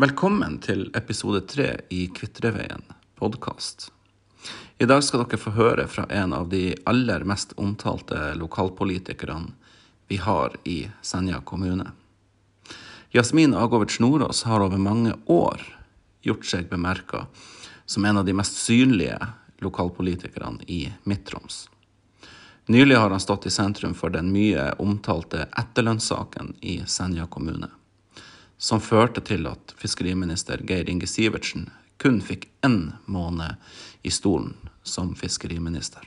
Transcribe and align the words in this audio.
Velkommen 0.00 0.54
til 0.64 0.86
episode 0.96 1.42
tre 1.44 1.66
i 1.92 2.06
Kvitreveien 2.16 2.80
podkast. 3.20 3.90
I 4.80 4.86
dag 4.88 5.02
skal 5.04 5.26
dere 5.26 5.40
få 5.42 5.50
høre 5.52 5.84
fra 5.92 6.06
en 6.08 6.32
av 6.32 6.46
de 6.48 6.70
aller 6.88 7.26
mest 7.28 7.50
omtalte 7.60 8.30
lokalpolitikerne 8.40 9.50
vi 10.08 10.16
har 10.24 10.54
i 10.64 10.78
Senja 11.04 11.42
kommune. 11.44 11.90
Jasmin 13.12 13.52
Agovert 13.52 13.98
Nordås 14.00 14.40
har 14.48 14.64
over 14.64 14.80
mange 14.80 15.12
år 15.26 15.66
gjort 16.24 16.48
seg 16.48 16.70
bemerka 16.70 17.26
som 17.84 18.06
en 18.08 18.22
av 18.22 18.24
de 18.24 18.32
mest 18.40 18.56
synlige 18.56 19.18
lokalpolitikerne 19.60 20.64
i 20.64 20.86
Midt-Troms. 21.04 21.66
Nylig 22.72 22.96
har 22.96 23.12
han 23.12 23.20
stått 23.20 23.50
i 23.50 23.52
sentrum 23.52 23.92
for 23.92 24.16
den 24.16 24.32
mye 24.32 24.70
omtalte 24.80 25.44
etterlønnssaken 25.60 26.54
i 26.64 26.78
Senja 26.88 27.28
kommune, 27.28 27.68
som 28.60 28.80
førte 28.84 29.22
til 29.24 29.48
at 29.48 29.72
fiskeriminister 29.80 30.60
Geir 30.68 30.88
Inge 30.92 31.08
Sivertsen 31.08 31.70
kun 32.00 32.20
fikk 32.24 32.46
én 32.66 32.92
måned 33.08 33.56
i 34.04 34.12
stolen 34.12 34.52
som 34.84 35.14
fiskeriminister. 35.16 36.04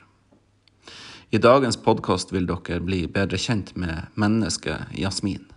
I 1.34 1.41
dagens 1.41 1.80
podkast 1.81 2.30
vil 2.34 2.45
dere 2.45 2.77
bli 2.85 3.08
bedre 3.09 3.39
kjent 3.41 3.73
med 3.75 4.13
mennesket 4.13 4.94
Jasmin. 4.94 5.47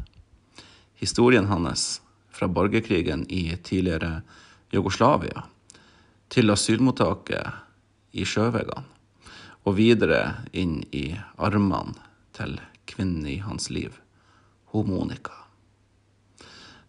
Historien 0.96 1.51
hans 1.52 2.01
fra 2.32 2.48
borgerkrigen 2.48 3.26
i 3.28 3.52
tidligere 3.60 4.23
Jugoslavia 4.73 5.45
til 6.32 6.52
asylmottaket 6.52 8.16
i 8.16 8.24
sjøveggene 8.24 8.88
og 9.66 9.76
videre 9.76 10.46
inn 10.56 10.78
i 10.96 11.10
armene 11.37 11.98
til 12.37 12.56
kvinnen 12.88 13.26
i 13.28 13.40
hans 13.42 13.68
liv, 13.68 13.92
hun 14.73 14.88
Monica. 14.88 15.45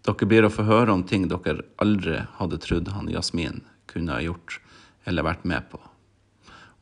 Dere 0.08 0.28
blir 0.30 0.46
å 0.48 0.54
få 0.54 0.64
høre 0.64 0.94
om 0.96 1.02
ting 1.04 1.26
dere 1.28 1.66
aldri 1.84 2.22
hadde 2.38 2.62
trodd 2.64 2.88
han 2.96 3.10
Jasmin 3.12 3.60
kunne 3.92 4.16
ha 4.16 4.24
gjort 4.24 4.62
eller 5.04 5.26
vært 5.28 5.44
med 5.44 5.68
på. 5.68 5.82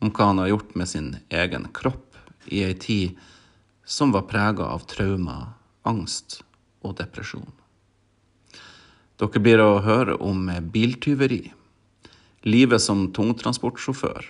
Om 0.03 0.11
hva 0.13 0.27
han 0.29 0.41
har 0.43 0.51
gjort 0.51 0.75
med 0.77 0.91
sin 0.91 1.09
egen 1.33 1.65
kropp 1.73 2.19
i 2.53 2.61
ei 2.67 2.75
tid 2.77 3.17
som 3.85 4.13
var 4.13 4.27
prega 4.29 4.69
av 4.69 4.85
traumer, 4.89 5.55
angst 5.89 6.43
og 6.85 6.99
depresjon. 7.01 7.49
Dere 9.17 9.41
blir 9.41 9.61
å 9.63 9.81
høre 9.81 10.19
om 10.21 10.45
biltyveri, 10.73 11.43
livet 12.45 12.83
som 12.83 13.07
tungtransportsjåfør, 13.15 14.25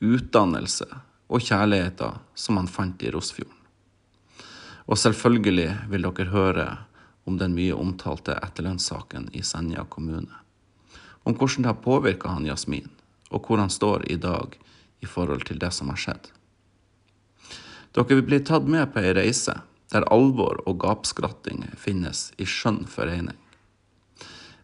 utdannelse 0.00 0.88
og 1.28 1.44
kjærligheten 1.44 2.20
som 2.32 2.56
han 2.56 2.70
fant 2.70 3.02
i 3.04 3.12
Rosfjorden. 3.12 3.56
Og 4.88 4.96
selvfølgelig 4.96 5.72
vil 5.90 6.08
dere 6.08 6.32
høre 6.32 6.70
om 7.30 7.38
den 7.38 7.54
mye 7.54 7.76
omtalte 7.78 8.34
etterlønnssaken 8.42 9.28
i 9.38 9.44
Senja 9.46 9.84
kommune. 9.88 10.34
Om 11.22 11.36
hvordan 11.38 11.62
det 11.62 11.70
har 11.70 11.82
påvirka 11.84 12.34
han 12.34 12.48
Jasmin, 12.48 12.90
og 13.30 13.46
hvor 13.46 13.62
han 13.62 13.70
står 13.70 14.08
i 14.10 14.18
dag 14.18 14.58
i 15.00 15.06
forhold 15.06 15.46
til 15.46 15.60
det 15.62 15.70
som 15.76 15.92
har 15.92 16.00
skjedd. 16.00 16.30
Dere 17.94 18.16
vil 18.16 18.26
bli 18.26 18.40
tatt 18.46 18.66
med 18.70 18.90
på 18.92 19.02
ei 19.02 19.14
reise 19.14 19.60
der 19.90 20.06
alvor 20.14 20.60
og 20.70 20.82
gapskratting 20.82 21.64
finnes 21.78 22.28
i 22.38 22.46
skjønn 22.46 22.84
forening. 22.90 23.38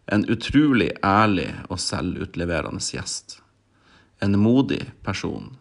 En 0.07 0.23
utrolig 0.31 0.93
ærlig 1.03 1.49
og 1.67 1.81
selvutleverende 1.83 2.79
gjest. 2.79 3.41
En 4.23 4.39
modig 4.39 4.85
person 5.03 5.57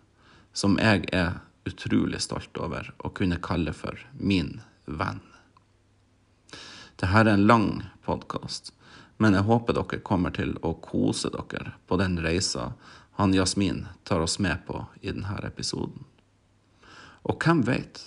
som 0.54 0.78
jeg 0.78 1.08
er 1.12 1.40
utrolig 1.66 2.22
stolt 2.22 2.54
over 2.62 2.92
å 3.02 3.10
kunne 3.10 3.42
kalle 3.42 3.74
for 3.74 3.98
min 4.14 4.60
venn. 4.86 5.25
Dette 6.96 7.18
er 7.20 7.28
en 7.28 7.46
lang 7.46 7.82
podkast, 8.04 8.72
men 9.16 9.34
jeg 9.36 9.44
håper 9.44 9.76
dere 9.76 10.00
kommer 10.00 10.32
til 10.32 10.54
å 10.64 10.72
kose 10.80 11.28
dere 11.34 11.74
på 11.86 11.98
den 12.00 12.16
reisa 12.24 12.70
han 13.20 13.34
Jasmin 13.36 13.82
tar 14.04 14.24
oss 14.24 14.38
med 14.38 14.64
på 14.66 14.80
i 15.00 15.12
denne 15.12 15.36
episoden. 15.44 16.06
Og 17.28 17.36
hvem 17.42 17.60
veit? 17.68 18.00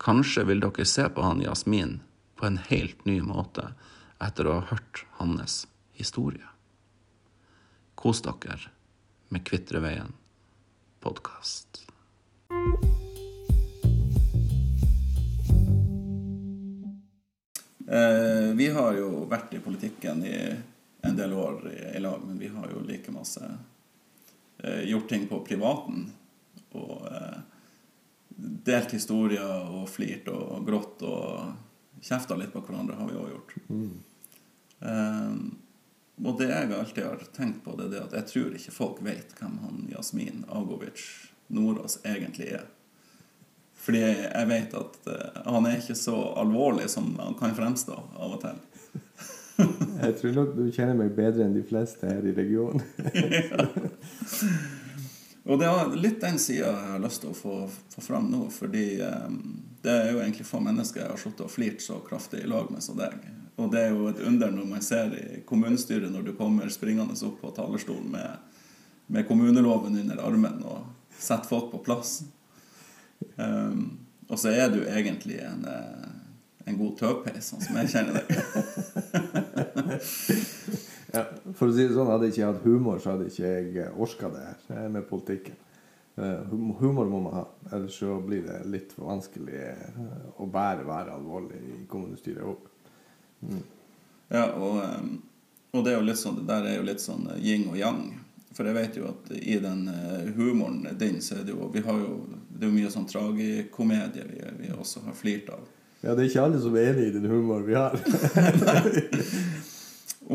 Kanskje 0.00 0.46
vil 0.48 0.64
dere 0.64 0.88
se 0.88 1.04
på 1.12 1.24
han 1.24 1.44
Jasmin 1.44 1.98
på 2.40 2.48
en 2.48 2.58
helt 2.70 3.04
ny 3.04 3.20
måte 3.20 3.74
etter 4.24 4.48
å 4.48 4.56
ha 4.60 4.66
hørt 4.72 5.04
hans 5.20 5.66
historie. 5.92 6.48
Kos 7.94 8.24
dere 8.24 8.72
med 9.28 9.44
Kvitreveien 9.44 10.16
podkast. 11.04 11.84
Vi 18.56 18.66
har 18.72 18.94
jo 18.96 19.26
vært 19.28 19.52
i 19.52 19.60
politikken 19.60 20.22
i 20.24 20.36
en 21.02 21.16
del 21.16 21.32
år 21.32 21.72
i, 21.96 22.00
lag, 22.00 22.20
men 22.26 22.38
vi 22.38 22.48
har 22.48 22.70
jo 22.70 22.80
like 22.86 23.10
masse 23.12 23.42
eh, 24.58 24.80
gjort 24.80 25.08
ting 25.08 25.26
på 25.28 25.40
privaten. 25.44 26.06
Og 26.72 27.08
eh, 27.10 27.40
delt 28.68 28.94
historier 28.94 29.66
og 29.66 29.88
flirt 29.90 30.30
og 30.32 30.62
grått 30.66 31.02
og 31.06 31.98
kjefta 32.02 32.38
litt 32.38 32.54
på 32.54 32.62
hverandre 32.62 32.96
har 33.00 33.10
vi 33.10 33.18
òg 33.18 33.34
gjort. 33.34 33.56
Eh, 34.80 35.34
og 36.22 36.38
det 36.38 36.48
jeg 36.52 36.70
alltid 36.76 37.04
har 37.08 37.26
tenkt 37.34 37.64
på, 37.64 37.74
det 37.78 37.90
er 37.90 38.06
at 38.06 38.14
jeg 38.20 38.28
tror 38.30 38.54
ikke 38.58 38.76
folk 38.76 39.02
vet 39.02 39.34
hvem 39.40 39.58
han 39.64 39.84
Jasmin 39.90 40.46
Agovic 40.54 41.02
Nordås 41.52 41.98
egentlig 42.06 42.52
er. 42.60 42.68
Fordi 43.82 44.02
jeg 44.02 44.48
vet 44.50 44.74
at 44.78 45.08
eh, 45.10 45.40
han 45.46 45.66
er 45.66 45.80
ikke 45.80 45.98
så 45.98 46.16
alvorlig 46.38 46.86
som 46.90 47.10
han 47.18 47.34
kan 47.38 47.54
fremstå 47.56 47.96
av 47.96 48.36
og 48.36 48.44
til. 48.44 48.60
Jeg 50.02 50.14
tror 50.18 50.36
nok 50.36 50.54
du 50.56 50.62
kjenner 50.72 50.96
meg 50.96 51.10
bedre 51.16 51.44
enn 51.44 51.56
de 51.56 51.64
fleste 51.66 52.08
her 52.08 52.24
i 52.26 52.32
regionen. 52.36 52.82
Og 55.42 55.58
det 55.58 55.66
er 55.66 55.94
litt 55.98 56.20
den 56.22 56.38
sida 56.38 56.68
jeg 56.70 56.90
har 56.92 57.00
lyst 57.02 57.24
til 57.24 57.32
å 57.32 57.34
få, 57.34 57.54
få 57.90 58.02
fram 58.04 58.28
nå, 58.30 58.44
fordi 58.54 59.00
um, 59.02 59.40
det 59.82 59.90
er 59.90 60.12
jo 60.12 60.20
egentlig 60.22 60.46
få 60.46 60.60
mennesker 60.62 61.02
jeg 61.02 61.10
har 61.10 61.18
sittet 61.18 61.42
og 61.42 61.50
flirt 61.50 61.82
så 61.82 61.96
kraftig 62.06 62.44
i 62.44 62.50
lag 62.50 62.70
med 62.70 62.84
som 62.84 62.94
deg. 63.00 63.16
Og 63.58 63.72
det 63.72 63.80
er 63.82 63.90
jo 63.90 64.06
et 64.12 64.22
under 64.22 64.52
når 64.54 64.68
man 64.70 64.84
ser 64.86 65.10
i 65.18 65.40
kommunestyret 65.48 66.14
når 66.14 66.28
du 66.28 66.32
kommer 66.38 66.70
springende 66.70 67.18
opp 67.26 67.40
på 67.42 67.50
talerstolen 67.56 68.06
med, 68.14 68.62
med 69.10 69.26
kommuneloven 69.26 69.98
under 70.04 70.22
armen 70.22 70.62
og 70.62 70.86
setter 71.18 71.50
folk 71.50 71.72
på 71.74 71.82
plass. 71.90 72.20
Um, 73.36 74.06
og 74.28 74.38
så 74.40 74.52
er 74.54 74.70
du 74.72 74.80
egentlig 74.86 75.38
en, 75.44 75.64
eh, 75.68 76.68
en 76.70 76.78
god 76.78 76.94
tøpeis, 77.00 77.50
sånn 77.50 77.60
som 77.60 77.76
jeg 77.82 77.92
kjenner 77.92 78.22
deg. 78.22 78.30
Ja, 81.12 81.26
for 81.52 81.68
å 81.68 81.74
si 81.76 81.84
det 81.84 81.92
sånn, 81.92 82.08
Hadde 82.08 82.30
jeg 82.30 82.38
ikke 82.38 82.46
hatt 82.48 82.62
humor, 82.64 83.00
så 83.02 83.12
hadde 83.12 83.26
ikke 83.28 83.50
jeg 83.76 83.90
orka 84.00 84.30
det 84.32 84.46
her 84.70 84.86
med 84.88 85.04
politikken. 85.10 85.58
Eh, 86.16 86.54
Humor 86.80 87.08
må 87.08 87.20
man 87.24 87.34
ha, 87.36 87.42
ellers 87.72 87.98
så 88.00 88.18
blir 88.20 88.44
det 88.44 88.58
litt 88.68 88.92
for 88.92 89.08
vanskelig 89.08 89.60
eh, 89.70 90.00
å 90.40 90.48
bære 90.52 90.84
være 90.88 91.14
alvorlig 91.16 91.60
i 91.68 91.76
kommunestyret 91.88 92.44
òg. 92.48 92.66
Ja, 94.32 94.46
og, 94.56 94.80
og 95.72 95.84
det 95.84 95.94
er 95.94 95.98
jo 95.98 96.08
litt 96.08 96.20
sånn, 96.20 96.36
det 96.40 96.48
der 96.50 96.68
er 96.68 96.76
jo 96.78 96.84
litt 96.88 97.04
sånn 97.04 97.28
eh, 97.32 97.40
yin 97.44 97.68
og 97.72 97.78
yang. 97.80 98.02
For 98.52 98.68
jeg 98.68 98.76
vet 98.76 98.98
jo 99.00 99.08
at 99.08 99.32
i 99.36 99.56
den 99.64 99.86
eh, 99.88 100.28
humoren 100.36 100.84
din, 101.00 101.20
så 101.24 101.38
er 101.40 101.46
det 101.48 101.56
jo 101.56 101.70
Vi 101.72 101.84
har 101.86 102.00
jo 102.00 102.18
Det 102.62 102.68
er 102.68 102.70
jo 102.70 102.78
mye 102.78 102.90
sånn 102.94 103.08
tragikomedie 103.10 104.22
vi, 104.28 104.36
vi 104.60 104.68
også 104.70 105.00
har 105.02 105.14
flirt 105.18 105.48
av. 105.50 105.64
Ja, 105.98 106.12
det 106.14 106.22
er 106.22 106.28
ikke 106.28 106.44
alle 106.46 106.60
som 106.62 106.76
er 106.78 106.92
enig 106.92 107.08
i 107.08 107.14
den 107.16 107.26
humoren 107.26 107.64
vi 107.66 107.74
har. 107.74 107.96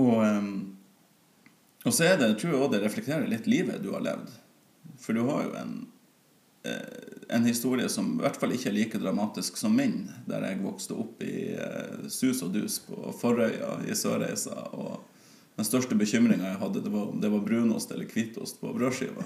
Og, 0.01 0.17
um, 0.19 0.49
og 1.87 1.95
så 1.95 2.03
er 2.03 2.19
det, 2.19 2.27
jeg 2.33 2.37
tror 2.41 2.51
jeg 2.51 2.59
også 2.59 2.73
det 2.73 2.81
reflekterer 2.83 3.31
litt 3.31 3.47
livet 3.47 3.79
du 3.79 3.93
har 3.93 4.03
levd. 4.03 4.27
For 4.99 5.15
du 5.15 5.23
har 5.29 5.45
jo 5.45 5.55
en, 5.55 5.71
eh, 6.67 7.15
en 7.39 7.47
historie 7.47 7.87
som 7.87 8.17
i 8.17 8.25
hvert 8.25 8.41
fall 8.43 8.51
ikke 8.57 8.73
er 8.73 8.75
like 8.75 8.99
dramatisk 8.99 9.55
som 9.55 9.79
min, 9.79 10.11
der 10.27 10.43
jeg 10.49 10.59
vokste 10.67 10.99
opp 10.99 11.23
i 11.23 11.55
eh, 11.55 12.11
sus 12.11 12.43
og 12.43 12.51
dus 12.59 12.81
på 12.83 13.15
Forøya 13.21 13.85
i 13.87 13.95
Sørreisa. 13.95 14.67
Og 14.75 14.99
den 15.55 15.71
største 15.71 15.95
bekymringa 15.95 16.51
jeg 16.51 16.63
hadde, 16.65 16.83
det 16.83 16.91
var 16.91 17.07
om 17.07 17.23
det 17.23 17.31
var 17.31 17.47
brunost 17.47 17.95
eller 17.95 18.11
hvitost 18.11 18.59
på 18.59 18.75
brødskiva. 18.75 19.23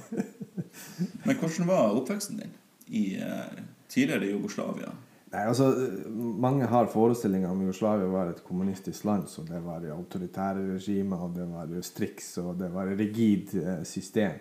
Men 1.25 1.42
hvordan 1.42 1.74
var 1.74 1.98
oppveksten 1.98 2.45
din 2.45 2.59
i 2.91 3.15
eh, 3.15 3.63
tidligere 3.88 4.25
Jugoslavia? 4.25 4.91
Nei, 5.31 5.45
altså, 5.47 5.69
Mange 6.11 6.67
har 6.67 6.89
forestillinger 6.91 7.51
om 7.51 7.61
Jugoslavia 7.63 8.07
var 8.11 8.31
et 8.33 8.43
kommunistisk 8.43 9.05
land. 9.07 9.29
så 9.31 9.45
Det 9.47 9.59
var 9.63 9.85
autoritære 9.95 10.73
regimer, 10.73 11.23
og 11.23 11.35
det 11.35 11.47
var 11.47 11.71
striks 11.81 12.38
og 12.38 12.57
det 12.59 12.71
var 12.73 12.91
et 12.91 12.99
rigid 12.99 13.55
eh, 13.63 13.83
system. 13.83 14.39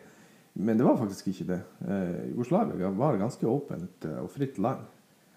Men 0.53 0.79
det 0.79 0.85
var 0.85 0.99
faktisk 0.99 1.29
ikke 1.31 1.47
det. 1.53 1.61
Eh, 1.87 2.31
Jugoslavia 2.33 2.91
var 2.91 3.15
et 3.15 3.23
ganske 3.23 3.47
åpent 3.47 4.11
og 4.19 4.31
fritt 4.35 4.59
land. 4.59 4.83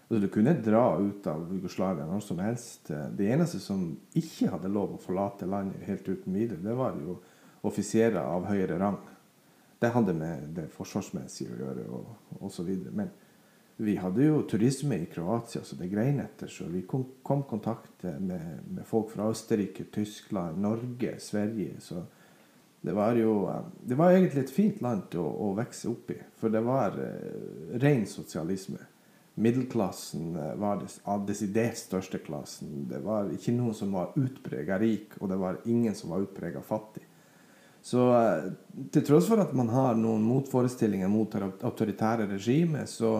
Altså, 0.09 0.19
du 0.19 0.27
kunne 0.33 0.57
dra 0.65 0.97
ut 0.97 1.27
av 1.29 1.45
Jugoslavia 1.53 2.09
når 2.09 2.25
som 2.25 2.41
helst. 2.41 2.89
Det 2.89 3.29
eneste 3.29 3.61
som 3.61 3.91
ikke 4.17 4.49
hadde 4.55 4.73
lov 4.73 4.97
å 4.97 5.01
forlate 5.01 5.45
landet 5.45 5.85
helt 5.85 6.09
uten 6.09 6.33
videre, 6.33 6.65
det 6.65 6.73
var 6.77 6.97
jo 6.97 7.19
offiserer 7.63 8.19
av 8.19 8.49
høyere 8.49 8.81
rang. 8.81 8.97
Det 9.83 9.89
hadde 9.91 10.13
med 10.15 10.43
det 10.55 10.69
forsvarsmessige 10.71 11.51
å 11.51 11.59
gjøre 11.59 11.85
og, 11.91 12.11
osv. 12.47 12.69
Men 12.95 13.11
Vi 13.83 13.95
hadde 13.97 14.23
jo 14.23 14.43
turisme 14.47 14.99
i 15.01 15.07
Kroatia, 15.11 15.63
så 15.65 15.75
det 15.75 15.89
grein 15.91 16.21
etter. 16.21 16.47
Så 16.47 16.69
vi 16.71 16.85
kom, 16.87 17.03
kom 17.25 17.41
kontakt 17.49 18.03
med, 18.03 18.61
med, 18.69 18.83
folk 18.87 19.09
fra 19.11 19.27
Østerrike, 19.33 19.89
Tyskland, 19.91 20.61
Norge, 20.61 21.17
Sverige. 21.19 21.81
Så 21.81 22.05
det 22.81 22.93
var 22.95 23.17
jo 23.19 23.49
Det 23.83 23.97
var 23.99 24.11
egentlig 24.11 24.43
et 24.43 24.55
fint 24.55 24.81
land 24.81 25.17
å, 25.19 25.25
å 25.25 25.51
vokse 25.57 25.89
opp 25.89 26.15
i. 26.15 26.19
For 26.39 26.53
det 26.53 26.63
var 26.63 26.95
uh, 26.95 27.77
ren 27.83 28.05
sosialisme. 28.07 28.79
Middelklassen 29.35 30.35
uh, 30.37 30.53
var 30.61 30.85
den 30.85 31.25
desidert 31.27 31.81
største 31.81 32.21
klassen. 32.23 32.85
Det 32.87 33.03
var 33.03 33.33
ikke 33.35 33.57
noen 33.57 33.75
som 33.75 33.91
var 33.97 34.15
utprega 34.15 34.79
rik, 34.79 35.17
og 35.19 35.33
det 35.33 35.41
var 35.41 35.59
ingen 35.65 35.97
som 35.97 36.13
var 36.13 36.23
utprega 36.23 36.61
fattig. 36.63 37.03
Så 37.83 38.07
uh, 38.09 38.49
til 38.95 39.03
tross 39.05 39.27
for 39.27 39.43
at 39.43 39.51
man 39.55 39.69
har 39.73 39.97
noen 39.99 40.23
motforestillinger 40.23 41.11
mot 41.11 41.35
autoritære 41.35 42.29
regimer, 42.31 42.87
så 42.89 43.17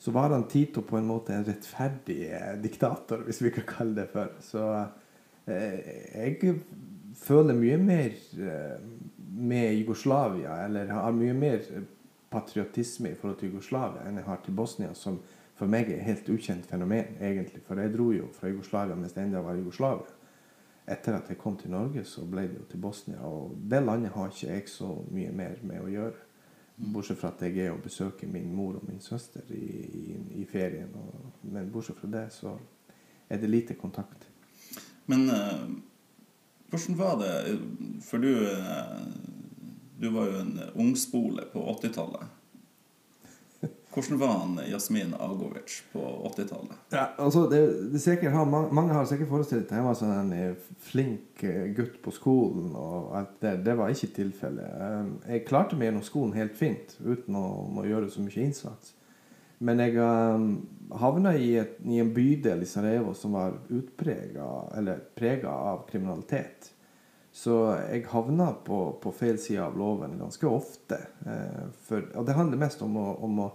så 0.00 0.10
var 0.10 0.30
han 0.30 0.48
Tito 0.48 0.82
på 0.82 0.96
en 0.96 1.04
måte 1.04 1.34
en 1.34 1.44
rettferdig 1.44 2.22
eh, 2.32 2.54
diktator, 2.56 3.20
hvis 3.26 3.42
vi 3.42 3.50
kan 3.52 3.66
kalle 3.68 3.98
det 3.98 4.06
for. 4.08 4.30
Så 4.40 4.62
eh, 5.44 5.90
jeg 6.14 6.54
føler 7.20 7.58
mye 7.58 7.76
mer 7.76 8.14
eh, 8.46 8.78
med 9.50 9.74
Jugoslavia, 9.74 10.54
eller 10.64 10.94
har 10.96 11.12
mye 11.12 11.34
mer 11.36 11.68
patriotisme 12.32 13.12
i 13.12 13.18
forhold 13.18 13.42
til 13.42 13.52
Jugoslavia 13.52 14.06
enn 14.08 14.22
jeg 14.22 14.28
har 14.30 14.40
til 14.46 14.56
Bosnia, 14.56 14.94
som 14.96 15.20
for 15.58 15.68
meg 15.68 15.90
er 15.90 15.98
et 15.98 16.08
helt 16.08 16.32
ukjent 16.32 16.64
fenomen, 16.64 17.20
egentlig. 17.20 17.60
For 17.68 17.76
jeg 17.76 17.92
dro 17.92 18.08
jo 18.16 18.32
fra 18.32 18.48
Jugoslavia 18.48 18.96
mens 18.96 19.12
det 19.12 19.26
ennå 19.26 19.44
var 19.44 19.60
Jugoslavia. 19.60 20.16
Etter 20.90 21.16
at 21.20 21.28
jeg 21.30 21.38
kom 21.38 21.56
til 21.58 21.70
Norge, 21.70 22.02
så 22.04 22.24
ble 22.26 22.48
det 22.48 22.58
jo 22.58 22.66
til 22.70 22.82
Bosnia. 22.82 23.20
Og 23.26 23.54
det 23.70 23.82
landet 23.84 24.14
har 24.14 24.32
ikke 24.32 24.48
jeg 24.48 24.68
så 24.68 24.90
mye 25.10 25.30
mer 25.34 25.60
med 25.62 25.84
å 25.84 25.90
gjøre. 25.90 26.26
Bortsett 26.80 27.20
fra 27.20 27.30
at 27.34 27.42
jeg 27.44 27.66
er 27.66 27.74
og 27.74 27.82
besøker 27.84 28.30
min 28.30 28.48
mor 28.56 28.78
og 28.78 28.86
min 28.88 29.02
søster 29.04 29.44
i, 29.52 29.66
i, 30.00 30.04
i 30.40 30.46
ferien. 30.48 30.90
Og, 30.96 31.44
men 31.52 31.70
bortsett 31.72 32.00
fra 32.00 32.10
det, 32.10 32.24
så 32.34 32.56
er 33.28 33.38
det 33.38 33.52
lite 33.52 33.76
kontakt. 33.78 34.26
Men 35.10 35.28
uh, 35.30 35.68
hvordan 36.70 36.98
var 36.98 37.16
det 37.20 37.58
For 38.06 38.22
du, 38.22 38.30
uh, 38.46 39.06
du 40.00 40.10
var 40.14 40.30
jo 40.30 40.42
en 40.42 40.58
ungspole 40.74 41.46
på 41.52 41.62
80-tallet. 41.76 42.39
Hvordan 43.90 44.18
var 44.20 44.34
han 44.38 44.60
Jasmin 44.70 45.14
Agovic 45.18 45.80
på 45.92 46.02
80-tallet? 46.30 46.76
Ja, 46.94 47.08
altså 47.18 47.48
har, 47.50 48.44
mange 48.72 48.94
har 48.94 49.08
sikkert 49.10 49.32
forestilt 49.32 49.66
seg 49.66 49.80
han 49.80 49.88
var 49.88 49.98
sånn 49.98 50.12
en 50.14 50.32
eh, 50.36 50.68
flink 50.86 51.42
eh, 51.42 51.72
gutt 51.74 51.98
på 52.04 52.14
skolen. 52.14 52.70
og 52.78 53.10
at 53.18 53.34
det, 53.42 53.56
det 53.66 53.74
var 53.80 53.90
ikke 53.90 54.12
tilfellet. 54.20 54.78
Eh, 54.86 55.34
jeg 55.34 55.46
klarte 55.48 55.78
meg 55.78 55.90
gjennom 55.90 56.06
skolen 56.06 56.38
helt 56.38 56.54
fint 56.58 56.94
uten 57.02 57.34
å, 57.34 57.46
å 57.82 57.86
gjøre 57.88 58.12
så 58.14 58.22
mye 58.22 58.46
innsats. 58.46 58.94
Men 59.60 59.82
jeg 59.82 59.98
um, 60.00 60.52
havna 60.96 61.34
i, 61.36 61.50
et, 61.60 61.74
i, 61.84 61.98
en 62.00 62.14
bydel 62.14 62.62
i 62.64 62.68
Sarajevo 62.68 63.12
som 63.18 63.34
var 63.36 63.58
prega 63.98 65.52
av 65.52 65.82
kriminalitet. 65.90 66.70
Så 67.32 67.56
jeg 67.90 68.06
havna 68.10 68.54
på, 68.64 68.78
på 69.02 69.12
feil 69.14 69.36
side 69.38 69.62
av 69.62 69.76
loven 69.78 70.16
ganske 70.18 70.48
ofte. 70.48 70.98
Eh, 71.26 71.66
for, 71.86 72.08
og 72.16 72.26
det 72.26 72.38
handler 72.38 72.62
mest 72.62 72.80
om 72.82 72.96
å, 72.98 73.10
om 73.22 73.42
å 73.44 73.50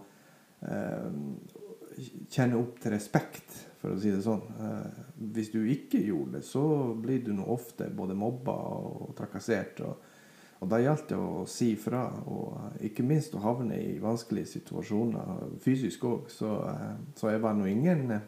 kjenne 2.32 2.58
opp 2.60 2.80
til 2.82 2.94
respekt, 2.96 3.56
for 3.80 3.94
å 3.94 4.02
si 4.02 4.12
det 4.12 4.24
sånn. 4.26 4.44
Eh, 4.60 5.00
hvis 5.36 5.52
du 5.54 5.62
ikke 5.70 6.02
gjorde 6.04 6.40
det, 6.40 6.44
så 6.48 6.66
blir 7.00 7.24
du 7.26 7.32
nå 7.36 7.46
ofte 7.54 7.88
både 7.94 8.18
mobba 8.18 8.56
og 8.80 9.16
trakassert. 9.18 9.82
Og, 9.86 10.12
og 10.62 10.72
da 10.72 10.82
gjaldt 10.82 11.10
det 11.12 11.20
å 11.20 11.46
si 11.50 11.74
fra, 11.80 12.06
og 12.26 12.86
ikke 12.86 13.06
minst 13.08 13.36
å 13.38 13.44
havne 13.44 13.80
i 13.80 13.98
vanskelige 14.04 14.56
situasjoner 14.58 15.60
fysisk 15.64 16.08
òg. 16.10 16.32
Så, 16.34 16.54
eh, 16.72 16.96
så, 17.18 17.32
jeg 17.34 17.44
var 17.46 17.58
nå 17.58 17.70
ingen 17.72 18.08
eh, 18.18 18.26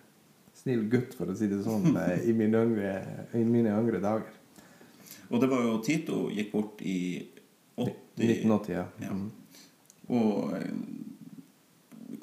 snill 0.57 0.87
gutt, 0.91 1.15
for 1.17 1.31
å 1.31 1.37
si 1.37 1.49
det 1.51 1.63
sånn, 1.65 1.91
eh, 2.05 2.27
i 2.29 2.35
mine 2.37 2.63
yngre, 2.69 2.93
i 3.37 3.45
mine 3.47 3.73
yngre 3.75 4.03
dager. 4.03 4.35
Og 5.27 5.41
det 5.43 5.49
var 5.51 5.65
jo 5.65 5.79
Tito 5.83 6.27
gikk 6.31 6.53
bort 6.53 6.83
i 6.87 6.99
80 7.77 7.95
1980, 8.17 8.71
ja. 8.73 8.85
ja. 9.03 9.13
Mm. 9.13 9.27
Og 10.07 10.53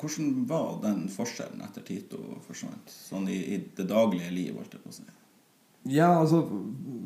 hvordan 0.01 0.45
var 0.49 0.79
den 0.83 1.05
forskjellen 1.13 1.63
etter 1.67 1.85
Tito 1.87 2.21
forsvant? 2.47 2.91
Sånn 2.91 3.29
i, 3.33 3.39
i 3.55 3.61
det 3.77 3.87
daglige 3.91 4.33
liv, 4.35 4.55
holdt 4.59 4.77
jeg 4.77 4.83
på 4.85 4.93
å 4.93 4.97
si. 4.97 5.07
Ja, 5.87 6.21
altså 6.21 6.49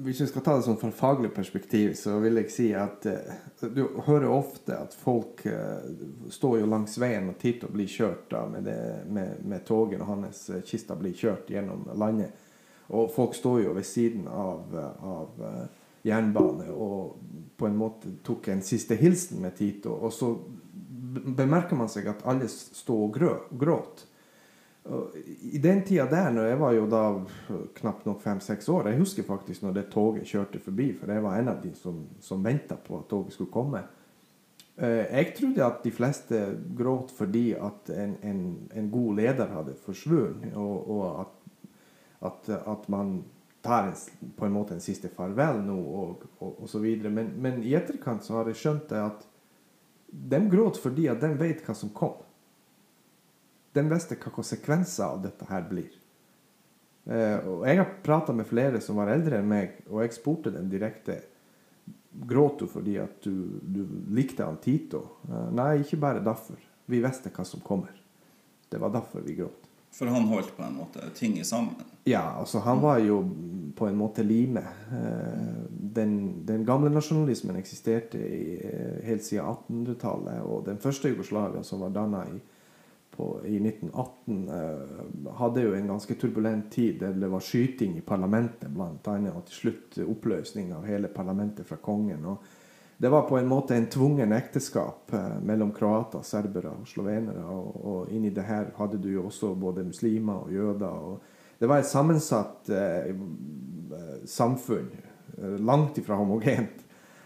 Hvis 0.05 0.21
vi 0.21 0.27
skal 0.31 0.43
ta 0.47 0.55
det 0.57 0.65
sånn 0.69 0.79
fra 0.79 0.91
faglig 0.95 1.33
perspektiv, 1.35 1.97
så 1.99 2.21
vil 2.23 2.39
jeg 2.39 2.53
si 2.55 2.69
at 2.79 3.07
eh, 3.11 3.33
du 3.75 3.83
hører 4.07 4.31
ofte 4.31 4.77
at 4.79 4.95
folk 4.95 5.43
eh, 5.51 5.89
står 6.31 6.61
jo 6.61 6.69
langs 6.71 6.95
veien 7.03 7.27
og 7.33 7.41
Tito 7.43 7.67
blir 7.73 7.91
kjørt 7.91 8.29
da, 8.31 8.45
med, 8.47 8.69
det, 8.71 8.79
med, 9.11 9.43
med 9.43 9.67
toget 9.67 9.99
og 10.05 10.13
hans 10.13 10.45
eh, 10.55 10.63
kista 10.63 10.95
blir 10.97 11.17
kjørt 11.19 11.51
gjennom 11.51 11.89
landet. 11.99 12.39
Og 12.95 13.11
folk 13.13 13.35
står 13.37 13.65
jo 13.67 13.75
ved 13.77 13.85
siden 13.85 14.31
av, 14.33 14.71
av 15.05 15.43
uh, 15.43 15.65
jernbane 16.09 16.71
og 16.73 17.19
på 17.59 17.67
en 17.69 17.77
måte 17.77 18.15
tok 18.25 18.49
en 18.49 18.63
siste 18.65 18.97
hilsen 18.97 19.43
med 19.45 19.59
Tito. 19.59 19.93
Og 19.93 20.15
så 20.15 20.31
bemerker 21.39 21.79
man 21.79 21.91
seg 21.93 22.09
at 22.11 22.25
alle 22.29 22.49
står 22.51 23.25
og 23.29 23.51
gråt. 23.59 24.05
I 25.53 25.59
den 25.61 25.83
tida 25.85 26.07
der, 26.09 26.31
når 26.33 26.47
jeg 26.49 26.59
var 26.63 26.73
jo 26.73 26.85
da 26.89 27.03
knapt 27.77 28.07
nok 28.09 28.23
fem-seks 28.25 28.71
år 28.73 28.87
Jeg 28.89 29.01
husker 29.03 29.27
faktisk 29.27 29.67
når 29.67 29.75
det 29.77 29.91
toget 29.93 30.25
kjørte 30.31 30.63
forbi, 30.65 30.93
for 30.97 31.13
jeg 31.13 31.25
var 31.25 31.37
en 31.37 31.51
av 31.53 31.59
de 31.61 31.75
som, 31.77 32.07
som 32.25 32.45
venta 32.45 32.79
på 32.81 32.97
at 32.97 33.09
toget 33.11 33.37
skulle 33.37 33.53
komme. 33.53 33.83
Eh, 34.79 35.05
jeg 35.11 35.35
trodde 35.37 35.67
at 35.67 35.83
de 35.85 35.91
fleste 35.91 36.41
gråt 36.79 37.11
fordi 37.11 37.51
at 37.53 37.91
en, 37.91 38.15
en, 38.23 38.43
en 38.73 38.91
god 38.91 39.17
leder 39.19 39.51
hadde 39.51 39.75
forsvunnet, 39.83 40.55
og, 40.55 40.91
og 40.91 41.21
at, 41.21 41.35
at, 42.31 42.53
at, 42.63 42.89
man 42.89 43.25
tar 43.63 43.91
en, 43.91 43.97
på 44.39 44.47
en 44.47 44.55
måte 44.55 44.77
en 44.77 44.85
siste 44.85 45.11
farvel 45.11 45.65
nå, 45.67 45.77
og, 45.77 46.29
og, 46.39 46.63
og 46.63 46.71
så 46.71 46.79
videre. 46.79 47.11
Men, 47.11 47.35
men, 47.43 47.59
i 47.67 47.75
etterkant 47.75 48.25
så 48.25 48.39
har 48.39 48.49
jeg 48.49 48.61
skjønt 48.63 48.87
det 48.93 49.03
at 49.03 49.27
de 50.09 50.41
gråt 50.51 50.81
fordi 50.81 51.09
at 51.13 51.21
de 51.21 51.33
vet 51.39 51.63
hva 51.67 51.75
som 51.77 51.93
kom. 51.95 52.17
De 53.77 53.85
visste 53.91 54.17
hva 54.19 54.33
konsekvenser 54.35 55.05
av 55.07 55.23
dette 55.25 55.49
her 55.49 55.67
blir. 55.69 55.91
Eh, 57.09 57.39
og 57.49 57.67
jeg 57.69 57.81
har 57.81 57.93
prata 58.05 58.35
med 58.37 58.49
flere 58.49 58.81
som 58.85 58.99
var 59.01 59.13
eldre 59.13 59.41
enn 59.41 59.49
meg, 59.49 59.79
og 59.89 60.03
jeg 60.05 60.17
spurte 60.17 60.53
dem 60.55 60.71
direkte 60.73 61.23
Gråt 62.29 62.63
du 62.63 62.67
fordi 62.67 62.97
at 62.99 63.21
du, 63.23 63.61
du 63.63 63.83
likte 64.17 64.43
han 64.43 64.57
Tito? 64.65 65.05
Eh, 65.29 65.49
nei, 65.55 65.85
ikke 65.85 66.01
bare 66.03 66.25
derfor. 66.25 66.59
Vi 66.89 67.03
visste 67.05 67.31
hva 67.31 67.45
som 67.47 67.61
kommer. 67.63 67.93
Det 68.69 68.81
var 68.81 68.91
derfor 68.91 69.23
vi 69.23 69.37
gråt. 69.39 69.68
For 69.93 70.07
han 70.07 70.29
holdt 70.31 70.57
på 70.57 70.63
en 70.63 70.77
måte 70.79 71.11
ting 71.17 71.39
sammen? 71.45 71.75
Ja, 72.05 72.23
altså 72.39 72.59
han 72.59 72.81
var 72.81 72.99
jo 72.99 73.23
på 73.77 73.87
en 73.87 73.97
måte 73.97 74.23
limet. 74.23 74.65
Eh, 74.93 75.65
den, 75.71 76.47
den, 76.47 76.65
gamle 76.67 76.91
nasjonalismen 76.91 77.57
eksisterte 77.57 78.19
i, 78.19 78.59
eh, 78.65 79.01
helt 79.07 79.25
siden 79.25 79.47
1800-tallet. 79.47 80.43
Og 80.45 80.65
den 80.67 80.79
første 80.83 81.13
Jugoslavia, 81.13 81.63
som 81.63 81.83
var 81.85 81.95
danna 81.95 82.25
i, 82.29 82.39
i 83.49 83.59
1918, 83.59 84.39
eh, 84.55 85.33
hadde 85.41 85.67
jo 85.67 85.75
en 85.75 85.91
ganske 85.95 86.15
turbulent 86.15 86.71
tid 86.73 87.03
det 87.03 87.31
var 87.31 87.43
skyting 87.43 87.99
i 87.99 88.07
parlamentet, 88.07 88.71
annet, 88.71 89.35
og 89.35 89.45
til 89.49 89.61
slutt 89.63 90.01
oppløsning 90.07 90.73
av 90.77 90.87
hele 90.87 91.09
parlamentet 91.09 91.67
fra 91.67 91.81
kongen. 91.83 92.25
og 92.25 92.58
det 93.01 93.09
var 93.09 93.23
på 93.23 93.39
en 93.39 93.47
måte 93.47 93.77
en 93.77 93.87
tvungen 93.87 94.33
ekteskap 94.33 95.13
eh, 95.15 95.35
mellom 95.47 95.71
kroater, 95.73 96.25
serbere 96.27 96.73
og 96.81 96.89
slovenere. 96.91 97.45
Og, 97.47 97.77
og 97.87 98.11
inni 98.11 98.33
det 98.35 98.47
her 98.49 98.73
hadde 98.75 98.99
du 98.99 99.13
jo 99.13 99.29
også 99.29 99.53
både 99.55 99.87
muslimer 99.87 100.49
og 100.49 100.51
jøder. 100.53 101.05
Og 101.13 101.61
det 101.63 101.69
var 101.71 101.79
et 101.79 101.87
sammensatt 101.87 102.71
eh, 102.75 103.15
samfunn. 104.27 104.91
Eh, 105.39 105.59
langt 105.63 105.99
ifra 105.99 106.19
homogent. 106.19 106.83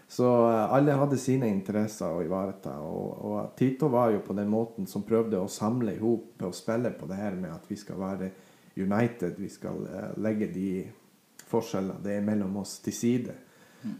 Så 0.07 0.29
eh, 0.51 0.73
alle 0.77 0.97
hadde 0.99 1.17
sine 1.17 1.49
interesser 1.49 2.13
å 2.13 2.21
ivareta. 2.21 2.75
Og, 2.85 3.25
og, 3.25 3.39
Tito 3.57 3.89
var 3.89 4.13
jo 4.13 4.21
på 4.27 4.37
den 4.37 4.53
måten 4.53 4.85
som 4.89 5.05
prøvde 5.07 5.41
å 5.41 5.49
samle 5.49 5.95
i 5.95 6.01
hop 6.01 6.45
og 6.45 6.53
spille 6.53 6.93
på 6.93 7.09
det 7.09 7.17
her 7.17 7.33
med 7.39 7.49
at 7.49 7.65
vi 7.65 7.79
skal 7.81 7.97
være 7.97 8.29
united. 8.77 9.41
Vi 9.41 9.49
skal 9.49 9.81
legge 10.21 10.53
de 10.53 10.69
forskjellene 11.49 12.01
det 12.05 12.19
er 12.19 12.29
mellom 12.29 12.61
oss, 12.61 12.77
til 12.85 12.93
side. 12.93 13.37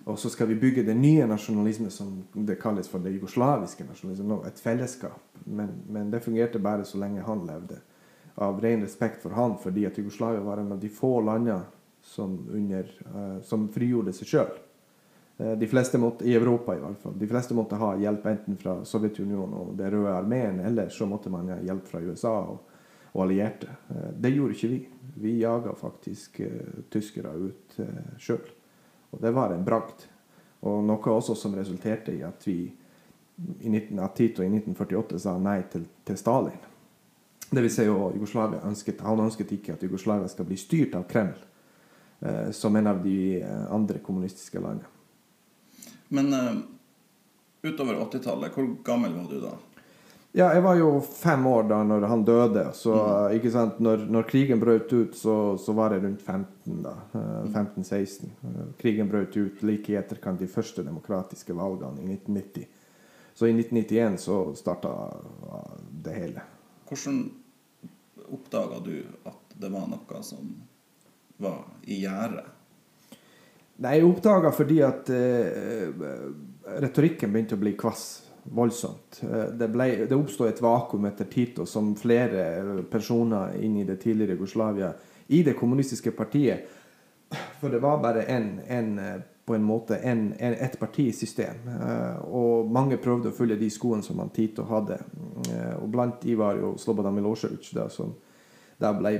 Og 0.05 0.19
så 0.19 0.29
skal 0.29 0.47
vi 0.47 0.55
bygge 0.55 0.83
den 0.83 1.01
nye 1.01 1.25
nasjonalismen 1.27 1.91
som 1.91 2.23
det 2.33 2.55
kalles 2.61 2.87
for 2.87 3.03
det 3.03 3.11
jugoslaviske 3.17 3.85
nasjonalisme, 3.87 4.39
et 4.47 4.59
fellesskap. 4.59 5.21
Men, 5.43 5.73
men, 5.89 6.11
det 6.11 6.23
fungerte 6.23 6.61
bare 6.63 6.85
så 6.87 7.01
lenge 7.01 7.25
han 7.27 7.45
levde. 7.47 7.79
Av 8.35 8.61
ren 8.61 8.81
respekt 8.81 9.21
for 9.21 9.35
han, 9.37 9.57
fordi 9.61 9.85
at 9.85 9.97
Jugoslavia 9.97 10.41
var 10.41 10.61
en 10.61 10.71
av 10.71 10.79
de 10.79 10.89
få 10.89 11.19
landene 11.21 11.61
som, 12.03 12.37
under, 12.51 12.87
uh, 13.15 13.41
som 13.45 13.67
frigjorde 13.71 14.15
seg 14.15 14.31
sjøl. 14.31 14.55
Uh, 15.37 15.51
eh, 15.51 15.53
de 15.59 15.69
fleste 15.69 15.99
måtte, 16.01 16.25
I 16.27 16.35
Europa, 16.35 16.75
i 16.75 16.81
hvert 16.81 17.03
fall. 17.03 17.13
De 17.19 17.29
fleste 17.29 17.55
måtte 17.55 17.79
ha 17.79 17.93
hjelp 17.99 18.25
enten 18.31 18.57
fra 18.59 18.79
Sovjetunionen 18.87 19.53
og 19.59 19.75
Det 19.77 19.91
røde 19.93 20.15
armeen, 20.15 20.59
eller 20.65 20.89
så 20.89 21.07
måtte 21.09 21.31
man 21.31 21.51
ha 21.53 21.59
hjelp 21.63 21.87
fra 21.91 22.01
USA 22.03 22.33
og, 22.55 22.81
og 23.13 23.23
allierte. 23.27 23.69
Uh, 23.91 24.09
det 24.15 24.33
gjorde 24.33 24.57
ikke 24.57 24.73
vi. 24.73 24.81
Vi 25.23 25.37
jaga 25.43 25.75
faktisk 25.77 26.41
tyskere 26.91 27.37
ut 27.37 27.79
uh, 27.79 28.17
sjøl. 28.17 28.43
Og 29.13 29.21
det 29.21 29.31
var 29.35 29.53
en 29.53 29.65
bragd. 29.65 30.07
Og 30.65 30.83
noe 30.85 31.13
også 31.13 31.35
som 31.37 31.55
resulterte 31.55 32.13
i 32.15 32.23
at 32.25 32.47
vi 32.47 32.57
i 33.59 33.69
19, 33.69 33.99
at 33.99 34.15
Tito 34.15 34.43
i 34.43 34.49
1948 34.49 35.19
sa 35.19 35.33
nei 35.41 35.59
til, 35.71 35.85
til 36.05 36.17
Stalin. 36.17 36.61
Det 37.49 37.61
vil 37.61 37.73
si 37.73 37.85
at 37.85 38.15
Jugoslavia 38.15 38.61
ønsket, 38.65 39.01
Han 39.01 39.19
ønsket 39.19 39.51
ikke 39.51 39.73
at 39.73 39.83
Jugoslavia 39.83 40.27
skal 40.27 40.47
bli 40.49 40.57
styrt 40.57 40.95
av 40.97 41.05
Kreml, 41.09 41.35
eh, 42.21 42.51
som 42.51 42.75
en 42.75 42.87
av 42.87 43.03
de 43.03 43.41
eh, 43.41 43.65
andre 43.73 43.99
kommunistiske 43.99 44.61
landene. 44.61 44.89
Men 46.13 46.33
eh, 46.33 46.55
utover 47.69 47.99
80-tallet, 48.05 48.53
hvor 48.53 48.71
gammel 48.85 49.13
var 49.17 49.29
du 49.29 49.39
da? 49.41 49.53
Ja, 50.35 50.47
jeg 50.53 50.63
var 50.65 50.77
jo 50.79 50.87
fem 51.05 51.43
år 51.45 51.67
da 51.69 51.83
når 51.85 52.07
han 52.09 52.23
døde. 52.25 52.63
Så 52.73 52.93
ikke 53.37 53.51
sant, 53.53 53.77
når, 53.85 54.07
når 54.09 54.25
krigen 54.31 54.61
brøt 54.61 54.89
ut, 54.89 55.13
så, 55.13 55.35
så 55.61 55.75
var 55.77 55.93
jeg 55.93 56.01
rundt 56.07 56.23
15 56.25 56.79
da. 56.81 56.93
eh, 57.19 57.43
15-16. 57.53 58.31
Eh, 58.41 58.63
Krigen 58.79 59.11
brøt 59.11 59.37
ut 59.37 59.61
like 59.61 59.93
i 59.93 59.99
etterkant 59.99 60.41
de 60.41 60.49
første 60.49 60.81
demokratiske 60.87 61.53
valgene 61.53 62.01
i 62.01 62.15
1990. 62.15 62.65
Så 63.37 63.45
i 63.45 63.53
1991 63.53 64.17
så 64.25 64.39
starta 64.57 64.95
det 66.01 66.17
hele. 66.17 66.47
Hvordan 66.89 67.21
oppdaga 68.33 68.81
du 68.81 68.95
at 69.29 69.53
det 69.53 69.69
var 69.69 69.85
noe 69.93 70.25
som 70.25 70.49
var 71.37 71.61
i 71.85 72.01
gjære? 72.07 72.41
Nei, 73.85 73.95
jeg 73.99 74.09
oppdaga 74.09 74.49
fordi 74.53 74.81
at 74.85 75.13
eh, 75.13 75.93
retorikken 76.81 77.29
begynte 77.33 77.53
å 77.53 77.61
bli 77.61 77.77
kvass. 77.77 78.22
Voldsomt. 78.43 79.21
Eh, 79.23 79.43
det, 79.43 79.67
det 80.09 80.15
oppstod 80.15 80.49
et 80.49 80.61
vakuum 80.61 81.05
etter 81.05 81.25
Tito 81.31 81.65
som 81.65 81.93
flere 81.95 82.83
personer 82.91 83.57
inn 83.63 83.77
i 83.79 83.85
det 83.87 84.01
tidligere 84.03 84.37
Jugoslavia, 84.37 84.93
i 85.27 85.43
det 85.43 85.55
kommunistiske 85.59 86.11
partiet. 86.11 86.65
For 87.61 87.71
det 87.71 87.79
var 87.81 88.01
bare 88.03 88.25
en, 88.29 88.59
en 88.67 88.99
eh, 88.99 89.21
på 89.45 89.55
en 89.55 89.63
måte 89.63 89.97
en, 89.97 90.33
en, 90.39 90.53
et 90.53 90.75
partisystem. 90.79 91.63
Eh, 91.67 92.19
og 92.31 92.71
mange 92.71 92.99
prøvde 93.01 93.31
å 93.31 93.35
følge 93.35 93.59
de 93.59 93.71
skoene 93.71 94.03
som 94.03 94.19
han 94.23 94.31
Tito 94.35 94.67
hadde. 94.67 94.99
Og 95.81 95.89
blant 95.91 96.21
de 96.23 96.35
var 96.39 96.59
jo 96.59 96.75
Slobodan 96.79 97.15
Milosevic, 97.15 97.71
da, 97.75 97.89
som 97.91 98.13
da 98.79 98.93
ble 98.95 99.17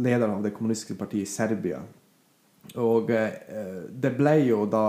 leder 0.00 0.28
av 0.28 0.40
det 0.44 0.54
kommunistiske 0.56 0.96
partiet 0.96 1.28
i 1.28 1.32
Serbia. 1.32 1.82
Og 2.80 3.10
eh, 3.12 3.84
det 3.90 4.14
ble 4.16 4.36
jo 4.46 4.64
da 4.70 4.86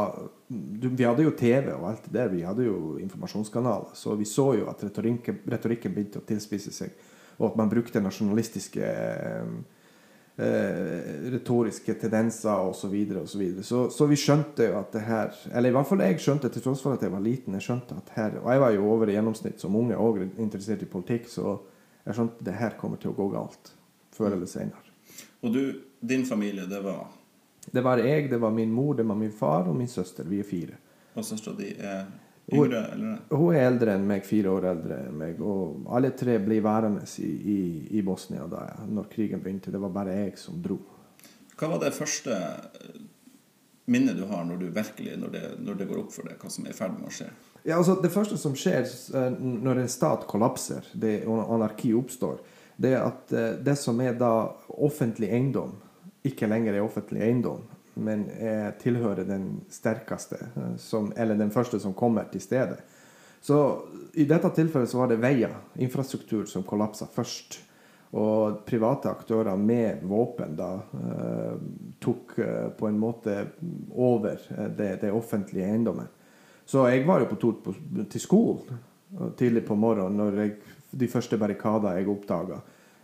Vi 0.48 1.04
hadde 1.04 1.26
jo 1.26 1.36
TV 1.36 1.72
og 1.74 1.88
alt 1.90 2.06
det 2.08 2.16
der. 2.16 2.32
Vi 2.32 2.44
hadde 2.46 2.68
jo 2.68 2.98
informasjonskanaler. 3.02 3.96
Så 3.98 4.16
vi 4.16 4.28
så 4.30 4.54
jo 4.60 4.70
at 4.72 4.84
retorikken, 4.86 5.42
retorikken 5.50 5.96
begynte 5.96 6.22
å 6.22 6.28
tilspisse 6.28 6.72
seg, 6.72 6.94
og 7.40 7.52
at 7.52 7.56
man 7.60 7.72
brukte 7.72 8.04
nasjonalistiske 8.04 8.92
eh, 8.92 9.56
eh, 10.38 11.10
retoriske 11.34 11.98
tendenser 12.00 12.70
osv. 12.70 12.86
Så, 12.86 12.92
videre, 12.94 13.24
og 13.24 13.32
så, 13.32 13.42
videre. 13.42 13.66
så 13.68 13.88
Så 13.90 14.08
vi 14.08 14.20
skjønte 14.20 14.70
jo 14.70 14.78
at 14.80 14.94
det 14.96 15.04
her 15.08 15.34
Eller 15.52 15.74
i 15.74 15.76
hvert 15.76 15.90
fall 15.90 16.06
jeg 16.06 16.22
skjønte, 16.22 16.54
til 16.54 16.64
tross 16.68 16.84
for 16.86 16.96
at 16.96 17.04
jeg 17.04 17.12
var 17.12 17.26
liten, 17.26 17.58
jeg 17.58 17.68
skjønte 17.68 17.98
at 17.98 18.14
her 18.16 18.40
Og 18.44 18.52
jeg 18.52 18.64
var 18.64 18.78
jo 18.78 18.88
over 18.94 19.10
i 19.10 19.18
gjennomsnitt 19.18 19.60
som 19.60 19.76
unge 19.76 19.98
og 19.98 20.22
interessert 20.38 20.86
i 20.86 20.92
politikk, 20.94 21.28
så 21.32 21.58
jeg 22.06 22.16
skjønte 22.16 22.40
at 22.40 22.48
det 22.48 22.60
her 22.60 22.78
kommer 22.80 23.02
til 23.02 23.12
å 23.12 23.18
gå 23.18 23.30
galt. 23.34 23.74
Før 24.14 24.36
eller 24.36 24.46
senere. 24.46 24.92
Og 25.42 25.54
du, 25.56 25.62
din 26.00 26.26
familie, 26.28 26.68
det 26.70 26.80
var 26.84 27.08
Det 27.72 27.84
var 27.84 28.02
jeg, 28.04 28.28
det 28.32 28.40
var 28.42 28.52
min 28.52 28.72
mor, 28.72 28.94
det 28.98 29.06
var 29.08 29.16
min 29.16 29.32
far 29.32 29.70
og 29.70 29.76
min 29.76 29.88
søster. 29.88 30.28
Vi 30.28 30.40
er 30.40 30.48
fire. 30.48 30.78
Og 31.14 31.26
søstera 31.26 31.56
di 31.58 31.70
er 31.78 32.06
yngre, 32.52 32.82
eller? 32.94 33.22
Hun 33.30 33.56
er 33.56 33.68
eldre 33.68 33.96
enn 33.96 34.08
meg, 34.10 34.26
fire 34.28 34.52
år 34.52 34.68
eldre 34.74 35.00
enn 35.08 35.18
meg. 35.18 35.40
Og 35.42 35.88
alle 35.96 36.12
tre 36.18 36.40
ble 36.44 36.60
værende 36.64 37.06
i, 37.24 37.30
i, 37.30 37.60
i 38.00 38.04
Bosnia 38.06 38.48
da 38.52 38.66
når 38.90 39.10
krigen 39.14 39.44
begynte. 39.44 39.72
Det 39.72 39.82
var 39.82 39.94
bare 39.96 40.18
jeg 40.18 40.38
som 40.42 40.60
dro. 40.64 40.80
Hva 41.54 41.70
var 41.76 41.84
det 41.84 41.94
første 41.96 42.36
minnet 43.86 44.18
du 44.18 44.26
har 44.30 44.46
når 44.48 44.62
du 44.62 44.68
virkelig, 44.74 45.18
når 45.20 45.34
det, 45.34 45.44
når 45.60 45.80
det 45.80 45.88
går 45.90 46.04
opp 46.04 46.14
for 46.16 46.28
deg 46.28 46.40
hva 46.42 46.52
som 46.52 46.66
er 46.66 46.74
i 46.74 46.78
ferd 46.78 46.98
med 46.98 47.10
å 47.10 47.14
skje? 47.14 47.30
Ja, 47.64 47.78
altså 47.78 47.96
Det 48.02 48.12
første 48.12 48.38
som 48.40 48.56
skjer 48.60 48.84
eh, 48.84 49.30
når 49.40 49.84
en 49.84 49.92
stat 49.92 50.26
kollapser, 50.28 50.88
det 50.94 51.22
og 51.30 51.46
anarki 51.56 51.94
oppstår, 51.96 52.42
det 52.76 52.96
er 52.98 53.06
at 53.06 53.32
eh, 53.32 53.54
det 53.64 53.76
som 53.80 54.00
er 54.04 54.18
da 54.20 54.34
offentlig 54.68 55.30
eiendom, 55.32 55.78
ikke 56.24 56.48
lenger 56.48 56.78
er 56.78 56.86
offentlig 56.86 57.24
eiendom, 57.26 57.64
men 57.94 58.26
er, 58.40 58.72
tilhører 58.82 59.28
den 59.28 59.62
sterkeste, 59.72 60.40
eh, 60.54 60.74
som, 60.82 61.12
eller 61.18 61.40
den 61.40 61.54
første 61.54 61.80
som 61.80 61.96
kommer 61.98 62.30
til 62.32 62.42
stedet. 62.42 62.82
Så 63.44 63.60
i 64.14 64.24
dette 64.24 64.48
tilfellet 64.56 64.88
så 64.88 65.02
var 65.02 65.10
det 65.12 65.20
veier, 65.20 65.52
infrastruktur, 65.84 66.46
som 66.48 66.64
kollapsa 66.64 67.10
først. 67.12 67.60
Og 68.14 68.62
private 68.64 69.10
aktører 69.10 69.58
med 69.58 70.04
våpen 70.06 70.54
da 70.56 70.70
eh, 70.78 71.56
tok 72.00 72.36
eh, 72.40 72.68
på 72.78 72.88
en 72.88 73.00
måte 73.02 73.34
over 73.90 74.38
eh, 74.38 74.70
det, 74.78 74.90
det 75.02 75.12
offentlige 75.12 75.66
eiendommen. 75.66 76.08
Så 76.66 76.86
jeg 76.88 77.08
var 77.08 77.24
jo 77.24 77.32
på 77.34 77.40
tur 77.42 77.58
på, 77.66 77.74
til 78.06 78.22
skolen 78.22 78.80
tidlig 79.38 79.66
på 79.68 79.76
morgenen 79.78 80.18
når 80.18 80.38
jeg, 80.40 80.54
de 81.04 81.10
første 81.10 81.38
barrikader 81.42 81.98
jeg 81.98 82.10
oppdaga. 82.10 82.62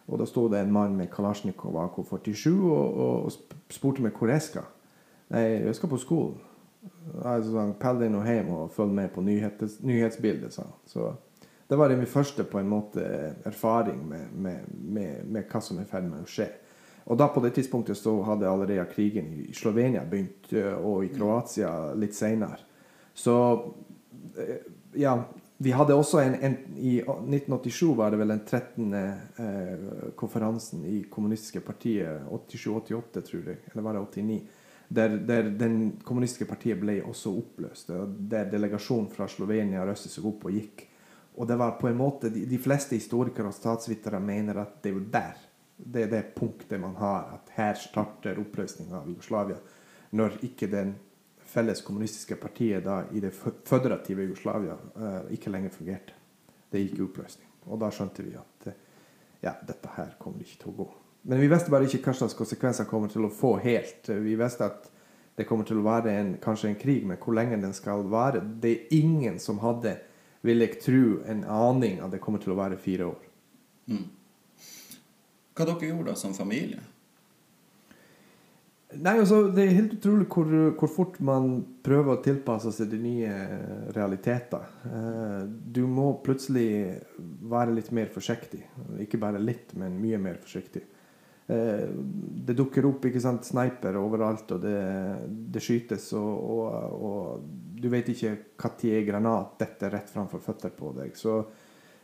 Og 0.09 0.19
da 0.19 0.25
sto 0.25 0.47
det 0.49 0.63
en 0.63 0.73
mann 0.73 0.97
med 0.97 1.11
Kalasjnikov 1.13 1.77
AK-47 1.83 2.51
og, 2.57 2.99
og, 3.05 3.29
og 3.29 3.73
spurte 3.73 4.03
meg 4.03 4.17
hvor 4.17 4.31
jeg 4.33 4.41
skal. 4.41 4.69
Nei, 5.33 5.43
jeg 5.67 5.75
skal 5.77 5.91
på 5.91 5.99
skolen. 6.01 6.39
Jeg 6.79 7.43
sånn, 7.45 7.75
pell 7.79 7.99
deg 7.99 8.09
nå 8.13 8.23
hjem 8.25 8.53
og 8.55 8.71
følg 8.73 8.95
med 8.95 9.11
på 9.13 9.21
nyhets, 9.25 9.81
nyhetsbildet, 9.85 10.55
sa 10.55 10.65
han. 10.65 10.77
Så 10.89 11.11
det 11.69 11.77
var 11.77 11.91
det 11.91 11.99
min 11.99 12.09
første 12.09 12.45
på 12.49 12.57
en 12.57 12.71
måte 12.71 13.03
erfaring 13.45 13.99
med, 14.09 14.31
med, 14.33 14.71
med, 14.73 15.27
med 15.29 15.45
hva 15.51 15.61
som 15.61 15.77
er 15.77 15.85
i 15.85 15.91
ferd 15.91 16.07
med 16.09 16.23
å 16.23 16.29
skje. 16.29 16.47
Og 17.09 17.17
da 17.17 17.27
på 17.33 17.41
det 17.43 17.51
tidspunktet 17.57 17.97
så 17.97 18.15
hadde 18.25 18.49
allerede 18.49 18.87
krigen 18.89 19.29
i 19.43 19.53
Slovenia 19.57 20.01
begynt, 20.05 20.49
og 20.81 21.05
i 21.05 21.11
Kroatia 21.13 21.93
litt 21.97 22.17
seinere. 22.17 22.61
Så 23.17 23.35
ja, 24.97 25.15
vi 25.61 25.71
hadde 25.75 25.95
også 25.95 26.21
en, 26.23 26.35
en, 26.39 26.53
I 26.79 26.99
1987 27.01 27.95
var 27.97 28.13
det 28.13 28.19
vel 28.21 28.31
den 28.31 28.45
13. 28.47 28.93
Eh, 28.95 30.13
konferansen 30.15 30.85
i 30.87 31.01
kommunistiske 31.11 31.59
partiet. 31.59 32.21
87-88, 32.31 33.23
tror 33.27 33.49
jeg. 33.51 33.57
Eller 33.71 33.83
var 33.83 33.97
det 33.97 34.05
89? 34.23 34.37
Der, 34.87 35.17
der 35.27 35.49
den 35.59 35.75
kommunistiske 36.03 36.47
partiet 36.47 36.79
ble 36.79 37.01
også 37.03 37.33
oppløst. 37.41 37.91
Der 38.31 38.47
delegasjonen 38.49 39.11
fra 39.11 39.27
Slovenia 39.27 39.83
røstet 39.83 40.15
seg 40.15 40.29
opp 40.31 40.47
og 40.47 40.55
gikk. 40.55 40.85
Og 41.35 41.51
det 41.51 41.59
var 41.59 41.75
på 41.81 41.91
en 41.91 41.99
måte, 41.99 42.31
De, 42.31 42.45
de 42.47 42.57
fleste 42.57 42.95
historikere 42.95 43.51
og 43.51 43.59
statsvitere 43.59 44.23
mener 44.23 44.63
at 44.63 44.79
det 44.79 44.93
er 44.93 44.95
jo 44.95 45.05
der. 45.11 45.43
Det 45.75 46.05
er 46.05 46.15
det 46.15 46.23
punktet 46.39 46.79
man 46.79 46.95
har. 47.03 47.35
At 47.35 47.51
her 47.59 47.75
starter 47.75 48.39
oppløsninga 48.39 49.03
av 49.03 49.11
Jugoslavia. 49.11 49.59
Når 50.15 50.39
ikke 50.47 50.71
den 50.71 50.95
felles 51.49 51.81
kommunistiske 51.85 52.37
partiet 52.39 52.85
da 52.85 53.01
i 53.13 53.21
det 53.23 53.33
føderative 53.33 54.27
Jugoslavia 54.27 54.77
uh, 54.95 55.21
ikke 55.33 55.51
lenger 55.53 55.73
fungerte. 55.73 56.15
Det 56.69 56.83
gikk 56.83 56.99
i 56.99 57.05
oppløsning. 57.07 57.49
Og 57.69 57.81
da 57.81 57.89
skjønte 57.93 58.25
vi 58.25 58.35
at 58.37 58.69
ja, 59.41 59.55
dette 59.65 59.91
her 59.95 60.15
kommer 60.19 60.43
ikke 60.43 60.59
til 60.61 60.71
å 60.73 60.77
gå. 60.83 60.87
Men 61.21 61.41
vi 61.41 61.49
visste 61.51 61.71
bare 61.71 61.87
ikke 61.87 62.01
hva 62.05 62.15
slags 62.15 62.37
konsekvenser 62.37 62.87
kommer 62.89 63.11
til 63.11 63.25
å 63.27 63.31
få 63.33 63.55
helt. 63.63 64.07
Vi 64.07 64.35
visste 64.39 64.67
at 64.67 64.87
det 65.39 65.47
kommer 65.47 65.67
til 65.67 65.79
å 65.79 65.85
være 65.85 66.13
en, 66.19 66.31
kanskje 66.43 66.71
en 66.71 66.79
krig, 66.79 67.05
men 67.07 67.19
hvor 67.21 67.35
lenge 67.37 67.59
den 67.61 67.73
skal 67.75 68.03
vare 68.11 68.41
Det 68.43 68.71
er 68.71 68.95
ingen 68.97 69.39
som 69.39 69.61
hadde, 69.63 69.95
vil 70.43 70.63
jeg 70.63 70.79
tro, 70.83 71.03
en 71.27 71.43
aning 71.43 71.99
at 72.03 72.11
det 72.11 72.21
kommer 72.23 72.43
til 72.43 72.55
å 72.55 72.59
være 72.59 72.79
fire 72.79 73.07
år. 73.07 73.27
Mm. 73.91 74.07
Hva 75.55 75.67
dere 75.67 75.91
gjorde 75.91 76.11
da 76.11 76.19
som 76.19 76.35
familie? 76.35 76.83
Nei, 78.97 79.19
altså, 79.19 79.43
Det 79.53 79.63
er 79.63 79.75
helt 79.77 79.91
utrolig 79.99 80.25
hvor, 80.33 80.53
hvor, 80.79 80.89
fort 80.89 81.19
man 81.21 81.59
prøver 81.85 82.15
å 82.15 82.21
tilpasse 82.25 82.71
seg 82.73 82.89
de 82.89 82.97
nye 83.03 83.33
realiteter. 83.93 84.63
Eh, 84.89 85.43
du 85.45 85.83
må 85.85 86.15
plutselig 86.25 86.97
være 87.51 87.75
litt 87.77 87.91
mer 87.93 88.09
forsiktig. 88.13 88.63
Ikke 89.03 89.21
bare 89.21 89.41
litt, 89.41 89.75
men 89.77 89.99
mye 90.01 90.17
mer 90.21 90.39
forsiktig. 90.41 90.81
Eh, 91.49 91.85
det 92.45 92.55
dukker 92.57 92.87
opp 92.89 93.05
ikke 93.05 93.21
sant, 93.21 93.45
sniper 93.45 93.99
overalt, 94.01 94.55
og 94.57 94.65
det, 94.65 94.81
det 95.53 95.63
skytes, 95.65 96.09
og, 96.17 96.33
og, 96.49 97.05
og, 97.09 97.49
du 97.79 97.87
vet 97.93 98.09
ikke 98.11 98.35
når 98.59 99.05
granat 99.07 99.53
detter 99.61 99.93
rett 99.93 100.09
framfor 100.09 100.41
føtter 100.41 100.73
på 100.73 100.95
deg. 100.97 101.13
Så 101.17 101.37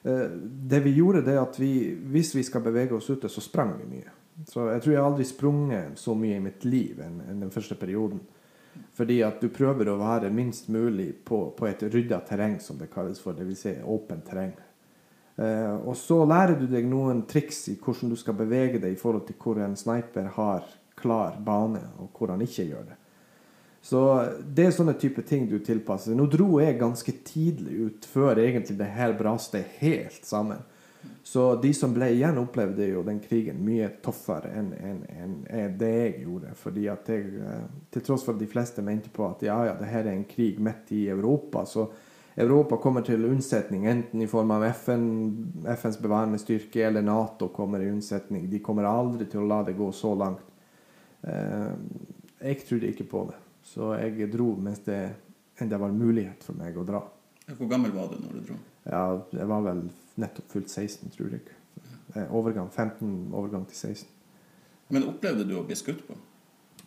eh, 0.06 0.38
det 0.70 0.84
vi 0.86 0.94
gjorde, 1.00 1.26
det 1.26 1.34
er 1.34 1.42
at 1.42 1.58
vi, 1.58 1.74
hvis 2.14 2.36
vi 2.38 2.46
skal 2.46 2.62
bevege 2.66 2.94
oss 2.94 3.10
ute, 3.10 3.26
så 3.26 3.42
sprang 3.42 3.74
vi 3.82 3.90
mye. 3.98 4.14
Så 4.44 4.68
jeg 4.68 4.84
tror 4.84 4.94
jeg 4.94 5.04
aldri 5.04 5.26
sprunget 5.28 6.00
så 6.00 6.16
mye 6.18 6.36
i 6.38 6.44
mitt 6.44 6.66
liv 6.68 7.00
enn, 7.04 7.22
enn 7.24 7.44
den 7.46 7.54
første 7.54 7.78
perioden. 7.80 8.20
Fordi 8.96 9.22
at 9.24 9.40
du 9.40 9.48
prøver 9.54 9.88
å 9.88 10.00
være 10.00 10.32
minst 10.34 10.68
mulig 10.72 11.12
på, 11.28 11.46
på 11.56 11.68
et 11.70 11.84
rydda 11.88 12.20
terreng, 12.28 12.58
som 12.60 12.80
det 12.80 12.92
kalles 12.92 13.22
for. 13.24 13.38
Dvs. 13.38 13.62
Si 13.62 13.76
åpent 13.80 14.26
terreng. 14.28 14.52
Eh, 15.36 15.76
og 15.84 15.96
så 16.00 16.22
lærer 16.28 16.60
du 16.60 16.68
deg 16.72 16.88
noen 16.88 17.24
triks 17.28 17.66
i 17.72 17.78
hvordan 17.80 18.12
du 18.12 18.20
skal 18.20 18.38
bevege 18.40 18.80
deg 18.84 18.96
i 18.96 19.00
forhold 19.00 19.26
til 19.28 19.40
hvor 19.40 19.60
en 19.64 19.76
sniper 19.80 20.30
har 20.36 20.68
klar 21.00 21.40
bane, 21.44 21.82
og 22.00 22.16
hvor 22.16 22.32
han 22.32 22.44
ikke 22.44 22.68
gjør 22.70 22.86
det. 22.92 23.00
Så 23.86 24.00
det 24.42 24.64
er 24.66 24.72
sånne 24.74 24.96
type 24.98 25.22
ting 25.28 25.44
du 25.46 25.60
tilpasser. 25.62 26.16
Nå 26.18 26.26
dro 26.32 26.58
jeg 26.58 26.80
ganske 26.80 27.14
tidlig 27.28 27.76
ut, 27.86 28.08
før 28.10 28.40
egentlig 28.42 28.80
det 28.80 28.88
her 28.96 29.14
braste 29.18 29.62
helt 29.78 30.24
sammen. 30.26 30.64
Så 31.26 31.56
de 31.62 31.72
som 31.74 31.94
ble 31.94 32.12
igjen, 32.14 32.38
opplevde 32.38 32.86
jo 32.86 33.02
den 33.04 33.18
krigen 33.20 33.64
mye 33.66 33.88
tøffere 34.06 34.52
enn 34.60 34.68
en, 34.78 35.00
en, 35.10 35.38
en 35.50 35.78
det 35.80 35.94
jeg 35.94 36.12
gjorde. 36.24 36.52
Fordi 36.60 36.84
at 36.92 37.10
jeg, 37.10 37.32
til 37.92 38.06
tross 38.06 38.26
for 38.28 38.38
at 38.38 38.44
de 38.44 38.50
fleste 38.50 38.84
mente 38.86 39.10
på 39.14 39.26
at 39.28 39.46
ja, 39.48 39.56
ja, 39.72 39.74
det 39.80 39.90
her 39.90 40.06
er 40.06 40.14
en 40.14 40.28
krig 40.30 40.62
midt 40.62 40.94
i 40.94 41.08
Europa, 41.10 41.66
så 41.66 41.88
Europa 42.36 42.78
kommer 42.78 43.02
til 43.02 43.26
unnsetning, 43.26 43.86
enten 43.88 44.22
i 44.22 44.28
form 44.28 44.52
av 44.52 44.66
FN, 44.76 45.06
FNs 45.66 46.00
bevarende 46.04 46.40
styrke 46.42 46.84
eller 46.84 47.02
Nato 47.02 47.48
kommer 47.56 47.80
i 47.80 47.90
unnsetning. 47.90 48.50
De 48.52 48.60
kommer 48.60 48.88
aldri 48.90 49.26
til 49.32 49.42
å 49.42 49.48
la 49.48 49.62
det 49.64 49.78
gå 49.80 49.88
så 49.96 50.12
langt. 50.20 50.44
Eh, 51.24 51.70
jeg 52.44 52.66
trodde 52.68 52.92
ikke 52.92 53.08
på 53.08 53.24
det, 53.32 53.38
så 53.64 53.94
jeg 53.98 54.28
dro 54.34 54.52
mens 54.60 54.84
det 54.86 55.00
enda 55.64 55.80
var 55.80 55.96
mulighet 55.96 56.44
for 56.44 56.60
meg 56.60 56.76
å 56.78 56.84
dra. 56.86 57.02
Hvor 57.56 57.70
gammel 57.72 57.94
var 57.96 58.12
du 58.12 58.20
når 58.20 58.36
du 58.36 58.50
dro? 58.50 58.58
Ja, 58.84 59.06
jeg 59.32 59.48
var 59.50 59.64
vel 59.66 59.86
nettopp 60.22 60.52
fullt 60.52 60.72
16, 60.72 61.12
tror 61.16 61.36
jeg. 61.36 61.44
Eh, 62.16 62.30
Overgang, 62.36 62.70
15 62.72 63.34
overgang 63.34 63.66
til 63.68 63.78
16. 63.96 64.10
Men 64.94 65.08
opplevde 65.10 65.48
du 65.48 65.56
å 65.58 65.66
bli 65.66 65.76
skutt 65.78 66.06
på? 66.08 66.18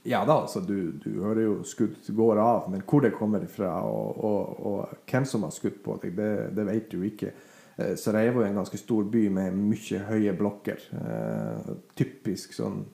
Ja 0.09 0.23
da, 0.25 0.39
altså 0.45 0.61
du, 0.63 0.93
du 1.03 1.23
hører 1.25 1.43
jo 1.43 1.55
skudd 1.67 1.97
går 2.17 2.39
av, 2.41 2.69
men 2.71 2.85
hvor 2.87 3.03
det 3.05 3.11
kommer 3.17 3.43
ifra 3.45 3.81
og, 3.85 4.21
og, 4.25 4.61
og 4.71 5.09
hvem 5.11 5.27
som 5.29 5.45
har 5.45 5.53
skutt 5.53 5.83
på 5.85 5.99
deg, 6.03 6.15
det, 6.17 6.31
det 6.57 6.67
vet 6.69 6.87
du 6.93 7.03
ikke. 7.05 7.33
Eh, 7.77 7.97
Sarajevo 7.99 8.43
er 8.43 8.53
en 8.53 8.61
ganske 8.63 8.79
stor 8.81 9.09
by 9.11 9.27
med 9.35 9.59
mye 9.59 10.05
høye 10.09 10.37
blokker. 10.39 10.87
Eh, 11.03 11.75
typisk 11.99 12.55
sånn 12.57 12.85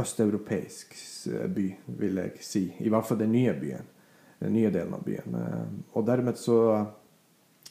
østeuropeisk 0.00 0.94
by, 1.54 1.66
vil 2.00 2.20
jeg 2.22 2.44
si. 2.44 2.64
I 2.80 2.92
hvert 2.92 3.08
fall 3.08 3.20
den 3.20 3.34
nye 3.34 3.54
byen. 3.58 3.88
Den 4.40 4.54
nye 4.56 4.70
delen 4.72 4.94
av 4.96 5.02
byen. 5.04 5.36
Eh, 5.36 5.72
og 5.94 6.06
dermed 6.08 6.38
så, 6.40 6.60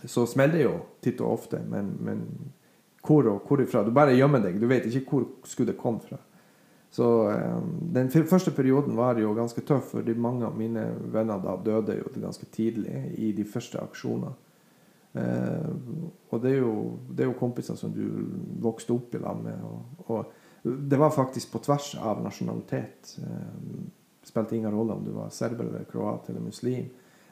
så 0.05 0.25
smeller 0.27 0.57
det 0.57 0.63
jo 0.63 0.77
titt 1.03 1.21
og 1.21 1.33
ofte, 1.33 1.59
men, 1.67 1.91
men 1.99 2.25
hvor 3.03 3.27
og 3.31 3.47
hvorifra? 3.47 3.83
Du 3.83 3.91
bare 3.95 4.15
gjemmer 4.15 4.43
deg. 4.43 4.59
Du 4.59 4.67
vet 4.67 4.87
ikke 4.87 5.15
hvor 5.15 5.27
skuddet 5.47 5.79
kom 5.79 5.99
fra. 6.03 6.19
Så 6.91 7.05
um, 7.29 7.71
Den 7.93 8.09
første 8.09 8.51
perioden 8.51 8.97
var 8.97 9.19
jo 9.19 9.35
ganske 9.37 9.61
tøff, 9.61 9.91
fordi 9.93 10.15
mange 10.17 10.47
av 10.47 10.57
mine 10.57 10.87
venner 11.13 11.41
da 11.43 11.55
døde 11.63 11.99
jo 11.99 12.11
ganske 12.15 12.47
tidlig 12.51 13.13
i 13.17 13.31
de 13.37 13.45
første 13.45 13.81
aksjonene. 13.81 14.33
Uh, 15.09 16.09
og 16.29 16.41
det 16.43 16.51
er, 16.53 16.59
jo, 16.63 16.73
det 17.09 17.25
er 17.25 17.31
jo 17.31 17.39
kompiser 17.39 17.77
som 17.77 17.93
du 17.93 18.03
vokste 18.61 18.93
opp 18.93 19.15
i 19.15 19.21
lag 19.21 19.39
med. 19.43 19.63
Og, 19.65 20.05
og 20.09 20.73
det 20.89 20.97
var 20.97 21.15
faktisk 21.15 21.51
på 21.51 21.61
tvers 21.65 21.93
av 21.95 22.23
nasjonalitet. 22.23 23.17
Eh, 23.23 23.85
spilte 24.27 24.57
ingen 24.57 24.71
rolle 24.71 24.93
om 24.93 25.05
du 25.05 25.13
var 25.15 25.29
serber 25.33 25.65
eller 25.65 25.85
kroat 25.89 26.29
eller 26.29 26.43
muslim. 26.43 26.89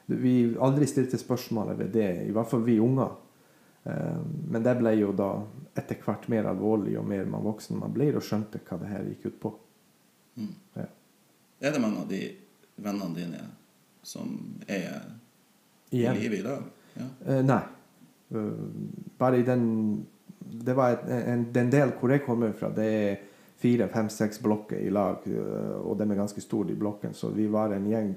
Vi 0.08 0.56
aldri 0.60 0.86
stilte 0.88 1.18
spørsmål 1.20 1.74
ved 1.78 1.90
det, 1.92 2.08
i 2.28 2.32
hvert 2.32 2.48
fall 2.48 2.62
vi 2.64 2.78
unger. 2.80 3.10
Eh, 3.84 4.20
Men 4.48 4.62
det 4.64 4.76
ble 4.80 4.94
jo 4.96 5.12
da 5.12 5.30
etter 5.78 6.00
hvert 6.04 6.28
mer 6.32 6.48
alvorlig 6.50 6.94
jo 6.96 7.02
mer 7.06 7.24
man 7.28 7.44
voksen 7.44 7.78
man 7.78 7.92
blir, 7.94 8.16
og 8.16 8.24
skjønte 8.24 8.60
hva 8.64 8.78
det 8.80 8.88
her 8.88 9.04
gikk 9.12 9.26
ut 9.28 9.40
på. 9.42 9.52
Ja. 10.76 10.86
Er 11.60 11.72
det 11.74 11.80
mange 11.82 12.00
av 12.04 12.08
de 12.10 12.22
vennene 12.78 13.14
dine 13.14 13.40
som 14.06 14.32
er 14.66 15.02
i 15.90 15.98
Igjen. 16.00 16.14
live 16.18 16.38
i 16.38 16.42
dag? 16.46 16.62
Ja. 16.98 17.06
Eh, 17.26 17.42
nei. 17.44 17.62
Eh, 18.30 18.52
bare 19.18 19.38
i 19.38 19.42
den 19.42 20.06
Det 20.48 20.72
var 20.76 20.92
et, 20.94 21.02
en, 21.28 21.42
den 21.52 21.68
del 21.70 21.90
hvor 22.00 22.08
jeg 22.10 22.22
kommer 22.24 22.52
fra, 22.56 22.70
det 22.72 22.84
er 22.86 23.16
fire, 23.60 23.88
fem, 23.92 24.08
seks 24.08 24.38
blokker 24.40 24.78
i 24.80 24.88
lag, 24.90 25.18
eh, 25.26 25.74
og 25.82 25.98
de 25.98 26.06
er 26.08 26.16
ganske 26.16 26.40
store, 26.40 26.68
de 26.70 26.76
blokkene, 26.78 27.12
så 27.14 27.28
vi 27.34 27.46
var 27.52 27.74
en 27.74 27.84
gjeng 27.90 28.14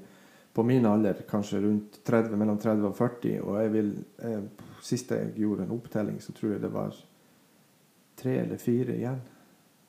på 0.53 0.63
min 0.67 0.85
alder, 0.85 1.21
kanskje 1.29 1.61
rundt 1.63 2.01
30, 2.07 2.35
mellom 2.37 2.57
30 2.59 2.87
og 2.89 2.95
40, 2.97 3.39
og 3.41 3.57
jeg 3.61 3.73
vil 3.77 3.93
eh, 4.27 4.43
Sist 4.81 5.11
jeg 5.13 5.35
gjorde 5.37 5.67
en 5.67 5.75
opptelling, 5.75 6.15
så 6.17 6.33
tror 6.33 6.55
jeg 6.55 6.61
det 6.63 6.71
var 6.73 6.95
tre 8.17 8.31
eller 8.41 8.57
fire 8.57 8.95
igjen 8.95 9.19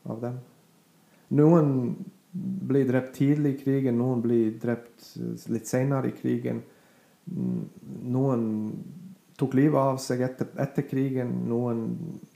av 0.05 0.19
dem. 0.21 0.35
Noen 1.39 1.71
blir 2.69 2.85
drept 2.91 3.15
tidlig 3.17 3.55
i 3.55 3.61
krigen, 3.63 3.97
noen 3.97 4.21
blir 4.21 4.59
drept 4.61 5.07
eh, 5.17 5.47
litt 5.55 5.71
senere 5.71 6.11
i 6.11 6.17
krigen. 6.19 6.61
Noen 7.33 8.45
tok 9.41 9.57
livet 9.57 9.81
av 9.81 9.97
seg 10.03 10.21
etter, 10.29 10.53
etter 10.61 10.85
krigen. 10.85 11.33
Noen 11.49 11.87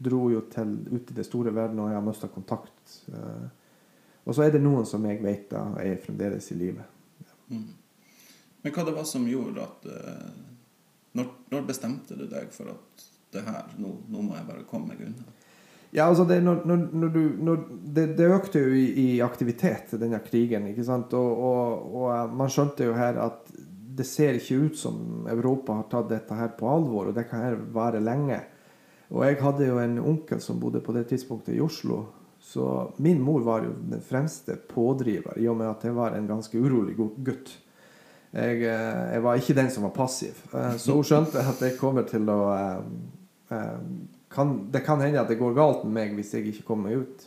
dro 0.01 0.31
jo 0.33 0.47
til, 0.53 0.79
ut 0.97 1.13
i 1.13 1.17
det 1.21 1.29
store 1.29 1.53
verden, 1.53 1.85
og 1.85 1.93
jeg 1.93 2.01
har 2.01 2.09
mista 2.09 2.33
kontakt. 2.33 3.01
Eh, 3.13 3.47
Og 4.27 4.35
så 4.35 4.43
er 4.43 4.51
det 4.51 4.65
noen 4.65 4.87
som 4.89 5.05
jeg 5.07 5.21
vet 5.23 5.51
da 5.53 5.69
er 5.79 6.01
fremdeles 6.03 6.49
i 6.51 6.57
live. 6.59 6.83
Mm. 7.53 7.67
Men 8.67 8.75
hva 8.75 8.83
det 8.89 8.97
var 8.97 9.05
som 9.07 9.27
gjorde 9.31 9.63
at 9.63 9.85
eh, 9.87 10.31
når, 11.15 11.27
når 11.55 11.67
bestemte 11.69 12.17
du 12.19 12.25
deg 12.27 12.51
for 12.51 12.73
at 12.73 13.05
det 13.37 13.45
her, 13.47 13.69
nå, 13.79 13.93
nå 14.11 14.23
må 14.27 14.35
jeg 14.35 14.47
bare 14.49 14.65
komme 14.67 14.91
meg 14.91 15.05
unna? 15.07 15.27
Ja, 15.95 16.09
altså 16.09 16.25
det, 16.27 16.41
når, 16.43 16.65
når, 16.67 17.13
du, 17.15 17.21
når 17.47 17.61
det, 17.95 18.07
det 18.19 18.27
økte 18.35 18.65
jo 18.65 18.73
i, 18.75 18.89
i 19.05 19.07
aktivitet, 19.23 19.95
denne 20.01 20.19
krigen. 20.25 20.67
ikke 20.73 20.85
sant? 20.85 21.15
Og, 21.15 21.45
og, 21.47 21.85
og 21.95 22.09
eh, 22.11 22.35
man 22.43 22.51
skjønte 22.51 22.89
jo 22.89 22.97
her 22.99 23.21
at 23.23 23.53
det 23.97 24.05
ser 24.05 24.37
ikke 24.37 24.59
ut 24.67 24.81
som 24.81 25.29
Europa 25.31 25.77
har 25.79 25.87
tatt 25.93 26.11
dette 26.11 26.37
her 26.37 26.51
på 26.59 26.69
alvor, 26.69 27.13
og 27.13 27.17
det 27.17 27.29
kan 27.31 27.45
her 27.47 27.55
vare 27.73 28.03
lenge. 28.03 28.41
Og 29.15 29.23
jeg 29.25 29.39
hadde 29.45 29.69
jo 29.71 29.79
en 29.79 30.01
onkel 30.03 30.43
som 30.43 30.59
bodde 30.61 30.83
på 30.85 30.93
det 30.97 31.07
tidspunktet 31.13 31.55
i 31.55 31.63
Oslo. 31.63 32.01
Så 32.43 32.67
min 32.99 33.23
mor 33.23 33.47
var 33.47 33.63
jo 33.65 33.71
den 33.95 34.03
fremste 34.05 34.59
pådriver, 34.75 35.39
i 35.39 35.47
og 35.49 35.57
med 35.63 35.71
at 35.71 35.87
jeg 35.87 35.95
var 35.97 36.19
en 36.19 36.27
ganske 36.29 36.59
urolig 36.59 36.99
gu- 36.99 37.15
gutt. 37.31 37.55
Jeg, 38.37 38.61
eh, 38.69 39.15
jeg 39.15 39.23
var 39.25 39.39
ikke 39.41 39.57
den 39.57 39.71
som 39.73 39.87
var 39.87 39.95
passiv. 39.97 40.43
Eh, 40.53 40.77
Så 40.77 40.93
hun 40.93 41.07
skjønte 41.07 41.41
at 41.41 41.63
jeg 41.65 41.79
kommer 41.81 42.05
til 42.09 42.29
å 42.29 42.41
eh, 42.53 43.79
kan, 44.29 44.53
Det 44.73 44.83
kan 44.85 45.01
hende 45.01 45.23
at 45.23 45.31
det 45.33 45.39
går 45.41 45.57
galt 45.57 45.87
med 45.87 45.95
meg 45.97 46.17
hvis 46.19 46.35
jeg 46.37 46.51
ikke 46.51 46.67
kommer 46.69 46.91
meg 46.91 47.07
ut. 47.07 47.27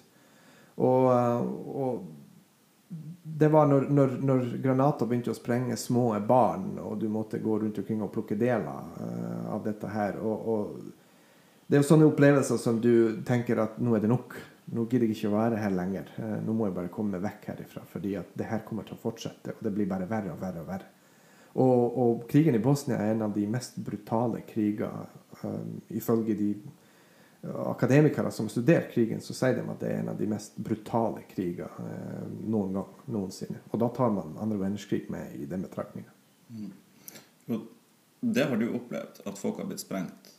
Og, 0.79 1.07
og 1.09 2.93
det 3.39 3.49
var 3.51 3.65
når, 3.67 3.87
når, 3.91 4.13
når 4.23 4.45
granater 4.63 5.09
begynte 5.09 5.33
å 5.33 5.37
sprenge 5.37 5.75
små 5.77 6.13
barn, 6.27 6.77
og 6.79 7.01
du 7.01 7.09
måtte 7.11 7.41
gå 7.43 7.57
rundt 7.59 7.81
omkring 7.81 8.03
og 8.05 8.13
plukke 8.13 8.37
deler 8.39 8.93
av 9.51 9.59
dette 9.65 9.89
her. 9.91 10.21
Og, 10.23 10.47
og 10.53 11.65
det 11.67 11.77
er 11.77 11.83
jo 11.83 11.89
sånne 11.89 12.07
opplevelser 12.07 12.61
som 12.61 12.79
du 12.79 13.19
tenker 13.27 13.59
at 13.65 13.81
nå 13.83 13.97
er 13.97 14.05
det 14.05 14.11
nok. 14.13 14.37
Nå 14.71 14.85
gidder 14.85 15.09
jeg 15.09 15.17
ikke 15.17 15.33
å 15.33 15.35
være 15.35 15.59
her 15.59 15.75
lenger. 15.75 16.13
Nå 16.45 16.55
må 16.55 16.69
jeg 16.69 16.77
bare 16.77 16.93
komme 16.93 17.17
meg 17.17 17.25
vekk 17.27 17.51
herifra, 17.51 17.83
fordi 17.91 18.15
at 18.21 18.31
det 18.39 18.47
her 18.47 18.63
kommer 18.67 18.87
til 18.87 18.95
å 18.95 19.03
fortsette. 19.03 19.57
Og 19.57 19.67
det 19.67 19.75
blir 19.75 19.89
bare 19.89 20.07
verre 20.07 20.31
og 20.37 20.39
verre 20.41 20.63
og 20.63 20.71
verre. 20.71 20.89
Og, 21.53 21.97
og 21.97 22.27
krigen 22.29 22.55
i 22.55 22.61
Bosnia 22.61 22.99
er 23.01 23.15
en 23.15 23.25
av 23.25 23.33
de 23.33 23.47
mest 23.49 23.79
brutale 23.81 24.43
kriger. 24.47 25.07
Um, 25.41 25.79
ifølge 25.95 26.35
de 26.35 26.53
akademikere 27.41 28.31
som 28.31 28.45
har 28.45 28.49
studert 28.49 28.91
krigen, 28.93 29.21
så 29.21 29.33
sier 29.33 29.55
de 29.55 29.63
at 29.63 29.79
det 29.79 29.91
er 29.91 30.01
en 30.01 30.11
av 30.11 30.17
de 30.19 30.27
mest 30.27 30.57
brutale 30.59 31.23
kriger 31.29 31.71
eh, 31.79 32.25
noen 32.51 32.73
gang 32.75 33.03
noensinne. 33.07 33.61
Og 33.71 33.79
da 33.79 33.87
tar 33.95 34.11
man 34.11 34.35
andre 34.41 34.59
verdenskrig 34.59 35.05
med 35.11 35.37
i 35.39 35.47
den 35.47 35.63
betraktninga. 35.63 36.11
Mm. 36.49 36.71
det 38.19 38.43
har 38.49 38.57
du 38.57 38.65
opplevd, 38.73 39.21
at 39.25 39.37
folk 39.37 39.61
har 39.61 39.69
blitt 39.69 39.83
sprengt? 39.85 40.33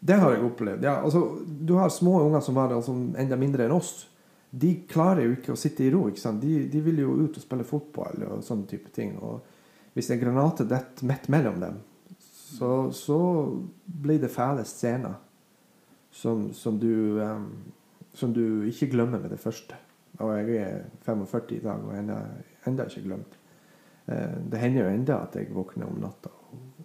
Det 0.00 0.16
har 0.18 0.32
jeg 0.34 0.42
opplevd. 0.42 0.82
Ja, 0.82 0.96
altså, 1.04 1.38
du 1.46 1.76
har 1.78 1.92
små 1.94 2.18
unger 2.24 2.40
som 2.40 2.58
var 2.58 2.74
altså, 2.74 2.92
enda 2.92 3.38
mindre 3.38 3.68
enn 3.68 3.76
oss. 3.76 4.08
De 4.50 4.74
klarer 4.90 5.28
jo 5.28 5.36
ikke 5.36 5.54
å 5.54 5.60
sitte 5.60 5.84
i 5.86 5.92
ro. 5.94 6.08
ikke 6.10 6.20
sant? 6.20 6.42
De, 6.42 6.64
de 6.68 6.80
vil 6.82 6.98
jo 7.04 7.14
ut 7.22 7.38
og 7.38 7.44
spille 7.44 7.64
fotball 7.68 8.26
og 8.26 8.42
sånne 8.44 8.66
type 8.68 8.90
ting. 8.92 9.14
Og 9.22 9.46
hvis 9.92 10.10
en 10.10 10.20
granate 10.20 10.66
detter 10.68 11.08
midt 11.08 11.28
mellom 11.32 11.60
dem, 11.60 11.80
så, 12.22 12.90
så 12.92 13.18
blir 13.84 14.20
det 14.22 14.32
fæle 14.32 14.64
scener 14.68 15.14
som, 16.12 16.50
som, 16.56 16.78
du, 16.80 17.20
um, 17.20 17.48
som 18.14 18.32
du 18.32 18.64
ikke 18.68 18.90
glemmer 18.92 19.20
med 19.20 19.32
det 19.32 19.40
første. 19.40 19.76
Og 20.20 20.34
jeg 20.36 20.56
er 20.60 20.82
45 21.06 21.56
i 21.56 21.62
dag 21.64 21.84
og 21.84 21.96
enda, 21.96 22.18
enda 22.68 22.86
ikke 22.88 23.06
glemt. 23.08 23.38
Uh, 24.06 24.36
Det 24.50 24.60
hender 24.60 24.84
jo 24.84 24.94
enda 24.94 25.22
at 25.24 25.36
jeg 25.36 25.54
våkner 25.54 25.88
om 25.88 26.00
natta 26.02 26.32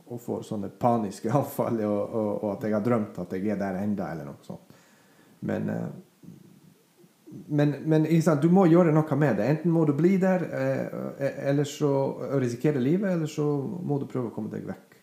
og, 0.07 0.19
får 0.21 0.43
sånne 0.47 0.69
paniske 0.79 1.31
anfall, 1.33 1.81
og, 1.83 2.01
og, 2.15 2.29
og 2.43 2.51
at 2.53 2.67
jeg 2.67 2.75
har 2.77 2.85
drømt 2.85 3.19
at 3.23 3.33
jeg 3.35 3.51
er 3.51 3.59
der 3.59 3.81
enda, 3.81 4.11
eller 4.11 4.29
noe 4.29 4.45
sånt. 4.45 4.75
Men, 5.47 5.69
eh, 5.69 5.89
men, 7.47 7.75
men 7.85 8.05
du 8.41 8.49
må 8.49 8.65
gjøre 8.67 8.93
noe 8.95 9.17
med 9.19 9.37
det. 9.39 9.47
Enten 9.53 9.71
må 9.73 9.85
du 9.85 9.93
bli 9.97 10.17
der, 10.21 10.43
eh, 10.47 11.31
eller 11.49 11.67
så 11.67 11.91
risikere 12.39 12.81
livet, 12.81 13.11
eller 13.13 13.29
så 13.31 13.45
må 13.61 13.99
du 13.99 14.05
prøve 14.09 14.31
å 14.31 14.35
komme 14.35 14.51
deg 14.53 14.67
vekk. 14.67 14.95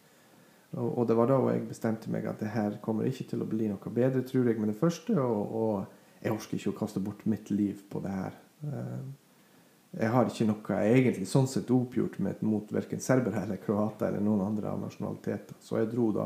Og, 0.74 0.88
og 0.98 1.08
det 1.08 1.16
var 1.16 1.30
da 1.30 1.40
jeg 1.52 1.66
bestemte 1.68 2.10
meg 2.10 2.26
at 2.26 2.40
det 2.42 2.50
her 2.54 2.78
kommer 2.82 3.06
ikke 3.06 3.28
til 3.30 3.44
å 3.44 3.48
bli 3.48 3.68
noe 3.70 3.92
bedre, 3.94 4.24
tror 4.26 4.48
jeg, 4.50 4.58
med 4.58 4.72
det 4.72 4.78
første. 4.80 5.14
Og, 5.20 5.54
og 5.54 6.24
jeg 6.24 6.34
orker 6.34 6.58
ikke 6.58 6.72
å 6.72 6.78
kaste 6.78 7.02
bort 7.04 7.26
mitt 7.30 7.52
liv 7.54 7.84
på 7.90 8.02
det 8.04 8.14
her. 8.14 8.40
Eh, 8.64 9.04
Jeg 9.94 10.10
har 10.10 10.26
ikke 10.26 10.46
noe 10.48 10.76
egentlig 10.82 11.28
sånn 11.30 11.46
sett 11.46 11.68
oppgjort 11.70 12.16
med 12.18 12.40
mot 12.42 12.72
verken 12.74 12.98
serbere 12.98 13.44
eller 13.44 13.60
kroater 13.62 14.08
eller 14.08 14.24
noen 14.26 14.42
andre 14.48 14.72
av 14.72 14.80
nasjonaliteter. 14.82 15.54
Så 15.62 15.78
jeg 15.78 15.92
dro 15.92 16.08
da 16.16 16.24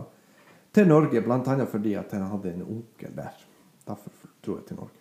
til 0.72 0.88
Norge, 0.88 1.20
bl.a. 1.20 1.66
fordi 1.68 1.92
at 2.00 2.14
jeg 2.16 2.30
hadde 2.32 2.54
en 2.54 2.64
onkel 2.64 3.12
der. 3.18 3.44
Derfor 3.84 4.32
dro 4.44 4.56
jeg 4.56 4.70
til 4.70 4.80
Norge. 4.80 4.97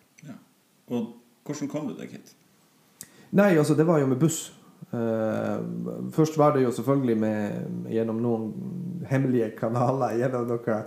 Og 0.88 1.10
hvordan 1.46 1.70
kom 1.72 1.88
du 1.88 1.96
deg 1.98 2.12
hit? 2.16 2.34
Nei, 3.36 3.52
altså 3.58 3.76
det 3.76 3.86
var 3.88 4.00
jo 4.00 4.08
med 4.08 4.20
buss. 4.20 4.46
Uh, 4.88 5.60
først 6.14 6.38
var 6.40 6.54
det 6.54 6.62
jo 6.64 6.72
selvfølgelig 6.72 7.16
med, 7.20 7.66
gjennom 7.92 8.22
noen 8.24 8.46
hemmelige 9.10 9.50
kanaler, 9.58 10.16
gjennom 10.16 10.48
noe 10.48 10.78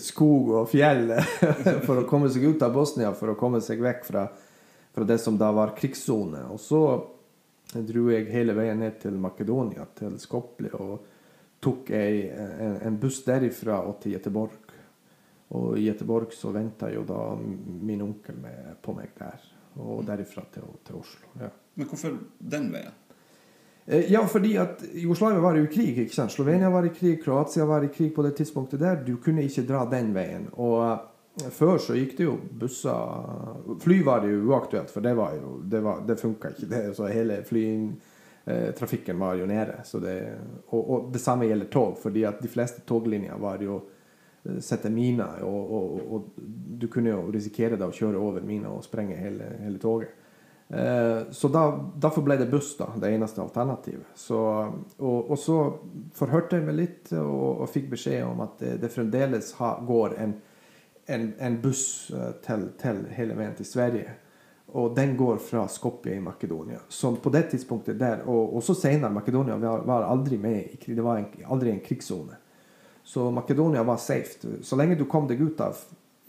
skog 0.00 0.50
og 0.60 0.68
fjell, 0.70 1.14
for 1.86 2.02
å 2.02 2.08
komme 2.08 2.28
seg 2.30 2.44
ut 2.50 2.62
av 2.62 2.74
Bosnia, 2.74 3.14
for 3.16 3.32
å 3.32 3.38
komme 3.40 3.62
seg 3.64 3.80
vekk 3.82 4.04
fra, 4.06 4.26
fra 4.94 5.06
det 5.08 5.18
som 5.22 5.38
da 5.40 5.48
var 5.56 5.72
krigssone. 5.78 6.44
Og 6.52 6.60
så 6.62 6.82
dro 7.86 8.10
jeg 8.12 8.28
hele 8.30 8.54
veien 8.58 8.82
ned 8.82 9.00
til 9.02 9.16
Makedonia, 9.18 9.88
til 9.98 10.18
Skopje, 10.20 10.74
og 10.76 11.00
tok 11.60 11.90
ei, 11.96 12.28
en, 12.30 12.76
en 12.88 13.00
buss 13.00 13.22
derifra 13.26 13.80
og 13.86 13.98
til 14.02 14.16
Göteborg. 14.16 14.69
Og 15.50 15.78
i 15.78 15.88
Göteborg 15.90 16.30
så 16.32 16.52
venta 16.54 16.90
jo 16.94 17.02
da 17.04 17.34
min 17.82 18.02
onkel 18.02 18.36
med, 18.38 18.76
på 18.82 18.94
meg 18.94 19.10
der. 19.18 19.40
Og 19.82 20.04
derifra 20.06 20.44
til, 20.52 20.62
til 20.86 20.96
Oslo. 21.00 21.26
ja. 21.40 21.48
Men 21.74 21.86
hvorfor 21.86 22.16
den 22.38 22.72
veien? 22.72 22.92
Eh, 23.86 24.10
Ja, 24.12 24.20
fordi 24.26 24.56
at 24.56 24.82
Jugoslavia 24.94 25.40
var 25.40 25.56
jo 25.56 25.64
i 25.64 25.70
krig. 25.72 25.98
ikke 25.98 26.14
sant? 26.14 26.32
Slovenia 26.32 26.70
var 26.70 26.84
i 26.86 26.88
krig, 26.94 27.22
Kroatia 27.24 27.64
var 27.66 27.82
i 27.84 27.88
krig 27.88 28.14
på 28.14 28.22
det 28.22 28.34
tidspunktet 28.36 28.80
der. 28.80 28.96
Du 29.06 29.16
kunne 29.16 29.42
ikke 29.42 29.62
dra 29.66 29.84
den 29.90 30.12
veien. 30.14 30.48
Og 30.54 30.82
eh, 31.42 31.50
før 31.50 31.78
så 31.78 31.94
gikk 31.98 32.16
det 32.18 32.24
jo 32.28 32.36
busser 32.60 33.78
Fly 33.80 34.02
var 34.06 34.20
det 34.20 34.30
jo 34.34 34.42
uaktuelt, 34.50 34.90
for 34.90 35.00
det 35.00 35.14
var 35.16 35.34
jo 35.38 35.60
Det, 35.64 35.80
var- 35.82 36.02
det 36.06 36.20
funka 36.20 36.48
ikke. 36.54 36.66
Det, 36.70 36.82
så 36.96 37.06
hele 37.10 37.42
flytrafikken 38.46 39.18
var 39.18 39.34
jo 39.34 39.46
nede. 39.46 39.80
Så 39.84 39.98
det, 40.00 40.16
og, 40.68 40.90
og 40.90 41.12
det 41.12 41.18
samme 41.22 41.46
gjelder 41.46 41.66
tog, 41.72 41.98
fordi 42.02 42.24
at 42.24 42.42
de 42.42 42.48
fleste 42.48 42.82
toglinjer 42.86 43.38
var 43.40 43.58
jo 43.62 43.76
eh, 43.76 43.96
sette 44.64 44.88
miner, 44.90 45.42
og, 45.44 45.72
og, 45.76 46.00
og 46.14 46.46
du 46.80 46.86
kunne 46.88 47.12
jo 47.12 47.26
risikere 47.32 47.76
da 47.76 47.90
å 47.90 47.94
kjøre 47.94 48.16
over 48.16 48.44
mina 48.46 48.70
og 48.72 48.84
sprenge 48.86 49.18
hele, 49.20 49.50
hele 49.60 49.78
toget. 49.78 50.16
Eh, 50.70 51.26
Så 51.30 51.48
da, 51.52 51.64
derfor 52.00 52.22
ble 52.22 52.38
det 52.40 52.46
buss 52.50 52.76
da, 52.78 52.86
det 52.96 53.10
eneste 53.12 53.42
alternativet. 53.42 54.06
Så, 54.14 54.38
og, 54.98 55.30
og 55.30 55.38
så 55.38 55.58
forhørte 56.16 56.56
jeg 56.56 56.66
meg 56.68 56.78
litt 56.78 57.12
og, 57.18 57.66
fikk 57.68 57.90
beskjed 57.92 58.24
om 58.24 58.40
at 58.46 58.56
det, 58.62 58.76
det 58.80 58.92
fremdeles 58.94 59.52
ha, 59.58 59.74
går 59.84 60.16
en, 60.24 60.34
en, 61.10 61.30
en 61.36 61.60
buss 61.60 61.84
eh, 62.14 62.32
til, 62.46 62.68
til 62.80 63.04
hele 63.18 63.36
veien 63.36 63.56
til 63.58 63.68
Sverige. 63.68 64.16
Og 64.70 64.94
den 64.94 65.16
går 65.18 65.40
fra 65.42 65.66
Skopje 65.68 66.14
i 66.14 66.22
Makedonia. 66.22 66.78
Som 66.88 67.16
på 67.20 67.32
det 67.34 67.48
tidspunktet 67.50 67.98
der, 67.98 68.22
og 68.30 68.54
også 68.60 68.76
senere, 68.78 69.10
Makedonia 69.10 69.56
var, 69.58 69.82
var 69.84 70.06
aldri 70.06 70.38
med. 70.38 70.78
Det 70.86 71.02
var 71.02 71.18
en, 71.18 71.26
aldri 71.50 71.74
en 71.74 71.82
krigssone. 71.82 72.39
Så 73.10 73.24
Makedonia 73.34 73.82
var 73.86 73.96
safe. 73.98 74.52
Så 74.62 74.76
lenge 74.78 74.94
du 75.00 75.04
kom 75.10 75.26
deg 75.26 75.40
ut 75.42 75.60
av 75.64 75.74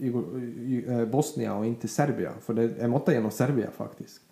eh, 0.02 1.04
Bosnia 1.12 1.54
og 1.60 1.68
inn 1.68 1.76
til 1.82 1.92
Serbia, 1.94 2.32
for 2.42 2.58
det, 2.58 2.72
jeg 2.80 2.90
måtte 2.90 3.14
gjennom 3.14 3.34
Serbia 3.36 3.70
faktisk, 3.76 4.24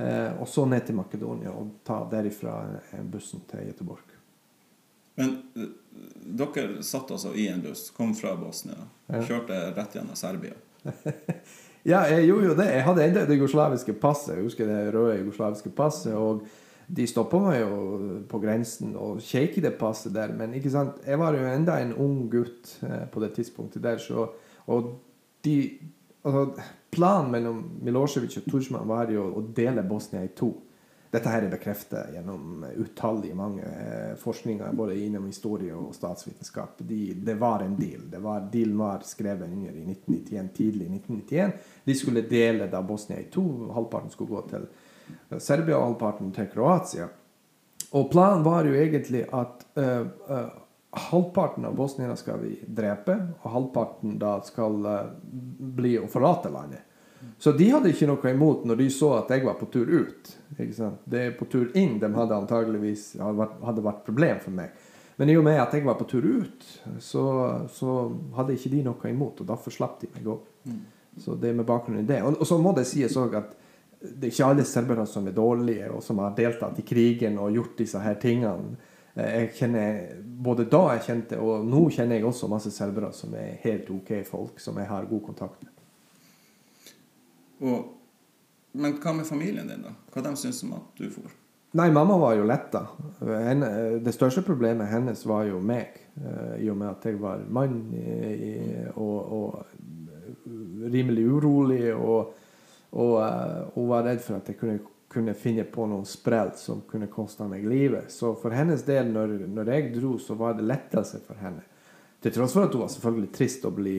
eh, 0.00 0.30
og 0.40 0.48
så 0.48 0.64
ned 0.70 0.86
til 0.88 0.96
Makedonia 0.96 1.52
og 1.52 1.74
ta 1.84 1.98
derifra 2.14 2.54
eh, 2.94 3.02
bussen 3.12 3.44
til 3.50 3.68
Göteborg. 3.68 4.08
Men 5.20 5.34
dere 6.40 6.80
satt 6.82 7.10
altså 7.12 7.34
i 7.36 7.44
en 7.52 7.60
buss, 7.60 7.90
kom 7.92 8.14
fra 8.16 8.32
Bosnia, 8.40 8.86
Ja. 9.12 9.20
kjørte 9.28 9.58
rett 9.76 9.98
gjennom 9.98 10.16
Serbia. 10.16 10.56
Ja, 11.82 12.04
jeg 12.06 12.28
gjorde 12.28 12.46
jo 12.46 12.52
det. 12.54 12.64
Jeg 12.76 12.82
hadde 12.86 13.04
enda 13.08 13.22
det 13.26 13.34
jugoslaviske 13.40 13.92
passet. 13.98 14.36
Jeg 14.36 14.44
husker 14.46 14.68
det 14.70 14.92
røde 14.94 15.16
jugoslaviske 15.18 15.72
passet. 15.74 16.12
Og 16.14 16.44
de 16.92 17.06
stoppa 17.08 17.40
meg 17.40 17.62
jo 17.62 17.76
på 18.28 18.40
grensen 18.42 18.92
og 19.00 19.22
kjekk 19.24 19.62
det 19.64 19.76
passet 19.80 20.12
der. 20.14 20.34
Men 20.36 20.52
ikke 20.58 20.72
sant? 20.72 21.00
jeg 21.06 21.20
var 21.20 21.36
jo 21.36 21.46
enda 21.48 21.78
en 21.80 21.94
ung 21.96 22.26
gutt 22.32 22.76
eh, 22.84 23.06
på 23.08 23.22
det 23.22 23.32
tidspunktet 23.38 23.84
der. 23.84 24.02
Så, 24.02 24.26
og 24.66 24.90
de, 25.44 25.56
altså, 26.24 26.66
planen 26.92 27.32
mellom 27.32 27.62
Milosevic 27.84 28.36
og 28.42 28.50
Tudjman 28.50 28.90
var 28.90 29.12
jo 29.12 29.30
å 29.32 29.46
dele 29.56 29.86
Bosnia 29.88 30.24
i 30.26 30.34
to. 30.36 30.52
Dette 31.12 31.28
her 31.28 31.44
er 31.44 31.52
bekreftet 31.52 32.14
gjennom 32.14 32.62
utallige 32.80 33.36
mange 33.36 33.64
eh, 33.68 34.12
forskninger 34.20 34.76
både 34.76 34.96
innom 35.00 35.26
historie 35.28 35.72
og 35.76 35.96
statsvitenskap. 35.96 36.84
De, 36.88 37.02
det 37.16 37.36
var 37.40 37.64
en 37.64 37.74
deal. 37.76 38.06
Det 38.12 38.20
var, 38.20 38.46
dealen 38.52 38.78
var 38.80 39.04
skrevet 39.08 39.48
under 39.48 39.72
i 39.76 39.84
1991, 39.96 40.54
tidlig 40.56 40.86
i 40.86 40.94
1991. 41.00 41.58
De 41.88 41.96
skulle 41.96 42.28
dele 42.28 42.68
da 42.72 42.80
Bosnia 42.84 43.20
i 43.20 43.28
to. 43.32 43.44
Halvparten 43.72 44.12
skulle 44.12 44.36
gå 44.36 44.48
til 44.52 44.72
Serbia 45.38 45.78
og 45.78 45.86
halvparten 45.90 46.32
til 46.34 46.48
Kroatia. 46.52 47.08
Og 47.92 48.10
planen 48.12 48.44
var 48.44 48.64
jo 48.64 48.76
egentlig 48.76 49.26
at 49.36 49.66
uh, 49.76 50.06
uh, 50.28 50.46
halvparten 51.10 51.66
av 51.68 51.76
bosnierne 51.76 52.16
skal 52.16 52.40
vi 52.40 52.54
drepe, 52.64 53.18
og 53.42 53.50
halvparten 53.56 54.16
da 54.20 54.38
skal 54.46 54.78
uh, 54.86 55.10
bli 55.76 55.98
å 56.00 56.08
forlate 56.10 56.52
landet. 56.52 56.88
Så 57.38 57.52
de 57.52 57.68
hadde 57.70 57.90
ikke 57.92 58.08
noe 58.10 58.30
imot 58.32 58.64
når 58.66 58.78
de 58.80 58.88
så 58.90 59.12
at 59.20 59.30
jeg 59.30 59.44
var 59.46 59.58
på 59.58 59.68
tur 59.70 59.86
ut. 59.86 60.30
Ikke 60.56 60.74
sant? 60.74 61.04
Det 61.04 61.20
er 61.26 61.36
på 61.38 61.46
tur 61.50 61.68
inn 61.78 61.98
de 62.02 62.10
hadde 62.16 62.38
antageligvis 62.38 63.12
hadde 63.20 63.84
vært, 63.84 64.02
problem 64.06 64.40
for 64.42 64.56
meg. 64.56 64.72
Men 65.20 65.30
i 65.30 65.36
og 65.38 65.44
med 65.46 65.60
at 65.60 65.74
jeg 65.76 65.84
var 65.86 65.98
på 66.00 66.08
tur 66.10 66.24
ut, 66.24 66.66
så, 66.98 67.24
så 67.70 67.96
hadde 68.34 68.56
ikke 68.56 68.72
de 68.72 68.82
noe 68.88 69.10
imot, 69.12 69.42
og 69.42 69.50
derfor 69.52 69.74
slapp 69.74 70.00
de 70.00 70.10
meg 70.14 70.26
òg. 70.34 70.48
Så 71.20 71.36
det 71.38 71.50
er 71.50 71.58
med 71.58 71.68
bakgrunn 71.68 72.00
i 72.00 72.06
det. 72.08 72.22
Og, 72.24 72.40
og 72.40 72.48
så 72.48 72.58
må 72.58 72.72
det 72.74 72.88
sies 72.90 73.14
òg 73.20 73.36
at 73.38 73.52
det 74.02 74.26
er 74.28 74.32
ikke 74.32 74.46
alle 74.50 74.64
serbere 74.66 75.06
som 75.06 75.26
er 75.30 75.34
dårlige, 75.36 75.90
og 75.94 76.02
som 76.02 76.18
har 76.18 76.34
deltatt 76.36 76.78
i 76.78 76.84
krigen 76.86 77.38
og 77.38 77.52
gjort 77.54 77.76
disse 77.78 78.00
her 78.02 78.14
tingene. 78.22 78.76
Eh, 79.14 79.40
Jeg 79.42 79.50
kjenner, 79.60 80.18
Både 80.42 80.64
da 80.66 80.80
jeg 80.96 81.02
kjente, 81.06 81.38
og 81.38 81.64
nå 81.68 81.84
kjenner 81.94 82.16
jeg 82.18 82.24
også 82.26 82.48
masse 82.50 82.70
serbere 82.74 83.12
som 83.14 83.34
er 83.38 83.58
helt 83.62 83.90
ok 83.90 84.10
folk, 84.26 84.58
som 84.60 84.78
jeg 84.80 84.88
har 84.88 85.04
god 85.06 85.20
kontakt 85.28 85.62
med. 85.62 85.70
Og, 87.62 87.84
men 88.74 88.96
hva 88.98 89.12
med 89.14 89.28
familien 89.28 89.68
din, 89.70 89.84
da? 89.86 89.92
Hva 90.10 90.24
de 90.26 90.32
syns 90.40 90.62
om 90.66 90.72
at 90.80 90.98
du 90.98 91.06
for? 91.14 91.30
Nei, 91.78 91.86
mamma 91.94 92.18
var 92.20 92.34
jo 92.36 92.44
letta. 92.44 92.82
Henne, 93.22 93.68
det 94.04 94.12
største 94.12 94.42
problemet 94.44 94.90
hennes 94.90 95.22
var 95.24 95.46
jo 95.48 95.60
meg. 95.60 95.94
eh, 96.20 96.64
I 96.64 96.68
og 96.72 96.76
med 96.76 96.90
at 96.90 97.06
jeg 97.06 97.20
var 97.22 97.44
mann 97.48 97.78
og, 98.96 99.32
og 99.32 99.64
rimelig 100.92 101.24
urolig. 101.32 101.94
Og, 101.94 102.34
og 102.92 103.18
eh, 103.24 103.60
hun 103.74 103.88
var 103.88 104.06
redd 104.06 104.22
for 104.24 104.38
at 104.38 104.48
jeg 104.50 104.58
kunne, 104.60 104.78
kunne 105.12 105.34
finne 105.38 105.64
på 105.68 105.86
noe 105.88 106.04
sprell 106.08 106.52
som 106.60 106.84
kunne 106.88 107.10
koste 107.12 107.46
meg 107.48 107.64
livet. 107.68 108.12
Så 108.12 108.34
for 108.40 108.54
hennes 108.56 108.84
del, 108.88 109.12
når, 109.12 109.38
når 109.48 109.74
jeg 109.74 109.92
dro, 109.96 110.16
så 110.20 110.36
var 110.38 110.58
det 110.58 110.68
lettelse 110.68 111.22
for 111.26 111.40
henne. 111.40 111.64
Til 112.22 112.34
tross 112.34 112.54
for 112.54 112.68
at 112.68 112.74
hun 112.76 112.84
var 112.84 112.92
selvfølgelig 112.92 113.32
trist 113.34 113.64
å 113.66 113.72
bli 113.74 113.96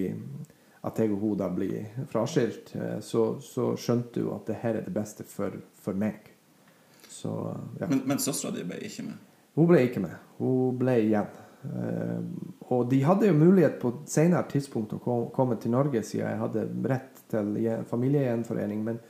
at 0.83 0.99
jeg 0.99 1.13
og 1.15 1.21
hun 1.21 1.37
da 1.39 1.47
blir 1.51 2.05
fraskilt, 2.11 2.73
eh, 2.75 2.97
så, 3.03 3.33
så 3.41 3.71
skjønte 3.79 4.23
hun 4.23 4.35
at 4.35 4.49
det 4.51 4.59
her 4.61 4.79
er 4.79 4.85
det 4.85 4.93
beste 4.95 5.25
for, 5.27 5.55
for 5.79 5.97
meg. 5.97 6.29
Så 7.09 7.31
ja. 7.79 7.87
Men, 7.87 8.03
men 8.09 8.19
søstera 8.21 8.51
di 8.55 8.65
ble 8.67 8.81
ikke 8.83 9.07
med? 9.07 9.29
Hun 9.53 9.69
ble 9.69 9.83
ikke 9.87 10.01
med. 10.03 10.15
Hun 10.41 10.77
ble 10.81 10.97
igjen. 11.05 11.29
Eh, 11.63 12.19
og 12.73 12.89
de 12.91 12.99
hadde 13.05 13.29
jo 13.29 13.37
mulighet 13.37 13.77
på 13.81 13.93
et 13.93 14.11
senere 14.11 14.47
tidspunkt 14.51 14.95
å 14.97 15.19
komme 15.35 15.57
til 15.61 15.71
Norge, 15.75 16.01
siden 16.03 16.27
jeg 16.27 16.41
hadde 16.41 16.65
rett 16.89 17.12
til 17.33 17.57
gjen- 17.65 17.85
familiegjenforening. 17.89 18.85
Men 18.85 19.01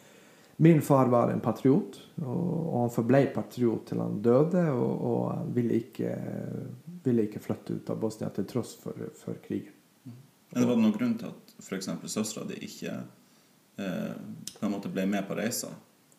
min 0.63 0.81
far 0.81 1.11
var 1.11 1.31
en 1.31 1.39
patriot, 1.43 1.99
og, 2.25 2.81
han 2.81 2.91
forble 2.93 3.25
patriot 3.35 3.87
til 3.89 4.01
han 4.03 4.19
døde. 4.21 4.65
Og, 4.71 5.05
og 5.11 5.53
ville, 5.55 5.79
ikke, 5.81 6.13
ville 7.03 7.27
ikke 7.27 7.41
flytte 7.43 7.79
ut 7.79 7.93
av 7.93 8.01
Bosnia 8.01 8.29
til 8.33 8.47
tross 8.49 8.75
for, 8.81 9.07
for 9.19 9.39
krigen. 9.45 9.73
Men 10.53 10.67
var 10.69 10.77
det 10.77 10.83
noen 10.83 10.93
grunn 10.93 11.15
til 11.17 11.31
at 11.31 11.55
f.eks. 11.63 11.89
søstera 12.13 12.45
di 12.45 12.59
ikke 12.67 12.91
eh, 13.81 14.11
på 14.59 14.67
en 14.67 14.75
måte 14.75 14.91
ble 14.93 15.07
med 15.09 15.25
på 15.25 15.37
reisa? 15.39 15.71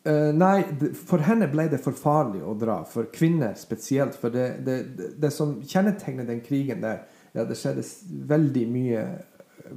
Uh, 0.05 0.29
nei, 0.37 0.59
for 1.07 1.23
henne 1.25 1.47
ble 1.49 1.65
det 1.71 1.79
for 1.81 1.95
farlig 1.97 2.43
å 2.45 2.53
dra. 2.59 2.81
For 2.85 3.07
kvinner 3.13 3.55
spesielt. 3.57 4.17
For 4.19 4.33
det, 4.33 4.49
det, 4.67 4.75
det, 4.97 5.07
det 5.23 5.31
som 5.33 5.55
kjennetegner 5.63 6.27
den 6.27 6.43
krigen 6.45 6.83
der, 6.83 7.05
ja, 7.33 7.47
det 7.47 7.57
skjedde 7.57 7.87
veldig 8.29 8.65
mye 8.69 9.07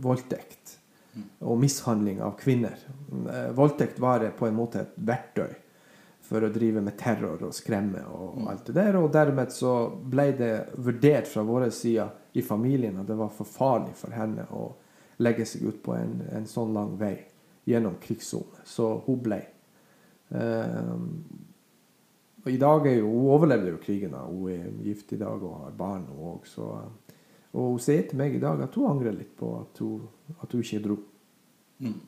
voldtekt 0.03 0.78
og 1.41 1.59
mishandling 1.59 2.21
av 2.23 2.37
kvinner. 2.41 2.77
Eh, 3.33 3.49
voldtekt 3.57 3.99
var 3.99 4.21
det 4.23 4.35
på 4.39 4.47
en 4.47 4.57
måte 4.59 4.85
et 4.85 4.95
verktøy 4.97 5.55
for 6.29 6.45
å 6.45 6.51
drive 6.53 6.83
med 6.85 6.99
terror 7.01 7.41
og 7.47 7.55
skremme 7.57 8.03
og 8.13 8.43
alt 8.51 8.69
det 8.69 8.77
der. 8.77 8.99
Og 9.01 9.13
dermed 9.13 9.53
så 9.55 9.75
ble 9.89 10.29
det 10.37 10.53
vurdert 10.77 11.31
fra 11.31 11.45
vår 11.47 11.71
side 11.75 12.09
i 12.37 12.45
familien 12.45 13.01
at 13.01 13.09
det 13.09 13.17
var 13.19 13.33
for 13.35 13.49
farlig 13.49 13.97
for 13.97 14.13
henne 14.15 14.45
å 14.53 14.69
legge 15.25 15.47
seg 15.49 15.65
ut 15.67 15.83
på 15.83 15.97
en, 15.97 16.21
en 16.37 16.47
sånn 16.47 16.75
lang 16.77 16.95
vei 17.01 17.17
gjennom 17.69 17.97
krigssone. 18.03 18.63
Så 18.69 18.91
hun 19.07 19.23
ble. 19.25 19.41
Um, 20.29 21.09
og 22.45 22.51
I 22.53 22.61
dag 22.61 22.87
er 22.87 23.01
jo, 23.01 23.09
Hun 23.09 23.31
overlevde 23.35 23.73
jo 23.75 23.81
krigen. 23.83 24.13
da. 24.13 24.25
Hun 24.25 24.51
er 24.53 24.71
gift 24.85 25.13
i 25.13 25.21
dag 25.21 25.43
og 25.43 25.65
har 25.65 25.75
barn. 25.77 26.07
Hun 26.09 26.39
også, 26.39 26.69
og 27.53 27.73
hun 27.73 27.83
sier 27.83 28.07
til 28.09 28.21
meg 28.21 28.37
i 28.37 28.41
dag 28.41 28.61
at 28.63 28.75
hun 28.75 28.91
angrer 28.91 29.17
litt 29.17 29.35
på 29.37 29.51
at 29.61 29.81
hun, 29.83 30.07
at 30.37 30.53
du 30.53 30.59
ikke 30.61 30.83
dro. 30.85 30.97
Mm. 31.79 32.01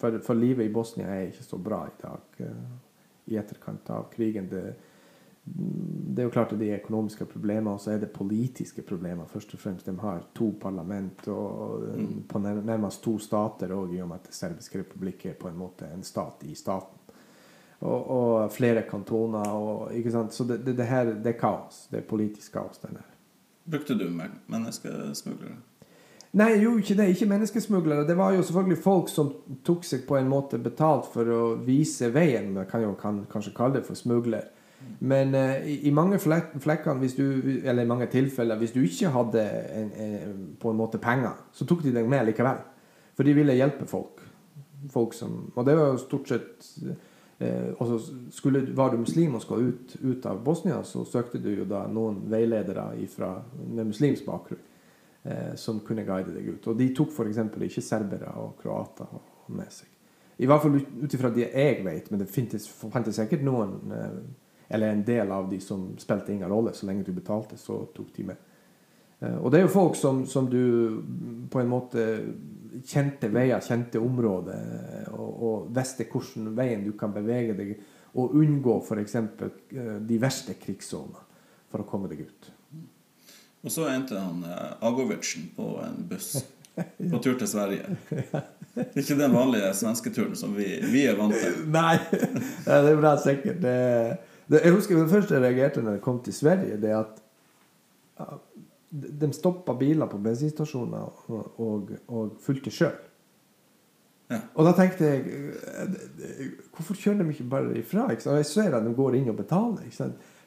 For, 0.00 0.18
for 0.24 0.34
livet 0.36 0.66
i 0.66 0.72
Bosnia 0.72 1.08
er 1.08 1.30
ikke 1.30 1.46
så 1.46 1.58
bra 1.58 1.86
i 1.88 1.96
dag 2.02 2.42
eh, 2.44 2.74
i 3.32 3.38
etterkant 3.40 3.90
av 3.90 4.10
krigen. 4.12 4.48
Det, 4.50 4.62
det 5.46 6.22
er 6.22 6.26
jo 6.26 6.34
klart 6.34 6.52
at 6.52 6.60
det 6.60 6.68
er 6.72 6.80
økonomiske 6.80 7.28
problemer, 7.30 7.76
og 7.76 7.80
så 7.80 7.94
er 7.94 8.02
det 8.02 8.10
politiske 8.14 8.82
problemer. 8.82 9.24
først 9.30 9.54
og 9.54 9.60
fremst. 9.60 9.86
De 9.86 9.98
har 9.98 10.24
to 10.34 10.52
parlament 10.60 11.28
og 11.28 11.86
mm. 11.96 12.22
på 12.28 12.38
nærmest 12.38 13.02
to 13.02 13.18
stater 13.18 13.72
òg, 13.74 13.94
i 13.94 14.02
og 14.02 14.08
med 14.08 14.20
at 14.20 14.34
serbiske 14.34 14.82
republikk 14.82 15.26
er 15.26 15.40
på 15.40 15.48
en 15.48 15.58
måte 15.58 15.88
en 15.94 16.04
stat 16.04 16.44
i 16.44 16.54
staten. 16.54 16.98
Og, 17.78 18.10
og 18.10 18.52
flere 18.52 18.82
kantoner. 18.90 19.48
Og, 19.52 19.94
ikke 19.94 20.10
sant? 20.10 20.34
Så 20.34 20.44
det, 20.44 20.64
det, 20.66 20.76
det 20.76 20.86
her 20.86 21.14
det 21.14 21.34
er 21.34 21.40
kaos. 21.40 21.86
Det 21.90 22.02
er 22.02 22.08
politisk 22.08 22.52
kaos. 22.52 22.78
den 22.78 22.96
her. 22.96 23.08
Brukte 23.66 23.94
du 23.94 24.10
menneskesmuglere? 24.46 25.56
Nei, 26.36 26.58
jo 26.60 26.74
ikke 26.76 26.94
det. 26.98 27.06
Ikke 27.14 27.28
menneskesmuglere. 27.30 28.04
Det 28.08 28.16
var 28.16 28.34
jo 28.34 28.42
selvfølgelig 28.44 28.82
folk 28.84 29.08
som 29.08 29.30
tok 29.64 29.86
seg 29.88 30.02
på 30.08 30.18
en 30.18 30.28
måte 30.28 30.58
betalt 30.60 31.08
for 31.14 31.30
å 31.32 31.40
vise 31.64 32.10
veien. 32.12 32.50
Man 32.52 32.68
kan 32.68 32.84
jo 32.84 32.92
kan, 33.00 33.22
kanskje 33.30 33.54
kalle 33.56 33.78
det 33.78 33.86
for 33.86 33.96
smugler. 33.96 34.50
Men 35.00 35.32
uh, 35.34 35.64
i, 35.64 35.78
i 35.88 35.94
mange 35.96 36.18
flek, 36.20 36.52
flekkene, 36.60 37.00
hvis 37.00 37.16
du, 37.16 37.24
eller 37.64 37.86
i 37.86 37.88
mange 37.88 38.10
tilfeller, 38.12 38.60
hvis 38.60 38.76
du 38.76 38.82
ikke 38.84 39.14
hadde 39.14 39.46
en, 39.80 39.90
en, 40.04 40.44
på 40.60 40.70
en 40.70 40.76
måte 40.76 41.00
penger, 41.00 41.40
så 41.56 41.64
tok 41.64 41.82
de 41.86 41.94
deg 41.96 42.08
med 42.08 42.28
likevel. 42.28 42.60
For 43.16 43.24
de 43.24 43.32
ville 43.38 43.56
hjelpe 43.56 43.88
folk. 43.88 44.20
folk 44.92 45.16
som, 45.16 45.52
og 45.54 45.64
det 45.66 45.78
var 45.78 45.94
jo 45.94 45.98
stort 46.04 46.28
sett 46.28 46.66
eh, 47.40 47.72
også 47.80 47.96
skulle, 48.30 48.66
Var 48.76 48.92
du 48.92 49.00
muslim 49.00 49.34
og 49.34 49.42
skulle 49.42 49.72
ut, 49.72 49.96
ut, 50.02 50.26
av 50.26 50.44
Bosnia, 50.44 50.82
så 50.84 51.04
søkte 51.04 51.40
du 51.40 51.48
jo 51.54 51.64
da 51.64 51.86
noen 51.88 52.26
veiledere 52.30 52.90
ifra, 53.00 53.38
med 53.72 53.88
muslimsk 53.88 54.28
bakgrunn 54.28 54.60
eh, 55.26 55.52
som 55.60 55.82
kunne 55.84 56.06
guide 56.06 56.34
deg 56.34 56.54
ut. 56.54 56.70
Og 56.70 56.78
de 56.78 56.88
tok 56.94 57.12
f.eks. 57.12 57.42
ikke 57.68 57.84
serbere 57.84 58.32
og 58.40 58.56
kroater 58.62 59.12
med 59.52 59.70
seg. 59.74 59.92
I 60.36 60.48
hvert 60.48 60.62
fall 60.62 60.76
ut 60.76 61.14
ifra 61.16 61.30
det 61.32 61.46
jeg 61.48 61.84
vet, 61.84 62.10
men 62.10 62.20
det 62.20 62.28
fantes 62.30 63.16
sikkert 63.16 63.44
noen 63.46 63.78
eh, 63.94 64.18
eller 64.68 64.88
en 64.88 65.04
del 65.06 65.32
av 65.32 65.48
de 65.50 65.60
som 65.60 65.92
spilte 65.98 66.32
ingen 66.32 66.50
rolle. 66.50 66.74
Så 66.74 66.86
lenge 66.86 67.06
du 67.06 67.12
betalte, 67.14 67.58
så 67.58 67.84
tok 67.94 68.12
de 68.16 68.26
med. 68.32 68.46
Eh, 69.20 69.36
og 69.36 69.50
det 69.52 69.60
er 69.60 69.66
jo 69.66 69.74
folk 69.74 69.98
som, 69.98 70.24
som 70.26 70.48
du 70.50 70.62
på 71.50 71.62
en 71.62 71.70
måte 71.70 72.06
kjente 72.86 73.30
veier, 73.32 73.62
kjente 73.64 74.02
områder, 74.02 74.72
eh, 74.80 75.12
og, 75.14 75.30
og 75.48 75.70
visste 75.76 76.08
hvordan 76.10 76.52
veien 76.58 76.84
du 76.84 76.92
kan 76.98 77.14
bevege 77.14 77.56
deg, 77.56 77.76
og 78.16 78.36
unngå 78.36 78.80
f.eks. 78.82 79.16
Eh, 79.16 79.96
de 80.08 80.20
verste 80.20 80.58
krigssonene 80.60 81.24
for 81.70 81.82
å 81.82 81.88
komme 81.88 82.10
deg 82.12 82.26
ut. 82.26 82.52
Og 83.66 83.72
så 83.74 83.88
endte 83.90 84.20
han 84.20 84.44
Agovicen 84.86 85.48
på 85.56 85.72
en 85.82 86.04
buss 86.06 86.36
på 87.10 87.18
tur 87.18 87.34
til 87.40 87.48
Sverige. 87.50 87.96
Det 88.76 88.86
er 88.86 89.02
ikke 89.02 89.18
den 89.18 89.34
vanlige 89.34 89.72
svensketuren 89.74 90.36
som 90.38 90.54
vi, 90.54 90.68
vi 90.92 91.02
er 91.10 91.18
vant 91.18 91.34
til. 91.34 91.58
Nei, 91.74 91.96
det 92.12 92.78
er 92.78 93.00
bra 93.00 93.16
sikkert. 93.18 93.58
Det 93.64 93.76
det, 94.46 94.60
jeg 94.62 94.72
husker 94.72 95.00
Det 95.00 95.10
første 95.10 95.34
jeg 95.34 95.42
reagerte 95.42 95.82
når 95.82 95.96
jeg 95.96 96.04
kom 96.04 96.20
til 96.22 96.34
Sverige, 96.34 96.78
det 96.82 96.92
at 96.94 97.22
de 99.20 99.32
stoppa 99.34 99.74
biler 99.76 100.06
på 100.08 100.20
bensinstasjoner 100.22 101.30
og, 101.30 101.60
og, 101.60 101.90
og 102.06 102.36
fulgte 102.40 102.70
sjøl. 102.70 102.94
Ja. 104.30 104.38
Og 104.58 104.66
da 104.66 104.72
tenkte 104.74 105.06
jeg 105.06 105.50
Hvorfor 106.74 106.96
kjører 106.98 107.20
de 107.20 107.30
ikke 107.30 107.44
bare 107.50 107.76
ifra? 107.78 108.08
Ikke 108.10 108.30
Og 108.30 108.40
jeg 108.40 108.46
ser 108.48 108.74
at 108.74 108.82
de 108.86 108.94
går 108.94 109.14
inn 109.18 109.28
og 109.30 109.36
betaler. 109.38 109.84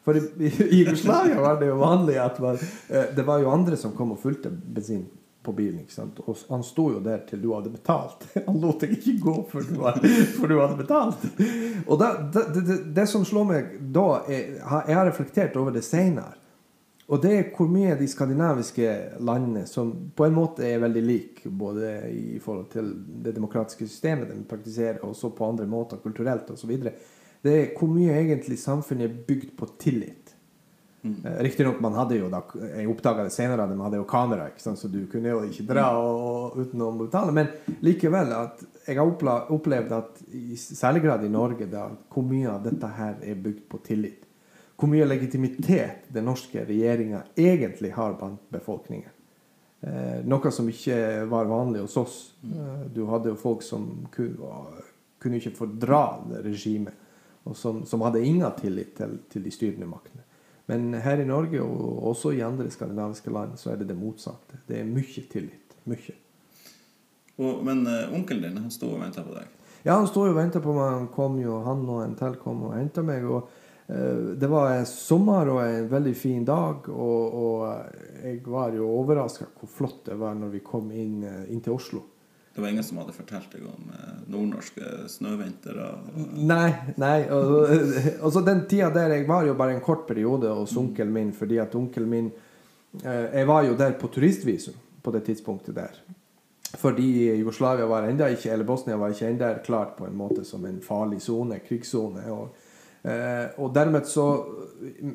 For 0.10 0.18
i, 0.18 0.52
i 0.70 0.80
Jugoslavia 0.80 1.42
var 1.42 1.60
det 1.60 1.68
jo 1.70 1.76
vanlig 1.78 2.16
at 2.18 2.40
man, 2.42 2.56
eh, 2.90 3.12
det 3.16 3.22
var 3.28 3.44
jo 3.44 3.52
andre 3.54 3.78
som 3.78 3.92
kom 3.94 4.16
og 4.16 4.18
fulgte 4.24 4.50
bensin 4.50 5.04
på 5.46 5.54
bilen. 5.54 5.84
ikke 5.84 5.94
sant? 5.94 6.18
Og 6.26 6.38
han 6.50 6.64
sto 6.66 6.88
jo 6.96 7.02
der 7.06 7.22
til 7.30 7.44
du 7.44 7.52
hadde 7.54 7.70
betalt. 7.70 8.26
Han 8.48 8.58
lot 8.58 8.82
deg 8.82 8.96
ikke 8.98 9.20
gå 9.22 9.36
før 9.52 9.68
du, 9.68 9.76
hadde, 9.86 10.12
før 10.34 10.50
du 10.50 10.56
hadde 10.58 10.80
betalt. 10.80 11.28
Og 11.86 12.02
da, 12.02 12.10
det, 12.34 12.44
det, 12.58 12.80
det, 12.98 13.06
som 13.12 13.22
slår 13.26 13.48
meg 13.52 13.70
da, 13.94 14.08
er, 14.26 14.58
Jeg 14.58 14.98
har 14.98 15.06
reflektert 15.12 15.62
over 15.62 15.78
det 15.78 15.86
seinere. 15.86 16.34
Og 17.10 17.22
det 17.22 17.36
er 17.36 17.48
hvor 17.54 17.70
mye 17.70 17.94
de 18.02 18.10
skandinaviske 18.10 18.90
landene, 19.26 19.68
som 19.70 19.94
på 20.18 20.26
en 20.26 20.36
måte 20.36 20.66
er 20.66 20.82
veldig 20.82 21.06
like, 21.06 21.54
både 21.54 21.94
i 22.10 22.42
forhold 22.42 22.68
til 22.74 22.92
det 23.22 23.38
demokratiske 23.38 23.86
systemet 23.86 24.34
de 24.34 24.42
praktiserer, 24.50 25.02
og 25.06 25.16
så 25.18 25.30
på 25.34 25.54
andre 25.54 25.70
måter 25.70 26.02
kulturelt 26.02 26.50
osv., 26.54 26.76
det 27.46 27.54
er 27.56 27.70
hvor 27.78 27.92
mye 27.92 28.16
egentlig 28.20 28.60
samfunnet 28.60 29.08
er 29.08 29.22
bygd 29.28 29.54
på 29.58 29.68
tillit. 29.80 30.36
Mm. 31.02 31.22
Riktignok 31.40 31.78
man 31.80 31.94
hadde 31.96 32.18
jo 32.18 32.26
da 32.28 32.42
Jeg 32.60 32.90
oppdaga 32.92 33.24
det 33.24 33.32
senere 33.32 33.68
man 33.70 33.86
hadde 33.86 34.02
jo 34.02 34.08
kamera, 34.08 34.50
så 34.60 34.88
du 34.92 35.06
kunne 35.08 35.32
jo 35.32 35.46
ikke 35.48 35.64
dra 35.70 35.86
mm. 35.94 36.00
og, 36.00 36.24
og, 36.26 36.58
uten 36.60 36.84
å 36.84 36.90
betale. 37.00 37.36
Men 37.36 37.54
likevel 37.86 38.34
at 38.36 38.64
jeg 38.86 38.98
har 39.00 39.46
opplevd 39.56 39.94
at 39.96 40.20
i 40.36 40.58
særlig 40.60 41.06
grad 41.06 41.24
i 41.24 41.32
Norge 41.32 41.70
da, 41.72 41.88
hvor 42.12 42.26
mye 42.28 42.50
av 42.52 42.66
dette 42.68 42.90
her 42.98 43.22
er 43.24 43.40
bygd 43.40 43.64
på 43.72 43.80
tillit. 43.86 44.26
Hvor 44.80 44.92
mye 44.92 45.08
legitimitet 45.08 46.12
den 46.12 46.28
norske 46.28 46.64
regjeringa 46.68 47.24
egentlig 47.38 47.94
har 47.96 48.16
blant 48.20 48.44
befolkningen. 48.52 49.16
Eh, 49.82 50.20
noe 50.28 50.52
som 50.52 50.68
ikke 50.68 51.26
var 51.32 51.48
vanlig 51.48 51.84
hos 51.86 51.96
oss. 52.00 52.16
Mm. 52.44 52.56
Eh, 52.56 52.86
du 52.96 53.06
hadde 53.08 53.32
jo 53.32 53.40
folk 53.40 53.64
som 53.64 53.86
kunne, 54.12 54.64
kunne 55.20 55.40
ikke 55.40 55.56
fordra 55.56 56.02
regimet, 56.44 56.96
og 57.50 57.58
som, 57.58 57.84
som 57.86 58.06
hadde 58.06 58.22
ingen 58.26 58.52
tillit 58.60 58.96
til, 58.98 59.18
til 59.32 59.46
de 59.46 59.54
styrende 59.54 59.90
maktene. 59.90 60.26
Men 60.70 60.94
her 61.02 61.18
i 61.18 61.26
Norge, 61.26 61.62
og 61.66 62.04
også 62.12 62.36
i 62.38 62.44
andre 62.46 62.70
skandinaviske 62.70 63.32
land, 63.34 63.56
så 63.58 63.72
er 63.72 63.80
det 63.80 63.88
det 63.90 63.98
motsatte. 63.98 64.60
Det 64.68 64.78
er 64.78 64.90
mye 64.90 65.24
tillit. 65.32 65.78
Mye. 65.90 66.14
Og, 67.40 67.64
men 67.66 67.82
uh, 67.88 68.14
onkelen 68.14 68.44
din 68.46 68.60
han 68.62 68.74
sto 68.74 68.92
og 68.94 69.02
venta 69.02 69.24
på 69.26 69.34
deg? 69.34 69.48
Ja, 69.82 69.96
han 69.96 70.06
sto 70.12 70.28
og 70.28 70.38
venta 70.38 70.62
på 70.62 70.76
meg. 70.76 70.92
Han 70.94 71.10
kom 71.16 71.40
jo, 71.42 71.58
han 71.66 71.82
og 71.90 72.04
en 72.04 72.14
til 72.20 72.38
kom 72.44 72.68
og 72.68 72.76
henta 72.78 73.02
meg. 73.08 73.26
og 73.26 73.50
uh, 73.90 74.36
Det 74.38 74.52
var 74.52 74.76
en 74.76 74.86
sommer 74.92 75.50
og 75.56 75.64
en 75.64 75.90
veldig 75.90 76.16
fin 76.20 76.46
dag, 76.46 76.86
og, 76.94 77.42
og 77.42 78.22
jeg 78.22 78.44
var 78.46 78.78
jo 78.78 78.92
overraska 79.00 79.50
hvor 79.56 79.74
flott 79.80 80.04
det 80.12 80.20
var 80.22 80.38
når 80.38 80.54
vi 80.54 80.66
kom 80.70 80.94
inn, 80.94 81.24
inn 81.48 81.66
til 81.66 81.80
Oslo. 81.80 82.06
Det 82.56 82.62
var 82.62 82.70
ingen 82.70 82.84
som 82.84 82.98
hadde 82.98 83.14
fortalt 83.14 83.52
deg 83.54 83.66
om 83.70 83.92
eh, 83.94 84.14
nordnorske 84.28 85.06
snøvintre? 85.12 85.90
Nei. 86.36 86.70
nei 87.00 87.18
og, 87.32 88.32
så 88.34 88.42
Den 88.50 88.66
tida 88.70 88.90
der 88.94 89.14
jeg 89.16 89.28
var 89.30 89.46
jo 89.48 89.56
bare 89.60 89.78
en 89.78 89.84
kort 89.86 90.08
periode 90.10 90.52
hos 90.58 90.76
onkelen 90.80 91.14
min, 91.14 91.34
fordi 91.36 91.60
at 91.62 91.76
onkelen 91.78 92.10
min 92.10 92.32
eh, 93.04 93.28
Jeg 93.40 93.48
var 93.48 93.68
jo 93.70 93.78
der 93.80 93.96
på 94.02 94.10
turistvisum 94.12 94.78
på 95.04 95.14
det 95.16 95.24
tidspunktet 95.30 95.78
der. 95.78 96.02
Fordi 96.78 97.36
Jugoslavia 97.36 97.86
var 97.86 98.04
enda 98.04 98.28
ikke, 98.30 98.52
eller 98.54 98.66
Bosnia 98.66 98.98
var 98.98 99.14
ikke 99.14 99.30
enda 99.30 99.54
klart 99.66 99.96
på 99.98 100.06
en 100.06 100.18
måte 100.18 100.44
som 100.46 100.66
en 100.66 100.82
farlig 100.82 101.22
sone, 101.22 101.62
krigssone. 101.66 102.26
Og, 102.34 102.52
eh, 103.02 103.48
og 103.58 103.74
dermed 103.74 104.06
så 104.06 104.28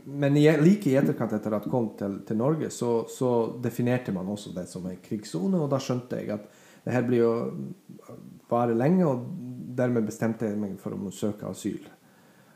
Men 0.05 0.35
like 0.35 0.91
i 0.91 0.97
etterkant 0.97 1.33
etter 1.33 1.55
at 1.55 1.65
jeg 1.65 1.71
kom 1.71 1.93
til, 1.99 2.19
til 2.27 2.37
Norge, 2.37 2.71
så, 2.71 3.05
så 3.09 3.55
definerte 3.63 4.13
man 4.13 4.29
også 4.29 4.51
det 4.55 4.67
som 4.69 4.87
en 4.87 4.99
krigssone, 5.03 5.61
og 5.61 5.71
da 5.71 5.79
skjønte 5.79 6.19
jeg 6.21 6.31
at 6.35 6.51
det 6.85 6.93
her 6.93 7.05
blir 7.07 7.23
jo 7.23 7.33
vare 8.51 8.77
lenge, 8.77 9.07
og 9.09 9.27
dermed 9.75 10.07
bestemte 10.07 10.49
jeg 10.49 10.59
meg 10.61 10.77
for 10.81 10.95
å 10.95 11.13
søke 11.15 11.49
asyl. 11.49 11.83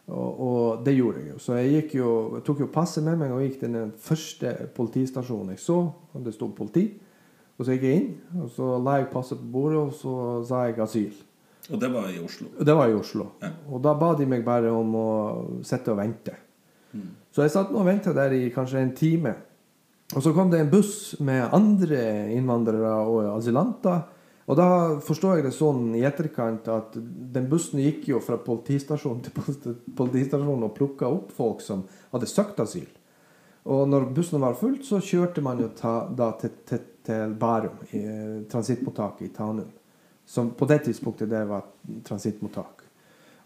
Og, 0.09 0.41
og, 0.41 0.85
det 0.85 0.95
gjorde 0.97 1.21
jeg 1.21 1.31
jo. 1.35 1.39
Så 1.43 1.57
jeg, 1.59 1.83
jo, 1.99 2.13
jeg 2.39 2.45
tok 2.47 2.63
jo 2.65 2.71
passet 2.73 3.05
med 3.05 3.19
meg 3.21 3.33
og 3.35 3.43
gikk 3.45 3.59
til 3.61 3.75
den 3.77 3.91
første 4.01 4.55
politistasjonen 4.77 5.53
jeg 5.53 5.63
så, 5.65 5.83
og 5.89 6.25
det 6.25 6.33
sto 6.37 6.49
politi. 6.57 6.87
Og 7.59 7.67
så 7.67 7.75
gikk 7.75 7.89
jeg 7.89 8.01
inn, 8.01 8.13
og 8.39 8.53
så 8.55 8.77
la 8.81 9.01
jeg 9.01 9.11
passet 9.13 9.41
på 9.41 9.51
bordet, 9.57 9.81
og 9.83 9.97
så 9.99 10.15
sa 10.49 10.63
jeg 10.69 10.79
asyl. 10.85 11.25
Og 11.69 11.81
det 11.83 11.91
var 11.93 12.07
i 12.09 12.21
Oslo? 12.23 12.49
Det 12.65 12.77
var 12.79 12.89
i 12.89 12.97
Oslo. 12.97 13.27
Ja. 13.43 13.51
Og 13.69 13.83
da 13.85 13.93
ba 13.99 14.15
de 14.17 14.29
meg 14.31 14.45
bare 14.47 14.71
om 14.73 14.95
å 14.97 15.09
sitte 15.67 15.93
og 15.93 15.99
vente. 16.01 16.37
Mm. 16.95 17.11
Så 17.35 17.45
jeg 17.45 17.53
satt 17.53 17.75
og 17.75 17.85
venta 17.85 18.15
der 18.17 18.33
i 18.33 18.47
kanskje 18.55 18.81
en 18.81 18.95
time. 18.97 19.35
Og 20.17 20.25
så 20.25 20.33
kom 20.33 20.49
det 20.49 20.63
en 20.63 20.71
buss 20.73 21.19
med 21.21 21.51
andre 21.53 22.31
innvandrere 22.33 22.95
og 23.11 23.27
asylanter 23.35 24.07
og 24.49 24.57
da 24.57 24.69
forstår 25.05 25.39
jeg 25.39 25.45
det 25.45 25.53
sånn 25.53 25.91
i 25.99 26.05
etterkant 26.09 26.69
at 26.73 26.95
den 26.97 27.51
bussen 27.51 27.83
gikk 27.85 28.07
jo 28.09 28.21
fra 28.25 28.39
politistasjon 28.41 29.21
til 29.27 29.35
politistasjon 29.99 30.65
og 30.65 30.73
plukka 30.77 31.11
opp 31.13 31.35
folk 31.37 31.61
som 31.65 31.85
hadde 32.15 32.31
søkt 32.31 32.63
asyl. 32.65 32.89
Og 33.69 33.85
når 33.93 34.09
bussen 34.17 34.41
var 34.41 34.57
fullt, 34.57 34.87
så 34.89 35.03
kjørte 35.05 35.45
man 35.45 35.61
jo 35.61 35.69
ta, 35.77 36.07
da 36.09 36.31
til, 36.41 36.55
til, 36.65 36.81
til 37.05 37.35
Bærum, 37.37 37.83
i 37.93 38.01
transittmottaket 38.49 39.27
i 39.27 39.35
Tanum. 39.37 39.69
Som 40.25 40.55
på 40.57 40.69
det 40.69 40.87
tidspunktet 40.87 41.29
det 41.29 41.43
var 41.49 41.67
transittmottak. 42.09 42.87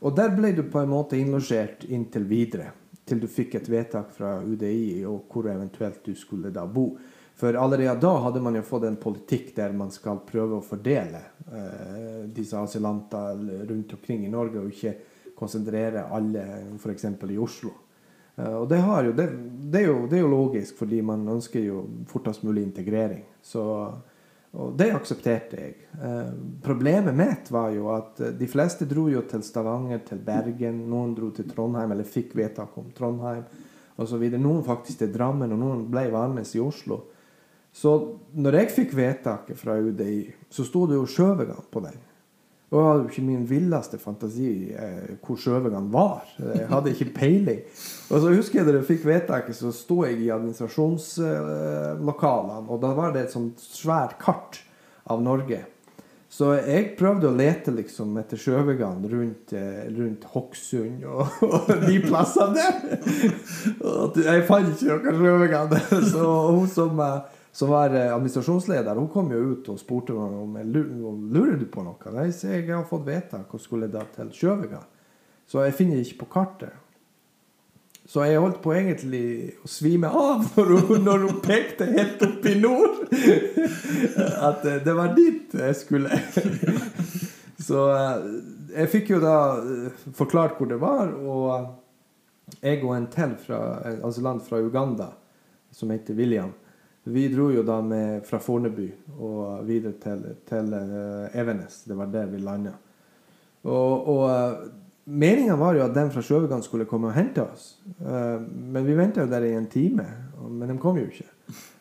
Og 0.03 0.15
der 0.15 0.31
ble 0.35 0.53
du 0.55 0.63
på 0.71 0.83
en 0.83 0.91
måte 0.91 1.19
innlosjert 1.19 1.85
inntil 1.91 2.29
videre. 2.31 2.71
Til 3.07 3.19
du 3.23 3.27
fikk 3.31 3.57
et 3.59 3.69
vedtak 3.71 4.15
fra 4.15 4.37
UDI 4.43 5.03
og 5.11 5.27
hvor 5.31 5.51
eventuelt 5.51 6.05
du 6.07 6.15
skulle 6.19 6.55
da 6.55 6.63
bo. 6.67 6.93
For 7.43 7.55
allerede 7.55 8.01
da 8.01 8.11
hadde 8.23 8.41
man 8.41 8.55
jo 8.55 8.61
fått 8.63 8.85
en 8.87 8.97
politikk 9.03 9.49
der 9.57 9.73
man 9.75 9.89
skal 9.91 10.21
prøve 10.23 10.61
å 10.61 10.63
fordele 10.63 11.19
eh, 11.51 12.21
disse 12.31 12.55
asylanter 12.55 13.41
rundt 13.67 13.95
omkring 13.97 14.21
i 14.23 14.31
Norge, 14.31 14.61
og 14.61 14.69
ikke 14.71 14.93
konsentrere 15.35 16.05
alle 16.15 16.45
f.eks. 16.77 17.09
i 17.11 17.39
Oslo. 17.43 17.73
Eh, 18.37 18.55
og 18.61 18.69
det, 18.71 18.79
jo, 18.79 19.15
det, 19.19 19.27
det, 19.59 19.81
er 19.81 19.89
jo, 19.89 19.97
det, 20.07 20.21
er 20.21 20.23
jo, 20.23 20.31
logisk, 20.31 20.77
fordi 20.85 21.01
man 21.03 21.27
ønsker 21.35 21.67
jo 21.67 21.83
fortest 22.13 22.47
mulig 22.47 22.63
integrering. 22.63 23.25
Så, 23.43 23.65
og 24.55 24.77
det 24.79 24.93
aksepterte 24.95 25.65
jeg. 25.65 25.75
Eh, 25.99 26.31
problemet 26.63 27.19
mitt 27.19 27.51
var 27.51 27.75
jo 27.75 27.91
at 27.91 28.23
de 28.39 28.51
fleste 28.55 28.87
dro 28.87 29.09
jo 29.11 29.25
til 29.27 29.43
Stavanger, 29.43 30.05
til 30.07 30.23
Bergen. 30.23 30.85
Noen 30.95 31.19
dro 31.19 31.35
til 31.35 31.51
Trondheim, 31.51 31.91
eller 31.91 32.07
fikk 32.07 32.39
vedtak 32.39 32.79
om 32.79 32.95
Trondheim 32.95 33.43
osv. 33.99 34.29
Noen 34.39 34.63
faktisk 34.63 35.03
til 35.03 35.11
Drammen, 35.11 35.51
og 35.51 35.59
noen 35.59 35.83
ble 35.91 36.07
værende 36.15 36.47
i 36.47 36.63
Oslo. 36.63 37.09
Så 37.73 37.93
når 38.37 38.61
jeg 38.61 38.73
fikk 38.77 38.97
vedtaket 38.97 39.59
fra 39.59 39.79
UDI, 39.81 40.27
så 40.53 40.65
sto 40.69 40.85
det 40.89 40.99
jo 40.99 41.09
Sjøvegan 41.09 41.69
på 41.73 41.81
den. 41.85 41.97
Og 42.73 42.79
jeg 42.79 42.87
hadde 42.89 43.03
jo 43.03 43.09
ikke 43.11 43.27
min 43.27 43.43
villeste 43.45 43.99
fantasi 44.01 44.73
eh, 44.73 45.11
hvor 45.21 45.37
Sjøvegan 45.41 45.93
var. 45.93 46.23
Jeg 46.41 46.69
hadde 46.71 46.91
ikke 46.95 47.15
peiling. 47.19 47.61
Og 48.09 48.21
så 48.23 48.29
husker 48.33 48.59
jeg 48.59 48.67
da 48.69 48.73
jeg 48.79 48.89
fikk 48.89 49.05
vedtaket, 49.09 49.55
så 49.59 49.69
sto 49.77 49.97
jeg 50.07 50.17
i 50.25 50.31
administrasjonslokalene, 50.33 52.69
og 52.73 52.77
da 52.81 52.91
var 52.97 53.09
det 53.13 53.21
et 53.27 53.37
sånt 53.37 53.57
svært 53.61 54.15
kart 54.23 54.55
av 55.11 55.19
Norge 55.21 55.61
Så 56.33 56.55
jeg 56.63 56.97
prøvde 56.97 57.29
å 57.29 57.37
lete 57.37 57.71
liksom 57.75 58.17
etter 58.23 58.39
Sjøvegan 58.41 59.05
rundt, 59.11 59.53
eh, 59.53 59.85
rundt 59.93 60.25
Hokksund 60.33 61.05
og, 61.05 61.29
og 61.45 61.69
de 61.85 62.01
plassene 62.07 62.57
der. 62.57 62.73
Og 63.85 64.17
jeg 64.17 64.47
fant 64.49 64.73
ikke 64.73 64.97
noen 64.97 65.21
Sjøvegan. 65.21 65.77
Så 66.15 66.25
hun 66.57 66.65
som, 66.73 66.97
eh, 67.05 67.21
som 67.53 67.69
var 67.69 67.95
eh, 67.95 68.15
administrasjonsleder, 68.15 68.95
hun 68.95 69.09
kom 69.13 69.33
jo 69.33 69.43
ut 69.53 69.69
og 69.69 69.81
spurte 69.81 70.17
meg 70.17 70.39
om 70.41 70.55
jeg 70.57 70.71
lurte 70.73 71.69
på 71.69 71.85
noe. 71.85 72.15
Nei, 72.15 72.31
så 72.33 72.55
jeg 72.55 72.71
har 72.71 72.87
fått 72.89 73.05
vite 73.09 73.43
hvor 73.49 73.61
skulle 73.61 73.91
da 73.93 74.07
til 74.15 74.33
Sjøvega. 74.33 74.81
Så 75.47 75.61
jeg 75.67 75.77
finner 75.77 76.01
ikke 76.01 76.23
på 76.23 76.31
kartet. 76.39 76.79
Så 78.09 78.25
jeg 78.27 78.41
holdt 78.43 78.59
på 78.65 78.73
egentlig 78.75 79.27
å 79.63 79.69
svime 79.71 80.09
av 80.09 80.49
når 80.57 80.73
hun, 80.89 81.05
når 81.05 81.27
hun 81.27 81.43
pekte 81.45 81.91
helt 81.93 82.25
opp 82.25 82.49
i 82.49 82.57
nord. 82.61 83.05
At 84.49 84.65
eh, 84.65 84.81
det 84.87 84.97
var 84.97 85.13
dit 85.19 85.53
jeg 85.61 85.79
skulle. 85.79 86.23
Så 87.69 87.85
eh, 87.93 88.27
jeg 88.81 88.93
fikk 88.97 89.13
jo 89.13 89.21
da 89.23 89.37
forklart 90.17 90.57
hvor 90.57 90.73
det 90.73 90.81
var, 90.81 91.13
og 91.13 92.57
jeg 92.65 92.81
og 92.81 92.97
en 92.97 93.07
til 93.13 93.37
fra 93.45 93.61
altså 93.93 94.25
land 94.25 94.41
fra 94.49 94.59
Uganda, 94.65 95.13
som 95.73 95.93
heter 95.93 96.17
William, 96.17 96.51
vi 97.05 97.29
dro 97.29 97.51
jo 97.51 97.63
da 97.63 97.81
med 97.83 98.27
fra 98.27 98.39
Fornebu 98.39 98.87
og 99.19 99.65
videre 99.67 99.97
til, 100.03 100.23
til 100.47 100.71
eh, 100.77 101.41
Evenes. 101.41 101.83
Det 101.89 101.97
var 101.99 102.11
der 102.13 102.31
vi 102.31 102.39
landa. 102.39 102.77
Og, 103.63 104.09
og 104.09 104.23
eh, 104.31 104.69
meningen 105.05 105.59
var 105.59 105.75
jo 105.75 105.83
at 105.83 105.97
den 105.97 106.13
fra 106.15 106.23
Sjøvegan 106.23 106.63
skulle 106.63 106.87
komme 106.87 107.11
og 107.11 107.17
hente 107.19 107.43
oss. 107.43 107.73
Eh, 107.99 108.39
men 108.47 108.87
vi 108.87 108.95
venta 108.99 109.25
jo 109.25 109.31
der 109.31 109.49
i 109.49 109.57
en 109.59 109.67
time, 109.67 110.07
men 110.47 110.71
de 110.71 110.79
kom 110.79 111.01
jo 111.01 111.09
ikke. 111.09 111.27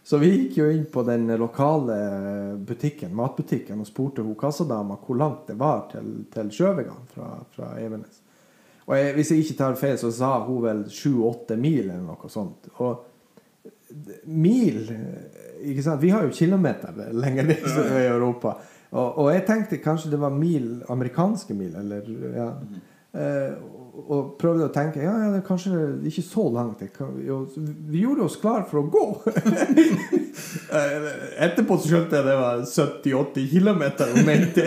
Så 0.04 0.18
vi 0.18 0.32
gikk 0.32 0.58
jo 0.58 0.72
inn 0.74 0.88
på 0.90 1.04
den 1.06 1.30
lokale 1.38 1.96
butikken, 2.68 3.14
matbutikken 3.16 3.80
og 3.80 3.88
spurte 3.88 4.26
hun 4.26 4.36
kassadama 4.36 4.98
hvor 5.06 5.20
langt 5.22 5.46
det 5.52 5.60
var 5.60 5.86
til, 5.92 6.26
til 6.34 6.50
Sjøvegan 6.52 7.06
fra, 7.14 7.36
fra 7.54 7.76
Evenes. 7.80 8.18
Og 8.90 8.98
jeg, 8.98 9.14
hvis 9.16 9.32
jeg 9.32 9.46
ikke 9.46 9.60
tar 9.60 9.78
feil, 9.80 10.02
så 10.02 10.10
sa 10.12 10.34
hun 10.44 10.66
vel 10.66 10.82
sju-åtte 10.90 11.56
mil 11.62 11.86
eller 11.86 12.02
noe 12.02 12.34
sånt. 12.34 12.72
Og 12.82 13.11
mil 14.26 14.84
ikke 15.62 15.84
sant? 15.86 16.02
Vi 16.02 16.10
har 16.10 16.24
jo 16.26 16.34
kilometer 16.34 16.96
lenger 17.14 17.44
ned 17.52 17.68
i 17.68 18.06
Europa. 18.08 18.56
Og, 18.92 19.18
og 19.24 19.28
jeg 19.34 19.46
tenkte 19.48 19.78
kanskje 19.84 20.10
det 20.12 20.20
var 20.20 20.34
mil, 20.36 20.82
amerikanske 20.92 21.54
mil, 21.56 21.76
eller 21.80 22.10
ja. 22.36 22.48
Eh, 23.14 23.54
og- 24.08 24.38
prøvde 24.40 24.66
å 24.70 24.72
tenke 24.74 25.02
ja, 25.04 25.12
ja, 25.20 25.30
det 25.34 25.42
er 25.42 25.48
kanskje 25.48 25.80
ikke 26.08 26.24
så 26.24 26.46
langt. 26.56 26.80
Vi 27.92 28.02
gjorde 28.06 28.24
oss 28.24 28.38
klar 28.42 28.64
for 28.70 28.82
å 28.82 28.90
gå. 28.92 29.06
Eh, 30.72 31.08
Etterpå 31.44 31.76
skjønte 31.84 32.16
jeg 32.16 32.24
det 32.26 32.36
var 32.40 32.62
70-80 32.64 33.50
km. 33.52 33.82
Mente 34.26 34.64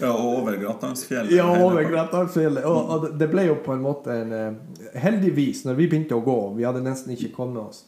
Ja, 0.00 0.10
og 0.14 0.38
over 0.40 0.56
Gratangsfjellet. 0.58 1.34
ja, 1.36 1.44
over 1.44 1.84
parten. 1.92 2.56
Og, 2.64 2.88
og 2.94 3.04
det 3.20 3.28
ble 3.30 3.44
jo 3.50 3.58
på 3.64 3.74
en 3.76 3.82
måte 3.84 4.14
en 4.22 4.32
eh, 4.32 4.96
Heldigvis, 5.04 5.64
når 5.68 5.76
vi 5.78 5.88
begynte 5.92 6.16
å 6.16 6.22
gå 6.24 6.38
Vi 6.56 6.64
hadde 6.66 6.80
nesten 6.86 7.12
ikke 7.14 7.30
kommet 7.36 7.60
oss 7.68 7.84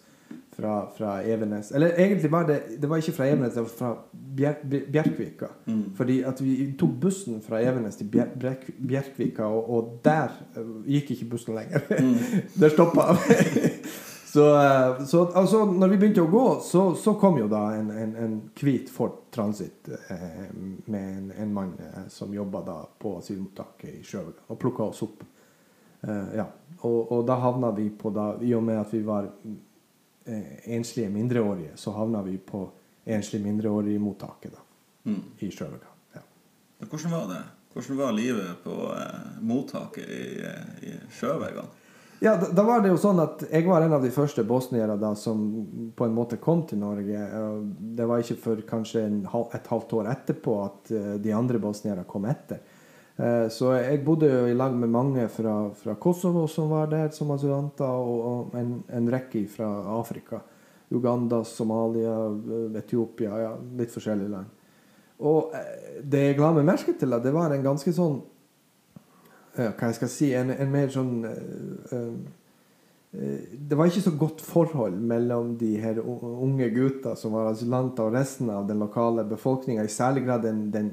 fra, 0.56 0.74
fra 0.96 1.18
Evenes. 1.22 1.70
Eller 1.76 1.92
egentlig 1.98 2.30
var 2.32 2.46
det 2.48 2.60
Det 2.80 2.88
var 2.90 2.96
ikke 3.02 3.12
fra 3.12 3.26
Evenes, 3.28 3.54
det 3.54 3.62
var 3.62 3.68
fra 3.78 3.90
Bjer, 4.36 4.54
Bjer- 4.64 4.90
Bjerkvika. 4.92 5.46
Fordi 5.96 6.20
at 6.22 6.40
vi 6.44 6.72
tok 6.78 6.90
bussen 7.00 7.42
fra 7.44 7.60
Evenes 7.62 7.96
til 7.96 8.08
Bjer, 8.12 8.32
Bjerk, 8.40 8.66
Bjerkvika, 8.88 9.44
og, 9.44 9.70
og 9.70 10.00
der 10.04 10.32
eh, 10.56 10.74
gikk 10.96 11.10
ikke 11.16 11.30
bussen 11.36 11.54
lenger. 11.56 11.84
der 12.60 12.68
stoppa 12.74 13.12
Så, 14.36 14.42
eh, 14.60 15.04
så 15.06 15.26
altså, 15.32 15.64
når 15.64 15.88
vi 15.88 15.96
begynte 15.96 16.20
å 16.20 16.28
gå, 16.28 16.44
så, 16.60 16.82
så 17.00 17.14
kom 17.16 17.38
jo 17.40 17.46
da 17.48 17.70
en, 17.78 17.86
en, 17.90 18.10
en 18.20 18.34
hvit 18.60 18.90
Ford 18.92 19.14
Transit 19.32 19.88
eh, 19.88 20.50
med 20.92 21.06
en, 21.06 21.30
en 21.40 21.54
mann 21.54 21.70
eh, 21.80 22.02
som 22.12 22.34
jobba 22.34 22.60
da 22.66 22.74
på 23.00 23.14
asylmottaket 23.22 23.94
i 23.94 24.02
Sjøvegan, 24.04 24.42
og 24.52 24.58
plukka 24.60 24.90
oss 24.90 25.00
opp. 25.06 25.22
Eh, 26.02 26.36
ja. 26.36 26.44
og, 26.82 26.98
og 27.16 27.24
da 27.30 27.38
havna 27.40 27.70
vi 27.78 27.88
på 27.96 28.12
da, 28.12 28.34
I 28.44 28.52
og 28.58 28.66
med 28.66 28.82
at 28.82 28.92
vi 28.92 29.00
var 29.06 29.30
enslige 30.64 31.10
mindreårige, 31.10 31.72
så 31.78 31.92
havna 31.94 32.22
vi 32.22 32.36
på 32.38 32.68
enslige 33.06 33.44
mindreårige-mottaket 33.44 34.52
Mm. 35.06 35.20
i 35.38 35.50
Sjøvegan. 35.50 35.92
Ja. 36.14 36.20
Hvordan 36.90 37.10
var 37.12 37.26
det? 37.30 37.42
Hvordan 37.74 37.96
var 38.00 38.12
livet 38.12 38.62
på 38.64 38.72
eh, 38.96 39.40
mottaket 39.40 40.08
i, 40.08 40.40
eh, 40.42 40.88
i 40.88 40.94
Sjøvegan? 41.14 41.68
Ja, 42.20 42.32
da, 42.40 42.48
da 42.50 42.62
var 42.64 42.80
det 42.80 42.88
jo 42.88 42.96
sånn 42.96 43.20
at 43.22 43.42
jeg 43.52 43.66
var 43.68 43.82
en 43.84 43.92
av 43.92 44.02
de 44.02 44.10
første 44.10 44.42
bosniere 44.48 44.96
da 44.98 45.10
som 45.14 45.92
på 45.94 46.06
en 46.08 46.14
måte 46.16 46.38
kom 46.40 46.62
til 46.66 46.78
Norge. 46.80 47.26
Det 47.78 48.06
var 48.08 48.22
ikke 48.24 48.38
før 48.40 48.62
kanskje 48.66 49.02
en, 49.04 49.18
hal- 49.30 49.50
et 49.54 49.66
halvt 49.68 49.92
år 50.00 50.08
etterpå 50.14 50.54
at 50.64 50.90
eh, 50.96 51.14
de 51.22 51.34
andre 51.36 51.60
bosniere 51.62 52.06
kom 52.08 52.24
etter. 52.26 52.58
Eh, 53.16 53.48
Så 53.48 53.72
jeg 53.72 54.04
bodde 54.04 54.28
jo 54.28 54.44
i 54.46 54.54
lag 54.54 54.74
med 54.76 54.92
mange 54.92 55.28
fra, 55.32 55.70
fra 55.74 55.94
Kosovo 55.94 56.46
som 56.46 56.68
var 56.70 56.90
der 56.90 57.08
som 57.16 57.30
asylanter, 57.32 57.84
og, 57.88 58.54
en, 58.54 58.82
en 58.92 59.10
rekke 59.12 59.46
fra 59.48 59.68
Afrika. 59.98 60.42
Uganda, 60.90 61.42
Somalia, 61.44 62.16
eh, 62.28 62.78
Etiopia, 62.78 63.38
ja, 63.40 63.52
litt 63.78 63.90
forskjellige 63.94 64.28
land. 64.30 64.46
Og 65.18 65.54
eh, 65.56 66.02
det 66.04 66.26
jeg 66.26 66.40
la 66.40 66.50
meg 66.52 66.66
merke 66.68 66.92
til, 66.92 67.14
at 67.16 67.24
det 67.24 67.32
var 67.34 67.54
en 67.54 67.64
ganske 67.64 67.92
sånn 67.92 68.20
ja, 69.56 69.70
hva 69.70 69.88
jeg 69.88 69.96
skal 69.96 70.10
si, 70.12 70.26
en, 70.36 70.50
en 70.52 70.68
mer 70.68 70.90
sånn 70.92 71.14
Det 73.16 73.76
var 73.78 73.88
ikke 73.88 74.02
så 74.04 74.10
godt 74.20 74.42
forhold 74.44 74.98
mellom 75.00 75.54
de 75.56 75.70
her 75.80 76.02
unge 76.04 76.66
gutta 76.74 77.14
som 77.16 77.32
var 77.32 77.48
asylanter, 77.54 78.04
og 78.04 78.12
resten 78.18 78.50
av 78.52 78.66
den 78.68 78.82
lokale 78.84 79.24
befolkninga, 79.24 79.86
i 79.86 79.88
særlig 79.88 80.26
grad 80.26 80.44
den, 80.44 80.66
den 80.74 80.90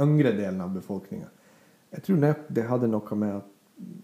yngre 0.00 0.32
delen 0.32 0.62
av 0.64 0.72
befolkninga. 0.72 1.28
Jeg 1.94 2.02
tror 2.06 2.20
nok 2.22 2.44
det 2.54 2.64
hadde 2.68 2.88
noe 2.90 3.16
med 3.18 3.36
at 3.40 3.48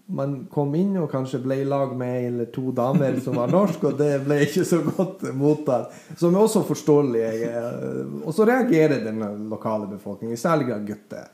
man 0.09 0.31
kom 0.49 0.71
inn 0.75 0.95
og 0.97 1.11
kanskje 1.11 1.37
ble 1.43 1.59
i 1.61 1.65
lag 1.67 1.91
med 1.99 2.09
ei 2.09 2.23
eller 2.31 2.47
to 2.49 2.71
damer 2.73 3.19
som 3.21 3.35
var 3.37 3.51
norsk, 3.53 3.83
og 3.91 3.97
det 3.99 4.23
ble 4.25 4.39
ikke 4.47 4.63
så 4.65 4.79
godt 4.87 5.21
mottatt. 5.37 5.93
Som 6.17 6.33
er 6.33 6.41
også 6.47 6.63
forståelig. 6.65 7.21
eh, 7.45 7.99
Og 8.25 8.33
så 8.33 8.47
reagerer 8.49 9.03
den 9.05 9.21
lokale 9.51 9.85
befolkningen, 9.91 10.33
i 10.33 10.41
særlig 10.41 10.67
grad 10.71 10.87
gutter. 10.87 11.27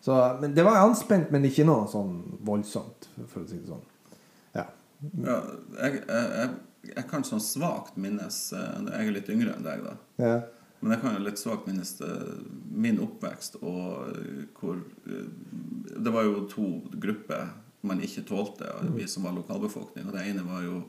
Så, 0.00 0.14
men 0.40 0.54
det 0.54 0.62
var 0.64 0.78
anspent, 0.84 1.32
men 1.34 1.44
ikke 1.48 1.66
noe 1.66 1.88
sånn 1.90 2.12
voldsomt, 2.46 3.08
for 3.26 3.42
å 3.42 3.48
si 3.50 3.58
det 3.58 3.66
sånn. 3.72 3.82
Ja. 4.54 4.68
Ja, 5.26 5.40
jeg, 5.82 5.98
jeg, 6.06 6.30
jeg, 6.38 6.50
jeg 6.94 7.04
kan 7.10 7.26
sånn 7.26 7.42
svakt 7.42 7.98
minnes 7.98 8.38
eh, 8.54 8.78
Jeg 8.94 9.08
er 9.10 9.16
litt 9.18 9.28
yngre 9.34 9.56
enn 9.58 9.66
deg, 9.66 9.82
da. 9.88 9.96
ja. 10.22 10.38
Men 10.80 10.94
jeg 10.94 11.02
kan 11.02 11.16
jo 11.16 11.24
litt 11.26 11.40
svakt 11.40 11.66
minnes 11.66 11.94
min 12.78 13.00
oppvekst 13.02 13.58
og 13.62 14.12
eh, 14.12 14.44
hvor 14.58 14.78
eh, 14.78 15.26
Det 15.98 16.12
var 16.14 16.28
jo 16.28 16.44
to 16.50 16.68
grupper 16.94 17.48
man 17.86 18.00
ikke 18.02 18.24
tålte, 18.26 18.66
vi 18.94 19.06
som 19.06 19.22
var 19.26 19.36
lokalbefolkning. 19.36 20.08
Og 20.08 20.16
det 20.16 20.24
ene 20.26 20.42
var 20.46 20.64
jo 20.64 20.80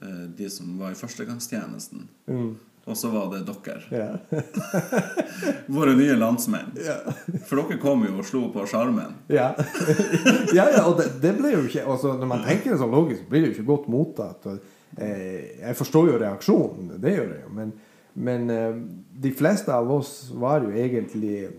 eh, 0.00 0.26
de 0.38 0.46
som 0.50 0.76
var 0.78 0.94
i 0.94 0.98
førstegangstjenesten. 0.98 2.06
Mm. 2.30 2.54
Og 2.84 2.98
så 3.00 3.08
var 3.08 3.30
det 3.32 3.40
dere. 3.48 3.80
Yeah. 3.90 4.18
Våre 5.74 5.94
nye 5.96 6.14
landsmenn. 6.20 6.74
Yeah. 6.76 7.16
For 7.48 7.62
dere 7.62 7.80
kom 7.82 8.04
jo 8.04 8.18
og 8.20 8.28
slo 8.28 8.44
på 8.52 8.66
sjarmen. 8.68 9.16
Ja. 9.32 9.54
ja, 10.58 10.68
ja, 10.68 10.84
og 10.84 10.98
det, 11.00 11.08
det 11.22 11.32
ble 11.38 11.54
jo 11.54 11.64
ikke 11.64 11.86
altså, 11.88 12.12
Når 12.20 12.30
man 12.30 12.44
tenker 12.44 12.74
det 12.74 12.80
sånn 12.82 12.92
logisk, 12.94 13.24
blir 13.30 13.42
det 13.42 13.50
jo 13.50 13.56
ikke 13.56 13.70
godt 13.72 13.88
mottatt. 13.94 14.46
Og, 14.52 14.76
eh, 15.00 15.56
jeg 15.64 15.80
forstår 15.80 16.12
jo 16.12 16.20
reaksjonen, 16.22 16.94
det 17.00 17.16
gjør 17.16 17.32
jeg 17.32 17.42
jo, 17.46 17.54
men, 17.56 17.74
men 18.14 18.50
eh, 18.50 18.76
de 19.10 19.30
fleste 19.32 19.74
av 19.74 19.92
oss 19.92 20.30
var 20.30 20.62
jo 20.62 20.70
egentlig 20.70 21.44
eh, 21.44 21.50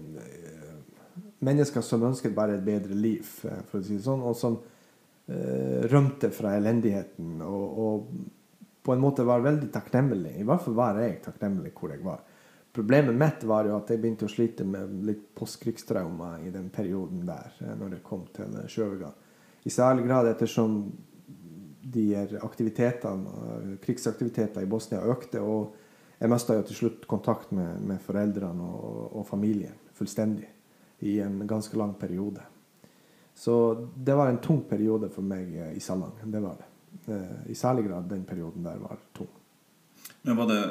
mennesker 1.44 1.84
som 1.84 2.04
ønsket 2.08 2.36
bare 2.36 2.56
et 2.56 2.64
bedre 2.64 2.96
liv, 2.96 3.28
eh, 3.44 3.60
for 3.68 3.82
å 3.82 3.84
si 3.84 3.98
det 3.98 4.06
sånn, 4.08 4.24
og 4.24 4.38
som 4.40 4.62
rømte 5.26 6.28
fra 6.30 6.52
elendigheten 6.54 7.40
og, 7.42 7.78
og 7.82 8.84
på 8.86 8.94
en 8.94 9.00
måte 9.02 9.24
var 9.26 9.42
veldig 9.42 9.72
takknemlig. 9.74 10.36
I 10.38 10.44
hvert 10.46 10.62
fall 10.62 10.76
var 10.78 11.00
jeg 11.02 11.16
takknemlig 11.24 11.72
hvor 11.74 11.90
jeg 11.90 12.04
var. 12.06 12.20
Problemet 12.78 13.18
mitt 13.18 13.46
var 13.50 13.66
jo 13.66 13.74
at 13.74 13.90
jeg 13.90 14.04
begynte 14.04 14.28
å 14.28 14.30
slite 14.30 14.68
med 14.70 14.92
litt 15.08 15.24
postkrigstraumer 15.34 16.44
i 16.46 16.52
den 16.54 16.68
perioden 16.70 17.24
der, 17.26 17.58
når 17.80 17.96
det 17.96 18.04
kom 18.06 18.28
til 18.38 18.54
Sjøvegan. 18.70 19.18
I 19.66 19.74
særlig 19.74 20.06
grad 20.06 20.30
ettersom 20.30 20.78
de 21.82 22.06
aktivitetene, 22.46 23.80
krigsaktiviteter 23.82 24.62
i 24.62 24.70
Bosnia 24.70 25.02
økte, 25.10 25.42
og 25.42 25.74
jeg 26.20 26.30
mista 26.32 26.56
jo 26.56 26.64
til 26.70 26.76
slutt 26.80 27.08
kontakt 27.12 27.52
med, 27.56 27.82
med 27.82 28.00
foreldrene 28.04 28.64
og, 28.64 29.16
og 29.20 29.26
familien 29.28 29.76
fullstendig 29.96 30.48
i 31.06 31.18
en 31.24 31.42
ganske 31.48 31.76
lang 31.78 31.94
periode. 32.00 32.42
Så 33.36 33.56
det 33.96 34.16
var 34.16 34.30
en 34.32 34.40
tung 34.44 34.62
periode 34.70 35.10
for 35.12 35.22
meg 35.28 35.52
eh, 35.60 35.74
i 35.76 35.82
Salang. 35.84 36.14
Det 36.24 36.40
var 36.44 36.56
det. 36.62 36.70
Eh, 37.12 37.52
I 37.52 37.56
særlig 37.60 37.84
grad 37.90 38.08
den 38.10 38.24
perioden 38.28 38.64
der 38.64 38.80
var 38.80 38.98
tung. 39.18 39.28
Men 40.24 40.38
var 40.40 40.48
det, 40.50 40.62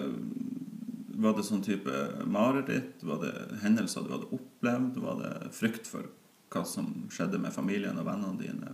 var 1.20 1.36
det 1.36 1.45
sånn 1.47 1.62
type 1.64 1.92
mareritt? 2.26 3.05
Var 3.05 3.20
det 3.22 3.32
hendelser 3.62 4.07
du 4.07 4.14
hadde 4.14 4.30
opplevd? 4.34 4.97
Var 5.05 5.20
det 5.20 5.32
frykt 5.55 5.90
for 5.90 6.09
hva 6.55 6.62
som 6.68 6.88
skjedde 7.12 7.38
med 7.42 7.53
familien 7.55 7.99
og 8.01 8.07
vennene 8.09 8.40
dine? 8.40 8.72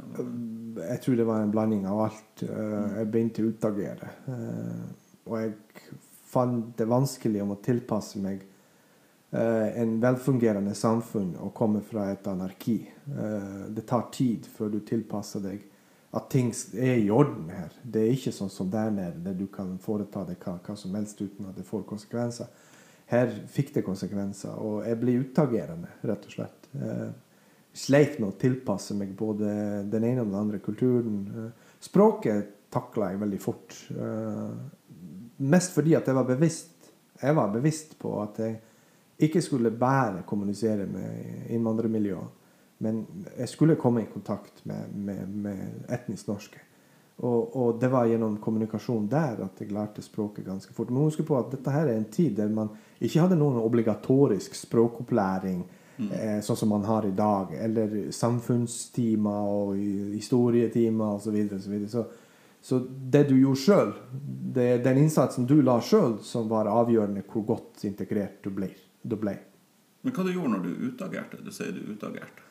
Jeg 0.86 1.02
tror 1.02 1.18
det 1.18 1.26
var 1.28 1.42
en 1.42 1.52
blanding 1.54 1.82
av 1.90 2.04
alt. 2.06 2.44
Eh, 2.46 2.98
Jeg 3.00 3.10
begynte 3.10 3.42
å 3.44 3.50
utagere. 3.50 4.14
Eh, 4.30 4.86
Og 5.30 5.36
jeg 5.36 5.52
fant 6.30 6.70
det 6.78 6.86
vanskelig 6.88 7.42
om 7.42 7.54
å 7.54 7.60
tilpasse 7.62 8.20
meg 8.22 8.44
uh, 9.34 9.68
en 9.80 9.96
velfungerende 10.02 10.74
samfunn 10.78 11.34
og 11.40 11.54
komme 11.56 11.82
fra 11.86 12.10
et 12.12 12.26
anarki. 12.30 12.78
Uh, 13.10 13.66
det 13.74 13.86
tar 13.90 14.08
tid 14.14 14.48
før 14.50 14.74
du 14.74 14.80
tilpasser 14.86 15.44
deg 15.44 15.66
at 16.10 16.26
ting 16.32 16.50
er 16.74 16.98
i 16.98 17.10
orden 17.14 17.50
her. 17.54 17.70
Det 17.82 18.02
er 18.02 18.16
ikke 18.16 18.34
sånn 18.34 18.50
som 18.50 18.70
der 18.70 18.90
nede, 18.90 19.22
der 19.22 19.36
du 19.38 19.46
kan 19.52 19.76
foreta 19.82 20.24
deg 20.26 20.42
hva, 20.42 20.56
hva 20.66 20.74
som 20.78 20.94
helst 20.98 21.20
uten 21.22 21.46
at 21.50 21.58
det 21.58 21.66
får 21.68 21.84
konsekvenser. 21.86 22.50
Her 23.10 23.30
fikk 23.50 23.72
det 23.74 23.86
konsekvenser, 23.86 24.54
og 24.58 24.84
jeg 24.86 24.98
blir 24.98 25.22
utagerende, 25.26 25.90
rett 26.06 26.26
og 26.26 26.34
slett. 26.34 26.70
Uh, 26.74 27.10
sleit 27.74 28.18
med 28.18 28.32
å 28.32 28.38
tilpasse 28.38 28.94
meg 28.98 29.14
både 29.18 29.84
den 29.90 30.06
ene 30.06 30.24
og 30.24 30.32
den 30.32 30.40
andre 30.40 30.58
kulturen. 30.62 31.20
Uh, 31.30 31.76
språket 31.82 32.56
takla 32.70 33.10
jeg 33.10 33.20
veldig 33.20 33.40
fort. 33.42 33.74
Eh, 33.90 34.50
mest 35.40 35.72
fordi 35.72 35.94
at 35.96 36.06
jeg 36.06 36.16
var 36.16 36.28
bevisst 36.28 36.80
jeg 37.20 37.36
var 37.36 37.52
bevisst 37.52 37.98
på 37.98 38.14
at 38.22 38.38
jeg 38.40 38.56
ikke 39.20 39.42
skulle 39.44 39.70
bare 39.70 40.22
kommunisere 40.26 40.86
med 40.88 41.50
innvandrermiljøer. 41.52 42.28
Men 42.80 43.02
jeg 43.36 43.48
skulle 43.48 43.76
komme 43.76 44.02
i 44.02 44.12
kontakt 44.12 44.62
med, 44.64 44.88
med, 44.94 45.26
med 45.28 45.58
etnisk 45.92 46.28
norske. 46.28 46.62
Og, 47.20 47.56
og, 47.56 47.80
det 47.80 47.90
var 47.92 48.06
gjennom 48.08 48.38
kommunikasjon 48.40 49.08
der 49.12 49.42
at 49.44 49.60
jeg 49.60 49.72
lærte 49.76 50.02
språket 50.02 50.46
ganske 50.46 50.72
fort. 50.72 50.88
Men 50.88 51.04
husk 51.04 51.20
på 51.28 51.36
at 51.36 51.50
dette 51.52 51.74
her 51.74 51.90
er 51.90 51.98
en 51.98 52.08
tid 52.08 52.32
der 52.38 52.48
man 52.48 52.70
ikke 53.00 53.20
hadde 53.20 53.36
noen 53.36 53.60
obligatorisk 53.60 54.56
språkopplæring 54.56 55.60
mm. 55.98 56.08
eh, 56.08 56.38
sånn 56.40 56.56
som 56.56 56.72
man 56.72 56.88
har 56.88 57.04
i 57.04 57.12
dag. 57.12 57.52
Eller 57.60 57.98
samfunnstimer 58.16 59.52
og 59.52 59.76
historietimer 60.14 61.18
osv. 61.18 61.28
Så, 61.28 61.36
videre, 61.36 61.60
så, 61.60 61.74
videre. 61.74 61.92
så 61.92 62.06
så 62.62 62.78
det 62.84 63.24
du 63.30 63.36
gjorde 63.40 63.60
sjøl, 63.60 63.92
den 64.84 64.98
innsatsen 65.00 65.46
du 65.48 65.60
la 65.64 65.78
sjøl, 65.80 66.18
som 66.24 66.48
var 66.50 66.68
avgjørende 66.68 67.24
hvor 67.30 67.46
godt 67.54 67.84
integrert 67.88 68.42
du 68.44 68.50
ble. 68.52 68.68
Du 69.02 69.16
ble. 69.16 69.38
Men 70.04 70.14
hva 70.16 70.24
du 70.24 70.32
gjorde 70.32 70.54
når 70.54 70.64
du 70.64 70.86
utagerte? 70.90 71.40
Du 71.44 71.52
sier 71.54 71.72
du 71.72 71.92
utagerte. 71.92 72.44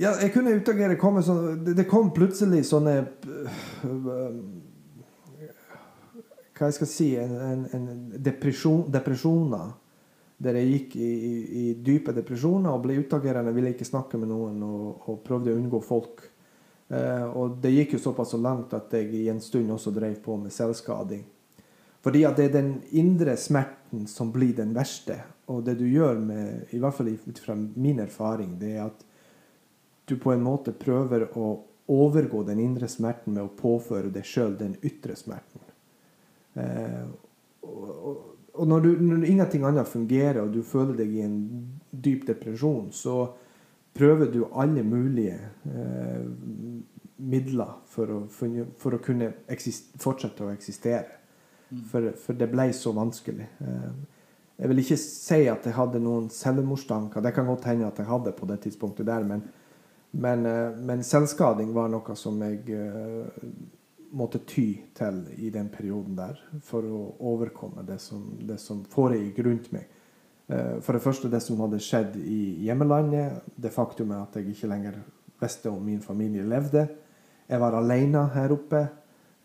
Ja, 0.00 0.14
jeg 0.20 0.32
kunne 0.32 0.54
utagere 0.56 0.96
komme 0.96 1.20
sånn 1.24 1.64
Det 1.76 1.84
kom 1.90 2.12
plutselig 2.16 2.62
sånne 2.68 2.92
øh, 3.02 4.36
Hva 6.56 6.68
jeg 6.70 6.76
skal 6.78 6.88
si 6.88 7.08
En, 7.20 7.34
en, 7.34 7.64
en 7.76 7.88
depresjon, 8.16 8.86
depresjoner. 8.92 9.74
Der 10.40 10.56
jeg 10.56 10.70
gikk 10.70 10.96
i, 10.96 11.10
i, 11.10 11.32
i, 11.62 11.64
dype 11.84 12.14
depresjoner 12.16 12.72
og 12.72 12.86
ble 12.86 12.96
utagerende, 13.02 13.52
ville 13.52 13.74
ikke 13.74 13.88
snakke 13.88 14.16
med 14.20 14.30
noen 14.30 14.62
og, 14.64 15.02
og 15.10 15.18
prøvde 15.26 15.52
å 15.52 15.58
unngå 15.58 15.82
folk. 15.84 16.22
Eh, 16.90 17.26
og 17.38 17.60
det 17.62 17.70
gikk 17.74 17.94
jo 17.94 18.02
såpass 18.02 18.34
så 18.34 18.40
langt 18.40 18.74
at 18.74 18.92
jeg 18.98 19.12
i 19.14 19.28
en 19.30 19.40
stund 19.42 19.70
også 19.70 19.92
drev 19.94 20.16
på 20.24 20.36
med 20.40 20.54
selvskading. 20.54 21.22
Fordi 22.00 22.24
at 22.24 22.38
det 22.38 22.48
er 22.48 22.56
den 22.56 22.70
indre 22.96 23.36
smerten 23.36 24.06
som 24.08 24.32
blir 24.32 24.54
den 24.56 24.72
verste. 24.74 25.20
Og 25.52 25.62
det 25.66 25.76
du 25.78 25.86
gjør 25.86 26.18
med, 26.18 26.70
i 26.74 26.80
hvert 26.80 26.96
fall 26.96 27.12
ut 27.12 27.42
fra 27.44 27.54
min 27.56 28.00
erfaring, 28.00 28.56
det 28.58 28.72
er 28.76 28.86
at 28.88 29.04
du 30.08 30.16
på 30.18 30.32
en 30.32 30.42
måte 30.42 30.72
prøver 30.74 31.28
å 31.38 31.52
overgå 31.90 32.42
den 32.46 32.62
indre 32.62 32.88
smerten 32.88 33.34
med 33.34 33.44
å 33.44 33.54
påføre 33.54 34.10
deg 34.14 34.26
sjøl 34.26 34.56
den 34.58 34.76
ytre 34.86 35.16
smerten. 35.18 35.62
Eh, 36.54 37.04
og, 37.66 38.24
og 38.54 38.66
når, 38.70 38.86
du, 38.86 38.90
når, 39.04 39.26
ingenting 39.28 39.66
annet 39.68 39.90
fungerer, 39.90 40.42
og 40.44 40.54
du 40.54 40.62
føler 40.66 40.96
deg 41.02 41.14
i 41.14 41.24
en 41.26 41.38
dyp 41.90 42.26
depresjon, 42.30 42.88
så 42.94 43.34
prøver 43.96 44.30
du 44.32 44.44
alle 44.52 44.84
mulige 44.86 45.38
eh, 45.66 46.26
midler 47.20 47.74
for 47.90 48.14
å, 48.14 48.20
for 48.30 48.96
å 48.96 49.02
kunne 49.02 49.32
fortsette 50.00 50.46
å 50.46 50.52
eksistere. 50.54 51.18
Mm. 51.70 51.84
For, 51.90 52.10
for, 52.18 52.38
det 52.38 52.50
ble 52.50 52.70
så 52.74 52.94
vanskelig. 52.96 53.46
Eh, 53.60 53.90
jeg 54.60 54.72
vil 54.72 54.82
ikke 54.82 55.00
si 55.00 55.40
at 55.48 55.66
jeg 55.66 55.76
hadde 55.76 56.02
noen 56.02 56.28
selvmordstanker. 56.34 57.24
Det 57.24 57.32
kan 57.36 57.48
godt 57.48 57.68
hende 57.70 57.88
at 57.88 57.98
jeg 58.00 58.10
hadde 58.10 58.36
på 58.36 58.48
det 58.50 58.60
tidspunktet 58.66 59.08
der, 59.08 59.24
men 59.24 59.46
men, 60.10 60.46
eh, 60.46 60.76
men, 60.76 61.04
selvskading 61.04 61.72
var 61.74 61.90
noe 61.90 62.16
som 62.18 62.40
jeg 62.42 62.74
uh, 62.74 63.28
måtte 64.10 64.42
ty 64.42 64.66
til 64.96 65.22
i 65.38 65.52
den 65.54 65.68
perioden 65.70 66.16
der 66.18 66.40
for 66.66 66.82
å 66.82 67.02
overkomme 67.30 67.84
det 67.86 68.00
som, 68.02 68.24
det 68.42 68.58
som 68.58 68.82
foregikk 68.90 69.38
rundt 69.46 69.70
meg. 69.74 69.86
Uh, 70.50 70.80
for 70.82 70.96
det 70.96 71.04
første 71.04 71.30
det 71.30 71.42
som 71.44 71.60
hadde 71.62 71.78
skjedd 71.82 72.16
i 72.18 72.40
hjemmelandet, 72.66 73.44
det 73.54 73.70
faktumet 73.74 74.18
at 74.18 74.40
jeg 74.40 74.50
ikke 74.50 74.70
lenger 74.72 74.98
visste 75.40 75.70
om 75.70 75.84
min 75.84 76.02
familie 76.02 76.46
levde. 76.46 76.86
Jeg 77.50 77.62
var 77.62 77.76
alene 77.78 78.26
her 78.34 78.54
oppe. 78.54 78.82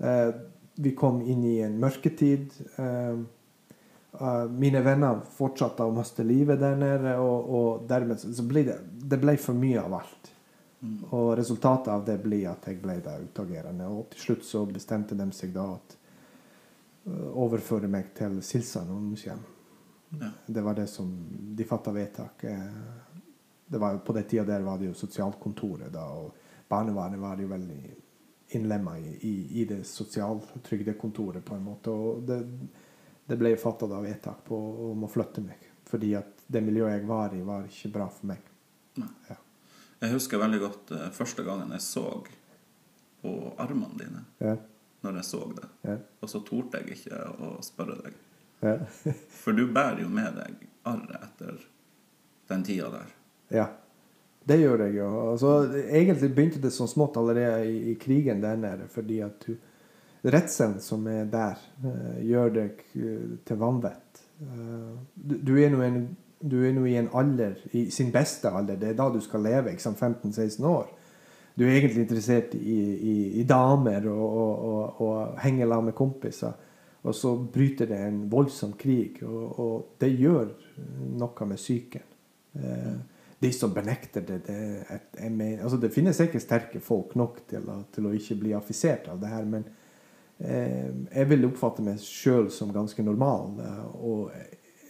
Uh, 0.01 0.33
vi 0.75 0.91
kom 0.97 1.21
inn 1.23 1.45
i 1.47 1.59
en 1.63 1.77
mørketid. 1.79 2.51
mine 4.59 4.81
venner 4.83 5.21
fortsatte 5.37 5.83
å 5.83 5.91
miste 5.91 6.23
livet 6.23 6.59
der 6.59 6.75
nede, 6.75 7.13
og, 7.19 7.49
og 7.55 7.87
dermed 7.87 8.19
så 8.19 8.43
ble 8.43 8.63
det, 8.67 8.75
det 8.83 9.19
ble 9.19 9.37
for 9.39 9.55
mye 9.55 9.79
av 9.79 9.93
alt. 10.01 10.29
Mm. 10.81 10.99
Og 11.15 11.37
resultatet 11.39 11.93
av 11.93 12.03
det 12.05 12.17
blir 12.23 12.49
at 12.51 12.67
jeg 12.67 12.81
ble 12.83 12.99
da 13.03 13.15
utagerende. 13.23 13.87
Og 13.87 14.11
til 14.11 14.25
slutt 14.25 14.47
så 14.47 14.65
bestemte 14.67 15.15
de 15.15 15.31
seg 15.31 15.55
da 15.55 15.69
at 15.77 15.97
overføre 17.07 17.87
meg 17.91 18.11
til 18.17 18.41
Silsand 18.43 18.91
ungdomshjem. 18.91 19.54
Ja. 20.21 20.31
Det 20.45 20.63
var 20.65 20.77
det 20.77 20.87
som 20.91 21.11
de 21.57 21.67
fatta 21.67 21.91
vedtak. 21.95 22.45
Det 23.65 23.81
var, 23.81 23.97
på 23.97 24.13
den 24.13 24.27
tida 24.29 24.43
der 24.47 24.65
var 24.65 24.79
det 24.79 24.91
jo 24.91 24.97
sosialkontoret, 24.97 25.89
da, 25.93 26.05
og 26.05 26.35
barnevernet 26.69 27.21
var 27.21 27.41
jo 27.41 27.49
veldig 27.49 27.79
innlemma 28.55 28.99
i, 28.99 29.17
i, 29.21 29.61
i, 29.61 29.65
det 29.65 29.83
sosialtrygdekontoret, 29.83 31.45
på 31.45 31.55
en 31.55 31.63
måte. 31.63 31.91
Og 31.91 32.21
det, 32.27 32.39
det 33.25 33.37
ble 33.39 33.55
fatta 33.57 33.89
vedtak 33.89 34.45
på 34.47 34.59
om 34.91 35.05
å 35.05 35.11
flytte 35.11 35.43
meg. 35.45 35.71
Fordi 35.85 36.13
at 36.17 36.45
det 36.47 36.61
miljøet 36.65 36.99
jeg 36.99 37.07
var 37.09 37.33
i, 37.33 37.41
var 37.45 37.65
ikke 37.69 37.93
bra 37.93 38.09
for 38.09 38.29
meg. 38.29 38.51
Ja. 38.95 39.39
Jeg 40.03 40.13
husker 40.13 40.41
veldig 40.41 40.61
godt 40.61 40.93
uh, 40.93 41.09
første 41.15 41.43
gangen 41.45 41.71
jeg 41.73 41.83
så 41.83 42.05
på 43.21 43.33
armene 43.61 43.97
dine. 43.97 44.23
Ja. 44.43 44.55
Når 45.05 45.19
jeg 45.21 45.27
så 45.27 45.41
det. 45.57 45.67
Ja. 45.85 45.97
Og 46.21 46.29
så 46.29 46.41
torde 46.45 46.81
jeg 46.81 46.97
ikke 46.97 47.21
å 47.41 47.55
spørre 47.65 47.97
deg. 48.05 48.17
Ja. 48.63 48.77
For 49.41 49.55
du 49.55 49.65
bærer 49.73 50.03
jo 50.03 50.11
med 50.11 50.37
deg 50.39 50.67
arret 50.85 51.17
etter 51.23 51.57
den 52.49 52.63
tida 52.65 52.91
der. 52.93 53.11
Ja. 53.53 53.67
Det 54.45 54.59
gjør 54.61 54.83
jeg 54.85 54.99
jo. 54.99 55.07
Altså, 55.31 55.51
egentlig 55.89 56.29
begynte 56.35 56.59
det 56.61 56.69
sånn 56.73 56.89
smått 56.89 57.17
allerede 57.17 57.63
i, 57.65 57.77
i, 57.91 57.95
krigen 57.97 58.43
der 58.43 58.59
nede. 58.61 58.85
Fordi 58.93 59.23
at 59.25 59.47
du, 59.47 59.55
redselen 60.21 60.77
som 60.81 61.07
er 61.09 61.25
der, 61.31 61.61
uh, 61.81 62.19
gjør 62.21 62.53
deg 62.53 62.83
uh, 62.93 63.31
til 63.45 63.57
vanvett. 63.61 64.21
Uh, 64.37 64.93
du, 65.15 65.39
du 65.41 65.55
er 65.57 66.75
nå 66.75 66.85
i 66.85 66.97
en 66.99 67.09
alder, 67.17 67.57
i 67.73 67.87
sin 67.93 68.11
beste 68.13 68.51
alder, 68.53 68.77
det 68.77 68.91
er 68.91 68.99
da 68.99 69.09
du 69.09 69.17
skal 69.23 69.41
leve, 69.47 69.73
ikke 69.73 69.87
sant, 69.87 70.01
15-16 70.03 70.69
år. 70.69 70.91
Du 71.55 71.63
er 71.63 71.77
egentlig 71.77 72.03
interessert 72.03 72.53
i, 72.59 72.79
i, 72.93 73.15
i 73.41 73.43
damer 73.47 74.05
og, 74.11 74.25
og, 74.27 74.65
og, 74.69 75.01
og 75.01 75.41
henge 75.41 75.65
sammen 75.65 75.89
med 75.89 75.97
kompiser. 75.97 76.53
Og 77.05 77.15
så 77.15 77.35
bryter 77.37 77.89
det 77.89 77.99
en 78.01 78.23
voldsom 78.31 78.73
krig, 78.79 79.19
og, 79.23 79.59
og 79.61 80.01
det 80.01 80.09
gjør 80.17 80.49
noe 81.19 81.47
med 81.49 81.61
psyken. 81.61 82.05
Eh, 82.57 82.95
de 83.39 83.51
som 83.53 83.73
benekter 83.73 84.23
det 84.25 84.39
det, 84.47 84.59
et, 84.89 85.19
mener, 85.29 85.61
altså 85.63 85.77
det 85.77 85.91
finnes 85.93 86.17
sikkert 86.17 86.41
sterke 86.41 86.81
folk 86.81 87.13
nok 87.19 87.43
til 87.49 87.67
å, 87.69 87.81
til 87.93 88.07
å 88.07 88.13
ikke 88.15 88.39
bli 88.41 88.55
affisert 88.57 89.09
av 89.11 89.19
det 89.21 89.29
her, 89.29 89.45
men 89.45 89.67
eh, 90.39 90.89
jeg 91.11 91.29
vil 91.29 91.45
oppfatte 91.49 91.85
meg 91.85 92.01
sjøl 92.01 92.49
som 92.53 92.73
ganske 92.73 93.05
normal. 93.05 93.59
Eh, 93.61 93.83
og 94.01 94.31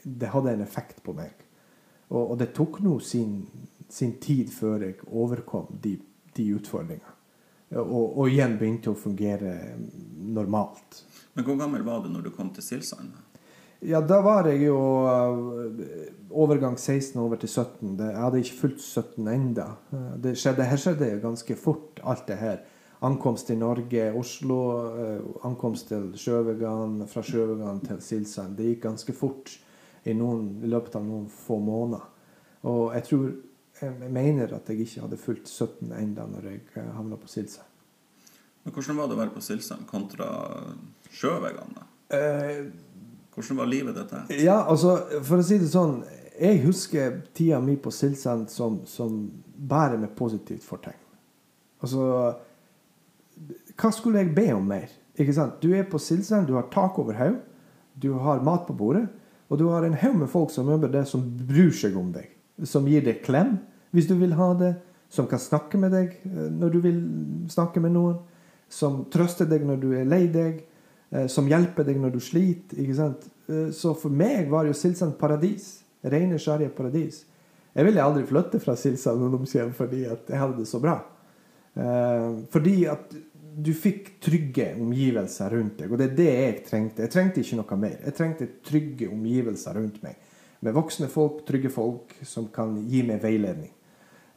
det 0.06 0.32
hadde 0.32 0.56
en 0.56 0.64
effekt 0.64 1.02
på 1.04 1.16
meg. 1.18 1.34
Og, 2.12 2.22
og 2.22 2.40
det 2.40 2.54
tok 2.56 2.80
nå 2.86 3.00
sin, 3.04 3.42
sin, 3.90 4.16
tid 4.22 4.54
før 4.54 4.88
jeg 4.88 5.02
overkom 5.10 5.74
de, 5.82 5.98
de 6.38 6.50
utfordringene. 6.56 7.12
Og, 7.76 8.20
og, 8.22 8.28
igjen 8.30 8.60
begynte 8.60 8.92
å 8.94 8.98
fungere 8.98 9.56
normalt. 10.22 11.02
Men 11.36 11.48
hvor 11.48 11.58
gammel 11.60 11.84
var 11.84 12.04
du 12.04 12.12
når 12.12 12.28
du 12.28 12.32
kom 12.36 12.52
til 12.56 12.64
Silsand? 12.64 13.16
Ja, 13.86 14.00
da 14.02 14.22
var 14.24 14.48
jeg 14.48 14.64
jo 14.66 14.78
uh, 15.04 15.82
overgang 16.32 16.78
16 16.80 17.20
over 17.22 17.38
til 17.42 17.52
17. 17.52 17.98
Jeg 18.00 18.16
hadde 18.18 18.40
ikke 18.42 18.60
fulgt 18.62 18.82
17 18.82 19.28
enda. 19.30 19.68
Uh, 19.92 20.16
det 20.24 20.38
skjedde, 20.40 20.66
her 20.66 20.80
skjedde 20.80 21.12
ganske 21.22 21.58
fort, 21.60 22.00
alt 22.04 22.26
det 22.32 22.40
her. 22.40 22.64
Ankomst 23.06 23.52
til 23.52 23.60
Norge, 23.60 24.08
Oslo, 24.16 24.60
uh, 24.96 25.46
ankomst 25.46 25.92
til 25.92 26.08
Sjøvegan, 26.18 27.04
fra 27.12 27.22
Sjøvegan 27.22 27.84
til 27.84 28.00
Silsand. 28.02 28.56
Det 28.58 28.72
gikk 28.72 28.86
ganske 28.88 29.14
fort 29.14 29.52
i, 30.06 30.16
noen, 30.16 30.56
i 30.64 30.72
løpet 30.72 30.96
av 30.96 31.06
noen 31.06 31.28
få 31.30 31.60
måneder. 31.60 32.08
Og 32.66 32.96
jeg 32.96 33.08
tror 33.10 33.28
jeg 33.82 34.12
mener 34.12 34.54
at 34.56 34.70
jeg 34.70 34.86
ikke 34.86 35.02
hadde 35.04 35.20
fulgt 35.20 35.50
17 35.50 35.92
enda 36.00 36.26
når 36.30 36.50
jeg 36.50 36.62
eh, 36.76 36.92
havna 36.96 37.18
på 37.20 37.28
Silsand. 37.28 37.68
Men 38.66 38.74
Hvordan 38.74 38.98
var 38.98 39.10
det 39.10 39.16
å 39.16 39.20
være 39.20 39.34
på 39.36 39.44
Silsand 39.46 39.86
kontra 39.90 40.28
sjøveggene? 41.14 41.86
Eh, 42.18 42.66
hvordan 43.36 43.60
var 43.62 43.70
livet 43.70 43.98
dette? 43.98 44.24
Ja, 44.42 44.64
altså, 44.64 44.98
For 45.26 45.42
å 45.42 45.46
si 45.46 45.58
det 45.62 45.70
sånn 45.72 46.00
Jeg 46.40 46.64
husker 46.66 47.20
tida 47.38 47.60
mi 47.62 47.78
på 47.82 47.94
Silsand 47.94 48.50
som, 48.52 48.82
som 48.90 49.28
bare 49.56 50.00
med 50.02 50.16
positivt 50.18 50.66
fortegn. 50.66 50.98
Altså 51.86 52.08
Hva 53.78 53.92
skulle 53.94 54.24
jeg 54.24 54.34
be 54.36 54.50
om 54.56 54.66
mer? 54.68 54.90
Ikke 55.16 55.36
sant? 55.36 55.62
Du 55.62 55.72
er 55.78 55.86
på 55.88 56.02
Silsand, 56.02 56.50
du 56.50 56.58
har 56.58 56.68
tak 56.74 56.98
over 57.00 57.16
hodet, 57.16 57.44
du 57.96 58.12
har 58.20 58.44
mat 58.44 58.66
på 58.68 58.76
bordet. 58.76 59.06
Og 59.50 59.60
du 59.62 59.68
har 59.70 59.86
en 59.86 59.94
haug 59.94 60.16
med 60.18 60.30
folk 60.32 60.50
som 60.52 60.70
jobber 60.70 60.90
der, 60.92 61.06
som 61.06 61.22
bryr 61.22 61.72
seg 61.76 61.94
om 62.00 62.10
deg. 62.16 62.32
Som 62.66 62.88
gir 62.90 63.04
deg 63.06 63.22
klem 63.26 63.60
hvis 63.96 64.10
du 64.10 64.16
vil 64.20 64.34
ha 64.36 64.50
det. 64.58 64.74
Som 65.14 65.30
kan 65.30 65.40
snakke 65.40 65.78
med 65.80 65.94
deg 65.94 66.16
eh, 66.26 66.48
når 66.52 66.74
du 66.74 66.80
vil 66.84 66.98
snakke 67.54 67.84
med 67.84 67.94
noen. 67.96 68.18
Som 68.76 69.06
trøster 69.14 69.48
deg 69.50 69.64
når 69.68 69.80
du 69.82 69.90
er 69.96 70.08
lei 70.10 70.26
deg. 70.32 70.64
eh, 71.12 71.28
Som 71.32 71.48
hjelper 71.48 71.86
deg 71.88 72.02
når 72.02 72.12
du 72.18 72.20
sliter. 72.20 72.78
ikke 72.82 72.96
sant? 72.98 73.28
Eh, 73.50 73.70
Så 73.72 73.94
for 73.98 74.10
meg 74.12 74.50
var 74.52 74.66
jo 74.68 74.74
Silsand 74.76 75.18
paradis. 75.22 75.84
Rene, 76.04 76.38
skjære 76.38 76.70
paradis. 76.76 77.24
Jeg 77.76 77.86
ville 77.88 78.04
aldri 78.04 78.24
flytte 78.28 78.60
fra 78.64 78.76
Silsand 78.80 79.24
ungdomshjem 79.26 79.72
fordi 79.76 80.04
at 80.08 80.28
jeg 80.30 80.40
hadde 80.40 80.58
det 80.62 80.68
så 80.70 80.80
bra. 80.84 81.00
Eh, 81.76 82.28
fordi 82.52 82.86
at 82.88 83.16
du 83.56 83.72
fikk 83.74 84.18
trygge 84.24 84.74
omgivelser 84.76 85.54
rundt 85.56 85.78
deg, 85.80 85.92
og 85.92 85.98
det 86.02 86.10
er 86.10 86.16
det 86.18 86.26
jeg 86.28 86.56
trengte. 86.68 87.04
Jeg 87.06 87.12
trengte 87.14 87.40
ikke 87.40 87.60
noe 87.62 87.78
mer. 87.80 87.98
Jeg 88.04 88.16
trengte 88.18 88.48
trygge 88.68 89.08
omgivelser 89.12 89.78
rundt 89.80 90.02
meg. 90.04 90.18
Med 90.62 90.76
voksne 90.76 91.08
folk, 91.12 91.46
trygge 91.48 91.72
folk 91.72 92.16
som 92.28 92.48
kan 92.52 92.76
gi 92.90 93.04
meg 93.08 93.22
veiledning. 93.24 93.72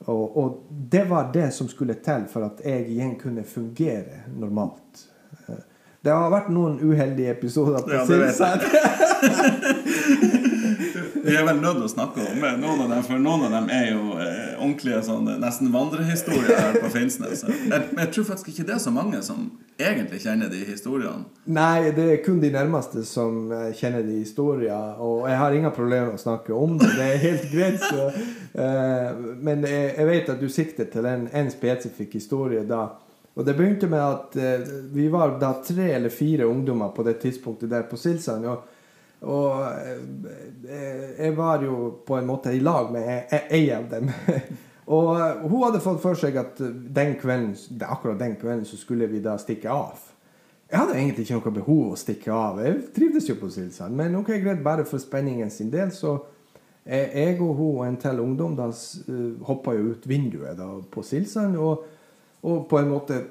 Og, 0.06 0.36
og 0.38 0.66
det 0.92 1.04
var 1.10 1.30
det 1.34 1.50
som 1.54 1.68
skulle 1.68 1.94
til 2.04 2.24
for 2.32 2.44
at 2.46 2.60
jeg 2.64 2.86
igjen 2.88 3.16
kunne 3.20 3.44
fungere 3.44 4.22
normalt. 4.38 5.06
Eh, 5.48 5.54
Det 6.04 6.12
har 6.14 6.30
vært 6.30 6.48
noen 6.54 6.76
uheldige 6.80 7.30
episoder 7.34 7.82
på 7.82 7.90
Ja, 7.92 8.04
Silsand. 8.06 8.60
Vi 11.28 11.36
er 11.36 11.44
vel 11.46 11.60
nødt 11.60 11.78
til 11.78 11.86
å 11.86 11.92
snakke 11.92 12.24
om 12.24 12.44
eh, 12.44 12.58
noen 12.60 12.84
av 12.84 12.92
dem, 12.94 13.02
for 13.06 13.22
noen 13.22 13.46
av 13.48 13.54
dem 13.58 13.70
er 13.74 13.86
jo 13.92 14.16
eh, 14.16 14.54
ordentlige 14.56 15.00
sånn, 15.06 15.28
eh, 15.28 15.40
nesten 15.42 15.72
vandrehistorier 15.74 16.54
her 16.56 16.78
på 16.80 16.90
Finnsnes. 16.94 17.44
Jeg, 17.44 17.88
jeg 17.98 18.12
tror 18.14 18.28
faktisk 18.30 18.52
ikke 18.54 18.68
det 18.70 18.76
er 18.78 18.82
så 18.82 18.92
mange 18.94 19.20
som 19.26 19.50
egentlig 19.78 20.22
kjenner 20.24 20.50
de 20.52 20.62
historiene. 20.66 21.26
Nei, 21.44 21.90
det 21.96 22.06
er 22.12 22.22
kun 22.24 22.40
de 22.42 22.50
nærmeste 22.54 23.04
som 23.06 23.52
eh, 23.54 23.68
kjenner 23.78 24.06
de 24.06 24.20
historiene, 24.22 24.94
Og 25.04 25.28
jeg 25.28 25.38
har 25.42 25.58
ingen 25.58 25.74
problemer 25.74 26.12
med 26.12 26.20
å 26.20 26.22
snakke 26.22 26.54
om 26.56 26.78
det. 26.80 26.88
Det 26.96 27.10
er 27.10 27.20
helt 27.26 27.50
greit. 27.52 27.84
Så, 27.84 28.08
eh, 28.64 29.20
men 29.44 29.66
jeg, 29.68 29.92
jeg 29.98 30.08
vet 30.08 30.32
at 30.34 30.40
du 30.40 30.48
sikter 30.52 30.88
til 30.92 31.06
en, 31.06 31.28
en 31.32 31.52
spesifikk 31.52 32.16
historie 32.18 32.64
da. 32.66 32.88
Og 33.38 33.46
det 33.46 33.54
begynte 33.54 33.86
med 33.86 34.02
at 34.02 34.34
eh, 34.36 34.66
vi 34.90 35.06
var 35.12 35.36
da 35.38 35.52
tre 35.62 35.92
eller 35.94 36.10
fire 36.10 36.48
ungdommer 36.48 36.90
på 36.96 37.04
det 37.06 37.20
tidspunktet 37.22 37.70
der 37.70 37.86
på 37.86 37.96
Silsand. 38.00 38.48
Og, 38.50 38.74
og 39.26 39.64
eh, 40.68 41.18
jeg 41.18 41.34
var 41.36 41.62
jo 41.64 41.90
på 42.06 42.18
en 42.18 42.28
måte 42.28 42.52
i 42.54 42.60
lag 42.62 42.92
med 42.94 43.32
e- 43.34 43.46
ei 43.56 43.64
av 43.74 43.88
dem. 43.90 44.10
Og 44.88 45.18
eh, 45.20 45.42
hun 45.44 45.64
hadde 45.66 45.82
fått 45.84 46.00
for 46.00 46.16
seg 46.16 46.38
at 46.40 46.60
den 46.60 47.16
kvelden, 47.20 47.52
akkurat 47.84 48.20
den 48.22 48.38
kvelden 48.40 48.64
så 48.64 48.78
skulle 48.80 49.08
vi 49.10 49.20
da 49.24 49.34
stikke 49.40 49.68
av. 49.68 49.98
Jeg 50.68 50.80
hadde 50.82 50.96
egentlig 50.96 51.24
ikke 51.24 51.36
noe 51.38 51.54
behov 51.58 51.84
å 51.92 51.98
stikke 51.98 52.32
av. 52.32 52.58
Jeg 52.64 52.80
trivdes 52.96 53.28
jo 53.30 53.38
på 53.40 53.50
Silsand. 53.52 53.96
Men 53.96 54.16
ok, 54.20 54.34
greit, 54.42 54.64
bare 54.64 54.84
for 54.88 55.00
spenningen 55.00 55.50
sin 55.52 55.70
del, 55.72 55.92
så 55.96 56.14
eh, 56.84 57.08
jeg 57.08 57.38
og 57.40 57.54
hun 57.56 57.70
og 57.70 57.84
en 57.86 58.00
til 58.00 58.20
ungdom 58.20 58.56
da 58.56 58.68
uh, 58.68 59.46
hoppa 59.48 59.74
jo 59.76 59.94
ut 59.94 60.08
vinduet 60.08 60.58
da 60.58 60.68
på 60.92 61.04
Silsand 61.04 61.56
og, 61.56 61.86
og 62.44 62.66
på 62.68 62.80
en 62.80 62.92
måte 62.92 63.22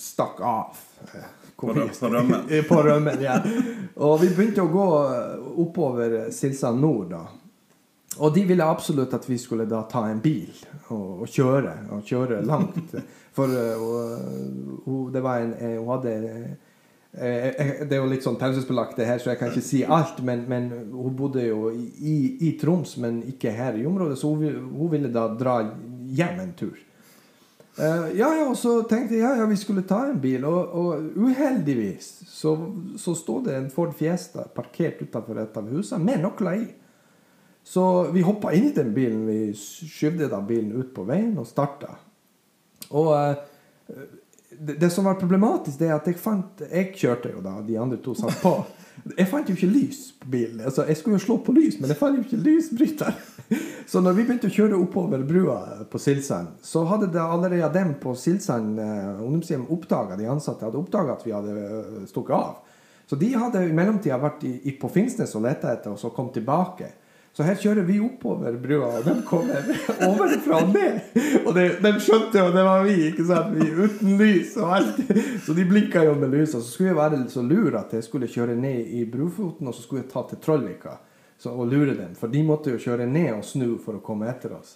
stakk 0.00 0.40
av. 0.44 0.80
eh, 1.66 1.90
På 1.90 2.06
på 2.06 2.12
rømmen. 2.14 2.46
på 2.70 2.80
rømmen, 2.86 3.24
ja. 3.24 3.40
Og 3.96 4.20
vi 4.22 4.30
begynte 4.30 4.62
å 4.62 4.70
gå 4.70 4.88
oppover 5.64 6.28
Silsand 6.34 6.80
nord 6.80 7.10
da. 7.16 7.24
Og 8.18 8.34
de 8.34 8.42
ville 8.48 8.64
absolutt 8.64 9.14
at 9.14 9.26
vi 9.28 9.38
skulle 9.38 9.66
da 9.68 9.82
ta 9.90 10.06
en 10.10 10.20
bil 10.22 10.50
og, 10.88 11.24
og 11.24 11.28
kjøre. 11.30 11.74
Og 11.94 12.06
kjøre 12.06 12.40
langt. 12.46 12.94
For 13.36 13.52
uh, 13.52 14.86
hun, 14.86 15.12
det 15.14 15.22
var 15.22 15.44
en, 15.44 15.52
eh, 15.54 15.76
hun 15.78 15.92
hadde 15.92 16.14
eh, 17.12 17.46
eh, 17.52 17.84
Det 17.86 17.94
er 17.94 18.00
jo 18.00 18.08
litt 18.10 18.24
sånn 18.26 18.38
taushetsbelagt, 18.40 18.96
det 18.98 19.06
her, 19.06 19.20
så 19.22 19.30
jeg 19.30 19.38
kan 19.38 19.52
ikke 19.52 19.66
si 19.68 19.84
alt. 19.84 20.18
Men, 20.26 20.46
men 20.50 20.68
hun 20.90 21.14
bodde 21.18 21.46
jo 21.46 21.68
i, 21.70 21.86
i, 21.98 22.16
i 22.48 22.52
Troms, 22.58 22.96
men 23.02 23.20
ikke 23.30 23.54
her 23.54 23.78
i 23.78 23.86
området. 23.86 24.18
Så 24.18 24.32
hun, 24.32 24.72
hun 24.72 24.92
ville 24.96 25.12
da 25.14 25.28
dra 25.38 25.60
hjem 26.18 26.42
en 26.42 26.54
tur. 26.58 26.76
Eh, 27.78 28.18
ja, 28.18 28.28
og 28.48 28.56
så 28.58 28.80
tenkte 28.90 29.20
ja, 29.20 29.36
ja, 29.38 29.46
vi 29.46 29.56
skulle 29.56 29.84
ta 29.86 30.00
en 30.08 30.18
bil. 30.20 30.44
Og, 30.48 30.74
og 30.74 31.18
uheldigvis 31.18 32.10
så, 32.26 32.54
så 32.98 33.14
stod 33.14 33.46
det 33.46 33.56
en 33.58 33.70
Ford 33.70 33.94
Fiesta 33.98 34.48
parkert 34.54 35.02
utenfor 35.02 35.38
et 35.44 35.58
av 35.60 35.70
husene 35.70 36.04
med 36.04 36.24
nøkler 36.24 36.62
i. 36.62 36.68
Så 37.68 37.84
vi 38.14 38.24
hoppa 38.24 38.54
inn 38.56 38.70
i 38.70 38.74
den 38.74 38.94
bilen. 38.96 39.26
Vi 39.28 39.52
skyvde 39.58 40.30
da 40.32 40.40
bilen 40.42 40.72
ut 40.78 40.94
på 40.96 41.04
veien 41.06 41.36
og 41.38 41.46
starta. 41.46 41.92
Og 42.88 43.12
uh, 43.12 43.98
det, 44.48 44.78
det 44.80 44.88
som 44.90 45.04
var 45.04 45.18
problematisk, 45.20 45.76
det 45.76 45.90
er 45.90 45.98
at 45.98 46.06
jeg 46.08 46.16
fant 46.16 46.62
Jeg 46.64 46.94
kjørte 46.96 47.34
jo 47.34 47.42
da, 47.44 47.58
de 47.66 47.76
andre 47.78 48.00
to 48.02 48.16
satt 48.16 48.40
på. 48.40 48.54
Jeg 49.16 49.28
fant 49.30 49.48
jo 49.48 49.54
ikke 49.56 49.70
lys 49.70 50.00
på 50.20 50.30
bilen. 50.32 50.60
Altså, 50.60 50.84
jeg 50.88 50.96
skulle 50.98 51.18
jo 51.18 51.24
slå 51.24 51.36
på 51.44 51.54
lys, 51.56 51.78
men 51.80 51.90
jeg 51.92 51.98
fant 51.98 52.18
jo 52.18 52.24
ikke 52.24 52.40
lysbryter. 52.42 53.18
Så 53.90 54.02
når 54.04 54.16
vi 54.18 54.24
begynte 54.26 54.50
å 54.50 54.52
kjøre 54.52 54.76
oppover 54.76 55.22
brua 55.24 55.58
på 55.88 56.00
Silsand, 56.02 56.58
så 56.60 56.82
hadde 56.90 57.06
det 57.14 57.22
allerede 57.22 57.70
dem 57.72 57.94
på 58.02 58.12
Silsand 58.18 58.76
eh, 58.82 59.22
ungdomshjem 59.24 59.64
oppdaga, 59.72 60.18
de 60.20 60.28
ansatte 60.28 60.66
hadde 60.66 60.76
oppdaga 60.76 61.14
at 61.14 61.24
vi 61.24 61.32
hadde 61.32 61.54
eh, 61.56 62.02
stukket 62.10 62.34
av. 62.36 62.82
Så 63.08 63.16
de 63.16 63.30
hadde 63.32 63.62
i 63.64 63.72
mellomtida 63.72 64.18
vært 64.20 64.44
i, 64.44 64.52
i, 64.68 64.74
på 64.76 64.90
Finnsnes 64.92 65.32
og 65.38 65.46
leta 65.46 65.72
etter 65.72 65.94
oss 65.94 66.04
og 66.04 66.12
kom 66.16 66.28
tilbake. 66.34 66.90
Så 67.36 67.44
her 67.46 67.58
kjører 67.60 67.84
vi 67.86 68.00
oppover 68.02 68.56
brua, 68.58 68.88
og 68.98 69.04
de 69.06 69.12
kommer 69.26 69.66
ovenfra 70.08 70.62
og 70.64 70.72
ned. 70.74 70.96
Og 71.44 71.52
de, 71.54 71.66
de 71.84 71.92
skjønte 72.02 72.40
jo 72.40 72.48
det 72.54 72.64
var 72.66 72.82
vi, 72.86 72.96
ikke 73.12 73.26
sant? 73.28 73.52
Vi 73.54 73.68
uten 73.68 74.16
lys 74.18 74.56
og 74.58 74.72
alt. 74.78 74.98
Så 75.46 75.54
de 75.54 75.66
blinka 75.68 76.02
jo 76.08 76.16
med 76.18 76.34
lysa. 76.34 76.58
Så 76.58 76.72
skulle 76.72 76.90
jeg 76.90 76.98
være 76.98 77.20
så 77.30 77.44
lur 77.46 77.78
at 77.78 77.94
jeg 77.94 78.08
skulle 78.08 78.30
kjøre 78.32 78.56
ned 78.58 78.90
i 78.98 79.04
Brufoten, 79.06 79.70
og 79.70 79.76
så 79.76 79.84
skulle 79.84 80.02
jeg 80.02 80.10
ta 80.10 80.24
til 80.26 80.42
Trollvika 80.42 80.96
og 81.46 81.68
lure 81.70 81.94
dem. 81.94 82.16
For 82.18 82.32
de 82.32 82.42
måtte 82.42 82.72
jo 82.74 82.82
kjøre 82.82 83.06
ned 83.06 83.30
og 83.36 83.46
snu 83.46 83.76
for 83.78 84.00
å 84.00 84.02
komme 84.02 84.26
etter 84.26 84.56
oss. 84.58 84.74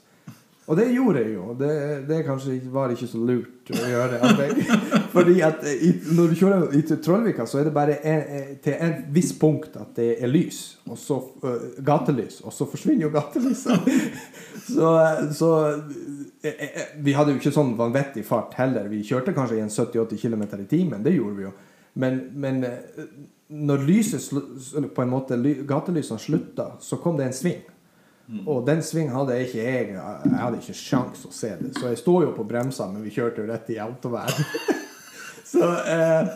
Og 0.70 0.76
det 0.78 0.84
gjorde 0.94 1.18
jeg 1.24 1.32
jo. 1.34 1.54
Det, 1.58 1.70
det 2.06 2.20
kanskje 2.26 2.52
var 2.70 2.92
ikke 2.94 3.06
så 3.10 3.18
lurt 3.18 3.70
å 3.74 3.78
gjøre. 3.90 4.20
At 4.22 4.38
jeg, 4.44 4.66
Fordi 5.14 5.40
at 5.42 5.64
i, 5.66 5.88
når 6.14 6.28
du 6.30 6.36
kjører 6.38 6.76
i 6.78 6.82
Trollvika, 7.02 7.46
så 7.50 7.58
er 7.58 7.66
det 7.66 7.72
bare 7.74 7.96
en, 8.06 8.20
en- 8.38 8.52
til 8.62 8.76
et 8.86 9.00
visst 9.12 9.34
punkt 9.42 9.74
at 9.80 9.90
det 9.98 10.06
er 10.22 10.30
lys. 10.30 10.60
Og 10.86 10.96
så 11.02 11.18
uh, 11.42 11.66
gatelys. 11.84 12.38
Og 12.46 12.54
så 12.54 12.68
forsvinner 12.70 13.08
jo 13.08 13.10
gatelyset. 13.16 13.90
så 14.76 14.92
så 15.34 15.50
eh, 16.44 16.54
eh, 16.54 16.94
vi 17.02 17.16
hadde 17.18 17.34
jo 17.34 17.42
ikke 17.42 17.54
sånn 17.58 17.74
vanvittig 17.78 18.22
fart 18.30 18.54
heller. 18.60 18.86
Vi 18.92 19.02
kjørte 19.10 19.34
kanskje 19.36 19.58
i 19.58 19.64
en 19.66 19.72
70-80 19.74 20.22
km 20.22 20.46
i 20.62 20.70
timen. 20.70 21.02
Det 21.02 21.16
gjorde 21.18 21.36
vi 21.40 21.48
jo. 21.48 21.52
Men, 21.98 22.22
men 22.38 22.62
eh, 22.70 23.10
når 23.52 23.82
lyset 23.90 24.30
på 24.94 25.02
en 25.04 25.10
måte, 25.12 25.36
ly- 25.36 25.64
gatelysene 25.68 26.22
slutta, 26.22 26.70
så 26.80 27.02
kom 27.02 27.18
det 27.18 27.26
en 27.32 27.36
sving. 27.36 27.66
Og 28.46 28.66
den 28.66 28.82
svingen 28.86 29.14
hadde 29.14 29.36
jeg 29.36 29.48
ikke 29.48 29.62
jeg. 29.62 29.88
Jeg 29.94 30.40
hadde 30.40 30.60
ikke 30.60 30.76
sjans 30.78 31.24
å 31.28 31.32
se 31.34 31.52
det. 31.58 31.72
Så 31.76 31.90
jeg 31.90 32.00
sto 32.00 32.18
jo 32.24 32.34
på 32.36 32.46
bremsa, 32.48 32.88
men 32.90 33.04
vi 33.04 33.12
kjørte 33.14 33.42
jo 33.42 33.48
rett 33.50 33.70
i 33.74 33.80
autovær. 33.82 34.32
så, 35.52 35.70
eh, 35.90 36.30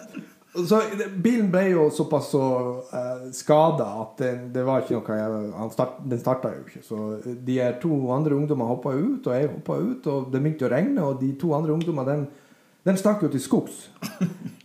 så 0.66 0.80
bilen 1.22 1.48
ble 1.52 1.62
jo 1.70 1.86
såpass 1.94 2.32
så 2.34 2.46
eh, 2.90 3.28
skada 3.36 3.86
at 4.02 4.16
det, 4.22 4.32
det 4.54 4.64
var 4.66 4.82
ikke 4.82 4.98
noe 4.98 5.20
jeg, 5.20 5.70
start, 5.76 6.00
Den 6.12 6.22
starta 6.22 6.52
jo 6.56 6.64
ikke. 6.66 6.82
Så 6.84 7.02
de 7.24 7.60
to 7.82 8.00
andre 8.14 8.36
ungdommer 8.38 8.74
hoppa 8.74 8.96
ut, 8.96 9.22
og 9.22 9.32
jeg 9.38 9.52
hoppa 9.54 9.78
ut, 9.80 10.10
og 10.12 10.28
det 10.32 10.42
begynte 10.42 10.68
å 10.68 10.72
regne, 10.72 11.06
og 11.06 11.22
de 11.22 11.32
to 11.40 11.54
andre 11.56 11.76
ungdommene 11.76 12.26
de 12.86 12.94
stakk 12.96 13.24
jo 13.26 13.28
til 13.32 13.42
skogs. 13.42 13.86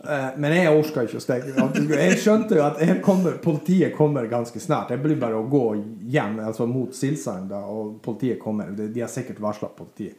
Eh, 0.02 0.28
Men 0.38 0.54
jeg 0.56 0.70
orka 0.74 1.04
ikke 1.06 1.20
å 1.20 1.22
stikke. 1.22 1.54
Jeg 1.94 2.18
skjønte 2.22 2.58
jo 2.58 2.64
at 2.66 2.80
kommer, 3.06 3.36
politiet 3.42 3.96
kommer 3.98 4.26
ganske 4.30 4.58
snart. 4.62 4.90
Jeg 4.94 5.02
blir 5.04 5.20
bare 5.22 5.38
å 5.38 5.48
gå 5.50 5.66
hjem 6.10 6.40
altså 6.42 6.66
mot 6.70 6.94
Silsand, 6.98 7.52
og 7.54 8.00
politiet 8.02 8.40
kommer. 8.42 8.72
De 8.78 8.88
de 8.94 9.04
har 9.04 9.12
sikkert 9.14 9.42
varsla 9.42 9.70
politiet. 9.78 10.18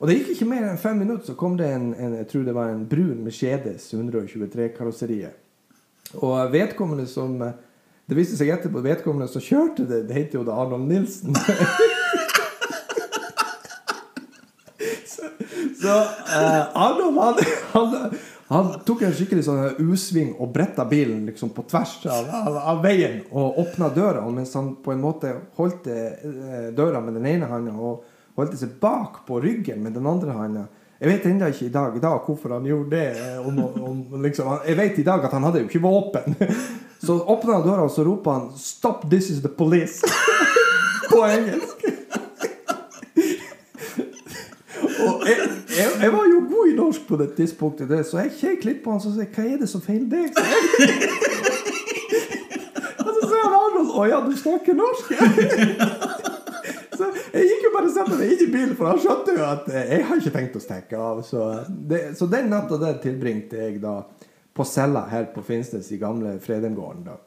Og 0.00 0.10
det 0.10 0.16
gikk 0.18 0.32
ikke 0.34 0.48
mer 0.50 0.66
enn 0.66 0.80
fem 0.82 0.98
minutter, 0.98 1.30
så 1.30 1.36
kom 1.38 1.54
det 1.56 1.68
en, 1.70 1.92
en 1.94 2.16
jeg 2.18 2.26
tror 2.32 2.42
det 2.44 2.54
var 2.56 2.72
en 2.72 2.82
brun 2.90 3.22
Mercedes 3.24 3.86
123-karosseriet. 3.94 5.38
Og 6.18 6.52
vedkommende 6.52 7.06
som 7.10 7.38
eh, 7.42 7.54
Det 8.06 8.18
viste 8.18 8.36
seg 8.36 8.50
etterpå 8.52 8.82
vedkommende 8.84 9.30
som 9.32 9.40
kjørte 9.40 9.86
det, 9.88 10.02
det 10.10 10.16
heter 10.18 10.40
jo 10.40 10.44
da 10.44 10.58
Arnold 10.60 10.90
Nilsen. 10.90 11.32
Så 15.84 15.94
eh, 16.38 16.62
Adam, 16.74 17.16
han, 17.18 17.34
han, 17.72 18.10
han 18.48 18.68
tok 18.88 19.02
en 19.04 19.12
skikkelig 19.16 19.42
sånn 19.44 19.82
U-sving 19.84 20.30
og 20.40 20.52
bretta 20.54 20.84
bilen 20.88 21.26
liksom 21.28 21.50
på 21.52 21.62
tvers 21.68 21.98
av, 22.08 22.30
av, 22.40 22.56
av 22.72 22.80
veien 22.84 23.18
og 23.32 23.58
åpna 23.60 23.90
døra. 23.92 24.22
Og 24.24 24.32
mens 24.36 24.54
han 24.56 24.70
på 24.84 24.92
en 24.94 25.02
måte 25.04 25.34
holdt 25.58 25.86
eh, 25.92 26.70
døra 26.76 27.02
med 27.04 27.18
den 27.18 27.28
ene 27.34 27.50
handa 27.50 27.74
og 27.76 28.04
holdt 28.38 28.56
seg 28.58 28.78
bak 28.80 29.12
på 29.28 29.40
ryggen 29.44 29.82
med 29.84 29.92
den 29.98 30.06
andre 30.10 30.32
handa 30.34 30.64
Jeg 31.02 31.10
vet 31.10 31.26
ennå 31.28 31.48
ikke 31.52 31.66
i 31.66 31.72
dag, 31.74 31.96
i 31.98 32.02
dag 32.02 32.20
hvorfor 32.24 32.54
han 32.56 32.66
gjorde 32.70 32.90
det. 32.96 33.10
eh, 33.20 33.46
Om, 33.46 33.58
om, 33.90 34.00
liksom, 34.24 34.54
jeg 34.64 34.76
vet 34.78 34.98
i 35.02 35.06
dag 35.06 35.24
at 35.28 35.34
han 35.36 35.44
hadde 35.44 35.60
jo 35.64 35.68
ikke 35.68 35.84
våpen. 35.84 36.36
Så 37.04 37.18
åpna 37.20 37.58
han 37.58 37.66
døra 37.66 37.82
og 37.84 37.90
så 37.92 38.04
ropa 38.06 38.32
han 38.38 38.46
'Stop, 38.56 39.04
this 39.10 39.28
is 39.30 39.42
the 39.44 39.48
police'. 39.52 40.00
på 41.10 41.20
engelsk. 41.28 41.84
Og 45.04 45.26
jeg, 45.28 45.36
jeg, 45.76 45.90
jeg 46.02 46.12
var 46.12 46.26
jo 46.30 46.40
god 46.50 46.70
i 46.70 46.76
norsk 46.78 47.06
på 47.08 47.18
det 47.20 47.28
tidspunktet, 47.38 47.88
det, 47.90 48.00
så 48.08 48.22
jeg 48.24 48.34
kjekk 48.40 48.66
litt 48.68 48.80
på 48.84 48.94
han 48.94 49.00
og 49.00 49.14
sa 49.16 49.26
hva 49.36 49.44
er 49.44 49.60
det 49.60 49.68
som 49.70 49.82
feiler 49.84 50.08
deg? 50.10 50.28
Og 53.04 53.10
så 53.10 53.20
sier 53.28 53.42
han 53.42 53.56
Arnold 53.58 53.90
Å 53.94 54.04
ja, 54.08 54.20
du 54.24 54.34
snakker 54.38 54.76
norsk? 54.78 55.10
så 56.98 57.08
jeg 57.34 57.48
gikk 57.50 57.66
jo 57.66 57.72
bare 57.74 57.88
og 57.88 57.94
satte 57.96 58.18
meg 58.18 58.32
inn 58.32 58.44
i 58.46 58.50
bilen, 58.52 58.74
for 58.78 58.90
han 58.92 59.00
skjønte 59.02 59.34
jo 59.36 59.44
at 59.46 59.68
jeg 59.74 60.06
har 60.08 60.22
ikke 60.22 60.34
tenkt 60.38 60.58
å 60.58 60.62
stikke 60.62 61.00
av. 61.00 61.22
Så, 61.26 61.48
det, 61.68 62.00
så 62.18 62.28
den 62.30 62.50
natta 62.52 62.78
der 62.80 63.00
tilbringte 63.02 63.60
jeg 63.60 63.80
da 63.82 63.98
på 64.54 64.66
cella 64.68 65.04
her 65.10 65.26
på 65.34 65.42
Finnsnes 65.42 65.90
i 65.92 65.98
gamle 65.98 66.36
Fredheimgården. 66.42 67.08
da. 67.08 67.18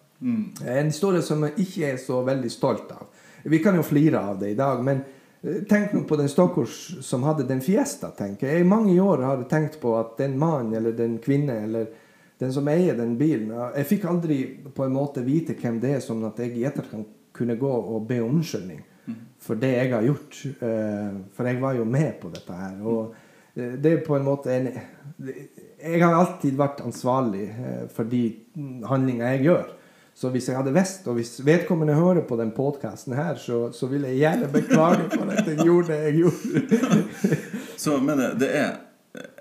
En 0.65 0.89
historie 0.89 1.21
som 1.21 1.43
jeg 1.45 1.57
ikke 1.65 1.91
er 1.91 1.97
så 2.01 2.21
veldig 2.25 2.51
stolt 2.51 2.91
av. 2.95 3.05
Vi 3.47 3.59
kan 3.63 3.75
jo 3.77 3.85
flire 3.85 4.19
av 4.31 4.39
det 4.39 4.53
i 4.53 4.57
dag, 4.57 4.81
men 4.83 5.03
tenk 5.69 5.93
nå 5.93 6.03
på 6.09 6.17
den 6.19 6.29
stakkars 6.29 6.97
som 7.05 7.23
hadde 7.23 7.45
den 7.47 7.61
fiesta. 7.61 8.09
tenker 8.11 8.47
jeg. 8.47 8.61
I 8.61 8.67
mange 8.67 8.95
år 9.01 9.23
har 9.23 9.37
jeg 9.37 9.49
tenkt 9.49 9.79
på 9.81 9.93
at 9.99 10.17
den 10.17 10.37
mannen 10.39 10.73
eller 10.75 10.91
den 10.97 11.17
kvinne 11.23 11.59
eller 11.63 11.87
den 12.39 12.53
som 12.53 12.67
eier 12.69 12.97
den 12.97 13.15
bilen 13.17 13.49
Jeg 13.75 13.85
fikk 13.89 14.05
aldri 14.05 14.41
på 14.75 14.85
en 14.85 14.93
måte 14.93 15.23
vite 15.25 15.55
hvem 15.57 15.79
det 15.81 15.95
er, 15.95 16.03
sånn 16.05 16.25
at 16.27 16.37
jeg 16.41 16.53
i 16.57 16.65
etterkant 16.69 17.07
kunne 17.33 17.55
gå 17.57 17.69
og 17.69 18.05
be 18.09 18.19
om 18.21 18.37
unnskyldning 18.39 18.83
for 19.39 19.55
det 19.55 19.69
jeg 19.71 19.93
har 19.93 20.03
gjort. 20.03 20.41
Eh, 20.61 21.17
For 21.33 21.47
jeg 21.47 21.61
var 21.61 21.77
jo 21.77 21.85
med 21.85 22.19
på 22.21 22.29
dette 22.33 22.53
her. 22.53 22.75
Og 22.83 23.13
eh, 23.55 23.77
det 23.79 23.91
er 23.91 24.05
på 24.05 24.17
en 24.17 24.25
måte 24.25 24.51
en 24.51 24.67
Jeg 25.77 26.01
har 26.01 26.13
alltid 26.13 26.57
vært 26.57 26.81
ansvarlig 26.83 27.45
eh, 27.49 27.85
for 27.93 28.03
de 28.03 28.23
handlinger 28.83 29.37
jeg 29.37 29.45
gjør. 29.47 29.69
Så 30.17 30.31
hvis 30.33 30.47
jeg 30.49 30.57
hadde 30.57 30.71
visst, 30.73 31.03
og 31.05 31.19
hvis 31.19 31.35
vedkommende 31.45 31.93
hører 31.93 32.23
på 32.25 32.35
den 32.39 32.49
podkasten 32.55 33.13
her, 33.13 33.35
så, 33.37 33.67
så 33.69 33.85
vil 33.85 34.07
jeg 34.07 34.17
gjerne 34.17 34.47
beklage 34.49 35.03
for 35.11 35.29
at 35.29 35.45
jeg 35.45 35.59
gjorde 35.61 35.91
det 35.91 35.97
jeg 36.07 36.15
gjorde. 36.23 37.37
Så, 37.77 37.99
men 38.01 38.17
det, 38.17 38.31
det 38.41 38.49
er 38.57 38.71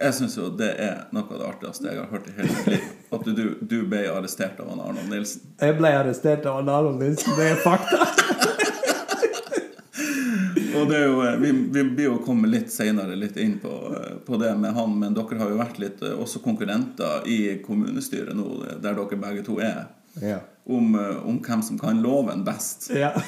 Jeg 0.03 0.15
syns 0.19 0.37
jo 0.37 0.51
det 0.57 0.69
er 0.81 1.07
noe 1.17 1.25
av 1.33 1.41
det 1.41 1.47
artigste 1.49 1.89
jeg 1.89 1.97
har 2.01 2.13
hørt 2.13 2.29
i 2.29 2.35
hele 2.37 2.53
mitt 2.53 2.69
liv. 2.75 2.85
At 3.17 3.25
du, 3.25 3.43
du 3.61 3.77
ble 3.89 4.03
arrestert 4.13 4.61
av 4.61 4.69
han 4.73 4.85
Arnold 4.85 5.09
Nilsen. 5.13 5.49
Jeg 5.61 5.77
ble 5.81 5.97
arrestert 5.97 6.47
av 6.49 6.61
Arnold 6.61 7.01
Nilsen. 7.01 7.33
Det 7.37 7.51
er 7.55 7.61
fakta. 7.65 8.05
Og 10.77 10.89
det 10.91 10.97
er 10.97 11.05
jo, 11.07 11.21
eh, 11.25 11.37
vi, 11.41 11.53
vi 11.73 11.85
blir 11.89 12.11
jo 12.11 12.23
komme 12.25 12.53
litt 12.53 12.69
senere 12.73 13.17
litt 13.17 13.37
inn 13.41 13.57
på, 13.63 13.73
eh, 13.97 14.17
på 14.27 14.37
det 14.41 14.53
med 14.61 14.77
han, 14.77 14.93
men 15.01 15.17
dere 15.17 15.41
har 15.41 15.53
jo 15.53 15.61
vært 15.61 15.81
litt 15.81 16.03
eh, 16.05 16.13
også 16.13 16.45
konkurrenter 16.45 17.25
i 17.33 17.39
kommunestyret 17.65 18.37
nå, 18.37 18.51
der 18.85 18.99
dere 18.99 19.25
begge 19.25 19.45
to 19.47 19.57
er, 19.65 19.87
Ja. 20.23 20.39
om, 20.69 20.95
eh, 20.95 21.27
om 21.29 21.39
hvem 21.45 21.63
som 21.63 21.79
kan 21.79 22.03
loven 22.03 22.45
best. 22.45 22.91
ja. 22.95 23.13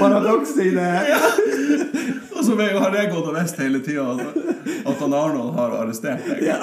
Paradoks 0.00 0.56
i 0.58 0.70
det 0.70 1.06
Ja. 1.08 1.18
Og 2.38 2.44
så 2.44 2.56
har 2.56 2.90
det 2.90 3.10
gått 3.12 3.26
og 3.28 3.34
visst 3.36 3.58
hele 3.60 3.82
tida 3.84 4.06
at 4.16 4.96
han 5.02 5.12
Arnold 5.14 5.52
har 5.58 5.74
arrestert 5.82 6.24
deg. 6.24 6.46
Ja. 6.46 6.56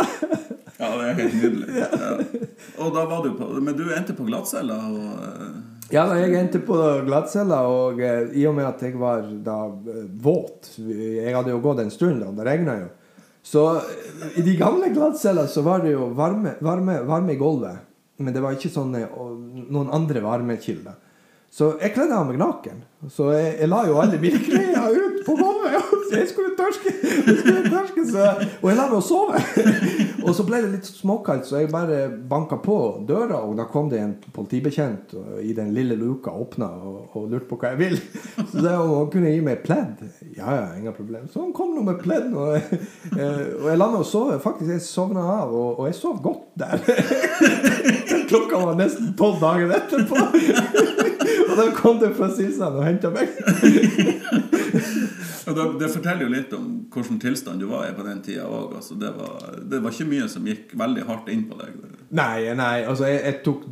Ja, 0.77 0.89
det 0.97 1.05
er 1.05 1.13
helt 1.17 1.35
nydelig. 1.41 1.67
Ja. 1.77 1.87
Og 2.81 2.93
da 2.93 3.05
var 3.09 3.23
du 3.25 3.31
på, 3.37 3.47
Men 3.61 3.77
du 3.77 3.87
endte 3.93 4.13
på 4.17 4.25
glattcella 4.27 4.77
og 4.89 5.21
eh, 5.27 5.47
Ja, 5.93 6.03
jeg 6.19 6.33
endte 6.35 6.59
på 6.65 6.75
glattcella, 7.07 7.61
og 7.69 8.01
eh, 8.03 8.33
i 8.37 8.45
og 8.49 8.57
med 8.57 8.67
at 8.67 8.81
jeg 8.83 8.97
var 8.99 9.23
da 9.45 9.59
våt 10.21 10.73
Jeg 10.81 11.33
hadde 11.35 11.53
jo 11.53 11.61
gått 11.63 11.81
en 11.85 11.93
stund, 11.93 12.21
da, 12.21 12.33
det 12.37 12.45
regna 12.49 12.79
jo. 12.81 12.89
Så 13.47 13.63
eh, 13.77 14.39
i 14.39 14.41
de 14.43 14.55
gamle 14.59 14.89
glattcellene 14.91 15.47
så 15.47 15.63
var 15.63 15.83
det 15.85 15.93
jo 15.93 16.09
varme, 16.17 16.57
varme, 16.59 16.99
varme 17.07 17.35
i 17.35 17.39
gulvet. 17.39 17.83
Men 18.17 18.33
det 18.33 18.41
var 18.41 18.55
ikke 18.57 18.73
sånne, 18.73 19.05
noen 19.69 19.91
andre 19.93 20.23
varmekilder. 20.25 20.97
Så 21.53 21.75
jeg 21.79 21.93
kledde 21.95 22.17
av 22.17 22.27
meg 22.27 22.39
naken. 22.41 22.81
Så 23.13 23.29
jeg, 23.31 23.53
jeg 23.61 23.69
la 23.71 23.83
jo 23.87 23.99
alle 24.01 24.19
mine 24.19 24.41
klær 24.43 24.89
ut 24.91 25.21
på 25.25 25.37
gulvet. 25.37 25.86
Jeg 26.11 26.29
skulle 26.31 26.55
tørske. 26.57 26.93
Jeg 27.01 27.71
tørske 27.71 28.05
så, 28.09 28.27
og 28.61 28.69
jeg 28.69 28.77
la 28.77 28.87
meg 28.87 28.97
å 28.99 29.03
sove. 29.03 29.41
Og 30.27 30.33
så 30.35 30.43
ble 30.43 30.59
det 30.59 30.71
litt 30.73 30.87
småkaldt, 30.89 31.45
så 31.47 31.61
jeg 31.61 31.69
bare 31.71 32.09
banka 32.29 32.57
på 32.59 32.75
døra, 33.07 33.39
og 33.47 33.53
da 33.55 33.63
kom 33.71 33.87
det 33.87 34.01
en 34.01 34.15
politibetjent 34.35 35.13
i 35.39 35.53
den 35.55 35.69
lille 35.75 35.95
luka 35.95 36.33
åpna 36.35 36.67
og, 36.67 36.97
og 37.15 37.29
lurte 37.31 37.47
på 37.47 37.59
hva 37.61 37.71
jeg 37.71 37.79
vil. 37.79 37.95
Så 38.49 38.59
det, 38.59 38.73
jeg 38.73 38.81
om 38.81 38.91
han 38.97 39.11
kunne 39.13 39.31
gi 39.31 39.43
meg 39.45 39.61
pledd. 39.63 40.03
Ja, 40.35 40.49
ja, 40.57 40.65
ingen 40.75 40.95
problem. 40.97 41.29
Så 41.31 41.45
han 41.45 41.53
kom 41.55 41.71
nå 41.75 41.85
med 41.87 42.01
pledd. 42.03 42.33
Og, 42.35 42.57
eh, 42.57 43.45
og 43.61 43.69
jeg 43.71 43.79
la 43.79 43.89
meg 43.93 44.03
å 44.03 44.07
sove. 44.07 44.35
Faktisk, 44.43 44.73
jeg 44.73 44.83
sovna 44.83 45.23
av, 45.37 45.55
og, 45.55 45.79
og 45.79 45.87
jeg 45.87 45.97
sov 46.01 46.19
godt 46.25 46.43
der. 46.59 46.83
Klokka 48.29 48.59
var 48.65 48.75
nesten 48.79 49.13
tolv 49.19 49.39
dager 49.43 49.71
etterpå. 49.77 50.27
Og 51.47 51.55
da 51.55 51.69
kom 51.77 52.01
det 52.03 52.11
fra 52.17 52.29
Silsand 52.35 52.81
og 52.81 52.87
henta 52.87 53.13
meg. 53.13 53.31
Da, 55.55 55.65
Det 55.79 55.87
forteller 55.93 56.25
jo 56.25 56.31
litt 56.33 56.53
om 56.57 56.65
hvilken 56.91 57.19
tilstand 57.23 57.61
du 57.63 57.69
var 57.69 57.87
i 57.87 57.93
på 57.95 58.03
den 58.03 58.19
tida 58.25 58.47
òg. 58.47 58.75
Altså, 58.79 58.97
det, 58.99 59.13
var, 59.15 59.61
det 59.63 59.79
var 59.83 59.93
ikke 59.95 60.09
mye 60.09 60.27
som 60.31 60.47
gikk 60.47 60.73
veldig 60.75 61.05
hardt 61.07 61.31
inn 61.31 61.45
på 61.47 61.59
deg. 61.61 61.77
Nei, 62.17 62.53
nei, 62.55 62.85
altså 62.87 63.07
jeg, 63.07 63.19
jeg 63.25 63.39
tok 63.43 63.65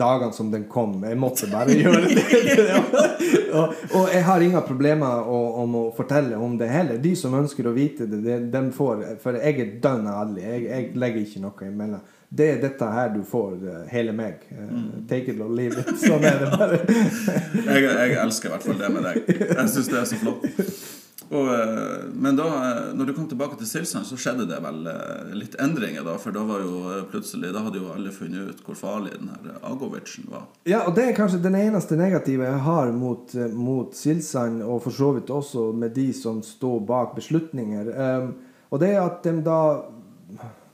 dagene 0.00 0.36
som 0.36 0.50
den 0.52 0.66
kom. 0.72 0.94
Jeg 1.04 1.18
måtte 1.20 1.48
bare 1.52 1.76
gjøre 1.76 2.02
det. 2.08 2.68
og, 3.58 3.76
og 3.96 4.08
jeg 4.12 4.24
har 4.28 4.44
ingen 4.44 4.64
problemer 4.68 5.28
å, 5.28 5.42
om 5.62 5.76
å 5.80 5.84
fortelle 5.96 6.40
om 6.40 6.56
det 6.60 6.70
heller. 6.72 7.00
De 7.02 7.14
som 7.18 7.36
ønsker 7.36 7.68
å 7.68 7.76
vite 7.76 8.08
det, 8.08 8.22
de, 8.24 8.40
de 8.52 8.64
får 8.76 9.04
For 9.22 9.40
jeg 9.40 9.60
er 9.60 9.76
dønn 9.84 10.08
ærlig. 10.08 10.44
Jeg, 10.44 10.66
jeg 10.68 10.90
legger 11.00 11.24
ikke 11.26 11.44
noe 11.46 11.68
imellom. 11.68 12.10
Det 12.32 12.46
er 12.48 12.60
dette 12.62 12.86
her 12.88 13.10
du 13.12 13.20
får, 13.28 13.58
eh, 13.68 13.80
hele 13.92 14.12
meg. 14.16 14.40
Eh, 14.50 14.68
Take 15.08 15.34
it 15.34 15.40
or 15.40 15.52
leave 15.52 15.76
it. 15.76 15.90
Sånn 16.00 16.24
er 16.24 16.38
det 16.40 16.48
bare. 16.54 16.78
Jeg, 17.68 17.84
jeg 17.84 18.16
elsker 18.22 18.48
i 18.48 18.52
hvert 18.54 18.64
fall 18.64 18.80
det 18.80 18.88
med 18.94 19.04
deg. 19.04 19.32
Jeg 19.52 19.68
syns 19.74 19.90
det 19.92 19.98
er 20.00 20.08
så 20.08 20.20
flott. 20.22 21.01
Og, 21.32 21.48
eh, 21.54 22.04
men 22.12 22.36
da 22.36 22.46
eh, 22.46 22.80
når 22.92 23.08
du 23.08 23.12
kom 23.16 23.26
tilbake 23.28 23.56
til 23.56 23.68
Silsand, 23.68 24.04
så 24.04 24.18
skjedde 24.20 24.44
det 24.50 24.58
vel 24.60 24.84
eh, 24.90 25.30
litt 25.32 25.54
endringer, 25.64 26.04
da. 26.04 26.18
For 26.20 26.34
da 26.34 26.42
var 26.44 26.60
jo 26.60 26.82
plutselig 27.08 27.54
Da 27.54 27.62
hadde 27.64 27.80
jo 27.80 27.92
alle 27.94 28.12
funnet 28.12 28.50
ut 28.50 28.60
hvor 28.66 28.76
farlig 28.76 29.14
den 29.16 29.30
her 29.32 29.62
Agovicen 29.64 30.28
var. 30.28 30.44
Ja, 30.68 30.82
og 30.84 30.96
det 30.98 31.06
er 31.08 31.16
kanskje 31.16 31.40
den 31.40 31.56
eneste 31.56 31.96
negative 31.96 32.50
jeg 32.50 32.64
har 32.66 32.92
mot, 32.92 33.32
mot 33.56 33.96
Silsand, 33.96 34.60
og 34.66 34.82
for 34.84 34.96
så 34.98 35.12
vidt 35.16 35.32
også 35.32 35.70
med 35.72 35.96
de 35.96 36.10
som 36.16 36.42
står 36.44 36.82
bak 36.90 37.16
beslutninger. 37.16 37.88
Um, 37.96 38.34
og 38.68 38.82
det 38.84 38.92
er 38.92 39.00
at 39.00 39.24
de 39.24 39.34
da 39.46 39.62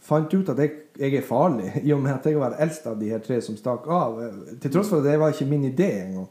fant 0.09 0.35
ut 0.35 0.51
at 0.51 0.59
jeg, 0.59 0.75
jeg 0.99 1.21
er 1.21 1.27
farlig, 1.29 1.71
i 1.87 1.95
og 1.95 2.03
med 2.03 2.17
at 2.17 2.27
jeg 2.27 2.41
var 2.41 2.59
eldst 2.59 2.91
av 2.91 2.99
de 2.99 3.13
her 3.13 3.23
tre 3.23 3.39
som 3.45 3.59
stakk 3.59 3.87
av. 3.87 4.19
Til 4.59 4.75
tross 4.75 4.91
for 4.91 5.05
at 5.05 5.07
det 5.07 5.23
var 5.23 5.31
ikke 5.31 5.51
min 5.55 5.71
idé 5.71 5.93
engang. 6.03 6.27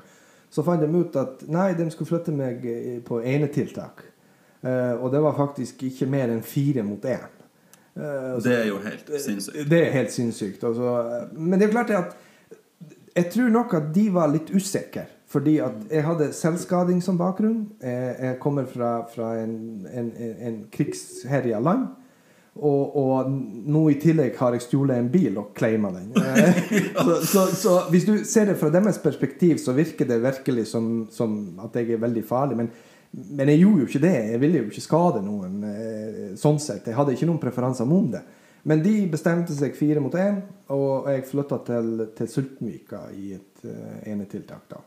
Så 0.51 0.67
fant 0.67 0.83
de 0.83 0.91
ut 0.91 1.15
at 1.19 1.47
nei, 1.47 1.71
de 1.79 1.87
skulle 1.95 2.11
flytte 2.11 2.35
meg 2.35 2.67
på 3.07 3.23
enetiltak. 3.23 4.03
Uh, 4.63 5.03
og 5.03 5.11
det 5.13 5.21
var 5.21 5.35
faktisk 5.37 5.83
ikke 5.85 6.07
mer 6.09 6.31
enn 6.33 6.43
fire 6.43 6.83
mot 6.83 7.03
én. 7.05 7.27
Eh, 7.97 8.43
Det 8.43 8.53
er 8.53 8.67
jo 8.67 8.77
helt 8.77 9.21
sinnssykt. 9.21 9.69
det 9.69 9.87
er 9.87 9.91
helt 9.91 10.11
sinnssykt. 10.11 10.63
Altså. 10.63 11.27
Men 11.33 11.59
det 11.59 11.67
er 11.67 11.71
klart 11.71 11.89
at 11.89 12.15
jeg 13.15 13.31
tror 13.33 13.49
nok 13.49 13.73
at 13.73 13.93
de 13.95 14.13
var 14.13 14.27
litt 14.27 14.51
usikre. 14.53 15.05
Fordi 15.27 15.57
at 15.57 15.71
jeg 15.91 16.03
hadde 16.03 16.33
selvskading 16.33 17.03
som 17.03 17.17
bakgrunn. 17.17 17.67
Jeg, 17.83 18.15
jeg 18.21 18.35
kommer 18.39 18.65
fra, 18.65 19.07
fra 19.15 19.33
en, 19.41 19.87
en, 19.93 20.11
en, 20.39 20.59
krigsherja 20.71 21.59
land. 21.59 21.87
Og, 22.55 22.95
og 22.97 23.31
nå 23.69 23.81
i 23.89 23.97
tillegg 24.01 24.37
har 24.39 24.55
jeg 24.55 24.63
stjålet 24.65 24.97
en 24.97 25.09
bil 25.11 25.35
og 25.37 25.51
claima 25.57 25.91
den. 25.91 26.13
Eh, 26.37 26.61
så, 26.97 27.17
så, 27.25 27.45
så 27.55 27.73
hvis 27.89 28.05
du 28.05 28.13
ser 28.25 28.45
det 28.45 28.57
fra 28.57 28.69
deres 28.73 28.97
perspektiv, 28.97 29.57
så 29.57 29.73
virker 29.73 30.07
det 30.07 30.21
virkelig 30.23 30.67
som, 30.67 31.07
som 31.11 31.59
at 31.65 31.75
jeg 31.75 31.91
er 31.91 32.01
veldig 32.01 32.23
farlig. 32.25 32.57
Men, 32.57 32.71
men 33.17 33.49
jeg 33.49 33.59
gjorde 33.63 33.81
jo 33.81 33.87
ikke 33.89 34.01
det. 34.03 34.15
Jeg 34.31 34.39
ville 34.43 34.59
jo 34.61 34.67
ikke 34.69 34.83
skade 34.85 35.21
noen. 35.25 35.55
eh, 35.63 36.35
sånn 36.37 36.59
sett. 36.61 36.85
Jeg 36.85 36.95
hadde 36.97 37.15
ikke 37.17 37.25
noen 37.29 37.39
preferanser 37.41 37.87
om 37.89 38.11
det. 38.13 38.21
Men 38.67 38.81
de 38.83 39.07
bestemte 39.09 39.55
seg 39.55 39.75
fire 39.79 40.01
mot 40.03 40.13
én, 40.19 40.41
og 40.75 41.07
jeg 41.07 41.23
flytta 41.29 41.57
til, 41.65 41.91
til 42.17 42.27
Sultenvika 42.27 43.05
i 43.15 43.31
et 43.37 43.63
uh, 43.63 44.01
enetiltak. 44.11 44.65
da. 44.69 44.81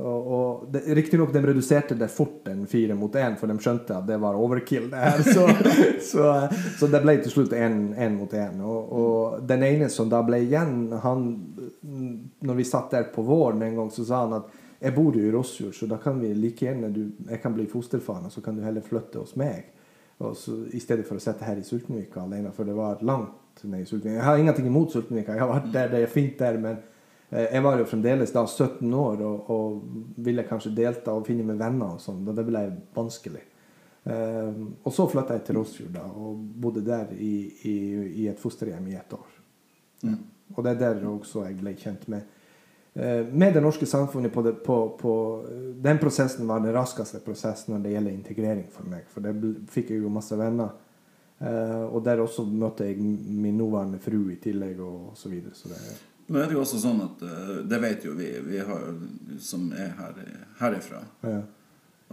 Og, 0.00 0.26
og 0.34 0.64
det- 0.72 0.82
Riktignok 0.96 1.30
de 1.32 1.42
reduserte 1.44 1.94
det 2.00 2.08
fort 2.10 2.48
en 2.50 2.66
fire 2.66 2.94
mot 2.98 3.12
én, 3.20 3.36
for 3.38 3.46
de 3.46 3.54
skjønte 3.60 3.94
at 4.00 4.06
det 4.08 4.16
var 4.20 4.34
overkill. 4.40 4.88
det 4.90 4.98
her, 5.04 5.22
Så, 5.22 5.46
så, 6.10 6.26
så 6.80 6.88
det 6.90 7.02
ble 7.04 7.16
til 7.22 7.30
slutt 7.36 7.52
én 7.52 8.16
mot 8.18 8.32
én. 8.32 8.58
Og, 8.64 8.92
og 8.92 9.46
den 9.46 9.62
ene 9.62 9.88
som 9.92 10.08
da 10.10 10.22
ble 10.26 10.42
igjen, 10.48 10.90
han 11.04 11.24
Når 12.42 12.54
vi 12.58 12.64
satt 12.64 12.90
der 12.96 13.10
på 13.14 13.22
våren 13.22 13.62
en 13.62 13.76
gang, 13.76 13.90
så 13.94 14.04
sa 14.08 14.24
han 14.26 14.38
at 14.40 14.50
jeg 14.80 14.94
bor 14.94 15.16
jo 15.16 15.22
i 15.24 15.32
Rossfjord, 15.32 15.74
så 15.76 15.86
da 15.90 15.98
kan 16.02 16.18
vi 16.20 16.32
like 16.34 16.66
gjerne 16.66 16.90
du, 16.92 17.04
Jeg 17.28 17.40
kan 17.42 17.54
bli 17.54 17.66
fosterfar, 17.70 18.24
og 18.26 18.32
så 18.32 18.42
kan 18.44 18.56
du 18.56 18.64
heller 18.64 18.84
flytte 18.84 19.22
hos 19.22 19.36
meg. 19.40 19.70
Så, 20.18 20.56
I 20.72 20.80
stedet 20.80 21.06
for 21.08 21.18
å 21.18 21.22
sitte 21.22 21.44
her 21.44 21.58
i 21.58 21.64
Sultenvika 21.66 22.22
alene, 22.22 22.52
for 22.54 22.68
det 22.68 22.74
var 22.76 23.02
langt 23.02 23.62
ned 23.62 23.82
i 23.82 23.86
Sultenvika. 23.88 24.18
Jeg 24.20 24.26
har 24.28 24.42
ingenting 24.42 24.68
imot 24.70 24.92
Sultenvika, 24.92 25.34
jeg 25.34 25.42
har 25.42 25.50
vært 25.50 25.72
der, 25.74 25.88
det 25.92 26.02
er 26.04 26.12
fint 26.12 26.36
der, 26.38 26.58
men 26.60 26.78
eh, 27.30 27.48
jeg 27.48 27.64
var 27.66 27.80
jo 27.80 27.88
fremdeles 27.90 28.34
da 28.34 28.44
17 28.46 28.94
år 29.00 29.24
og, 29.26 29.50
og 29.50 30.20
ville 30.26 30.46
kanskje 30.48 30.74
delta 30.76 31.16
og 31.16 31.26
finne 31.26 31.46
med 31.48 31.58
venner 31.60 31.96
og 31.96 32.04
sånn. 32.04 32.22
og 32.28 32.38
det 32.38 32.46
ble 32.46 32.64
vanskelig. 32.94 33.42
Eh, 34.04 34.62
og 34.84 34.92
så 34.92 35.08
flytta 35.10 35.38
jeg 35.38 35.46
til 35.48 35.58
Rossfjord 35.58 35.96
da, 35.96 36.04
og 36.04 36.44
bodde 36.62 36.84
der 36.86 37.10
i, 37.16 37.34
i, 37.70 37.76
i 38.24 38.28
et 38.30 38.40
fosterhjem 38.40 38.92
i 38.92 38.98
ett 39.00 39.18
år. 39.18 39.34
Og 40.54 40.64
det 40.64 40.74
er 40.74 40.80
der 40.82 41.06
også 41.08 41.46
jeg 41.46 41.58
ble 41.58 41.72
kjent 41.80 42.06
med 42.12 42.33
med 42.94 43.56
det 43.56 43.58
norske 43.58 43.86
samfunnet 43.90 44.30
på, 44.30 44.42
det, 44.46 44.52
på, 44.62 44.76
på 45.00 45.12
Den 45.82 45.98
prosessen 45.98 46.46
var 46.46 46.60
den 46.62 46.70
raskeste 46.76 47.18
prosessen 47.24 47.74
når 47.74 47.80
det 47.82 47.94
gjelder 47.96 48.14
integrering 48.14 48.68
for 48.70 48.86
meg. 48.86 49.08
For 49.10 49.24
det 49.24 49.32
fikk 49.74 49.90
jeg 49.90 50.04
jo 50.04 50.12
masse 50.14 50.38
venner. 50.38 50.76
Eh, 51.38 51.82
og 51.90 52.04
der 52.04 52.22
også 52.22 52.44
møtte 52.46 52.86
jeg 52.88 53.00
min 53.02 53.58
nåværende 53.58 53.98
fru 54.02 54.28
i 54.32 54.38
tillegg, 54.40 54.78
og 54.80 55.16
så 55.18 55.28
videre. 55.28 55.54
Så 55.54 55.68
det, 55.68 55.80
er 56.30 56.46
det 56.46 56.56
jo 56.56 56.62
også 56.62 56.80
sånn 56.80 57.02
at 57.04 57.24
eh, 57.26 57.56
Det 57.68 57.80
vet 57.82 58.06
jo 58.06 58.14
vi, 58.16 58.30
vi 58.46 58.62
har, 58.64 58.86
som 59.42 59.68
er 59.72 59.92
her, 59.98 60.24
herifra. 60.62 61.04
ja. 61.26 61.42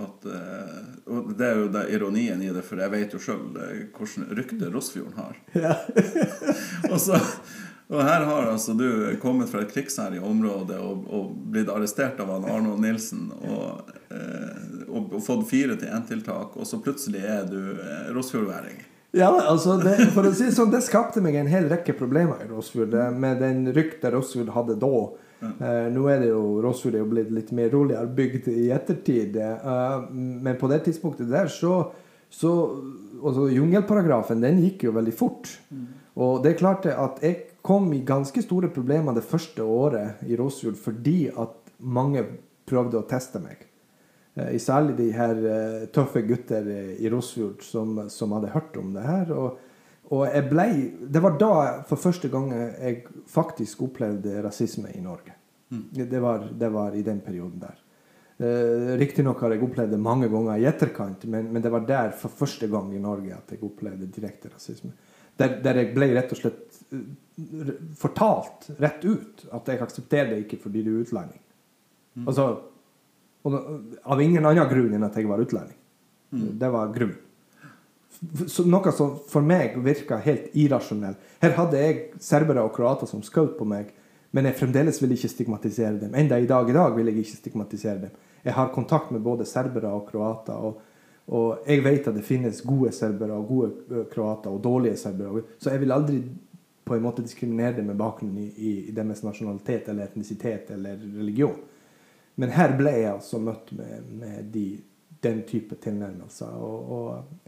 At, 0.01 0.23
eh, 0.25 0.77
og 1.13 1.33
det 1.37 1.45
er 1.45 1.57
jo 1.59 1.65
det 1.69 1.81
ironien 1.93 2.39
i 2.41 2.49
det, 2.49 2.63
for 2.65 2.79
jeg 2.79 2.89
vet 2.93 3.11
jo 3.13 3.19
sjøl 3.21 3.41
hvilket 3.53 4.31
rykte 4.39 4.69
Rossfjorden 4.73 5.17
har. 5.19 5.35
Ja. 5.53 5.75
og, 6.91 6.95
så, 7.03 7.19
og 7.91 8.03
her 8.07 8.23
har 8.23 8.47
altså 8.47 8.73
du 8.73 8.87
kommet 9.21 9.49
fra 9.51 9.65
et 9.65 9.73
krigsherjet 9.73 10.23
område 10.23 10.77
og, 10.79 11.03
og 11.11 11.33
blitt 11.51 11.71
arrestert 11.71 12.19
av 12.23 12.29
han 12.31 12.47
Arnold 12.47 12.79
Nilsen 12.79 13.25
og, 13.35 13.91
eh, 14.07 14.85
og, 14.87 15.17
fått 15.25 15.43
fire 15.49 15.75
til 15.75 15.91
én-tiltak, 15.91 16.55
og 16.55 16.67
så 16.67 16.79
plutselig 16.83 17.25
er 17.27 17.43
du 17.51 17.59
eh, 17.75 18.07
rossfjordværing. 18.15 18.79
Ja, 19.11 19.27
altså 19.27 19.75
det, 19.81 19.97
for 20.15 20.23
å 20.23 20.31
si 20.31 20.47
det 20.47 20.55
sånn, 20.55 20.71
det 20.71 20.79
skapte 20.85 21.19
meg 21.23 21.35
en 21.35 21.51
hel 21.51 21.67
rekke 21.67 21.97
problemer 21.99 22.45
i 22.45 22.47
Rossfjord. 22.47 22.95
Med 23.11 23.41
den 23.43 23.65
ryktet 23.75 24.13
Rossfjord 24.13 24.53
hadde 24.55 24.77
da. 24.79 25.01
Eh, 25.41 25.87
nå 25.91 26.05
er 26.07 26.23
det 26.23 26.29
jo 26.29 26.61
Rossfjord 26.63 26.95
er 26.95 27.03
jo 27.03 27.09
blitt 27.11 27.33
litt 27.35 27.51
mer 27.57 27.73
roligere 27.73 28.07
bygd 28.07 28.47
i 28.53 28.69
ettertid. 28.71 29.35
uh, 29.35 30.07
men 30.13 30.55
på 30.55 30.71
det 30.71 30.83
tidspunktet 30.85 31.27
der 31.27 31.51
så, 31.51 31.91
så 32.31 32.53
altså 33.19 33.49
Jungelparagrafen 33.51 34.43
den 34.47 34.63
gikk 34.63 34.87
jo 34.87 34.95
veldig 34.95 35.15
fort. 35.17 35.51
Og 36.15 36.43
det 36.43 36.53
er 36.53 36.61
klart 36.61 36.87
at 36.87 37.19
jeg 37.25 37.50
kom 37.61 37.91
i 37.93 38.03
ganske 38.05 38.41
store 38.43 38.69
problemer 38.73 39.15
det 39.15 39.25
første 39.25 39.63
året 39.63 40.23
i 40.27 40.37
Rossfjord 40.39 40.79
fordi 40.81 41.29
at 41.29 41.73
mange 41.81 42.23
prøvde 42.69 42.99
å 42.99 43.07
teste 43.09 43.41
meg. 43.43 43.65
Eh, 44.35 44.55
Særlig 44.61 44.97
de 44.99 45.09
her 45.15 45.43
eh, 45.55 45.83
tøffe 45.93 46.23
gutter 46.27 46.67
eh, 46.71 46.95
i 47.01 47.11
Rossfjord 47.11 47.65
som, 47.65 48.07
som 48.09 48.33
hadde 48.37 48.53
hørt 48.55 48.79
om 48.81 48.95
det 48.95 49.05
her. 49.05 49.33
Og, 49.35 49.59
og 50.11 50.25
jeg 50.27 50.47
ble, 50.49 50.67
det 51.07 51.21
var 51.23 51.37
da 51.39 51.53
for 51.87 52.01
første 52.01 52.31
gang 52.31 52.51
jeg 52.53 53.05
faktisk 53.31 53.85
opplevde 53.87 54.41
rasisme 54.43 54.91
i 54.95 55.03
Norge. 55.03 55.37
Det, 55.71 56.19
var, 56.19 56.49
det 56.51 56.67
var 56.67 56.95
i 56.95 57.03
den 57.05 57.21
perioden 57.23 57.61
der. 57.61 57.77
Eh, 58.41 58.97
Riktignok 58.97 59.41
har 59.43 59.53
jeg 59.53 59.63
opplevd 59.63 59.93
det 59.93 60.01
mange 60.01 60.27
ganger 60.31 60.57
i 60.57 60.65
etterkant, 60.65 61.23
men, 61.29 61.51
men 61.53 61.63
det 61.63 61.71
var 61.71 61.85
der 61.87 62.11
for 62.17 62.33
første 62.33 62.67
gang 62.71 62.89
i 62.95 63.01
Norge 63.01 63.35
at 63.35 63.53
jeg 63.53 63.61
opplevde 63.63 64.09
direkte 64.09 64.49
rasisme. 64.49 64.91
Der, 65.41 65.57
der 65.65 65.81
jeg 65.81 65.93
ble 65.95 66.11
rett 66.15 66.33
og 66.33 66.39
slett 66.39 66.81
eh, 66.93 67.71
fortalt 67.97 68.69
rett 68.81 69.05
ut 69.05 69.45
at 69.51 69.71
jeg 69.71 69.81
aksepterer 69.81 70.33
det 70.33 70.43
ikke 70.45 70.61
fordi 70.61 70.85
du 70.85 70.93
er 70.93 71.01
utlending. 71.05 71.41
Altså, 72.27 72.47
og, 73.47 73.57
av 74.03 74.21
ingen 74.21 74.45
annen 74.45 74.69
grunn 74.69 74.93
enn 74.97 75.07
at 75.07 75.17
jeg 75.17 75.29
var 75.29 75.41
utlending. 75.41 75.77
Det 76.31 76.69
var 76.71 76.91
grunn. 76.95 77.15
Så 78.47 78.63
noe 78.69 78.91
som 78.93 79.15
for 79.29 79.41
meg 79.45 79.79
virka 79.81 80.19
helt 80.21 80.53
irrasjonell. 80.53 81.15
Her 81.41 81.55
hadde 81.57 81.79
jeg 81.81 82.21
serbere 82.21 82.63
og 82.67 82.75
kroater 82.75 83.09
som 83.09 83.23
skjøt 83.25 83.55
på 83.57 83.65
meg, 83.65 83.89
men 84.31 84.47
jeg 84.47 84.59
fremdeles 84.59 85.01
vil 85.01 85.15
ikke 85.15 85.31
stigmatisere 85.31 85.97
dem. 86.03 86.13
Enda 86.15 86.37
i 86.39 86.47
dag 86.47 86.69
i 86.69 86.75
dag 86.75 86.93
vil 86.95 87.09
jeg 87.09 87.23
ikke 87.23 87.39
stigmatisere 87.39 87.97
dem. 88.05 88.13
Jeg 88.45 88.53
har 88.57 88.71
kontakt 88.75 89.11
med 89.11 89.23
både 89.25 89.47
serbere 89.49 89.89
og 89.89 90.05
kroater. 90.11 90.53
og 90.53 90.79
og 91.31 91.67
jeg 91.67 91.83
vet 91.85 92.07
at 92.09 92.15
det 92.17 92.25
finnes 92.25 92.61
gode 92.65 92.91
serbere 92.95 93.35
og 93.37 93.47
gode 93.47 94.05
kroater 94.11 94.51
og 94.51 94.63
dårlige 94.63 94.97
serbere. 94.99 95.43
Så 95.61 95.69
jeg 95.71 95.83
vil 95.83 95.93
aldri 95.95 96.21
på 96.85 96.95
en 96.95 97.03
måte 97.05 97.23
diskriminere 97.23 97.77
dem 97.77 97.91
med 97.91 97.99
bakgrunn 97.99 98.37
i, 98.41 98.47
i, 98.57 98.71
i 98.89 98.95
deres 98.95 99.21
nasjonalitet 99.23 99.87
eller 99.89 100.09
etnisitet 100.09 100.71
eller 100.75 100.97
religion. 100.97 101.59
Men 102.41 102.51
her 102.55 102.73
ble 102.77 102.95
jeg 102.97 103.11
altså 103.13 103.39
møtt 103.43 103.71
med, 103.77 104.09
med 104.17 104.49
de, 104.53 104.65
den 105.23 105.43
type 105.47 105.77
tilnærmelser. 105.83 106.57
Og, 106.57 106.91
og 106.91 107.41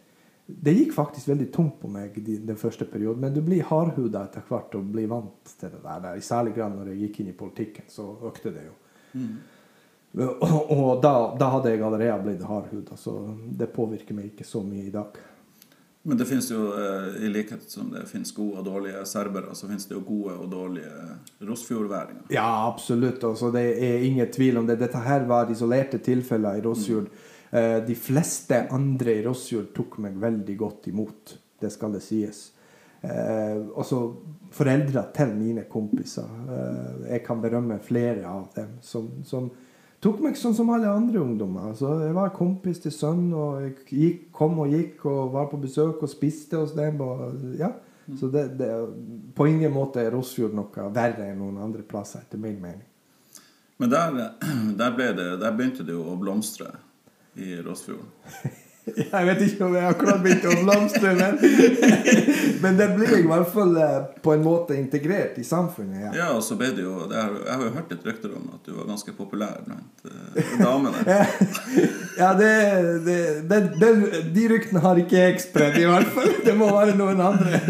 det 0.46 0.76
gikk 0.76 0.94
faktisk 0.96 1.32
veldig 1.32 1.48
tungt 1.56 1.80
på 1.82 1.90
meg 1.92 2.16
de, 2.20 2.38
den 2.46 2.60
første 2.60 2.86
perioden. 2.86 3.24
Men 3.24 3.34
du 3.36 3.42
blir 3.44 3.66
hardhuda 3.68 4.26
etter 4.28 4.46
hvert 4.48 4.76
og 4.78 4.92
blir 4.94 5.10
vant 5.12 5.56
til 5.60 5.74
det 5.74 5.82
der. 5.84 6.14
I 6.16 6.24
særlig 6.24 6.54
grad 6.58 6.76
når 6.76 6.94
jeg 6.94 7.08
gikk 7.08 7.20
inn 7.24 7.34
i 7.34 7.40
politikken, 7.40 7.90
så 7.90 8.06
økte 8.30 8.54
det 8.54 8.68
jo. 8.68 8.78
Og, 9.18 9.34
og 10.14 11.02
da, 11.02 11.14
da 11.40 11.52
hadde 11.56 11.74
jeg 11.74 11.82
allerede 11.82 12.24
blitt 12.26 12.44
hardhuda, 12.46 12.98
så 13.00 13.16
det 13.50 13.72
påvirker 13.74 14.18
meg 14.18 14.32
ikke 14.32 14.46
så 14.46 14.62
mye 14.66 14.88
i 14.88 14.94
dag. 14.94 15.18
Men 16.06 16.20
det 16.20 16.28
finnes 16.28 16.50
jo, 16.52 16.66
eh, 16.76 17.24
i 17.24 17.30
likhet 17.32 17.64
som 17.72 17.88
det 17.94 18.04
finnes 18.10 18.34
gode 18.36 18.60
og 18.60 18.66
dårlige 18.68 19.06
serbere, 19.08 19.54
så 19.56 19.70
finnes 19.70 19.88
det 19.88 19.96
jo 19.96 20.02
gode 20.04 20.34
og 20.36 20.50
dårlige 20.52 20.92
rossfjordværinger. 21.48 22.26
Ja, 22.36 22.48
absolutt. 22.68 23.24
Altså, 23.24 23.54
det 23.56 23.64
er 23.72 24.04
ingen 24.04 24.28
tvil 24.32 24.60
om 24.60 24.68
det. 24.68 24.82
Dette 24.82 25.00
her 25.00 25.24
var 25.30 25.52
isolerte 25.52 26.02
tilfeller 26.04 26.60
i 26.60 26.66
Rossfjord. 26.66 27.08
Mm. 27.08 27.30
de 27.86 27.94
fleste 27.94 28.58
andre 28.74 29.14
i 29.14 29.22
Rossfjord 29.22 29.68
tok 29.78 30.00
meg 30.02 30.16
veldig 30.18 30.56
godt 30.58 30.88
imot. 30.90 31.36
Det 31.62 31.70
skal 31.72 31.94
det 31.94 32.02
sies. 32.02 32.48
Eh, 33.04 33.60
altså, 33.78 34.16
foreldra 34.52 35.06
til 35.16 35.34
mine 35.36 35.66
kompiser. 35.72 36.30
Eh, 36.50 37.10
jeg 37.12 37.24
kan 37.26 37.42
berømme 37.44 37.80
flere 37.84 38.24
av 38.28 38.48
dem 38.56 38.78
som, 38.82 39.10
som 39.28 39.50
tok 40.04 40.20
meg 40.24 40.38
sånn 40.40 40.56
som 40.58 40.72
alle 40.74 40.92
andre 40.92 41.22
ungdommer. 41.22 41.72
Altså, 41.72 41.94
jeg 42.04 42.16
var 42.18 42.34
kompis 42.36 42.82
til 42.84 42.94
sønnen, 42.94 43.34
og 43.38 43.62
jeg 43.64 43.74
gikk, 43.90 44.24
kom 44.36 44.60
og 44.64 44.74
gikk 44.74 45.06
og 45.10 45.34
var 45.36 45.50
på 45.52 45.60
besøk 45.62 46.04
og 46.04 46.12
spiste 46.12 46.60
hos 46.60 46.76
dem. 46.78 47.02
Og, 47.04 47.54
ja. 47.60 47.72
Så 48.20 48.28
det, 48.32 48.50
det, 48.60 48.72
på 49.36 49.48
ingen 49.48 49.72
måte 49.72 50.04
er 50.04 50.12
Rossfjord 50.12 50.56
noe 50.58 50.90
verre 50.96 51.30
enn 51.30 51.40
noen 51.40 51.62
andre 51.64 51.86
plasser, 51.88 52.26
etter 52.26 52.42
min 52.42 52.60
mening. 52.60 52.84
Men 53.80 53.94
der, 53.94 54.20
der, 54.82 54.98
det, 55.00 55.30
der 55.42 55.56
begynte 55.56 55.88
det 55.88 55.96
jo 55.96 56.04
å 56.12 56.18
blomstre 56.20 56.74
i 57.40 57.56
Rossfjorden. 57.64 58.12
Jeg 58.84 59.28
vet 59.28 59.42
ikke 59.46 59.64
om 59.66 59.76
jeg 59.78 59.88
akkurat 59.88 60.20
begynte 60.24 60.50
å 60.52 60.58
blomstre, 60.60 61.14
men, 61.16 61.38
men 62.64 62.80
der 62.80 62.92
ble 62.98 63.08
i 63.22 63.28
hvert 63.28 63.52
fall 63.54 63.78
eh, 63.80 63.94
på 64.26 64.34
en 64.36 64.44
måte 64.44 64.76
integrert 64.76 65.38
i 65.40 65.46
samfunnet. 65.48 66.02
Ja. 66.10 66.12
Ja, 66.18 66.28
og 66.36 66.44
så 66.44 66.58
ble 66.60 66.74
det 66.76 66.84
jo 66.84 67.06
det 67.08 67.16
er, 67.20 67.38
Jeg 67.46 67.54
har 67.54 67.64
jo 67.64 67.72
hørt 67.78 67.94
et 67.96 68.10
rykte 68.10 68.34
om 68.36 68.50
at 68.58 68.68
du 68.68 68.74
var 68.76 68.90
ganske 68.92 69.16
populær 69.16 69.62
blant 69.68 70.10
eh, 70.10 70.58
damene. 70.60 71.06
Ja, 72.14 72.30
det, 72.38 72.52
det, 73.08 73.60
det, 73.82 73.90
De 74.36 74.44
ryktene 74.52 74.84
har 74.84 75.00
ikke 75.02 75.18
jeg 75.18 75.40
spredd, 75.42 75.80
i 75.82 75.88
hvert 75.90 76.12
fall. 76.14 76.30
Det 76.46 76.54
må 76.58 76.68
være 76.70 76.94
noen 77.00 77.24
andre. 77.26 77.62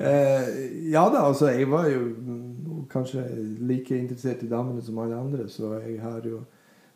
Eh, 0.00 0.48
ja 0.94 1.02
da, 1.12 1.26
altså, 1.26 1.50
jeg 1.52 1.68
var 1.70 1.90
jo 1.90 2.06
mm, 2.06 2.86
kanskje 2.92 3.26
like 3.68 3.98
interessert 3.98 4.46
i 4.46 4.48
damene 4.48 4.80
som 4.84 5.02
alle 5.02 5.18
andre, 5.18 5.48
så 5.52 5.74
jeg 5.82 5.98
har 6.00 6.24
jo 6.24 6.40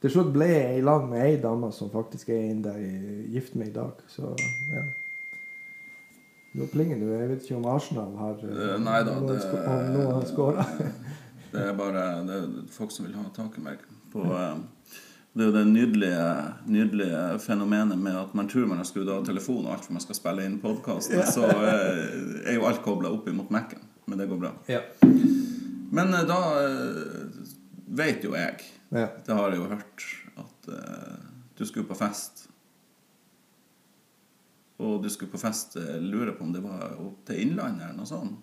Til 0.04 0.12
slutt 0.12 0.32
ble 0.34 0.46
jeg 0.50 0.78
i 0.78 0.84
lag 0.84 1.06
med 1.08 1.24
ei 1.24 1.36
dame 1.40 1.70
som 1.72 1.90
faktisk 1.92 2.30
er 2.34 2.50
enda 2.50 2.74
gift 3.32 3.56
med 3.56 3.70
i 3.70 3.74
dag, 3.74 4.04
så 4.12 4.34
ja. 4.72 4.84
Nå 6.56 6.66
plinger 6.72 7.00
du. 7.00 7.08
Jeg 7.12 7.28
vet 7.28 7.42
ikke 7.44 7.56
om 7.58 7.66
Arsenal 7.68 8.14
har 8.16 8.38
Eh, 8.40 8.76
Nei 8.80 9.00
da, 9.04 9.16
det, 9.28 9.40
om 9.60 9.90
noen 9.92 10.14
har 10.14 10.28
skåra. 10.28 10.64
det 11.52 11.64
er 11.68 11.74
bare 11.76 12.04
det 12.28 12.38
er 12.38 12.46
folk 12.72 12.94
som 12.94 13.08
vil 13.08 13.16
ha 13.18 13.26
tak 13.36 13.58
i 13.60 13.64
meg. 13.64 13.82
På, 14.12 14.24
eh, 14.24 14.56
det 15.36 15.44
er 15.44 15.50
jo 15.50 15.52
det 15.52 15.66
nydelige, 15.68 16.28
nydelige 16.72 17.38
fenomenet 17.44 17.98
med 18.00 18.16
at 18.16 18.32
man 18.34 18.48
tror 18.48 18.70
man 18.70 18.80
har 18.80 18.88
skrudd 18.88 19.10
av 19.12 19.26
telefonen 19.26 19.66
og 19.66 19.74
alt 19.74 19.84
for 19.84 19.92
man 19.92 20.04
skal 20.04 20.16
spille 20.16 20.46
inn 20.48 20.56
podkasten, 20.62 21.20
så 21.28 21.44
eh, 21.44 22.46
er 22.48 22.56
jo 22.56 22.64
alt 22.64 22.80
kobla 22.84 23.12
opp 23.12 23.28
imot 23.28 23.52
Mac-en. 23.52 23.84
Men 24.06 24.22
det 24.22 24.30
går 24.30 24.40
bra. 24.40 24.54
Ja. 24.70 24.80
Men 25.92 26.14
eh, 26.14 26.24
da 26.24 26.40
eh, 26.62 27.52
vet 28.00 28.24
jo 28.24 28.32
jeg, 28.32 28.64
Ja. 28.88 29.08
det 29.26 29.34
har 29.34 29.50
jeg 29.50 29.60
jo 29.60 29.70
hørt, 29.70 30.04
at 30.38 30.68
uh, 30.70 31.16
du 31.58 31.64
skulle 31.66 31.88
på 31.88 31.96
fest. 31.98 32.46
Og 34.76 35.00
du 35.02 35.08
skulle 35.10 35.32
på 35.32 35.40
fest, 35.40 35.78
eh, 35.80 35.96
lurer 36.02 36.34
på 36.36 36.44
om 36.44 36.52
det 36.52 36.60
var 36.60 36.98
opp 37.00 37.22
til 37.26 37.40
Innlandet 37.40 37.86
eller 37.86 37.96
noe 37.96 38.08
sånt. 38.10 38.42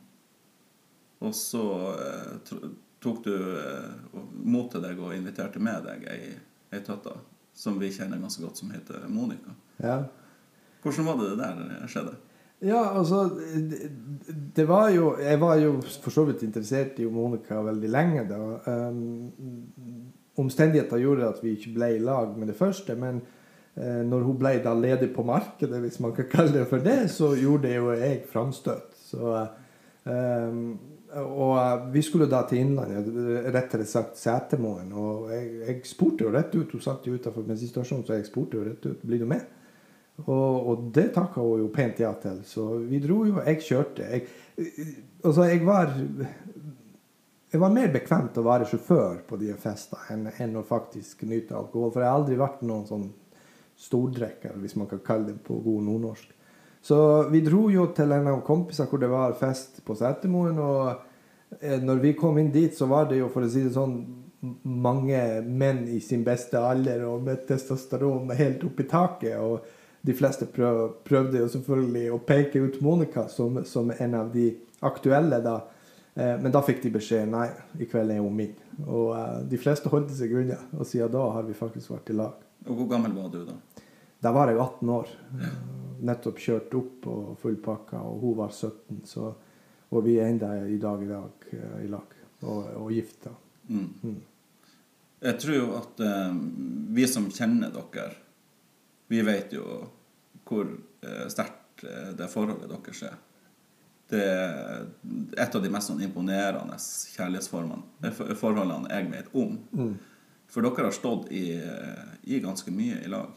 Og 1.23 1.35
så 1.37 1.61
uh, 1.93 2.63
tok 3.03 3.21
du 3.27 3.35
uh, 3.37 4.17
mot 4.33 4.71
til 4.73 4.81
deg 4.83 4.99
og 4.99 5.13
inviterte 5.13 5.61
med 5.61 5.85
deg 5.85 6.09
ei, 6.09 6.33
ei 6.73 6.81
tøtta 6.83 7.13
som 7.53 7.77
vi 7.79 7.91
kjenner 7.93 8.17
ganske 8.17 8.41
godt, 8.41 8.57
som 8.57 8.73
heter 8.73 9.07
Monica. 9.07 9.55
ja. 9.77 10.03
Hvordan 10.83 11.05
var 11.05 11.15
det 11.15 11.29
det 11.29 11.37
der 11.39 11.87
skjedde? 11.87 12.15
Ja, 12.63 12.81
altså 12.97 13.21
det, 13.71 13.91
det 14.55 14.65
var 14.67 14.89
jo 14.89 15.13
Jeg 15.19 15.39
var 15.39 15.55
jo 15.59 15.77
for 16.01 16.11
så 16.11 16.23
vidt 16.27 16.43
interessert 16.43 16.99
i 16.99 17.05
Monica 17.05 17.61
veldig 17.61 17.89
lenge. 17.89 18.23
da. 18.27 18.39
Um, 18.67 20.12
omstendigheter 20.41 21.01
gjorde 21.01 21.29
at 21.29 21.43
vi 21.43 21.55
ikke 21.57 21.73
ble 21.77 21.89
i 21.95 22.03
lag 22.03 22.37
med 22.37 22.49
det 22.49 22.57
første. 22.57 22.95
Men 22.99 23.21
eh, 23.75 24.01
når 24.07 24.25
hun 24.27 24.39
ble 24.39 24.55
da 24.63 24.73
ledig 24.77 25.11
på 25.15 25.25
markedet, 25.27 25.81
hvis 25.83 25.99
man 26.03 26.15
kan 26.17 26.29
kalle 26.31 26.55
det 26.59 26.65
for 26.71 26.83
det, 26.83 27.11
så 27.13 27.33
gjorde 27.37 27.73
jo 27.75 27.91
jeg 27.93 28.23
framstøt. 28.31 28.97
Så, 28.97 29.33
um, 30.05 30.61
og 31.13 31.57
eh, 31.59 31.89
vi 31.93 32.05
skulle 32.05 32.29
da 32.29 32.43
til 32.49 32.63
Innlandet, 32.63 33.09
rettere 33.53 33.85
sagt 33.89 34.17
Setermoen. 34.17 34.93
Og 34.93 35.29
jeg, 35.33 35.49
jeg 35.67 35.81
spurte 35.89 36.25
jo 36.25 36.33
rett 36.33 36.55
ut. 36.55 36.71
Hun 36.71 36.85
satt 36.85 37.07
jo 37.07 37.17
utafor 37.17 37.45
bensinstasjonen, 37.49 38.07
så 38.07 38.17
jeg 38.17 38.29
spurte 38.29 38.57
jo 38.57 38.65
rett 38.69 38.89
ut 38.89 39.05
blir 39.05 39.21
du 39.21 39.29
med. 39.29 39.45
Og, 40.23 40.67
og 40.69 40.89
det 40.93 41.07
takka 41.15 41.41
hun 41.41 41.63
jo 41.63 41.71
pent 41.73 42.01
ja 42.01 42.11
til. 42.21 42.41
Så 42.45 42.67
vi 42.85 43.01
dro 43.01 43.23
jo. 43.25 43.39
Jeg 43.41 43.61
kjørte. 43.65 44.09
Jeg, 44.09 44.27
altså, 45.23 45.47
jeg 45.49 45.65
var 45.65 45.93
Jeg 47.53 47.61
var 47.61 47.69
mer 47.69 47.91
bekvem 47.93 48.31
til 48.33 48.41
å 48.41 48.47
være 48.47 48.65
sjåfør 48.65 49.19
på 49.27 49.37
de 49.37 49.51
festene 49.61 50.31
enn, 50.41 50.55
å 50.57 50.63
faktisk 50.65 51.19
nyte 51.29 51.53
alkohol. 51.53 51.91
For 51.93 52.01
jeg 52.01 52.09
har 52.09 52.15
aldri 52.17 52.37
vært 52.39 52.63
noen 52.65 52.87
sånn 52.89 53.03
stordrikker, 53.77 54.55
hvis 54.57 54.73
man 54.81 54.87
kan 54.89 55.03
kalle 55.05 55.27
det 55.27 55.43
på 55.45 55.59
god 55.61 55.83
nordnorsk. 55.85 56.31
Så 56.81 56.97
vi 57.29 57.43
dro 57.45 57.67
jo 57.69 57.85
til 57.93 58.09
en 58.11 58.31
av 58.31 58.41
kompisene 58.47 58.89
hvor 58.89 59.03
det 59.03 59.09
var 59.11 59.35
fest 59.37 59.83
på 59.85 59.93
Setermoen. 59.99 60.57
Og 60.65 61.59
eh, 61.59 61.77
når 61.77 62.01
vi 62.01 62.15
kom 62.17 62.39
inn 62.41 62.49
dit, 62.55 62.73
så 62.73 62.87
var 62.89 63.05
det 63.11 63.21
jo, 63.21 63.29
for 63.29 63.45
å 63.45 63.51
si 63.53 63.61
det 63.67 63.75
sånn, 63.77 63.99
mange 64.65 65.21
menn 65.45 65.85
i 65.93 66.01
sin 66.01 66.25
beste 66.25 66.57
alder 66.57 67.05
og 67.07 67.21
med 67.29 67.45
testosteron 67.47 68.33
helt 68.33 68.65
opp 68.65 68.81
i 68.81 68.87
taket. 68.89 69.37
Og 69.37 70.01
de 70.01 70.17
fleste 70.17 70.49
prøv, 70.49 70.81
prøvde 71.05 71.45
jo 71.45 71.53
selvfølgelig 71.53 72.09
å 72.17 72.19
peke 72.33 72.65
ut 72.65 72.81
Monica 72.81 73.29
som, 73.29 73.61
som 73.61 73.93
en 73.93 74.19
av 74.25 74.33
de 74.33 74.49
aktuelle 74.81 75.37
da. 75.45 75.59
Eh, 76.13 76.35
men 76.41 76.51
da 76.53 76.61
fikk 76.65 76.83
de 76.83 76.93
beskjed 76.93 77.29
nei, 77.31 77.47
i 77.81 77.87
kveld 77.89 78.13
er 78.13 78.21
hun 78.21 78.35
min. 78.37 78.53
Og 78.85 79.13
uh, 79.13 79.39
de 79.49 79.59
fleste 79.61 79.89
holdt 79.89 80.13
seg 80.17 80.33
unna. 80.37 80.59
Og 80.77 80.87
siden 80.89 81.13
da 81.13 81.23
har 81.37 81.47
vi 81.47 81.55
faktisk 81.57 81.93
vært 81.93 82.11
i 82.13 82.17
lag. 82.17 82.43
Og 82.67 82.75
hvor 82.77 82.89
gammel 82.91 83.15
var 83.17 83.31
du 83.33 83.41
da? 83.47 83.57
Da 84.23 84.31
var 84.35 84.51
jeg 84.51 84.59
18 84.61 84.91
år. 84.93 85.15
Nettopp 86.03 86.39
kjørt 86.39 86.75
opp 86.77 87.07
og 87.11 87.33
fullpakka, 87.41 88.01
og 88.07 88.21
hun 88.23 88.37
var 88.39 88.53
17. 88.53 89.01
Så, 89.09 89.31
og 89.93 90.05
vi 90.05 90.17
er 90.19 90.31
enda 90.31 90.53
i 90.67 90.79
dag 90.81 91.01
i 91.03 91.09
dag 91.09 91.49
uh, 91.53 91.79
i 91.83 91.89
lag 91.91 92.21
og, 92.43 92.61
og 92.83 92.93
gifta. 92.93 93.33
Mm. 93.69 93.89
Mm. 94.03 94.21
Jeg 95.23 95.39
tror 95.39 95.55
jo 95.55 95.67
at 95.77 96.01
eh, 96.03 96.33
vi 96.91 97.05
som 97.07 97.29
kjenner 97.31 97.71
dere, 97.71 98.09
vi 99.07 99.21
vet 99.23 99.53
jo 99.55 99.63
hvor 100.43 100.67
eh, 100.67 101.29
sterkt 101.31 101.85
det 102.17 102.27
forholdet 102.31 102.67
deres 102.67 103.05
er. 103.07 103.15
Det 104.11 104.23
er 104.23 104.83
et 105.39 105.55
av 105.55 105.61
de 105.63 105.71
mest 105.71 105.89
sånn 105.89 106.03
imponerende 106.05 106.75
kjærlighetsforholdene 107.15 108.91
jeg 108.91 109.11
vet 109.13 109.31
om. 109.31 109.55
Mm. 109.71 109.93
For 110.51 110.65
dere 110.65 110.89
har 110.89 110.93
stått 110.95 111.31
i, 111.33 111.45
i 112.29 112.41
ganske 112.43 112.71
mye 112.73 112.99
i 113.01 113.09
lag. 113.09 113.31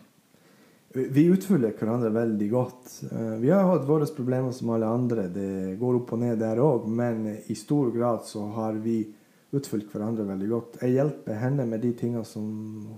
Vi 0.96 1.26
utfyller 1.28 1.74
hverandre 1.76 2.08
veldig 2.14 2.46
godt. 2.50 2.92
Eh, 3.10 3.34
vi 3.42 3.50
har 3.52 3.66
hatt 3.68 3.84
våre 3.88 4.06
problemer 4.16 4.52
som 4.56 4.70
alle 4.72 4.88
andre. 4.88 5.26
Det 5.28 5.76
går 5.80 5.98
opp 5.98 6.14
og 6.16 6.22
ned 6.22 6.38
der 6.40 6.60
òg, 6.62 6.86
men 6.88 7.26
i 7.36 7.56
stor 7.58 7.90
grad 7.92 8.24
så 8.24 8.46
har 8.56 8.78
vi 8.80 9.02
utfylt 9.56 9.90
hverandre 9.92 10.24
veldig 10.28 10.48
godt. 10.48 10.78
Jeg 10.82 10.96
hjelper 10.96 11.40
henne 11.40 11.66
med 11.68 11.84
de 11.84 11.92
tingene 11.96 12.24
som 12.24 12.46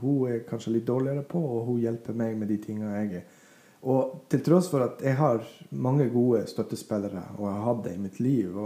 hun 0.01 0.29
er 0.31 0.45
kanskje 0.47 0.77
litt 0.77 0.87
dårligere 0.87 1.25
på, 1.27 1.43
og 1.43 1.67
hun 1.73 1.83
hjelper 1.83 2.17
meg 2.19 2.39
med 2.39 2.53
de 2.53 2.61
tingene 2.63 2.95
jeg 3.01 3.21
er. 3.23 3.38
Og 3.87 4.25
til 4.31 4.43
tross 4.43 4.69
for 4.73 4.83
at 4.83 5.03
jeg 5.05 5.15
har 5.21 5.43
mange 5.71 6.09
gode 6.11 6.43
støttespillere, 6.51 7.23
og 7.39 7.45
jeg 7.47 7.57
har 7.57 7.67
hatt 7.69 7.83
det 7.85 7.95
i 7.95 8.01
mitt 8.03 8.21
liv, 8.21 8.57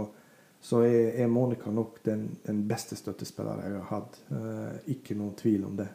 så 0.63 0.79
er, 0.87 1.27
Monica 1.27 1.71
nok 1.71 1.99
den, 2.05 2.29
den, 2.45 2.63
beste 2.67 2.95
støttespilleren 2.95 3.65
jeg 3.65 3.75
har 3.81 3.89
hatt. 3.91 4.17
Uh, 4.31 4.79
ikke 4.93 5.17
noen 5.19 5.35
tvil 5.37 5.67
om 5.67 5.75
det. 5.77 5.89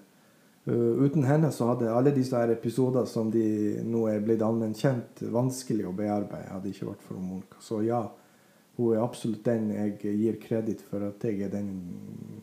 Uh, 0.68 1.00
uten 1.02 1.24
henne 1.24 1.50
så 1.54 1.70
hadde 1.70 1.90
alle 1.90 2.12
disse 2.14 2.42
episoder 2.52 3.08
som 3.08 3.32
de 3.32 3.80
nå 3.82 4.04
er 4.12 4.22
blitt 4.22 4.44
allment 4.44 4.78
kjent, 4.78 5.24
vanskelig 5.34 5.88
å 5.88 5.94
bearbeide. 5.96 6.52
Hadde 6.52 6.70
ikke 6.70 6.90
vært 6.92 7.06
for 7.08 7.18
Monica. 7.18 7.62
Så 7.64 7.80
ja, 7.86 8.04
hun 8.76 8.92
er 8.92 9.02
absolutt 9.02 9.46
den 9.48 9.72
jeg 9.72 9.96
gir 10.20 10.36
kreditt 10.42 10.84
for 10.86 11.08
at 11.08 11.24
jeg 11.24 11.48
er 11.48 11.54
den 11.56 11.72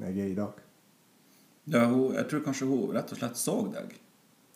jeg 0.02 0.18
er 0.18 0.32
i 0.34 0.40
dag. 0.40 0.66
Ja, 1.72 1.86
hun, 1.88 2.18
jeg 2.18 2.28
tror 2.30 2.44
kanskje 2.50 2.68
hun 2.68 2.90
rett 2.98 3.14
og 3.14 3.22
slett 3.22 3.40
så 3.40 3.62
deg 3.70 3.96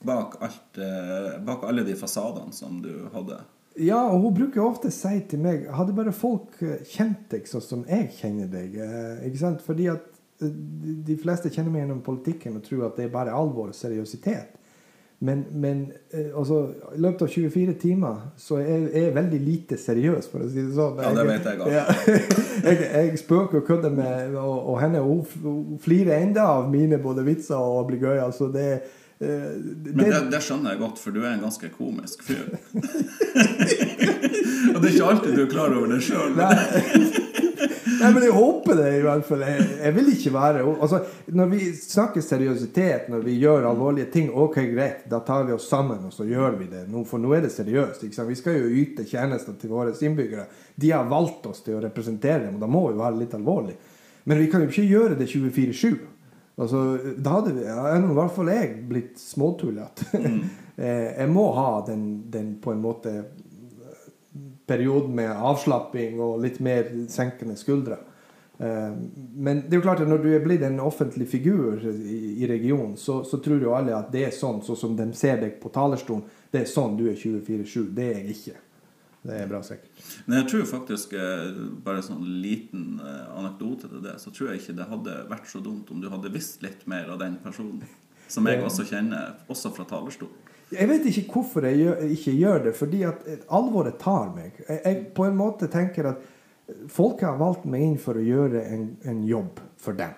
bak, 0.05 0.37
alt, 0.43 0.77
uh, 0.79 1.39
bak 1.45 1.65
alle 1.67 1.85
de 1.87 1.95
fasadene 1.99 2.55
som 2.55 2.81
du 2.83 2.91
hadde. 3.13 3.41
Ja, 3.79 4.01
og 4.09 4.23
hun 4.25 4.35
bruker 4.35 4.65
ofte 4.65 4.89
å 4.89 4.93
si 4.93 5.21
til 5.29 5.39
meg 5.39 5.67
Hadde 5.71 5.93
bare 5.95 6.11
folk 6.11 6.57
eh, 6.65 6.81
kjent 6.89 7.29
deg 7.31 7.45
sånn 7.47 7.63
som 7.63 7.83
jeg 7.87 8.09
kjenner 8.17 8.49
deg. 8.51 8.73
ikke 9.23 9.39
sant? 9.39 9.61
Fordi 9.63 9.85
at 9.93 10.07
de 10.39 11.15
fleste 11.19 11.51
kjenner 11.51 11.71
meg 11.71 11.83
gjennom 11.83 12.01
politikken 12.03 12.57
og 12.57 12.63
tror 12.65 12.87
at 12.89 12.99
det 12.99 13.07
er 13.07 13.13
bare 13.13 13.35
alvor 13.35 13.71
og 13.71 13.77
seriøsitet. 13.77 14.55
Men, 15.19 15.41
men 15.51 15.91
eh, 16.13 16.29
altså, 16.37 16.61
i 16.95 16.99
løpet 17.03 17.25
av 17.25 17.31
24 17.33 17.73
timer 17.81 18.19
så 18.39 18.61
er 18.63 18.85
jeg 18.93 19.15
veldig 19.17 19.39
lite 19.43 19.79
seriøs, 19.79 20.29
for 20.31 20.45
å 20.45 20.47
si 20.47 20.61
det 20.63 20.77
sånn. 20.77 21.01
Ja, 21.03 21.09
det 21.17 21.25
vet 21.27 21.49
jeg 21.49 21.59
godt. 21.59 22.05
jeg, 22.69 22.77
jeg, 22.85 23.19
spøker 23.19 23.59
og 23.59 23.65
kødder 23.67 23.91
med 23.97 24.37
og, 24.39 24.55
og 24.71 24.79
henne 24.79 25.03
hun, 25.03 25.25
hun 25.43 25.81
flirer 25.83 26.21
enda 26.21 26.47
av 26.53 26.71
mine 26.71 27.01
både 27.03 27.27
vitser 27.27 27.59
og 27.59 27.89
blir 27.91 28.05
gøy. 28.05 28.15
Altså, 28.29 28.47
det, 28.53 28.69
uh, 28.79 28.98
det, 29.19 29.95
Men 29.95 30.05
det, 30.05 30.19
det, 30.31 30.39
skjønner 30.45 30.73
jeg 30.73 30.79
godt, 30.79 30.99
for 31.01 31.11
du 31.11 31.19
er 31.25 31.33
en 31.33 31.43
ganske 31.43 31.69
komisk 31.75 32.23
fyr. 32.23 32.45
og 34.73 34.79
det 34.79 34.85
er 34.85 34.93
ikke 34.93 35.09
alltid 35.11 35.35
du 35.35 35.41
er 35.43 35.51
klar 35.51 35.75
over 35.75 35.87
det 35.91 35.99
sjøl. 36.07 36.39
Nei, 37.99 38.09
men 38.15 38.23
jeg 38.23 38.31
håper 38.31 38.77
det, 38.79 38.91
i 38.95 39.01
hvert 39.03 39.25
fall. 39.27 39.41
Jeg, 39.43 39.65
jeg 39.81 39.95
vil 39.97 40.07
ikke 40.13 40.31
være 40.31 40.61
altså, 40.71 41.01
Når 41.35 41.47
vi 41.51 41.59
snakker 41.75 42.23
seriøsitet, 42.23 43.09
når 43.11 43.25
vi 43.25 43.33
gjør 43.41 43.67
alvorlige 43.67 44.07
ting, 44.13 44.29
ok, 44.31 44.55
greit, 44.71 45.01
da 45.11 45.19
tar 45.25 45.43
vi 45.49 45.55
oss 45.55 45.67
sammen 45.67 46.05
og 46.07 46.13
så 46.15 46.23
gjør 46.27 46.55
vi 46.61 46.69
det. 46.71 46.85
Nå, 46.87 47.03
for 47.09 47.19
nå 47.19 47.33
er 47.35 47.41
det 47.43 47.51
seriøst. 47.51 48.05
Vi 48.07 48.39
skal 48.39 48.61
jo 48.61 48.71
yte 48.83 49.03
tjenester 49.09 49.57
til 49.59 49.73
våre 49.73 49.91
innbyggere. 49.91 50.45
De 50.79 50.93
har 50.95 51.11
valgt 51.11 51.49
oss 51.51 51.59
til 51.65 51.75
å 51.75 51.83
representere 51.83 52.45
dem, 52.45 52.55
og 52.55 52.63
da 52.63 52.71
må 52.71 52.85
vi 52.87 53.01
være 53.01 53.19
litt 53.19 53.35
alvorlige. 53.35 53.77
Men 54.29 54.39
vi 54.39 54.47
kan 54.51 54.63
jo 54.63 54.71
ikke 54.71 54.87
gjøre 54.87 55.19
det 55.19 55.27
24-7. 55.27 55.99
Altså, 56.59 56.99
da 57.17 57.37
hadde 57.37 57.53
vi, 57.55 57.63
i 57.63 58.15
hvert 58.17 58.33
fall 58.35 58.51
jeg 58.51 58.73
blitt 58.89 59.21
småtullete. 59.21 60.09
Mm. 60.17 60.41
Eh, 60.79 61.09
jeg 61.11 61.27
må 61.27 61.41
ha 61.57 61.81
den, 61.83 62.03
den 62.31 62.53
på 62.63 62.71
en 62.71 62.79
måte 62.79 63.11
perioden 64.63 65.11
med 65.17 65.27
avslapping 65.27 66.21
og 66.23 66.37
litt 66.39 66.61
mer 66.63 66.87
senkende 67.11 67.57
skuldre. 67.59 67.97
Eh, 68.63 68.93
men 69.35 69.59
det 69.65 69.75
er 69.75 69.81
jo 69.81 69.83
klart 69.83 70.05
at 70.05 70.07
når 70.07 70.23
du 70.23 70.29
er 70.31 70.45
blitt 70.45 70.63
en 70.63 70.79
offentlig 70.79 71.27
figur 71.31 71.83
i, 71.83 72.47
regionen, 72.47 72.95
så, 72.95 73.21
så, 73.27 73.41
tror 73.43 73.59
jo 73.59 73.75
alle 73.75 73.97
at 73.97 74.07
det 74.15 74.23
er 74.29 74.35
sånn, 74.35 74.61
sånn 74.63 74.79
som 74.79 74.95
de 74.95 75.09
ser 75.19 75.43
deg 75.43 75.59
på 75.59 75.71
talerstolen. 75.75 76.23
Det 76.47 76.63
er 76.63 76.71
sånn 76.71 76.95
du 76.95 77.09
er 77.11 77.19
24-7. 77.19 77.89
Det 77.95 78.07
er 78.07 78.21
jeg 78.21 78.37
ikke. 78.37 78.55
Det 79.21 79.35
er 79.35 79.49
bra 79.49 79.59
sikkert. 79.65 80.03
Men 80.25 80.39
jeg 80.39 80.47
tror 80.51 80.67
faktisk, 80.69 81.13
eh, 81.13 81.49
bare 81.83 82.03
sånn 82.05 82.23
liten 82.39 83.01
eh, 83.03 83.25
anekdote 83.35 83.89
til 83.91 84.03
det, 84.03 84.15
så 84.23 84.31
tror 84.31 84.53
jeg 84.53 84.61
ikke 84.61 84.77
det 84.77 84.87
hadde 84.93 85.15
vært 85.31 85.49
så 85.51 85.59
dumt 85.63 85.91
om 85.91 85.99
du 85.99 86.07
hadde 86.11 86.31
visst 86.31 86.63
litt 86.63 86.85
mer 86.87 87.11
av 87.11 87.19
den 87.19 87.35
personen. 87.43 87.83
Som 88.29 88.47
jeg 88.47 88.61
også 88.61 88.85
kjenner, 88.85 89.39
også 89.49 89.73
fra 89.73 89.87
talerstolen. 89.89 90.47
Jeg 90.69 90.85
vet 90.85 91.07
ikke 91.09 91.33
hvorfor 91.33 91.65
jeg 91.65 91.79
gjør, 91.81 92.01
ikke 92.13 92.33
gjør 92.37 92.59
det, 92.67 92.73
fordi 92.77 92.99
at 93.09 93.23
alvoret 93.57 93.97
tar 93.99 94.29
meg. 94.35 94.59
Jeg, 94.67 94.81
jeg 94.85 94.99
på 95.17 95.25
en 95.25 95.39
måte 95.39 95.67
tenker 95.73 96.11
at 96.11 96.27
folk 96.93 97.23
har 97.25 97.39
valgt 97.41 97.65
meg 97.65 97.87
inn 97.87 97.97
for 98.01 98.19
å 98.19 98.23
gjøre 98.23 98.61
en, 98.69 98.91
en 99.09 99.23
jobb 99.25 99.63
for 99.81 99.97
dem. 99.97 100.13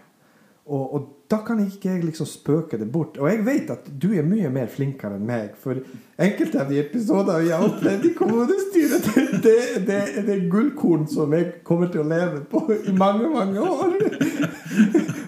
Og, 0.71 0.93
og, 0.95 1.09
da 1.31 1.37
kan 1.47 1.59
ikke 1.63 1.87
jeg 1.87 2.03
liksom 2.03 2.27
spøke 2.27 2.77
det 2.79 2.89
bort. 2.91 3.17
Og 3.19 3.29
jeg 3.29 3.45
vet 3.45 3.69
at 3.71 3.85
du 4.03 4.09
er 4.15 4.25
mye 4.27 4.49
mer 4.51 4.67
flinkere 4.71 5.15
enn 5.15 5.27
meg. 5.27 5.53
For 5.59 5.79
enkelte 6.19 6.59
av 6.59 6.71
de 6.71 6.79
episoder 6.81 7.39
vi 7.43 7.53
har 7.53 7.63
opplevd 7.63 8.07
i 8.07 8.11
kommunestyret, 8.17 9.07
det, 9.45 9.55
det, 9.87 9.99
det, 10.27 10.33
er 10.35 10.43
gullkorn 10.51 11.07
som 11.11 11.31
jeg 11.35 11.63
kommer 11.67 11.91
til 11.91 12.03
å 12.03 12.09
leve 12.09 12.43
på 12.51 12.65
i 12.75 12.95
mange, 12.95 13.31
mange 13.31 13.63
år. 13.63 13.95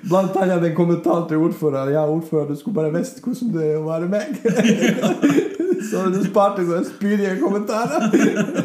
Blant 0.09 0.35
annet 0.43 0.67
en 0.67 0.75
kommentar 0.75 1.23
til 1.29 1.43
ordføreren. 1.43 1.95
Ja, 1.95 2.03
ordfører, 2.03 2.51
du 2.51 2.59
skulle 2.59 2.81
bare 2.81 2.95
visst 2.95 3.23
hvordan 3.23 3.55
det 3.55 3.71
er 3.71 3.79
å 3.79 3.87
være 3.87 4.11
meg. 4.11 5.59
Så 5.89 6.03
du 6.13 6.19
sparte 6.23 6.63
sånne 6.65 6.86
spydige 6.88 7.34
kommentarer. 7.41 8.05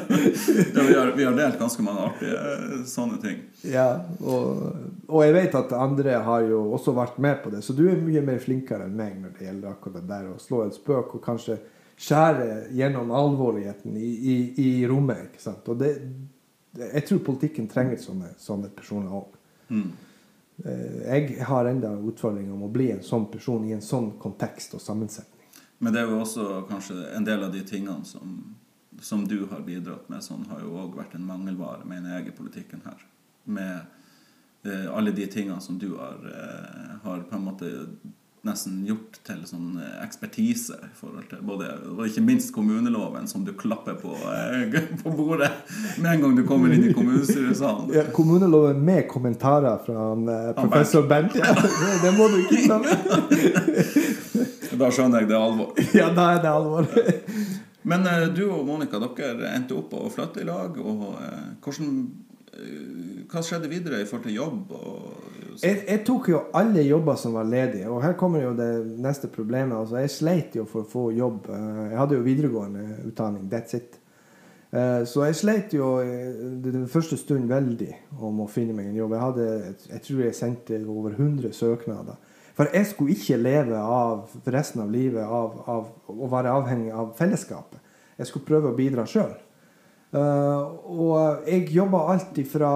ja, 0.75 0.83
vi, 0.83 0.95
har, 0.95 1.13
vi 1.17 1.27
har, 1.27 1.37
delt 1.37 1.59
ganske 1.61 1.85
mange 1.85 2.07
artige 2.11 2.39
eh, 2.39 2.77
sånne 2.89 3.19
ting. 3.23 3.41
Ja, 3.69 3.89
og, 4.21 4.63
og, 5.07 5.19
jeg 5.25 5.35
vet 5.37 5.59
at 5.59 5.75
andre 5.77 6.21
har 6.27 6.47
jo 6.49 6.63
også 6.77 6.95
vært 6.97 7.19
med 7.23 7.43
på 7.43 7.53
det. 7.55 7.63
Så 7.67 7.77
du 7.77 7.85
er 7.91 8.01
mye 8.03 8.23
mer 8.25 8.41
flinkere 8.43 8.89
enn 8.89 8.97
meg 8.99 9.19
når 9.23 9.37
det 9.39 9.49
gjelder 9.49 9.75
akkurat 9.75 10.01
det 10.01 10.09
der 10.11 10.33
å 10.33 10.39
slå 10.43 10.65
en 10.67 10.75
spøk 10.75 11.19
og 11.19 11.25
kanskje 11.25 11.59
skjære 11.99 12.51
gjennom 12.79 13.11
alvorligheten 13.15 13.97
i, 13.99 14.11
i, 14.11 14.37
i 14.65 14.69
rommet. 14.89 15.33
ikke 15.33 15.43
sant? 15.43 15.67
Og 15.73 15.81
det, 15.81 15.95
jeg 16.79 17.07
tror 17.09 17.25
politikken 17.27 17.67
trenger 17.71 17.99
sånne, 18.03 18.35
sånne 18.39 18.71
personer 18.75 19.17
òg. 19.19 19.35
Mm. 19.75 19.89
Eh, 20.65 21.01
jeg 21.07 21.43
har 21.49 21.71
enda 21.71 21.91
utfordringer 21.97 22.55
om 22.55 22.67
å 22.67 22.71
bli 22.73 22.91
en 22.95 23.03
sånn 23.07 23.29
person 23.33 23.67
i 23.67 23.75
en 23.77 23.85
sånn 23.85 24.13
kontekst 24.23 24.75
og 24.79 24.83
sammensetning. 24.83 25.38
Men 25.79 25.95
det 25.95 26.01
er 26.01 26.11
jo 26.11 26.23
også 26.23 26.47
kanskje 26.69 26.97
en 27.15 27.27
del 27.27 27.45
av 27.47 27.53
de 27.55 27.63
tingene 27.67 28.05
som, 28.07 28.39
som 29.01 29.23
du 29.29 29.45
har 29.51 29.63
bidratt 29.67 30.09
med, 30.11 30.25
sånn 30.25 30.47
har 30.51 30.65
jo 30.65 30.75
òg 30.83 30.99
vært 30.99 31.15
en 31.15 31.27
mangelvare, 31.27 31.87
mener 31.87 32.19
jeg, 32.19 32.31
i 32.33 32.39
politikken 32.39 32.83
her. 32.87 33.05
Med 33.49 33.75
eh, 34.67 34.89
alle 34.91 35.15
de 35.15 35.29
tingene 35.31 35.61
som 35.63 35.79
du 35.79 35.93
har, 35.97 36.19
eh, 36.27 36.97
har 37.05 37.23
på 37.31 37.39
en 37.39 37.47
måte 37.47 37.71
nesten 38.47 38.83
gjort 38.87 39.19
til 39.27 39.41
sånn 39.49 39.79
eh, 39.83 39.95
ekspertise 40.05 40.77
i 40.87 40.91
forhold 40.99 41.27
til 41.31 41.41
både, 41.47 41.71
og 41.95 42.05
ikke 42.07 42.23
minst 42.25 42.53
kommuneloven, 42.55 43.27
som 43.31 43.45
du 43.47 43.53
klapper 43.59 43.99
på, 43.99 44.15
eh, 44.15 44.79
på 45.03 45.13
bordet 45.15 45.51
med 45.99 46.11
en 46.13 46.25
gang 46.25 46.37
du 46.39 46.45
kommer 46.49 46.75
inn 46.75 46.89
i 46.89 46.95
kommunestyresalen. 46.97 47.91
Ja, 47.97 48.07
kommuneloven 48.15 48.83
med 48.85 49.09
kommentarer 49.11 49.81
fra 49.87 50.11
eh, 50.15 50.53
professor 50.59 51.07
Bent. 51.09 51.37
Ja, 51.39 51.55
det 52.03 52.15
må 52.19 52.31
du 52.33 52.41
ikke 52.45 52.65
glemme. 52.67 52.97
da 54.79 54.93
skjønner 54.95 55.25
jeg 55.25 55.31
det 55.33 55.37
er 55.39 55.49
alvor. 55.49 55.83
Ja, 56.01 56.09
da 56.15 56.31
er 56.35 56.41
det 56.45 56.53
alvor. 56.53 56.89
Men 57.89 58.09
du 58.37 58.45
og 58.51 58.65
Monica, 58.67 59.01
dere 59.01 59.53
endte 59.57 59.77
opp 59.79 59.95
å 59.97 60.09
flytte 60.13 60.43
i 60.43 60.49
lag. 60.49 60.77
og 60.79 61.05
hvordan 61.65 61.93
hva 63.29 63.43
skjedde 63.45 63.69
videre 63.71 64.01
i 64.03 64.07
forhold 64.09 64.27
til 64.27 64.39
jobb? 64.39 64.73
Jeg, 65.63 65.83
jeg, 65.89 66.03
tok 66.07 66.29
jo 66.31 66.41
alle 66.57 66.83
jobber 66.87 67.19
som 67.19 67.35
var 67.37 67.49
ledige. 67.49 67.89
Og 67.91 68.03
her 68.03 68.15
kommer 68.19 68.43
jo 68.43 68.53
det 68.57 68.71
neste 69.03 69.31
problemet. 69.33 69.77
Altså, 69.77 69.99
jeg 70.03 70.15
sleit 70.15 70.59
jo 70.59 70.67
for 70.69 70.85
å 70.85 70.91
få 70.91 71.05
jobb. 71.17 71.49
Eh, 71.53 71.81
jeg 71.93 71.99
hadde 72.01 72.19
jo 72.19 72.27
videregående 72.27 72.85
utdanning. 73.09 73.49
That's 73.53 73.77
it. 73.79 73.99
Eh, 74.71 75.05
Så 75.09 75.25
jeg 75.27 75.39
sleit 75.39 75.75
jo 75.75 75.99
eh, 76.03 76.31
den 76.65 76.87
første 76.89 77.19
stunden 77.19 77.51
veldig 77.51 77.91
om 78.21 78.45
å 78.45 78.49
finne 78.51 78.77
meg 78.77 78.91
en 78.91 79.01
jobb. 79.03 79.17
Jeg, 79.17 79.25
hadde, 79.27 79.75
jeg 79.93 80.05
tror 80.07 80.25
jeg 80.25 80.39
sendte 80.39 80.81
over 80.87 81.17
100 81.19 81.53
søknader. 81.53 82.19
For 82.59 82.75
jeg 82.75 82.89
skulle 82.91 83.15
ikke 83.15 83.39
leve 83.39 83.79
av 83.79 84.33
resten 84.51 84.83
av 84.83 84.91
livet 84.91 85.23
av, 85.23 85.61
av 85.71 86.11
å 86.11 86.31
være 86.31 86.55
avhengig 86.59 86.91
av 86.91 87.13
fellesskapet. 87.19 87.79
Jeg 88.19 88.27
skulle 88.27 88.49
prøve 88.49 88.73
å 88.73 88.79
bidra 88.79 89.07
sjøl. 89.07 89.37
og 90.11 91.45
jeg 91.47 91.69
jobba 91.71 91.99
alltid 92.15 92.47
fra, 92.49 92.71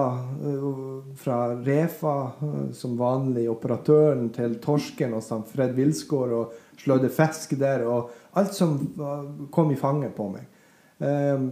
uh, 0.45 1.01
fra 1.17 1.37
Refa 1.65 2.15
uh, 2.39 2.71
som 2.71 2.93
vanlig 2.95 3.49
operatøren 3.49 4.29
til 4.29 4.59
Torsken 4.61 5.17
og 5.17 5.23
St. 5.25 5.41
Fred 5.51 5.73
Wilsgård 5.75 6.31
og 6.37 6.53
slødde 6.77 7.09
fisk 7.09 7.57
der. 7.59 7.83
Og 7.89 8.11
alt 8.33 8.53
som 8.55 8.77
eh, 8.99 9.25
kom 9.51 9.71
i 9.71 9.77
fanget 9.77 10.15
på 10.17 10.29
meg. 10.33 10.47
Eh, 11.03 11.43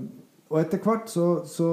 og 0.52 0.58
etter 0.60 0.82
hvert 0.84 1.12
så, 1.12 1.28
så, 1.48 1.70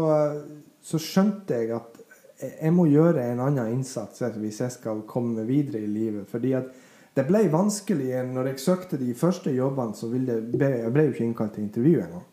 så 0.85 1.01
skjønte 1.03 1.57
jeg 1.59 1.73
at 1.79 1.98
jeg 2.41 2.73
må 2.73 2.87
gjøre 2.87 3.25
en 3.33 3.41
annen 3.41 3.73
innsats 3.73 4.21
hvis 4.39 4.61
jeg 4.61 4.71
skal 4.73 5.03
komme 5.11 5.45
videre 5.47 5.83
i 5.83 5.87
livet. 5.91 6.29
Fordi 6.31 6.53
at 6.59 6.69
det 7.17 7.25
ble 7.27 7.49
vanskelig 7.51 8.13
når 8.31 8.53
jeg 8.53 8.61
søkte 8.63 8.99
de 9.01 9.15
første 9.15 9.51
jobbene. 9.51 9.95
så 9.95 10.07
ble- 10.07 10.79
Jeg 10.85 10.93
ble 10.93 11.05
jo 11.05 11.13
ikke 11.13 11.25
innkalt 11.25 11.55
til 11.55 11.65
intervju 11.65 12.01
engang. 12.05 12.27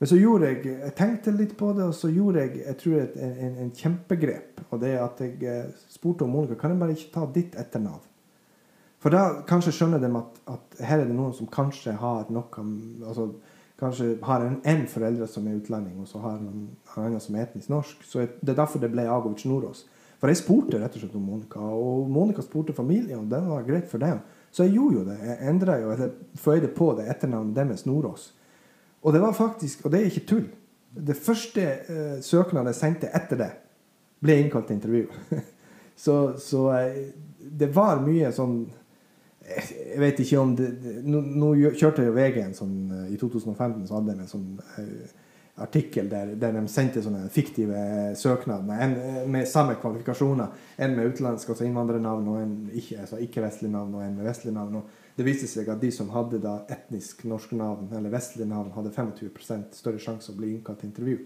Men 0.00 0.06
så 0.08 0.16
gjorde 0.16 0.46
jeg 0.46 0.64
Jeg 0.64 0.94
tenkte 0.94 1.30
litt 1.36 1.56
på 1.56 1.72
det, 1.76 1.84
og 1.84 1.94
så 1.94 2.08
gjorde 2.08 2.40
jeg 2.40 2.62
jeg 2.66 2.76
tror 2.76 3.00
et, 3.00 3.16
en, 3.16 3.56
en 3.64 3.70
kjempegrep. 3.70 4.60
Og 4.70 4.80
det 4.80 4.94
er 4.94 5.04
at 5.04 5.20
jeg 5.20 5.42
eh, 5.42 5.64
spurte 5.88 6.22
om 6.24 6.30
Monica 6.30 6.54
kan 6.54 6.70
jeg 6.70 6.80
bare 6.80 6.90
ikke 6.96 7.12
ta 7.14 7.26
ditt 7.34 7.54
etternavn. 7.56 8.00
For 9.00 9.08
da 9.10 9.42
kanskje 9.48 9.72
skjønner 9.72 9.98
de 10.00 10.10
at, 10.16 10.40
at 10.52 10.80
her 10.84 11.00
er 11.00 11.06
det 11.08 11.16
noen 11.16 11.32
som 11.32 11.46
kanskje 11.48 11.92
har 11.96 12.26
noe 12.28 12.64
altså 13.08 13.30
Kanskje 13.80 14.18
har 14.22 14.44
en, 14.44 14.58
en 14.68 14.82
forelder 14.88 15.28
som 15.30 15.46
er 15.48 15.56
utlending, 15.56 15.96
og 16.02 16.08
så 16.08 16.20
har 16.20 16.36
en 16.36 16.68
annen 16.96 17.22
som 17.22 17.36
er 17.36 17.46
etnisk 17.46 17.72
norsk. 17.72 18.04
Så 18.04 18.26
Det 18.40 18.52
er 18.52 18.58
derfor 18.58 18.82
det 18.82 18.92
ble 18.92 19.06
Agovic 19.08 19.46
Nordås. 19.48 19.86
For 20.20 20.28
jeg 20.28 20.42
spurte 20.42 20.76
rett 20.76 20.96
og 20.98 21.00
slett 21.00 21.16
om 21.16 21.24
Monica, 21.24 21.60
og 21.64 22.10
Monica 22.12 22.44
spurte 22.44 22.76
familien, 22.76 23.22
og 23.22 23.30
det 23.30 23.40
var 23.46 23.64
greit 23.64 23.88
for 23.88 24.02
dem. 24.02 24.20
Så 24.52 24.66
jeg 24.66 24.74
gjorde 24.76 24.98
jo 24.98 25.04
det. 25.06 25.16
Jeg 25.24 25.48
endra 25.48 25.78
jo, 25.80 25.92
eller 25.94 26.10
føyde 26.36 26.68
på 26.76 26.90
det 26.98 27.06
etternavnet 27.08 27.56
deres 27.56 27.86
Nordås. 27.88 28.34
Og 29.00 29.14
det 29.16 29.22
var 29.22 29.32
faktisk, 29.32 29.84
og 29.84 29.92
det 29.94 30.00
er 30.00 30.10
ikke 30.10 30.26
tull, 30.28 30.48
det 30.90 31.16
første 31.16 31.62
eh, 31.62 32.20
søknaden 32.22 32.68
jeg 32.72 32.78
sendte 32.80 33.10
etter 33.14 33.38
det, 33.38 33.50
ble 34.20 34.36
innkalt 34.42 34.66
til 34.68 34.76
intervju. 34.76 35.06
så 36.04 36.16
så 36.38 36.66
eh, 36.76 37.00
det 37.40 37.70
var 37.74 38.02
mye 38.04 38.32
sånn 38.34 38.58
jeg 39.50 40.00
vet 40.00 40.20
ikke 40.22 40.38
om 40.40 40.52
det, 40.58 40.68
nå, 41.04 41.20
nå 41.20 41.50
kjørte 41.78 42.04
jo 42.06 42.14
VG 42.14 42.38
en 42.44 42.56
sånn 42.56 42.76
eh, 42.94 43.10
I 43.14 43.18
2015 43.20 43.88
så 43.88 43.98
hadde 43.98 44.14
de 44.14 44.24
en 44.24 44.30
sånn 44.30 44.46
uh, 44.60 45.10
artikkel 45.60 46.08
der, 46.08 46.34
der 46.40 46.54
de 46.56 46.62
sendte 46.72 47.02
sånne 47.04 47.26
fiktive 47.32 47.80
søknader 48.16 48.84
en, 48.84 48.94
eh, 48.96 49.18
med 49.28 49.48
samme 49.48 49.76
kvalifikasjoner. 49.80 50.54
En 50.78 50.94
med 50.96 51.10
utenlandsk, 51.12 51.52
altså 51.52 51.66
innvandrernavn, 51.66 52.28
og 52.32 52.38
en 52.40 52.54
ikke, 52.72 53.00
altså 53.02 53.20
ikke-vestlig 53.20 53.70
navn, 53.72 53.94
og 53.98 54.04
en 54.04 54.16
med 54.16 54.28
vestlig 54.30 54.54
navn. 54.56 54.80
Og 54.80 55.18
det 55.18 55.26
viste 55.26 55.50
seg 55.50 55.68
at 55.68 55.82
de 55.82 55.90
som 55.92 56.08
hadde 56.14 56.40
da 56.40 56.60
etnisk 56.72 57.26
norsk 57.28 57.52
navn, 57.58 57.90
eller 57.96 58.14
vestlig 58.14 58.48
navn, 58.48 58.72
hadde 58.76 58.94
25% 58.94 59.76
større 59.76 60.00
sjanse 60.00 60.32
å 60.32 60.38
bli 60.38 60.54
innkalt 60.54 60.80
til 60.80 60.92
intervju. 60.92 61.18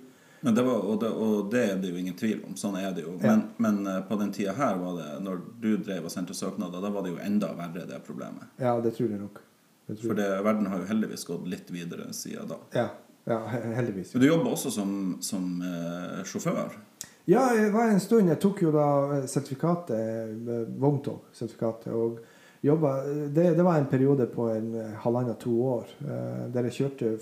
Men 0.45 0.55
det 0.55 0.63
var, 0.63 0.83
og, 0.85 0.99
det, 1.01 1.09
og 1.09 1.47
det 1.53 1.61
er 1.71 1.79
det 1.81 1.89
jo 1.89 1.97
ingen 1.97 2.17
tvil 2.21 2.43
om. 2.45 2.53
Sånn 2.61 2.75
er 2.77 2.91
det 2.93 3.07
jo. 3.07 3.15
Ja. 3.23 3.33
Men, 3.33 3.45
men 3.65 3.87
eh, 3.89 4.03
på 4.05 4.19
den 4.21 4.33
tida 4.37 4.53
her, 4.59 4.77
var 4.77 4.99
det, 4.99 5.07
når 5.25 5.39
du 5.63 5.71
drev 5.81 6.05
og 6.05 6.13
sendte 6.13 6.37
søknader, 6.37 6.85
da 6.85 6.91
var 6.93 7.07
det 7.07 7.15
jo 7.15 7.23
enda 7.25 7.49
verre, 7.57 7.87
det 7.89 8.03
problemet. 8.05 8.51
Ja, 8.61 8.75
det 8.85 8.93
tror 8.99 9.09
jeg 9.09 9.23
nok. 9.23 9.41
Det 9.89 9.97
tror 9.97 10.11
For 10.11 10.21
det, 10.21 10.29
verden 10.45 10.69
har 10.69 10.83
jo 10.83 10.91
heldigvis 10.91 11.25
gått 11.31 11.49
litt 11.49 11.73
videre 11.73 12.11
siden 12.13 12.53
da. 12.53 12.61
Ja, 12.77 12.85
ja, 13.25 13.41
heldigvis. 13.79 14.13
Men 14.13 14.27
du 14.27 14.29
jobber 14.29 14.53
også 14.53 14.75
som, 14.77 14.93
som 15.25 15.49
eh, 15.65 16.21
sjåfør. 16.29 16.77
Ja, 17.25 17.49
det 17.57 17.71
var 17.73 17.89
en 17.89 18.05
stund. 18.05 18.29
Jeg 18.29 18.41
tok 18.45 18.61
jo 18.67 18.77
da 18.77 18.87
eh, 19.17 19.27
sertifikatet, 19.33 20.45
vogntog-sertifikatet, 20.77 21.89
og 21.97 22.21
jobba 22.65 22.97
det, 23.33 23.51
det 23.57 23.65
var 23.65 23.81
en 23.81 23.89
periode 23.89 24.27
på 24.27 24.53
en 24.53 24.75
eh, 24.81 24.97
halvannet 25.05 25.41
to 25.41 25.57
år 25.73 25.89
eh, 26.05 26.45
der 26.53 26.69
jeg 26.69 26.77
kjørte, 26.79 27.15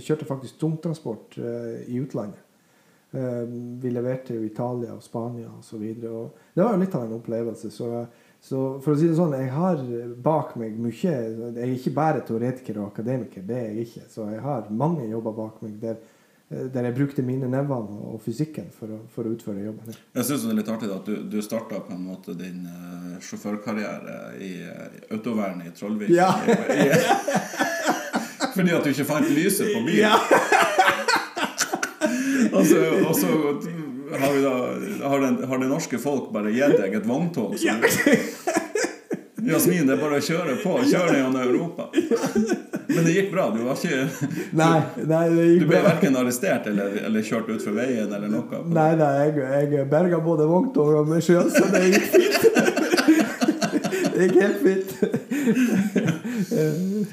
kjørte 0.00 0.28
faktisk 0.28 0.60
tungtransport 0.60 1.36
eh, 1.40 1.86
i 1.92 2.00
utlandet. 2.00 2.40
Eh, 3.16 3.48
Vi 3.82 3.90
leverte 3.90 4.34
jo 4.34 4.44
Italia 4.44 4.94
og 4.94 5.02
Spania. 5.02 5.48
Og 5.48 5.80
det 6.54 6.62
var 6.62 6.72
jo 6.72 6.80
litt 6.80 6.94
av 6.94 7.04
en 7.04 7.16
opplevelse. 7.16 7.70
Så, 7.70 7.90
så 8.40 8.64
for 8.84 8.92
å 8.92 8.98
si 8.98 9.08
det 9.08 9.16
sånn, 9.16 9.36
jeg 9.38 9.52
har 9.54 9.80
bak 10.22 10.56
meg 10.60 10.76
mye 10.80 11.14
Jeg 11.14 11.54
er 11.54 11.72
ikke 11.72 11.94
bare 11.96 12.24
teoretiker 12.26 12.82
og 12.82 12.92
akademiker, 12.92 13.46
det 13.46 13.56
er 13.56 13.72
jeg 13.72 13.88
ikke. 13.88 14.04
Så 14.12 14.28
jeg 14.32 14.44
har 14.44 14.68
mange 14.70 15.08
jobber 15.08 15.36
bak 15.36 15.62
meg 15.64 15.78
der, 15.80 15.96
eh, 16.50 16.66
der 16.72 16.90
jeg 16.90 16.98
brukte 16.98 17.24
mine 17.24 17.48
nevene 17.52 18.00
og 18.12 18.20
fysikken 18.24 18.68
for 18.74 18.92
å, 18.98 19.00
for 19.12 19.24
å 19.24 19.32
utføre 19.36 19.64
jobben. 19.64 19.96
Jeg 20.18 20.28
syns 20.28 20.44
det 20.44 20.52
er 20.52 20.60
litt 20.60 20.74
artig 20.74 20.92
at 20.92 21.08
du, 21.08 21.16
du 21.30 21.40
starta 21.44 21.80
på 21.86 21.96
en 21.96 22.04
måte 22.10 22.36
din 22.36 22.66
uh, 22.68 23.16
sjåførkarriere 23.24 24.18
i 24.44 24.52
uh, 24.66 25.00
autovernet 25.16 25.72
i 25.72 25.76
Trollvik. 25.78 26.12
Ja. 26.12 26.32
I, 26.44 26.90
i, 26.90 27.64
fordi 28.56 28.72
at 28.72 28.84
du 28.84 28.92
ikke 28.92 29.08
fant 29.08 29.32
lyset 29.32 29.72
på 29.72 29.84
bilen. 29.88 30.12
og 30.12 30.55
så, 32.52 32.82
og 33.08 33.16
så 33.16 33.30
har, 34.20 34.32
vi 34.32 34.42
da, 34.42 34.54
har, 35.08 35.20
den, 35.20 35.38
har 35.48 35.58
det 35.58 35.70
norske 35.70 35.98
folk 35.98 36.30
bare 36.34 36.52
gitt 36.54 36.76
deg 36.80 37.00
et 37.00 37.08
vogntog. 37.08 37.56
Ja. 37.62 37.78
Jasmin, 39.46 39.86
det 39.86 39.94
er 39.94 40.00
bare 40.00 40.18
å 40.18 40.24
kjøre 40.26 40.56
på. 40.58 40.72
Kjøre 40.90 41.20
gjennom 41.20 41.36
Europa. 41.38 41.84
Men 42.90 43.04
det 43.06 43.12
gikk 43.14 43.28
bra. 43.30 43.44
Du 43.54 43.60
var 43.66 43.78
ikke 43.78 44.30
Nei, 44.58 44.80
nei, 45.06 45.22
det 45.30 45.44
Du 45.60 45.66
ble 45.70 45.82
verken 45.84 46.18
arrestert 46.18 46.66
eller, 46.70 46.96
eller 47.06 47.26
kjørt 47.26 47.52
utfor 47.54 47.76
veien 47.76 48.10
eller 48.10 48.32
noe. 48.32 48.62
Nei, 48.66 48.88
nei, 48.98 49.12
jeg, 49.28 49.70
jeg 49.76 49.88
berga 49.92 50.18
både 50.24 50.48
vogntog 50.50 51.02
og 51.02 51.12
meg 51.12 51.22
sjøl, 51.26 51.50
så 51.52 51.68
det 51.70 51.84
gikk 51.92 52.10
fint. 52.16 52.42
Det 54.16 54.30
gikk 54.30 54.36
helt 54.40 54.62
fint. 54.64 54.92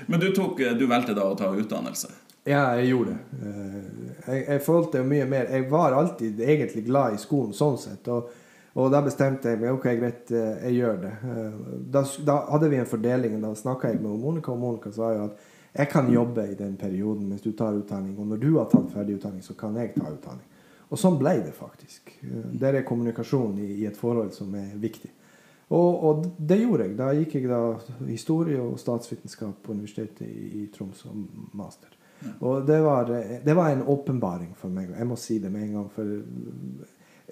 Men 0.07 0.19
du, 0.19 0.29
tok, 0.35 0.59
du 0.79 0.85
valgte 0.87 1.13
da 1.17 1.25
å 1.29 1.35
ta 1.39 1.49
utdannelse. 1.55 2.11
Ja, 2.45 2.73
jeg 2.75 2.89
gjorde 2.91 3.13
det. 3.13 3.41
Eh, 3.47 3.81
Jeg, 4.23 4.45
jeg 4.47 4.61
følte 4.63 5.01
mye 5.03 5.25
mer 5.27 5.49
Jeg 5.51 5.65
var 5.71 5.91
alltid 5.95 6.39
egentlig 6.39 6.85
glad 6.87 7.13
i 7.15 7.19
skolen 7.21 7.53
sånn 7.55 7.77
sett. 7.79 8.07
Og, 8.11 8.29
og 8.75 8.91
da 8.91 9.01
bestemte 9.05 9.51
jeg 9.51 9.59
meg 9.61 9.71
ok, 9.77 9.87
greit, 9.99 10.31
eh, 10.31 10.65
jeg 10.67 10.77
gjør 10.81 10.97
det. 11.05 11.11
Eh, 11.23 11.57
Da, 11.95 12.03
da 12.27 12.37
hadde 12.51 12.69
vi 12.71 12.79
en 12.81 12.89
fordeling. 12.89 13.39
Da 13.43 13.53
snakka 13.55 13.91
jeg 13.93 14.01
med 14.03 14.19
Monica, 14.19 14.51
og 14.51 14.59
Monica 14.59 14.91
sa 14.91 15.13
jo 15.15 15.25
at 15.29 15.49
jeg 15.73 15.89
kan 15.89 16.11
jobbe 16.13 16.43
i 16.51 16.55
den 16.59 16.75
perioden 16.77 17.29
mens 17.31 17.41
du 17.41 17.51
tar 17.57 17.73
utdanning. 17.79 18.17
Og 18.19 18.27
når 18.29 18.41
du 18.43 18.49
har 18.59 18.67
tatt 18.69 18.91
ferdig 18.93 19.15
utdanning, 19.17 19.41
så 19.41 19.55
kan 19.57 19.75
jeg 19.79 19.95
ta 19.95 20.05
utdanning. 20.11 20.45
Og 20.93 20.99
sånn 21.01 21.15
ble 21.17 21.37
det 21.47 21.53
faktisk. 21.57 22.11
Eh, 22.23 22.51
Der 22.59 22.75
er 22.81 22.83
kommunikasjon 22.87 23.55
i, 23.63 23.71
i 23.81 23.85
et 23.89 23.97
forhold 23.97 24.31
som 24.35 24.53
er 24.55 24.75
viktig. 24.77 25.09
Og, 25.73 26.03
og 26.05 26.25
det 26.37 26.59
gjorde 26.61 26.87
jeg. 26.87 26.95
Da 26.99 27.09
gikk 27.17 27.35
jeg 27.39 27.49
da 27.49 27.61
historie 28.05 28.61
og 28.61 28.77
statsvitenskap 28.81 29.61
på 29.63 29.73
Universitetet 29.73 30.27
i, 30.27 30.63
i 30.63 30.65
Troms 30.73 31.01
som 31.05 31.23
master. 31.57 31.95
Og 32.39 32.67
det 32.67 32.79
var, 32.83 33.09
det 33.43 33.55
var 33.57 33.71
en 33.71 33.81
åpenbaring 33.89 34.53
for 34.55 34.71
meg. 34.71 34.93
Jeg 34.95 35.07
må 35.09 35.17
si 35.19 35.39
det 35.43 35.51
med 35.51 35.65
en 35.65 35.73
gang. 35.79 35.89
For 35.91 36.13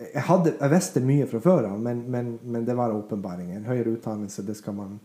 jeg, 0.01 0.23
hadde, 0.27 0.55
jeg 0.57 0.73
visste 0.73 1.03
mye 1.05 1.27
fra 1.29 1.41
før 1.43 1.69
av, 1.69 1.79
men, 1.79 2.03
men, 2.11 2.33
men 2.43 2.65
det 2.67 2.75
var 2.77 2.95
åpenbaring. 2.95 3.53
En 3.55 3.69
høyere 3.69 3.95
utdannelse, 3.95 4.45
det 4.47 4.57
skal 4.59 4.75
man 4.77 4.97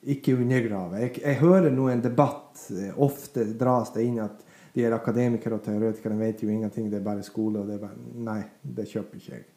ikke 0.00 0.34
undergrave. 0.36 1.00
Jeg, 1.04 1.16
jeg 1.22 1.40
hører 1.42 1.70
nå 1.74 1.88
en 1.92 2.04
debatt, 2.04 2.66
eh, 2.72 2.92
ofte 3.00 3.44
dras 3.60 3.92
det 3.94 4.06
inn 4.08 4.20
at 4.24 4.44
de 4.74 4.84
er 4.86 4.94
akademikere 4.96 5.58
og 5.58 5.64
teoretikere, 5.64 6.14
de 6.14 6.24
vet 6.24 6.44
jo 6.44 6.50
ingenting, 6.50 6.90
det 6.90 7.00
er 7.00 7.06
bare 7.06 7.26
skole. 7.26 7.60
og 7.60 7.68
det 7.68 7.76
er 7.76 7.82
bare, 7.84 7.98
Nei, 8.30 8.40
det 8.62 8.88
kjøper 8.88 9.20
ikke 9.20 9.34
jeg. 9.34 9.48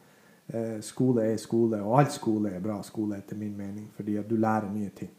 Eh, 0.48 0.80
skole 0.84 1.22
er 1.32 1.38
skole, 1.40 1.78
og 1.82 2.00
all 2.02 2.10
skole 2.12 2.50
er 2.56 2.60
bra 2.64 2.82
skole 2.84 3.16
etter 3.18 3.36
min 3.40 3.58
mening, 3.58 3.88
fordi 3.96 4.18
at 4.20 4.30
du 4.30 4.36
lærer 4.36 4.72
nye 4.74 4.90
ting. 4.96 5.10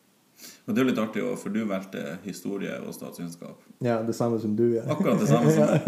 Og 0.67 0.75
det 0.75 0.81
er 0.83 0.87
litt 0.91 0.99
artig, 1.01 1.23
også, 1.25 1.43
for 1.45 1.51
du 1.55 1.65
valgte 1.69 2.01
historie 2.25 2.75
og 2.85 2.93
statsvitenskap. 2.93 3.59
Ja, 3.85 4.03
det 4.05 4.15
samme 4.19 4.39
som 4.43 4.57
du 4.59 4.65
Ja. 4.75 4.83
Akkurat 4.93 5.21
det 5.21 5.29
samme 5.31 5.51
som 5.55 5.63
meg. 5.71 5.81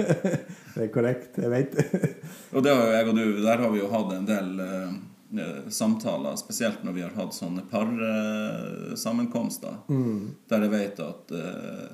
Det 0.75 0.83
er 0.87 0.91
korrekt, 0.95 1.33
jeg 1.37 1.51
vet. 1.53 1.71
Og 2.55 2.63
det 2.65 2.71
har 2.73 2.81
jo 2.87 2.93
jeg 2.95 3.09
og 3.09 3.15
du, 3.19 3.25
der 3.43 3.59
har 3.61 3.71
vi 3.75 3.79
jo 3.83 3.89
hatt 3.93 4.11
en 4.17 4.27
del 4.29 4.49
eh, 4.65 4.91
eh, 5.43 5.61
samtaler, 5.69 6.37
spesielt 6.41 6.81
når 6.87 6.93
vi 6.97 7.03
har 7.05 7.15
hatt 7.19 7.35
sånne 7.37 7.63
parsammenkomster, 7.73 9.75
der 10.49 10.59
jeg 10.65 10.73
vet 10.73 10.97
at 11.05 11.25
eh, 11.37 11.93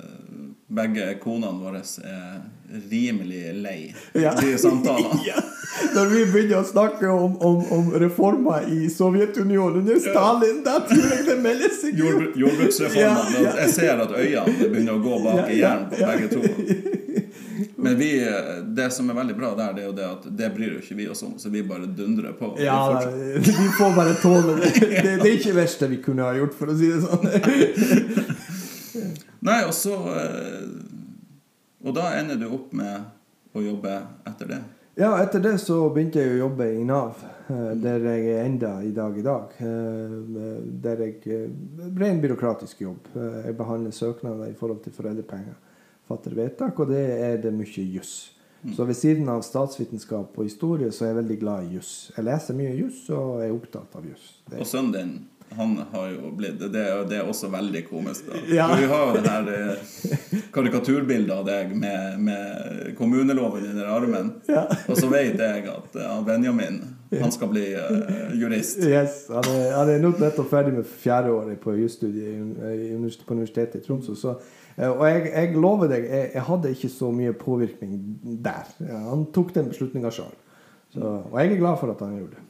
begge 0.67 1.13
konene 1.21 1.59
våre 1.59 1.81
er 2.07 2.41
rimelig 2.89 3.53
lei 3.61 3.95
Ja. 4.13 4.33
de 4.41 4.57
samtalene. 4.57 5.19
Ja. 5.27 5.41
Når 5.95 6.05
vi 6.11 6.25
begynner 6.29 6.59
å 6.61 6.65
snakke 6.69 7.09
om, 7.09 7.37
om, 7.41 7.63
om 7.73 7.87
reformer 7.99 8.67
i 8.69 8.89
Sovjetunionen 8.93 9.79
under 9.81 9.99
Stalin, 9.99 10.59
da 10.65 10.75
tror 10.85 11.07
jeg 11.15 11.25
det 11.25 11.37
melder 11.41 11.73
seg 11.73 11.97
Jord, 11.97 12.35
jordbruksreformen. 12.37 13.33
Ja. 13.41 13.53
Jeg 13.63 13.69
ser 13.73 14.03
at 14.03 14.13
øynene 14.13 14.69
begynner 14.69 14.93
å 14.99 15.01
gå 15.03 15.19
bak 15.25 15.49
i 15.49 15.57
hjernen 15.63 15.89
på 15.89 15.97
begge 15.97 16.27
to. 16.29 16.41
Men 17.83 17.97
vi, 17.99 18.11
det 18.77 18.87
som 18.95 19.09
er 19.11 19.17
veldig 19.17 19.35
bra 19.37 19.49
der, 19.57 19.73
det 19.75 19.81
er 19.83 19.87
jo 19.89 19.95
det 19.97 20.05
at 20.07 20.23
det 20.39 20.49
bryr 20.55 20.75
jo 20.77 20.79
ikke 20.83 20.95
vi 21.01 21.07
oss 21.11 21.23
om, 21.25 21.33
så 21.41 21.49
vi 21.53 21.63
bare 21.67 21.85
dundrer 21.89 22.33
på. 22.37 22.53
Ja, 22.63 22.77
vi, 23.09 23.41
vi 23.43 23.67
får 23.77 23.91
bare 23.97 24.13
tåle 24.21 24.55
det. 24.61 24.71
Det, 24.79 25.17
det 25.19 25.27
er 25.27 25.35
ikke 25.35 25.51
det 25.51 25.57
verste 25.59 25.89
vi 25.91 25.99
kunne 26.05 26.23
ha 26.29 26.33
gjort, 26.37 26.55
for 26.57 26.71
å 26.71 26.77
si 26.77 26.87
det 26.93 27.01
sånn. 27.03 27.23
Nei, 29.43 29.59
og 29.67 29.73
så 29.75 29.97
eh, 30.13 30.69
Og 31.83 31.95
da 31.95 32.13
ender 32.19 32.39
du 32.39 32.47
opp 32.55 32.71
med 32.75 33.53
å 33.53 33.63
jobbe 33.63 33.97
etter 34.29 34.49
det? 34.53 34.61
Ja, 34.95 35.15
etter 35.23 35.41
det 35.41 35.55
så 35.61 35.79
begynte 35.93 36.21
jeg 36.21 36.35
å 36.35 36.41
jobbe 36.45 36.67
i 36.77 36.83
Nav, 36.85 37.17
eh, 37.49 37.71
der 37.81 38.05
jeg 38.07 38.27
er 38.29 38.43
enda 38.45 38.75
i 38.85 38.91
dag 38.95 39.17
i 39.17 39.25
dag. 39.25 39.55
Eh, 39.59 40.13
Der 40.85 41.01
jeg 41.07 41.49
Ren 41.97 42.21
byråkratisk 42.21 42.81
jobb. 42.85 43.09
Jeg 43.15 43.57
behandler 43.57 43.91
søknader 43.91 44.51
i 44.51 44.57
forhold 44.57 44.83
til 44.85 44.93
foreldrepenger. 44.95 45.57
Fatter 46.07 46.35
vedtak, 46.35 46.79
og 46.79 46.91
det 46.91 47.03
er 47.19 47.37
det 47.41 47.53
mye 47.55 47.85
juss. 47.95 48.33
Så 48.75 48.85
ved 48.87 48.95
siden 48.95 49.27
av 49.29 49.41
statsvitenskap 49.43 50.37
og 50.39 50.45
historie 50.45 50.91
så 50.91 51.03
er 51.03 51.09
jeg 51.11 51.17
veldig 51.17 51.37
glad 51.41 51.65
i 51.65 51.75
juss. 51.75 52.11
Jeg 52.15 52.23
leser 52.29 52.55
mye 52.55 52.75
juss 52.77 53.01
og 53.11 53.41
er 53.43 53.51
opptatt 53.51 53.97
av 53.99 54.05
juss. 54.07 54.29
Sønnen 54.63 54.93
din, 54.95 55.11
han 55.57 55.75
har 55.91 56.09
jo 56.11 56.31
blitt 56.37 56.59
Det 56.59 56.69
det 57.09 57.17
er 57.17 57.27
også 57.27 57.49
veldig 57.53 57.83
komisk. 57.89 58.25
da. 58.29 58.41
Ja. 58.55 58.67
For 58.67 58.81
vi 58.81 58.89
har 58.91 59.05
jo 59.05 59.21
det 59.21 59.33
her 59.33 59.49
eh, 59.53 60.41
karikaturbildet 60.55 61.33
av 61.35 61.45
deg 61.47 61.75
med, 61.75 62.19
med 62.19 62.95
kommuneloven 62.97 63.69
under 63.71 63.91
armen. 63.93 64.33
Ja. 64.47 64.65
Og 64.87 64.97
så 64.97 65.09
vet 65.11 65.39
jeg 65.39 65.67
at 65.69 65.95
eh, 65.99 66.19
Benjamin 66.27 66.81
han 67.13 67.31
skal 67.31 67.51
bli 67.51 67.67
uh, 67.77 68.31
jurist. 68.33 68.79
Yes, 68.81 69.27
han 69.29 69.45
er, 69.51 69.67
han 69.75 69.89
er 69.93 69.99
nettopp 70.01 70.47
ferdig 70.49 70.71
med 70.73 70.87
fjerdeåret 70.87 71.59
på 71.61 71.75
jusstudiet 71.77 72.55
på 73.27 73.35
Universitetet 73.35 73.83
i 73.83 73.85
Tromsø. 73.85 74.15
Så, 74.17 74.33
og 74.77 75.03
jeg, 75.05 75.27
jeg 75.29 75.51
lover 75.61 75.91
deg, 75.91 76.07
jeg, 76.09 76.31
jeg 76.33 76.45
hadde 76.47 76.71
ikke 76.73 76.89
så 76.89 77.11
mye 77.13 77.35
påvirkning 77.37 77.99
der. 78.41 78.71
Han 79.11 79.27
tok 79.35 79.53
den 79.53 79.69
beslutninga 79.69 80.09
sjøl. 80.09 80.33
Og 80.97 81.37
jeg 81.37 81.51
er 81.51 81.61
glad 81.61 81.77
for 81.81 81.93
at 81.93 82.01
han 82.01 82.17
gjorde 82.17 82.39
det. 82.39 82.47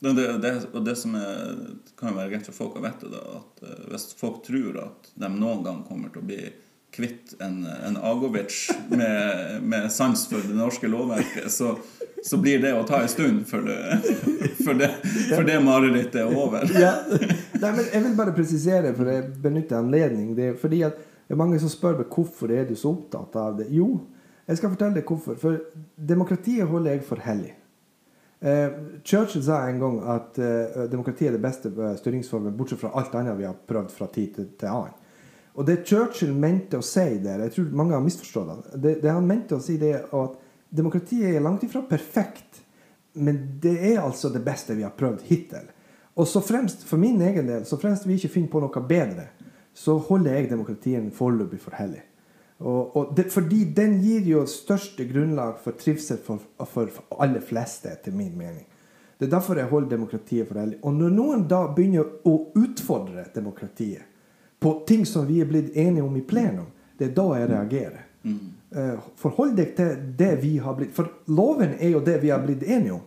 Det, 0.00 0.38
det, 0.42 0.52
og 0.72 0.84
det 0.84 0.96
som 1.00 1.14
er, 1.16 1.54
kan 1.96 2.10
jo 2.10 2.18
være 2.18 2.34
greit 2.34 2.48
for 2.50 2.56
folk 2.56 2.76
å 2.76 2.84
vite, 2.84 3.08
da, 3.08 3.22
at 3.38 3.62
eh, 3.64 3.84
hvis 3.92 4.10
folk 4.18 4.42
tror 4.44 4.76
at 4.82 5.10
de 5.16 5.30
noen 5.32 5.62
gang 5.64 5.80
kommer 5.86 6.12
til 6.12 6.20
å 6.20 6.28
bli 6.28 6.40
kvitt 6.94 7.34
en, 7.42 7.64
en 7.66 7.96
Agovic 7.96 8.68
med, 8.88 9.62
med 9.62 9.88
sans 9.92 10.26
for 10.30 10.44
det 10.44 10.54
norske 10.54 10.90
lovverket, 10.90 11.48
så, 11.50 11.72
så 12.22 12.38
blir 12.38 12.60
det 12.62 12.74
å 12.76 12.84
ta 12.86 13.00
en 13.02 13.10
stund 13.10 13.42
før 13.48 13.64
det, 13.66 13.78
for 14.60 14.78
det, 14.78 14.90
det 15.48 15.58
marerittet 15.64 16.20
er 16.22 16.36
over. 16.36 16.68
Ja. 16.78 16.94
Nei, 17.08 17.72
men 17.72 17.88
jeg 17.88 18.04
vil 18.04 18.14
bare 18.18 18.36
presisere, 18.36 18.94
for 18.94 19.10
jeg 19.10 19.26
benytter 19.42 19.80
anledning. 19.80 20.34
Det 20.38 20.52
er 20.52 20.60
fordi 20.60 20.84
at 20.86 21.00
det 21.24 21.34
er 21.34 21.40
mange 21.40 21.58
som 21.62 21.72
spør 21.72 21.98
meg 22.02 22.12
hvorfor 22.12 22.52
er 22.52 22.68
du 22.68 22.76
så 22.78 22.92
opptatt 22.92 23.36
av 23.40 23.58
det. 23.58 23.70
Jo, 23.74 23.88
jeg 24.44 24.60
skal 24.60 24.74
fortelle 24.74 24.98
deg 24.98 25.08
hvorfor. 25.08 25.38
For 25.40 25.62
demokratiet 25.96 26.68
holder 26.68 26.98
jeg 26.98 27.06
for 27.08 27.22
hellig. 27.24 27.54
Eh, 28.44 28.70
Churchill 29.04 29.44
sa 29.44 29.68
en 29.68 29.78
gang 29.80 29.94
at 30.04 30.38
eh, 30.38 30.82
demokrati 30.92 31.24
er 31.26 31.32
det 31.32 31.40
beste 31.40 31.70
eh, 31.72 31.94
styringsformen, 31.96 32.52
bortsett 32.56 32.82
fra 32.82 32.90
alt 32.92 33.14
annet 33.16 33.38
vi 33.38 33.46
har 33.48 33.56
prøvd 33.56 33.94
fra 33.94 34.08
tid 34.12 34.34
til, 34.36 34.50
til 34.60 34.68
annen. 34.68 34.98
Og 35.54 35.64
det 35.64 35.78
Churchill 35.88 36.34
mente 36.36 36.76
å 36.76 36.84
si 36.84 37.06
der, 37.24 37.46
jeg 37.46 37.54
tror 37.54 37.70
mange 37.80 37.94
har 37.96 38.04
misforstått 38.04 38.74
det, 38.82 38.98
det 39.00 39.14
han 39.14 39.24
mente 39.24 39.56
å 39.56 39.62
si 39.64 39.78
det 39.80 39.94
er 39.96 40.12
at 40.18 40.36
demokratiet 40.68 41.30
er 41.30 41.44
langt 41.46 41.64
ifra 41.64 41.86
perfekt, 41.88 42.60
men 43.16 43.38
det 43.62 43.78
er 43.94 44.02
altså 44.02 44.28
det 44.34 44.44
beste 44.44 44.76
vi 44.76 44.84
har 44.84 44.92
prøvd 44.98 45.24
hittil. 45.30 45.70
Og 46.18 46.28
så 46.28 46.42
fremst, 46.44 46.84
for 46.84 47.00
min 47.00 47.22
egen 47.24 47.48
del, 47.48 47.64
så 47.64 47.78
fremst 47.80 48.04
vi 48.04 48.18
ikke 48.18 48.34
finner 48.34 48.52
på 48.52 48.60
noe 48.60 48.84
bedre, 48.90 49.30
så 49.72 49.96
holder 50.10 50.36
jeg 50.36 50.50
demokratien 50.52 51.08
foreløpig 51.14 51.62
for 51.62 51.80
hellig. 51.80 52.04
Og, 52.64 52.96
og 52.96 53.10
det, 53.16 53.26
fordi 53.32 53.64
den 53.76 53.98
gir 54.00 54.24
jo 54.24 54.46
største 54.48 55.04
grunnlag 55.04 55.58
for 55.60 55.76
trivsel 55.76 56.16
for, 56.24 56.40
for, 56.64 56.88
for 56.88 57.20
alle 57.20 57.42
fleste, 57.44 57.92
etter 57.92 58.14
min 58.16 58.32
mening. 58.38 58.64
Det 59.18 59.28
er 59.28 59.34
derfor 59.36 59.60
jeg 59.60 59.68
holder 59.68 59.92
demokratiet 59.94 60.48
for 60.48 60.58
hellig. 60.58 60.78
Og 60.82 60.96
når 60.96 61.12
noen 61.12 61.44
da 61.48 61.60
begynner 61.76 62.08
å 62.24 62.34
utfordre 62.56 63.26
demokratiet 63.34 64.08
på 64.64 64.72
ting 64.88 65.04
som 65.06 65.26
vi 65.28 65.42
er 65.44 65.50
blitt 65.50 65.76
enige 65.76 66.06
om 66.06 66.16
i 66.16 66.24
plenum, 66.24 66.70
det 66.98 67.10
er 67.10 67.16
da 67.18 67.26
jeg 67.36 67.50
reagerer. 67.52 68.06
Eh, 68.24 69.08
forhold 69.20 69.52
deg 69.58 69.74
til 69.76 69.98
det 70.16 70.30
vi 70.40 70.54
har 70.58 70.72
blitt 70.78 70.94
For 70.96 71.10
loven 71.36 71.74
er 71.76 71.90
jo 71.92 72.00
det 72.00 72.16
vi 72.22 72.30
har 72.32 72.40
blitt 72.42 72.64
enige 72.64 72.96
om. 72.96 73.02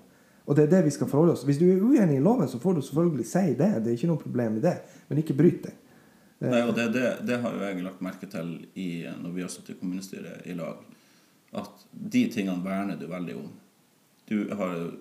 Og 0.45 0.55
det 0.55 0.68
er 0.68 0.76
det 0.76 0.84
vi 0.86 0.93
skal 0.93 1.10
forholde 1.10 1.34
oss 1.34 1.41
Hvis 1.43 1.58
du 1.58 1.66
er 1.66 1.82
uenig 1.82 2.20
i 2.20 2.24
loven, 2.24 2.47
så 2.47 2.60
får 2.62 2.78
du 2.78 2.82
selvfølgelig 2.86 3.26
si 3.26 3.45
det. 3.58 3.72
Det 3.82 3.91
er 3.91 3.97
ikke 3.97 4.12
noe 4.12 4.22
problem 4.22 4.53
med 4.60 4.68
det. 4.70 4.78
Men 5.10 5.24
ikke 5.24 5.36
bryt 5.36 5.66
den. 5.66 5.76
Nei, 6.40 6.62
og 6.68 6.76
det, 6.78 6.90
det, 6.94 7.06
det 7.26 7.40
har 7.42 7.56
jo 7.56 7.64
jeg 7.66 7.84
lagt 7.86 8.04
merke 8.06 8.28
til 8.30 8.52
i, 8.78 9.06
når 9.22 9.32
vi 9.34 9.42
har 9.42 9.50
sittet 9.50 9.76
i 9.76 9.80
kommunestyret 9.80 10.46
i 10.46 10.54
lag, 10.58 10.84
at 11.58 11.86
de 11.92 12.26
tingene 12.30 12.62
verner 12.66 13.00
du 13.00 13.08
veldig 13.10 13.38
om. 13.40 13.48
Du 14.28 14.50
har 14.60 14.92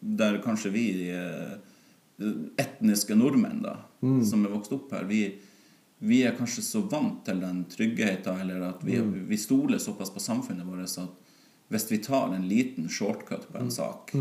Der 0.00 0.38
kanskje 0.42 0.70
vi 0.72 1.10
eh, 1.12 1.58
etniske 2.58 3.14
nordmenn, 3.14 3.62
da, 3.62 3.76
som 4.24 4.44
er 4.46 4.50
vokst 4.54 4.72
opp 4.72 4.92
her, 4.94 5.04
vi, 5.04 5.36
vi 5.98 6.22
er 6.26 6.34
kanskje 6.38 6.62
så 6.64 6.80
vant 6.90 7.24
til 7.26 7.40
den 7.42 7.64
tryggheten, 7.70 8.40
eller 8.40 8.70
at 8.72 8.82
vi, 8.86 8.98
vi 9.28 9.38
stoler 9.38 9.78
såpass 9.78 10.10
på 10.14 10.22
samfunnet 10.22 10.66
vårt 10.66 10.86
at 10.98 11.24
hvis 11.68 11.90
vi 11.92 11.98
tar 11.98 12.32
en 12.34 12.48
liten 12.48 12.88
shortcut 12.88 13.44
på 13.52 13.58
en 13.58 13.70
sak, 13.70 14.14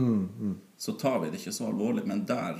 så 0.78 0.92
tar 1.00 1.22
vi 1.24 1.30
det 1.32 1.40
ikke 1.40 1.54
så 1.56 1.70
alvorlig. 1.70 2.04
Men 2.06 2.26
der 2.28 2.60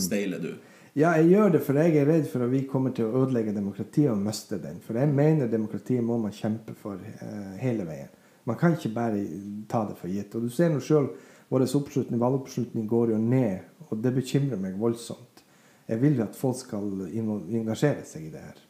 steiler 0.00 0.40
du. 0.40 0.54
Ja, 0.96 1.10
jeg 1.20 1.34
gjør 1.34 1.50
det, 1.52 1.58
for 1.60 1.76
jeg 1.76 1.92
er 2.00 2.06
redd 2.08 2.28
for 2.30 2.46
at 2.46 2.48
vi 2.48 2.62
kommer 2.70 2.92
til 2.96 3.04
å 3.04 3.20
ødelegge 3.20 3.52
demokratiet 3.52 4.08
og 4.08 4.20
miste 4.24 4.56
den. 4.62 4.78
For 4.80 4.96
jeg 4.96 5.10
mener 5.12 5.50
demokratiet 5.52 6.04
må 6.04 6.16
man 6.22 6.32
kjempe 6.32 6.72
for 6.80 6.96
eh, 6.96 7.56
hele 7.60 7.84
veien. 7.84 8.12
Man 8.48 8.56
kan 8.56 8.72
ikke 8.72 8.94
bare 8.94 9.20
ta 9.68 9.82
det 9.90 9.98
for 9.98 10.08
gitt. 10.08 10.32
Og 10.38 10.46
du 10.46 10.54
ser 10.54 10.70
nå 10.72 10.80
sjøl 10.80 11.10
vår 11.50 11.66
oppslutning, 11.66 12.20
valgoppslutning 12.22 12.86
går 12.88 13.12
jo 13.12 13.18
ned, 13.20 13.66
og 13.90 14.00
det 14.02 14.14
bekymrer 14.16 14.62
meg 14.62 14.78
voldsomt. 14.80 15.42
Jeg 15.86 16.00
vil 16.00 16.16
jo 16.16 16.24
at 16.24 16.38
folk 16.38 16.56
skal 16.58 16.88
engasjere 17.12 18.06
seg 18.08 18.30
i 18.30 18.32
det 18.32 18.42
her. 18.46 18.62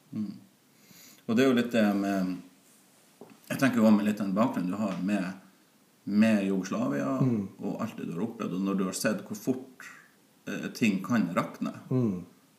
Og 1.26 1.36
det 1.36 1.44
er 1.44 1.48
jo 1.48 1.56
litt 1.56 1.72
det 1.72 1.84
med 1.96 2.34
Jeg 3.46 3.60
tenker 3.60 3.78
jo 3.78 3.90
med 3.94 4.08
litt 4.08 4.18
den 4.18 4.34
bakgrunnen 4.34 4.74
du 4.74 4.80
har 4.80 4.98
med, 5.06 5.30
med 6.10 6.42
Jugoslavia 6.48 7.20
og 7.22 7.80
alt 7.82 7.94
det 8.00 8.08
du 8.08 8.16
har 8.16 8.26
opplevd, 8.26 8.58
og 8.58 8.66
når 8.66 8.80
du 8.80 8.84
har 8.88 8.98
sett 8.98 9.22
hvor 9.22 9.38
fort 9.38 9.86
eh, 10.46 10.66
ting 10.74 11.02
kan 11.04 11.28
rakne, 11.36 11.72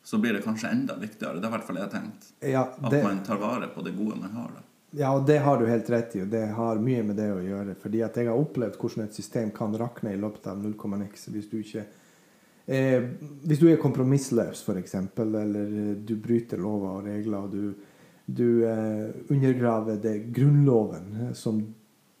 så 0.08 0.18
blir 0.18 0.32
det 0.32 0.42
kanskje 0.46 0.70
enda 0.72 0.96
viktigere. 0.96 1.36
Det 1.40 1.44
er 1.44 1.50
i 1.50 1.56
hvert 1.56 1.66
fall 1.66 1.76
jeg 1.82 1.90
tenkt. 1.92 2.28
Ja, 2.40 2.62
At 2.80 2.94
man 3.04 3.22
tar 3.26 3.36
vare 3.42 3.68
på 3.74 3.82
det 3.84 3.92
gode 3.98 4.16
man 4.16 4.30
har. 4.32 4.50
da. 4.56 4.62
ja, 4.96 5.10
og 5.12 5.26
det 5.28 5.38
har 5.44 5.58
du 5.60 5.66
helt 5.68 5.90
rett 5.92 6.16
i, 6.16 6.22
og 6.24 6.30
det 6.32 6.46
har 6.56 6.80
mye 6.80 7.02
med 7.04 7.16
det 7.20 7.28
å 7.34 7.42
gjøre. 7.44 7.74
Fordi 7.82 8.00
at 8.06 8.16
jeg 8.16 8.30
har 8.30 8.40
opplevd 8.40 8.78
hvordan 8.80 9.04
et 9.04 9.18
system 9.18 9.50
kan 9.50 9.76
rakne 9.76 10.14
i 10.14 10.20
løpet 10.20 10.46
av 10.48 10.62
0,x 10.64 11.28
hvis 11.34 11.50
du 11.50 11.58
ikke 11.60 11.84
eh, 12.66 13.04
Hvis 13.44 13.60
du 13.60 13.68
er 13.68 13.76
kompromissløs, 13.82 14.64
f.eks., 14.64 14.94
eller 15.18 15.66
eh, 15.66 15.92
du 16.00 16.16
bryter 16.16 16.56
lover 16.56 17.02
og 17.02 17.04
regler, 17.10 17.38
og 17.44 17.52
du, 17.52 17.74
du 18.24 18.64
eh, 18.64 19.12
undergraver 19.28 20.00
det 20.00 20.16
grunnloven 20.32 21.12
eh, 21.26 21.32
som 21.36 21.60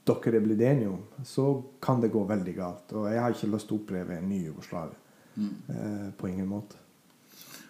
dere 0.08 0.36
er 0.36 0.44
blitt 0.44 0.60
enige 0.64 0.88
om, 0.88 1.02
så 1.24 1.50
kan 1.80 2.00
det 2.00 2.08
gå 2.12 2.20
veldig 2.24 2.54
galt. 2.56 2.92
Og 2.96 3.08
jeg 3.12 3.20
har 3.20 3.34
ikke 3.34 3.50
lyst 3.52 3.68
til 3.68 3.76
å 3.76 3.80
oppleve 3.82 4.16
en 4.16 4.28
ny 4.28 4.44
Jugoslavia. 4.46 4.96
Eh, 5.38 6.10
på 6.16 6.28
ingen 6.28 6.48
måte. 6.48 6.78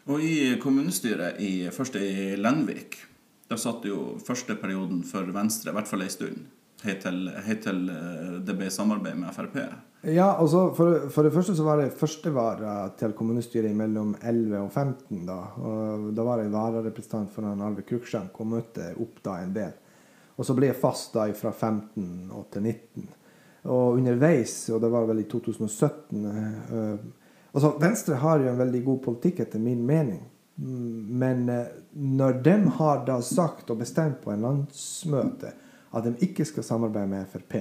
Og 0.08 0.22
i 0.24 0.56
kommunestyret, 0.62 1.40
i, 1.44 1.68
først 1.72 1.98
i 2.00 2.36
Lenvik, 2.40 2.96
der 3.48 3.60
satt 3.60 3.84
jo 3.84 4.16
første 4.24 4.56
perioden 4.56 5.02
for 5.04 5.28
Venstre, 5.34 5.72
i 5.72 5.76
hvert 5.76 5.90
fall 5.90 6.04
ei 6.04 6.12
stund, 6.12 6.46
helt 6.84 7.02
til, 7.04 7.26
helt 7.44 7.62
til 7.66 7.82
eh, 7.92 8.38
det 8.46 8.56
ble 8.56 8.70
samarbeid 8.72 9.20
med 9.20 9.36
Frp. 9.36 9.58
Ja, 10.08 10.30
altså 10.38 10.68
for, 10.78 11.10
for 11.12 11.26
det 11.26 11.34
første 11.34 11.56
så 11.58 11.66
var 11.66 11.82
det 11.82 11.90
førstevara 11.98 12.74
til 12.96 13.12
kommunestyret 13.18 13.74
mellom 13.76 14.14
11 14.22 14.60
og 14.62 14.70
15. 14.70 15.24
Da 15.26 15.38
og 15.58 16.08
da 16.16 16.24
var 16.24 16.40
jeg 16.40 16.54
vararepresentant 16.54 17.32
for 17.34 17.48
han 17.48 17.64
Alve 17.66 17.82
Kruksjank 17.88 18.38
og 18.38 18.52
møtte 18.54 18.92
opp 19.02 19.18
da 19.26 19.40
en 19.42 19.56
del. 19.56 19.74
Og 20.38 20.46
så 20.46 20.54
ble 20.54 20.70
jeg 20.70 20.78
fast 20.78 21.18
da 21.18 21.26
fra 21.34 21.50
15 21.50 22.30
og 22.30 22.46
til 22.54 22.68
19. 22.70 23.08
Og 23.74 23.98
underveis, 23.98 24.54
og 24.70 24.78
det 24.80 24.92
var 24.94 25.08
vel 25.10 25.24
i 25.24 25.28
2017 25.28 26.28
eh, 26.30 27.08
altså 27.58 27.74
Venstre 27.82 28.18
har 28.22 28.38
jo 28.38 28.52
en 28.52 28.60
veldig 28.60 28.84
god 28.86 29.00
politikk, 29.02 29.42
etter 29.42 29.62
min 29.62 29.80
mening. 29.86 30.20
Men 30.58 31.48
eh, 31.50 31.72
når 31.92 32.38
de 32.42 32.54
har 32.78 33.02
da 33.06 33.18
sagt 33.22 33.70
og 33.70 33.80
bestemt 33.82 34.20
på 34.22 34.30
en 34.30 34.46
landsmøte 34.46 35.52
at 35.88 36.04
de 36.04 36.14
ikke 36.22 36.46
skal 36.46 36.66
samarbeide 36.66 37.10
med 37.10 37.28
Frp, 37.32 37.60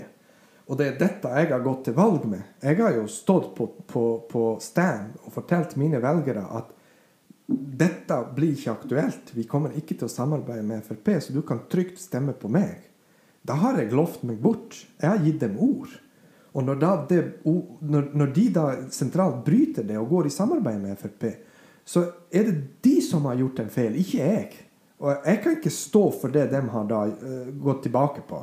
og 0.67 0.79
det 0.79 0.87
er 0.87 0.97
dette 0.99 1.31
jeg 1.31 1.49
har 1.49 1.63
gått 1.63 1.85
til 1.87 1.95
valg 1.95 2.25
med. 2.27 2.43
Jeg 2.59 2.81
har 2.81 2.97
jo 2.97 3.05
stått 3.09 3.53
på, 3.55 3.69
på, 3.87 4.03
på 4.27 4.41
stand 4.61 5.15
og 5.23 5.31
fortalt 5.37 5.77
mine 5.79 6.01
velgere 6.03 6.43
at 6.59 6.73
dette 7.47 8.17
blir 8.35 8.51
ikke 8.57 8.73
aktuelt. 8.73 9.31
Vi 9.31 9.47
kommer 9.47 9.77
ikke 9.79 9.95
til 9.95 10.09
å 10.09 10.11
samarbeide 10.11 10.65
med 10.67 10.83
Frp, 10.83 11.13
så 11.23 11.35
du 11.35 11.39
kan 11.47 11.63
trygt 11.71 12.01
stemme 12.03 12.35
på 12.35 12.51
meg. 12.51 12.83
Da 13.47 13.55
har 13.61 13.79
jeg 13.79 13.95
lovt 13.95 14.25
meg 14.27 14.41
bort. 14.43 14.75
Jeg 14.99 15.07
har 15.07 15.23
gitt 15.23 15.39
dem 15.45 15.55
ord. 15.63 15.93
Og 16.53 16.63
når, 16.63 16.79
det, 17.09 17.19
når, 17.43 18.31
de 18.33 18.45
da 18.53 18.65
sentralt 18.93 19.43
bryter 19.45 19.85
det 19.85 19.97
og 19.99 20.09
går 20.09 20.29
i 20.29 20.33
samarbeid 20.33 20.79
med 20.81 20.99
Frp, 20.99 21.25
så 21.87 22.03
er 22.31 22.47
det 22.47 22.55
de 22.83 22.95
som 23.03 23.27
har 23.29 23.37
gjort 23.39 23.59
en 23.63 23.71
feil, 23.71 23.97
ikke 23.99 24.19
jeg. 24.19 24.47
Og 24.97 25.27
jeg 25.27 25.41
kan 25.43 25.57
ikke 25.57 25.71
stå 25.71 26.03
for 26.21 26.33
det 26.33 26.47
de 26.51 26.61
har 26.73 26.87
da 26.89 27.03
eh, 27.07 27.51
gått 27.61 27.83
tilbake 27.85 28.23
på. 28.27 28.41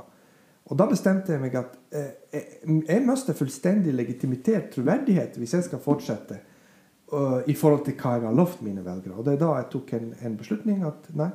Og 0.64 0.78
da 0.80 0.86
bestemte 0.88 1.34
jeg 1.34 1.42
meg 1.42 1.56
at 1.60 1.74
eh, 1.92 2.12
jeg, 2.32 2.76
jeg 2.88 3.04
mister 3.04 3.36
fullstendig 3.36 3.92
legitimitet, 3.92 4.70
troverdighet, 4.72 5.36
hvis 5.40 5.56
jeg 5.58 5.66
skal 5.66 5.82
fortsette 5.84 6.38
øh, 7.12 7.42
i 7.50 7.56
forhold 7.58 7.84
til 7.84 7.98
hva 8.00 8.14
jeg 8.16 8.28
har 8.28 8.38
lovt 8.38 8.62
mine 8.64 8.84
velgere. 8.84 9.18
Og 9.18 9.26
det 9.26 9.34
er 9.34 9.42
da 9.42 9.50
jeg 9.58 9.68
tok 9.74 9.92
en, 9.98 10.14
en 10.24 10.38
beslutning 10.40 10.86
at 10.88 11.10
nei, 11.18 11.28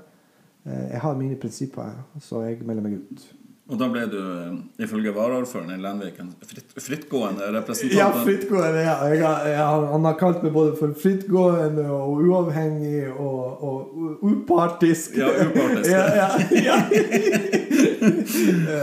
eh, 0.66 0.88
jeg 0.96 1.04
har 1.06 1.20
mine 1.20 1.38
prinsipper, 1.42 2.00
så 2.24 2.42
jeg 2.48 2.64
melder 2.64 2.88
meg 2.88 2.98
ut. 3.04 3.28
Og 3.70 3.78
da 3.78 3.86
ble 3.94 4.02
du, 4.10 4.18
eh, 4.18 4.54
ifølge 4.86 5.12
varaordføreren 5.14 5.76
i 5.76 5.82
Lenvik, 5.82 6.16
en 6.24 6.32
fritt, 6.42 6.72
frittgående 6.82 7.52
representant. 7.54 8.00
Ja, 8.00 8.08
frittgående. 8.26 8.82
Ja. 8.82 8.96
Jeg 9.12 9.22
har, 9.22 9.44
jeg 9.46 9.60
har, 9.60 9.86
han 9.92 10.08
har 10.10 10.16
kalt 10.18 10.42
meg 10.46 10.56
både 10.56 10.74
for 10.80 10.96
frittgående 10.98 11.86
og 11.94 12.24
uavhengig 12.26 13.04
og, 13.14 13.62
og 13.70 14.24
upartisk. 14.26 15.20
Ja, 15.22 15.30
upartisk. 15.30 15.92
ja, 15.96 16.06
ja, 16.18 16.30
ja. 16.64 16.80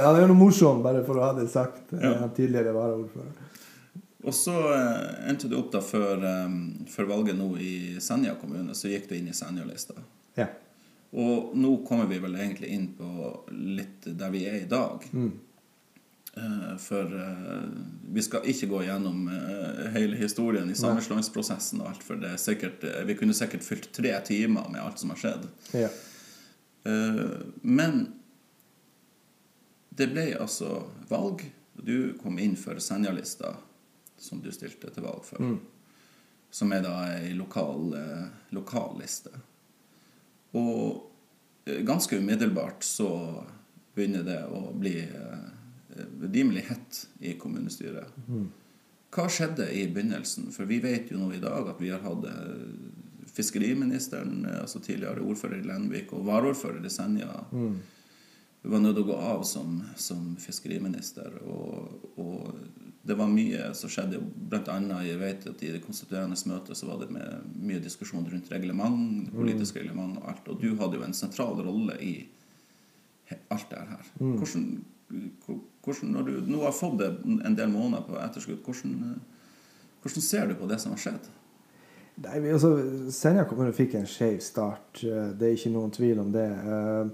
Han 0.07 0.15
er 0.15 0.21
jo 0.23 0.29
noe 0.31 0.39
morsom, 0.39 0.85
bare 0.85 1.03
for 1.07 1.19
å 1.19 1.25
ha 1.25 1.33
det 1.35 1.49
sagt. 1.51 1.89
Ja. 1.91 2.13
Ja. 2.21 2.29
Tidligere 2.37 2.75
varaordfører. 2.77 3.35
Og 4.27 4.35
så 4.35 4.55
eh, 4.75 5.31
endte 5.31 5.51
du 5.51 5.57
opp 5.59 5.73
da 5.75 5.81
før, 5.83 6.23
eh, 6.31 6.55
før 6.91 7.11
valget 7.11 7.39
nå 7.39 7.51
i 7.63 7.75
Senja 8.03 8.37
kommune, 8.39 8.75
så 8.75 8.91
gikk 8.91 9.11
du 9.11 9.19
inn 9.19 9.31
i 9.31 9.35
Senja-lista. 9.35 9.99
Ja. 10.39 10.47
Og 11.17 11.53
nå 11.57 11.71
kommer 11.89 12.07
vi 12.11 12.19
vel 12.21 12.35
egentlig 12.37 12.69
inn 12.77 12.91
på 12.99 13.09
litt 13.57 14.05
der 14.05 14.33
vi 14.35 14.43
er 14.51 14.59
i 14.61 14.69
dag. 14.69 15.05
Eh, 16.37 16.77
For 16.83 17.15
eh, 17.21 17.63
vi 18.13 18.23
skal 18.23 18.45
ikke 18.53 18.69
gå 18.69 18.83
gjennom 18.85 19.23
eh, 19.33 19.87
hele 19.95 20.19
historien 20.21 20.69
i 20.71 20.77
sammenslåingsprosessen 20.77 21.81
og 21.81 21.89
alt, 21.95 22.05
for 22.05 22.21
det 22.21 22.35
er 22.35 22.43
sikkert, 22.43 22.85
vi 23.09 23.17
kunne 23.17 23.37
sikkert 23.37 23.65
fylt 23.65 23.89
tre 23.97 24.13
timer 24.29 24.69
med 24.69 24.83
alt 24.83 25.01
som 25.01 25.15
har 25.15 25.23
skjedd. 25.23 25.49
ja. 25.73 25.89
Men 27.67 28.13
det 29.91 30.07
ble 30.13 30.27
altså 30.39 30.85
valg. 31.11 31.41
Du 31.75 32.13
kom 32.21 32.37
inn 32.39 32.55
for 32.61 32.79
Senja-lista, 32.79 33.57
som 34.23 34.39
du 34.45 34.53
stilte 34.55 34.93
til 34.95 35.03
valg 35.03 35.25
for. 35.27 35.43
Som 36.55 36.71
er 36.77 36.85
da 36.87 36.93
ei 37.17 37.33
lokal, 37.35 37.91
lokal 38.55 38.95
liste. 39.01 39.33
Og 40.55 41.06
ganske 41.67 42.19
umiddelbart 42.19 42.85
så 42.85 43.11
begynner 43.95 44.23
det 44.27 44.39
å 44.53 44.71
bli 44.77 45.01
eh, 45.03 45.49
rimelig 46.21 46.67
hett 46.69 47.01
i 47.25 47.35
kommunestyret. 47.41 48.13
Hva 49.17 49.27
skjedde 49.33 49.71
i 49.73 49.87
begynnelsen? 49.89 50.51
For 50.53 50.69
vi 50.69 50.81
vet 50.85 51.11
jo 51.11 51.21
nå 51.21 51.33
i 51.35 51.43
dag 51.43 51.71
at 51.73 51.81
vi 51.81 51.91
har 51.95 52.05
hatt 52.05 52.27
eh, 52.29 53.27
fiskeriministeren, 53.33 54.45
eh, 54.45 54.61
altså 54.63 54.83
tidligere 54.85 55.25
ordfører 55.25 55.63
i 55.63 55.69
Lenvik, 55.69 56.13
og 56.13 56.27
varaordfører 56.29 56.85
i 56.85 56.93
Senja. 56.93 57.33
var 58.73 58.83
nødt 58.83 58.97
til 58.99 59.07
å 59.07 59.11
gå 59.13 59.17
av 59.33 59.43
som, 59.47 59.81
som 59.97 60.35
fiskeriminister. 60.43 61.39
Og, 61.47 62.09
og 62.19 62.86
det 63.07 63.15
var 63.19 63.29
mye 63.31 63.69
som 63.79 63.91
skjedde. 63.93 64.19
Blant 64.51 64.69
annet, 64.73 65.07
jeg 65.07 65.21
vet 65.21 65.47
at 65.51 65.63
I 65.63 65.73
det 65.77 65.83
konstituerende 65.85 66.39
møtet 66.51 66.79
så 66.79 66.89
var 66.89 66.99
det 67.03 67.11
med 67.15 67.45
mye 67.63 67.83
diskusjon 67.83 68.27
rundt 68.27 68.51
reglement, 68.51 69.31
politisk 69.35 69.79
reglement 69.79 70.19
og 70.19 70.29
alt. 70.33 70.49
Og 70.51 70.61
du 70.63 70.73
hadde 70.81 70.99
jo 70.99 71.07
en 71.07 71.15
sentral 71.15 71.61
rolle 71.63 71.95
i 72.03 72.15
alt 73.55 73.71
det 73.71 73.85
her. 73.93 74.11
Hvordan, 74.19 74.67
hvordan, 75.85 76.13
når 76.17 76.29
du 76.29 76.51
nå 76.51 76.63
har 76.65 76.75
fått 76.75 76.99
det 77.03 77.13
en 77.27 77.59
del 77.59 77.71
måneder 77.71 78.07
på 78.07 78.19
etterskudd, 78.23 78.63
hvordan, 78.67 79.21
hvordan 80.03 80.27
ser 80.29 80.51
du 80.51 80.57
på 80.59 80.71
det 80.71 80.81
som 80.83 80.95
har 80.95 81.03
skjedd? 81.07 81.31
Nei, 82.25 82.39
altså, 82.49 82.71
Senja 83.13 83.45
kommune 83.45 83.75
fikk 83.77 83.99
en 83.99 84.07
skjev 84.09 84.39
start. 84.41 85.03
eh, 85.05 85.33
Det 85.37 85.51
er 85.51 85.57
ikke 85.59 85.73
noen 85.75 85.91
tvil 85.93 86.23
om 86.23 86.31
det. 86.33 86.47
Eh, 86.49 87.11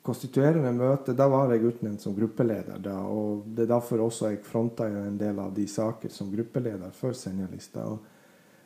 Konstituerende 0.00 0.70
møte, 0.72 1.12
da 1.12 1.26
var 1.28 1.50
jeg 1.52 1.66
utnevnt 1.68 2.00
som 2.00 2.14
gruppeleder. 2.16 2.78
da, 2.80 2.94
og 3.04 3.44
Det 3.44 3.66
er 3.66 3.74
derfor 3.74 4.00
også 4.06 4.30
jeg 4.30 4.44
fronta 4.44 4.86
en 4.88 5.18
del 5.18 5.38
av 5.38 5.52
de 5.54 5.66
saker 5.68 6.08
som 6.08 6.30
gruppeleder 6.32 6.90
for 6.92 7.12
Senja-lista. 7.12 7.98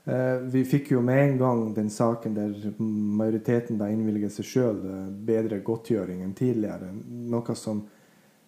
eh, 0.07 0.39
Vi 0.39 0.65
fikk 0.65 0.93
jo 0.93 1.01
med 1.01 1.31
en 1.31 1.39
gang 1.39 1.75
den 1.75 1.91
saken 1.91 2.35
der 2.35 2.55
majoriteten 2.79 3.79
da 3.79 3.89
innvilget 3.91 4.33
seg 4.33 4.45
sjøl 4.45 4.81
bedre 5.27 5.61
godtgjøring 5.61 6.23
enn 6.23 6.33
tidligere. 6.33 6.93
Noe 7.11 7.55
som, 7.57 7.83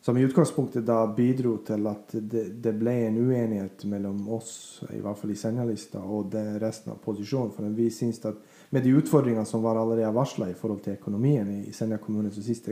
som 0.00 0.16
i 0.16 0.22
utgangspunktet 0.22 0.86
da 0.86 1.04
bidro 1.06 1.56
til 1.66 1.86
at 1.86 2.12
det, 2.12 2.62
det 2.62 2.74
ble 2.78 2.94
en 3.08 3.18
uenighet 3.26 3.84
mellom 3.84 4.28
oss, 4.28 4.84
i 4.92 5.00
hvert 5.00 5.18
fall 5.18 5.30
i 5.30 5.34
Senja-lista, 5.34 5.98
og 5.98 6.30
resten 6.60 6.92
av 6.92 7.02
posisjonen. 7.02 7.50
For 7.50 7.66
vi 7.74 7.90
syns 7.90 8.22
at 8.24 8.38
med 8.70 8.82
de 8.82 8.94
utfordringene 8.98 9.46
som 9.46 9.62
var 9.62 9.78
allerede 9.78 10.14
varsla 10.14 10.50
i 10.50 10.54
forhold 10.58 10.82
til 10.84 10.96
økonomien 10.98 11.50
i 11.64 11.72
Senja 11.72 11.98
kommune, 12.02 12.30
så 12.34 12.42
syns 12.42 12.62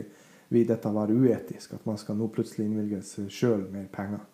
vi 0.48 0.64
dette 0.64 0.90
var 0.92 1.10
uetisk. 1.10 1.74
At 1.74 1.86
man 1.86 1.98
skal 1.98 2.18
nå 2.18 2.28
plutselig 2.32 2.66
innvilges 2.66 3.16
sjøl 3.32 3.66
mer 3.72 3.86
penger. 3.92 4.24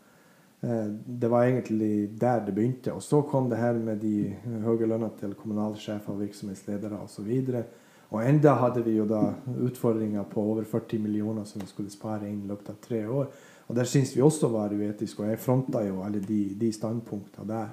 Eh, 0.61 0.87
Det 1.20 1.28
var 1.28 1.45
egentlig 1.45 2.20
der 2.20 2.41
det 2.47 2.55
begynte. 2.55 2.93
Og 2.93 3.03
så 3.03 3.23
kom 3.23 3.51
det 3.51 3.59
her 3.59 3.73
med 3.73 4.01
de 4.01 4.35
høye 4.65 4.87
lønna 4.87 5.11
til 5.20 5.35
kommunalsjefer, 5.35 6.19
virksomhetsledere 6.19 6.99
osv. 7.05 7.31
Og, 7.49 7.62
og 8.11 8.28
enda 8.28 8.55
hadde 8.55 8.85
vi 8.85 8.97
jo 8.97 9.07
da 9.07 9.35
utfordringer 9.65 10.24
på 10.24 10.43
over 10.43 10.65
40 10.65 10.99
millioner 10.99 11.45
som 11.45 11.61
vi 11.61 11.66
skulle 11.70 11.91
spare 11.91 12.28
inn 12.28 12.43
i 12.45 12.51
løpet 12.51 12.70
av 12.70 12.81
tre 12.82 13.05
år. 13.09 13.31
Og 13.69 13.77
der 13.77 13.87
syns 13.87 14.16
vi 14.16 14.23
også 14.23 14.49
var 14.51 14.73
uetisk, 14.74 15.20
og 15.20 15.28
jeg 15.31 15.39
fronta 15.39 15.85
jo 15.87 16.03
alle 16.03 16.19
de, 16.20 16.41
de 16.59 16.73
standpunktene 16.73 17.47
der. 17.47 17.69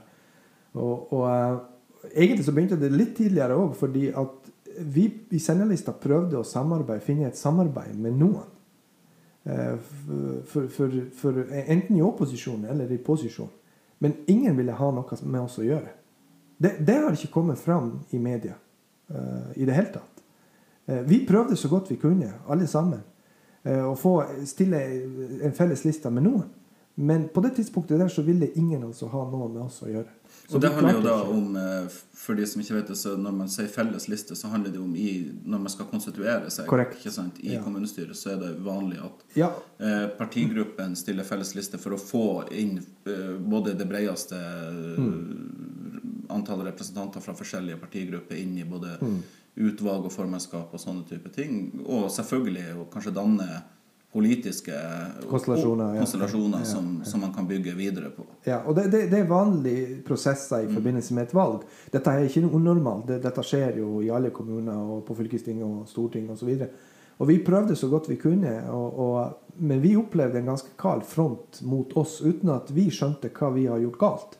Og, 0.77 1.13
og 1.13 1.25
eh, 1.31 1.57
egentlig 2.13 2.45
så 2.45 2.53
begynte 2.55 2.79
det 2.79 2.91
litt 2.93 3.15
tidligere 3.17 3.57
òg, 3.57 3.73
fordi 3.77 4.09
at 4.15 4.51
vi 4.77 5.07
i 5.33 5.39
Sendelista 5.41 5.93
prøvde 5.97 6.37
å 6.37 6.45
samarbeide, 6.45 7.05
finne 7.05 7.29
et 7.29 7.39
samarbeid 7.39 7.97
med 7.97 8.17
noen. 8.19 8.53
Eh, 9.47 9.75
For, 10.47 10.67
for, 10.67 10.91
for, 11.15 11.37
enten 11.51 11.95
i 11.97 12.03
opposisjon 12.03 12.65
eller 12.65 12.91
i 12.91 12.97
posisjon. 12.97 13.49
Men 13.99 14.13
ingen 14.27 14.57
ville 14.57 14.75
ha 14.75 14.91
noe 14.91 15.17
med 15.23 15.41
oss 15.41 15.57
å 15.59 15.65
gjøre. 15.65 15.93
Det, 16.57 16.77
det 16.85 16.97
har 17.01 17.13
ikke 17.13 17.31
kommet 17.33 17.59
fram 17.59 17.99
i 18.11 18.19
media 18.19 18.55
uh, 19.09 19.49
i 19.55 19.65
det 19.65 19.73
hele 19.73 19.91
tatt. 19.93 20.21
Uh, 20.89 21.01
vi 21.05 21.19
prøvde 21.25 21.57
så 21.57 21.69
godt 21.69 21.91
vi 21.91 21.99
kunne, 22.01 22.31
alle 22.49 22.67
sammen, 22.67 23.01
uh, 23.65 23.85
å 23.89 23.95
få 23.97 24.15
stille 24.45 24.79
en 25.45 25.53
felles 25.57 25.83
liste 25.85 26.09
med 26.13 26.25
noen. 26.25 26.47
Men 26.97 27.27
på 27.33 27.41
det 27.45 27.55
tidspunktet 27.57 27.99
der 28.01 28.09
så 28.09 28.25
ville 28.25 28.49
ingen 28.57 28.87
altså 28.87 29.09
ha 29.11 29.25
noe 29.29 29.49
med 29.51 29.67
oss 29.67 29.83
å 29.85 29.91
gjøre. 29.91 30.09
Så 30.47 30.55
Og 30.55 30.61
det 30.61 30.71
handler 30.73 30.93
jo 30.93 31.01
da 31.01 31.15
om, 31.23 31.55
eh, 31.59 31.87
for 32.13 32.35
de 32.35 32.45
som 32.47 32.61
ikke 32.61 32.75
vet 32.75 32.87
det, 32.87 32.97
så 32.97 33.15
når 33.19 33.33
man 33.35 33.49
sier 33.51 33.67
felles 33.67 34.07
liste, 34.07 34.35
så 34.35 34.47
handler 34.51 34.71
det 34.71 34.79
om 34.79 34.95
i, 34.95 35.31
når 35.45 35.63
man 35.65 35.73
skal 35.73 35.89
konstituere 35.91 36.51
seg 36.53 36.67
Korrekt. 36.67 36.97
ikke 36.99 37.11
sant? 37.11 37.39
i 37.43 37.53
Ja. 37.53 37.63
kommunestyret, 37.63 38.15
så 38.15 38.33
er 38.33 38.39
det 38.39 38.63
vanlig 38.63 38.99
at 39.03 39.23
Ja, 39.35 39.51
eh, 39.79 40.07
partigruppen 40.17 40.95
stiller 40.95 41.23
felles 41.23 41.55
liste 41.55 41.77
for 41.77 41.91
å 41.91 41.99
få 41.99 42.51
inn 42.51 42.77
eh, 43.05 43.37
både 43.37 43.77
det 43.77 43.87
bredeste 43.87 44.35
mm. 44.97 46.27
antallet 46.29 46.71
representanter 46.71 47.21
fra 47.21 47.33
forskjellige 47.33 47.79
partigrupper 47.79 48.35
inn 48.35 48.57
i 48.57 48.63
både 48.63 48.97
utvalg 49.57 50.05
og 50.05 50.11
formannskap 50.13 50.73
og 50.73 50.79
sånne 50.79 51.07
type 51.09 51.29
ting. 51.33 51.81
Og 51.85 52.11
selvfølgelig 52.13 52.75
å 52.77 52.87
kanskje 52.93 53.13
danne 53.15 53.63
politiske 54.13 54.73
Konstellasjoner, 55.29 55.93
ja. 55.95 55.99
konstellasjoner 56.01 56.59
Ja, 56.63 56.65
som, 56.65 57.01
som 57.05 57.21
man 57.21 57.33
kan 57.35 57.47
bygge 57.47 57.73
videre 57.75 58.09
på. 58.15 58.23
Ja, 58.47 58.61
og 58.65 58.75
det, 58.77 58.87
det, 58.93 59.01
det 59.11 59.19
er 59.19 59.27
vanlige 59.29 59.97
prosesser 60.07 60.63
i 60.65 60.69
forbindelse 60.73 61.13
med 61.13 61.27
et 61.27 61.33
valg. 61.35 61.65
Dette 61.93 62.13
er 62.13 62.25
ikke 62.25 62.41
noe 62.45 62.55
unormalt. 62.57 63.07
Det, 63.09 63.19
dette 63.25 63.43
skjer 63.45 63.77
jo 63.81 63.99
i 64.05 64.09
alle 64.13 64.31
kommuner 64.33 64.77
og 64.79 65.03
på 65.07 65.17
fylkesting 65.19 65.59
og 65.65 65.83
storting 65.91 66.29
osv. 66.33 66.53
Og, 66.55 66.79
og 67.19 67.29
vi 67.31 67.39
prøvde 67.45 67.75
så 67.75 67.89
godt 67.91 68.07
vi 68.09 68.17
kunne, 68.21 68.55
og, 68.71 68.99
og, 69.03 69.53
men 69.59 69.81
vi 69.83 69.95
opplevde 69.99 70.39
en 70.39 70.51
ganske 70.53 70.73
kald 70.79 71.03
front 71.09 71.61
mot 71.67 71.93
oss 71.99 72.19
uten 72.23 72.51
at 72.55 72.71
vi 72.73 72.87
skjønte 72.93 73.31
hva 73.33 73.51
vi 73.55 73.67
har 73.69 73.81
gjort 73.83 73.99
galt. 74.01 74.37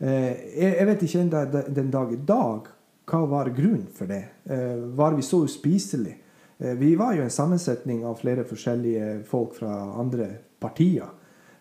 Eh, 0.00 0.32
jeg, 0.56 0.74
jeg 0.80 0.86
vet 0.90 1.02
ikke 1.06 1.24
den- 1.30 1.74
den 1.76 1.90
dag 1.94 2.12
i 2.12 2.20
dag 2.26 2.68
hva 3.10 3.20
var 3.26 3.48
grunnen 3.54 3.86
for 3.94 4.06
det. 4.10 4.22
Eh, 4.50 4.76
var 4.98 5.14
vi 5.18 5.22
så 5.26 5.42
uspiselige? 5.46 6.16
Eh, 6.60 6.74
vi 6.74 6.96
var 6.96 7.14
jo 7.14 7.22
en 7.22 7.30
sammensetning 7.30 8.04
av 8.06 8.18
flere 8.20 8.44
forskjellige 8.44 9.22
folk 9.28 9.54
fra 9.56 9.72
andre 10.00 10.28
partier. 10.60 11.08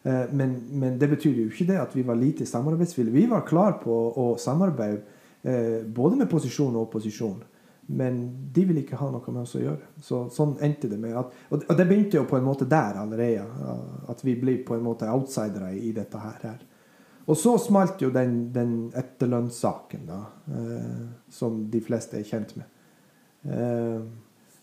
Eh, 0.04 0.26
Men, 0.32 0.58
men 0.72 1.00
det 1.00 1.08
betyr 1.08 1.38
jo 1.38 1.48
ikke 1.48 1.68
det 1.72 1.80
at 1.80 1.96
vi 1.96 2.04
var 2.04 2.20
lite 2.20 2.46
samarbeidsvillige. 2.46 3.16
Vi 3.16 3.28
var 3.32 3.48
klar 3.48 3.80
på 3.84 3.96
å 4.16 4.36
samarbeide 4.38 5.02
eh, 5.44 5.86
både 5.86 6.20
med 6.20 6.30
posisjon 6.30 6.76
og 6.76 6.90
opposisjon. 6.90 7.40
Men 7.90 8.20
de 8.54 8.64
ville 8.66 8.84
ikke 8.84 9.00
ha 9.00 9.08
noe 9.10 9.32
med 9.34 9.42
oss 9.42 9.56
å 9.58 9.64
gjøre. 9.64 9.88
Så, 10.04 10.28
sånn 10.30 10.58
endte 10.62 10.88
det 10.92 11.00
med 11.02 11.16
at, 11.18 11.32
Og 11.50 11.72
det 11.74 11.88
begynte 11.90 12.20
jo 12.20 12.28
på 12.30 12.38
en 12.38 12.46
måte 12.46 12.68
der 12.70 13.00
allerede. 13.02 13.48
At 14.08 14.22
vi 14.22 14.36
blir 14.38 14.60
på 14.68 14.76
en 14.76 14.84
måte 14.86 15.10
outsidere 15.10 15.72
i 15.74 15.90
dette 15.96 16.22
her. 16.22 16.60
Og 17.26 17.38
så 17.38 17.56
smalt 17.58 18.02
jo 18.02 18.12
den, 18.14 18.52
den 18.54 18.92
etterlønnssaken, 18.94 20.06
da, 20.06 20.20
som 21.34 21.64
de 21.72 21.82
fleste 21.82 22.18
er 22.20 22.30
kjent 22.30 22.54
med. 22.58 22.70
Eh, 23.50 24.06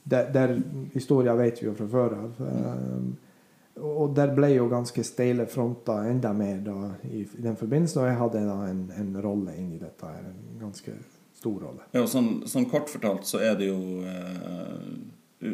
der, 0.07 0.29
der 0.33 0.53
historien 0.95 1.39
vet 1.39 1.59
vi 1.63 1.67
jo 1.69 1.75
fra 1.75 1.87
før 1.91 2.15
av. 2.23 2.43
Eh, 2.47 3.81
og 3.83 4.15
der 4.17 4.31
ble 4.33 4.49
jo 4.55 4.69
ganske 4.73 5.03
steile 5.05 5.45
fronter 5.53 6.07
enda 6.09 6.31
mer 6.33 6.63
da, 6.65 6.77
i, 7.11 7.25
i 7.27 7.43
den 7.45 7.59
forbindelsen. 7.61 8.01
Og 8.01 8.09
jeg 8.09 8.17
hadde 8.23 8.45
da 8.47 8.57
en, 8.71 8.87
en 8.97 9.11
rolle 9.21 9.53
inn 9.61 9.75
i 9.77 9.81
dette. 9.83 10.07
her, 10.09 10.31
En 10.31 10.63
ganske 10.63 10.95
stor 11.37 11.59
rolle. 11.67 11.85
Ja, 11.93 12.01
og 12.07 12.09
sånn, 12.09 12.31
sånn 12.49 12.69
kort 12.73 12.89
fortalt 12.89 13.27
så 13.29 13.43
er 13.45 13.59
det 13.61 13.69
jo 13.69 13.81
eh, 14.09 14.89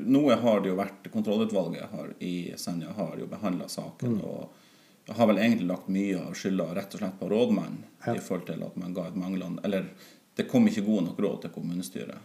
Noe 0.07 0.37
har 0.39 0.61
det 0.63 0.71
jo 0.71 0.77
vært 0.79 1.09
Kontrollutvalget 1.11 1.91
har, 1.91 2.13
i 2.23 2.53
Senja 2.57 2.93
har 2.95 3.17
jo 3.19 3.27
behandla 3.27 3.67
saken 3.69 4.21
og 4.23 5.11
har 5.11 5.27
vel 5.27 5.41
egentlig 5.43 5.67
lagt 5.67 5.89
mye 5.91 6.21
av 6.23 6.37
skylda 6.39 6.69
rett 6.79 6.95
og 6.95 7.03
slett 7.03 7.17
på 7.19 7.27
rådmannen 7.33 7.81
Ja. 8.07 8.15
i 8.15 8.23
forhold 8.23 8.47
til 8.47 8.63
at 8.63 8.77
man 8.79 8.95
ga 8.95 9.09
et 9.11 9.19
manglende 9.19 9.61
Eller 9.67 9.89
det 10.39 10.47
kom 10.51 10.65
ikke 10.71 10.85
gode 10.87 11.09
nok 11.09 11.19
råd 11.21 11.41
til 11.43 11.51
kommunestyret. 11.59 12.23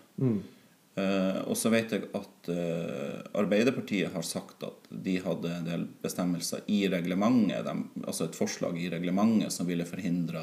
Eh, 0.97 1.41
og 1.45 1.57
så 1.57 1.69
vet 1.69 1.91
jeg 1.93 2.07
at 2.17 2.47
uh, 2.49 3.19
Arbeiderpartiet 3.37 4.09
har 4.15 4.23
sagt 4.25 4.63
at 4.65 4.87
de 4.89 5.19
hadde 5.21 5.51
en 5.53 5.67
del 5.67 5.83
bestemmelser 6.01 6.63
i 6.73 6.87
reglementet, 6.89 7.67
de, 7.67 8.01
altså 8.01 8.25
et 8.25 8.37
forslag 8.37 8.79
i 8.81 8.89
reglementet 8.89 9.53
som 9.53 9.69
ville 9.69 9.85
forhindre 9.85 10.41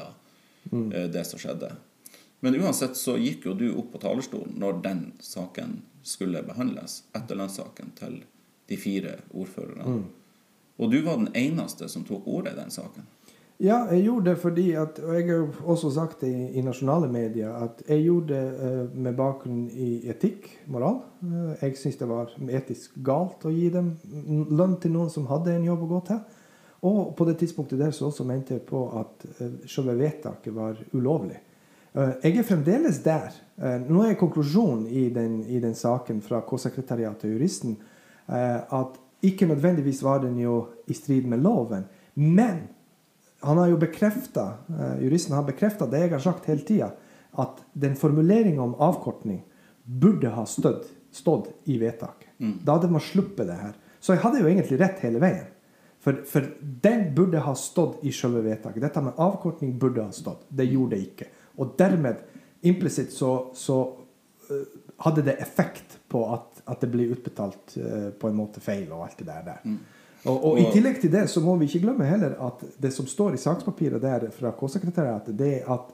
uh, 0.71 1.07
det 1.11 1.25
som 1.27 1.41
skjedde. 1.41 1.73
Men 2.45 2.55
uansett 2.61 2.95
så 2.95 3.17
gikk 3.19 3.49
jo 3.49 3.57
du 3.57 3.67
opp 3.73 3.91
på 3.95 4.03
talerstolen 4.05 4.55
når 4.61 4.79
den 4.85 5.03
saken 5.19 5.81
skulle 6.05 6.45
behandles, 6.45 7.01
etterlønnssaken 7.17 7.91
til 7.99 8.21
de 8.69 8.77
fire 8.79 9.17
ordførerne. 9.33 10.05
Og 10.79 10.91
du 10.91 10.99
var 11.03 11.19
den 11.19 11.33
eneste 11.35 11.89
som 11.91 12.05
tok 12.07 12.27
ordet 12.29 12.53
i 12.53 12.59
den 12.61 12.71
saken. 12.71 13.07
Ja, 13.63 13.85
jeg 13.87 14.03
gjorde 14.03 14.29
det 14.33 14.39
fordi 14.41 14.65
at 14.75 14.97
Og 14.99 15.13
jeg 15.15 15.29
har 15.29 15.45
også 15.63 15.89
sagt 15.95 16.25
det 16.25 16.27
i, 16.27 16.47
i 16.59 16.61
nasjonale 16.61 17.07
medier 17.07 17.53
at 17.55 17.83
jeg 17.87 18.03
gjorde 18.03 18.33
det 18.33 18.67
eh, 18.67 18.97
med 19.05 19.15
bakgrunn 19.15 19.69
i 19.71 20.09
etikk, 20.11 20.49
moral. 20.67 20.99
Eh, 21.23 21.53
jeg 21.61 21.77
syns 21.79 22.01
det 22.01 22.09
var 22.09 22.33
etisk 22.59 22.99
galt 23.05 23.47
å 23.47 23.53
gi 23.55 23.69
dem 23.71 23.93
lønn 24.51 24.75
til 24.83 24.91
noen 24.97 25.09
som 25.13 25.29
hadde 25.31 25.55
en 25.55 25.69
jobb 25.69 25.87
å 25.87 25.91
gå 25.93 26.03
til. 26.11 26.21
Og 26.85 27.15
på 27.17 27.25
det 27.25 27.39
tidspunktet 27.39 27.79
der 27.79 27.95
så 27.95 28.09
også 28.11 28.27
mente 28.27 28.57
jeg 28.57 28.67
på 28.67 28.83
at 28.99 29.23
uh, 29.39 29.53
selve 29.65 29.95
vedtaket 29.97 30.53
var 30.53 30.75
ulovlig. 30.93 31.39
Eh, 31.95 32.13
jeg 32.23 32.37
er 32.37 32.43
fremdeles 32.43 32.99
der. 33.03 33.35
Eh, 33.57 33.79
nå 33.87 34.03
er 34.03 34.17
konklusjonen 34.19 34.87
i 34.87 35.07
den, 35.15 35.43
i 35.47 35.61
den 35.63 35.75
saken 35.75 36.19
fra 36.21 36.41
K-sekretariatet 36.43 37.29
og 37.29 37.37
juristen 37.37 37.77
eh, 38.27 38.59
at 38.59 38.97
ikke 39.23 39.47
nødvendigvis 39.47 40.03
var 40.03 40.19
den 40.25 40.35
jo 40.41 40.57
i 40.87 40.93
strid 40.93 41.25
med 41.31 41.39
loven, 41.39 41.85
men 42.15 42.65
han 43.43 43.57
har 43.57 43.67
jo 43.71 43.77
bekrefta, 43.77 44.45
juristen 45.01 45.35
har 45.35 45.43
bekrefta 45.45 45.87
det 45.89 46.05
jeg 46.05 46.13
har 46.15 46.23
sagt 46.23 46.47
hele 46.49 46.63
tida, 46.65 46.91
at 47.41 47.59
den 47.73 47.97
formuleringa 47.99 48.61
om 48.63 48.77
avkortning 48.81 49.41
burde 49.83 50.31
ha 50.33 50.45
stått, 50.49 50.87
stått 51.11 51.51
i 51.69 51.77
vedtaket. 51.77 52.29
Da 52.63 52.77
hadde 52.77 52.89
man 52.91 53.03
sluppet 53.03 53.47
det 53.47 53.57
her. 53.59 53.75
Så 53.99 54.15
jeg 54.15 54.23
hadde 54.23 54.41
jo 54.41 54.47
egentlig 54.49 54.79
rett 54.81 55.03
hele 55.05 55.21
veien. 55.21 55.51
For, 56.05 56.19
for 56.29 56.45
den 56.61 57.07
burde 57.17 57.41
ha 57.41 57.55
stått 57.57 58.03
i 58.05 58.11
selve 58.13 58.43
vedtaket. 58.45 58.83
Dette 58.83 59.01
med 59.01 59.17
avkortning 59.17 59.71
burde 59.81 60.03
ha 60.05 60.13
stått. 60.13 60.43
Det 60.49 60.67
gjorde 60.69 60.93
det 60.93 61.05
ikke. 61.07 61.29
Og 61.57 61.71
dermed, 61.79 62.19
implisitt, 62.61 63.13
så, 63.13 63.31
så 63.57 63.79
uh, 64.51 64.59
hadde 65.07 65.23
det 65.25 65.39
effekt 65.41 65.97
på 66.11 66.21
at, 66.35 66.61
at 66.69 66.83
det 66.85 66.91
blir 66.93 67.15
utbetalt 67.15 67.77
uh, 67.81 68.11
på 68.13 68.29
en 68.29 68.37
måte 68.37 68.61
feil 68.61 68.91
og 68.91 69.07
alt 69.07 69.17
det 69.23 69.29
der. 69.31 69.47
der. 69.47 69.65
Og, 70.25 70.45
og, 70.45 70.59
I 70.59 70.65
tillegg 70.73 70.97
til 71.01 71.11
det 71.13 71.27
så 71.31 71.41
må 71.43 71.55
vi 71.59 71.67
ikke 71.69 71.83
glemme 71.85 72.07
heller 72.07 72.35
at 72.47 72.63
det 72.81 72.91
som 72.93 73.07
står 73.09 73.35
i 73.35 73.41
sakspapiret 73.41 74.01
der 74.01 74.27
fra 74.33 74.51
K-sekretariatet, 74.57 75.37
det 75.37 75.51
er 75.59 75.69
at 75.75 75.91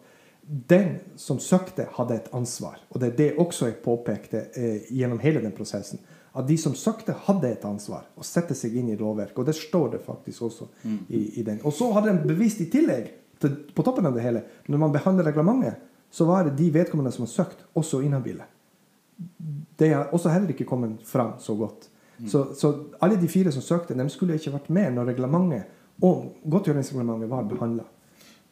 den 0.72 0.96
som 1.20 1.40
søkte, 1.40 1.86
hadde 1.98 2.18
et 2.18 2.30
ansvar. 2.36 2.80
Og 2.90 3.02
det 3.02 3.12
er 3.12 3.18
det 3.18 3.30
også 3.40 3.70
jeg 3.70 3.82
påpekte 3.84 4.46
eh, 4.58 4.88
gjennom 4.90 5.20
hele 5.22 5.44
den 5.44 5.54
prosessen. 5.56 6.02
At 6.36 6.48
de 6.48 6.58
som 6.58 6.74
søkte, 6.76 7.14
hadde 7.28 7.52
et 7.52 7.66
ansvar 7.68 8.08
å 8.16 8.26
sette 8.26 8.56
seg 8.58 8.76
inn 8.80 8.90
i 8.90 8.98
lovverket. 9.00 9.38
Og 9.44 9.48
det 9.48 9.56
står 9.60 9.94
det 9.96 10.02
faktisk 10.06 10.48
også 10.48 10.70
i, 11.10 11.22
i 11.42 11.44
den. 11.46 11.60
Og 11.68 11.76
så 11.76 11.92
hadde 11.94 12.16
de 12.16 12.32
bevisst 12.32 12.64
i 12.64 12.70
tillegg, 12.72 13.12
til, 13.42 13.60
på 13.76 13.86
toppen 13.86 14.08
av 14.08 14.16
det 14.16 14.24
hele, 14.26 14.46
når 14.72 14.84
man 14.86 14.96
behandler 14.96 15.30
reglementet, 15.30 15.84
så 16.12 16.26
var 16.28 16.48
det 16.48 16.58
de 16.58 16.72
vedkommende 16.74 17.12
som 17.14 17.28
har 17.28 17.34
søkt, 17.36 17.64
også 17.78 18.02
inhabile 18.06 18.48
det 19.82 19.94
har 19.94 20.12
også 20.14 20.30
heller 20.30 20.54
ikke 20.54 20.68
kommet 20.70 21.02
fram 21.06 21.34
så 21.40 21.56
godt. 21.58 21.90
Så, 22.30 22.54
så 22.56 22.70
alle 23.00 23.16
de 23.18 23.28
fire 23.28 23.52
som 23.52 23.62
søkte, 23.66 23.96
de 23.98 24.10
skulle 24.10 24.36
ikke 24.38 24.52
vært 24.54 24.70
med 24.70 24.94
når 24.94 25.08
reglementet 25.14 25.64
og 26.06 26.36
godtgjøringsreglementet 26.50 27.30
var 27.30 27.44
behandla. 27.50 27.84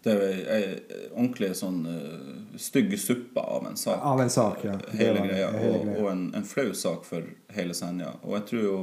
Det 0.04 0.14
er 0.16 0.38
ei 0.56 0.68
ordentlig 1.12 1.50
sånn 1.60 1.82
uh, 1.86 2.56
stygg 2.58 2.94
suppe 3.00 3.42
av 3.44 3.66
en 3.68 3.76
sak. 3.78 4.00
Av 4.02 4.22
en 4.24 4.30
sak, 4.32 4.62
ja. 4.64 4.78
Hele 4.96 5.20
det, 5.20 5.28
greia. 5.28 5.50
hele 5.52 5.74
Og, 5.76 5.84
greia. 5.86 5.98
og 6.04 6.12
en, 6.14 6.22
en 6.40 6.46
flau 6.48 6.70
sak 6.74 7.04
for 7.06 7.26
hele 7.54 7.74
Senja. 7.76 8.14
Og 8.24 8.38
jeg 8.38 8.46
tror 8.52 8.64
jo 8.64 8.78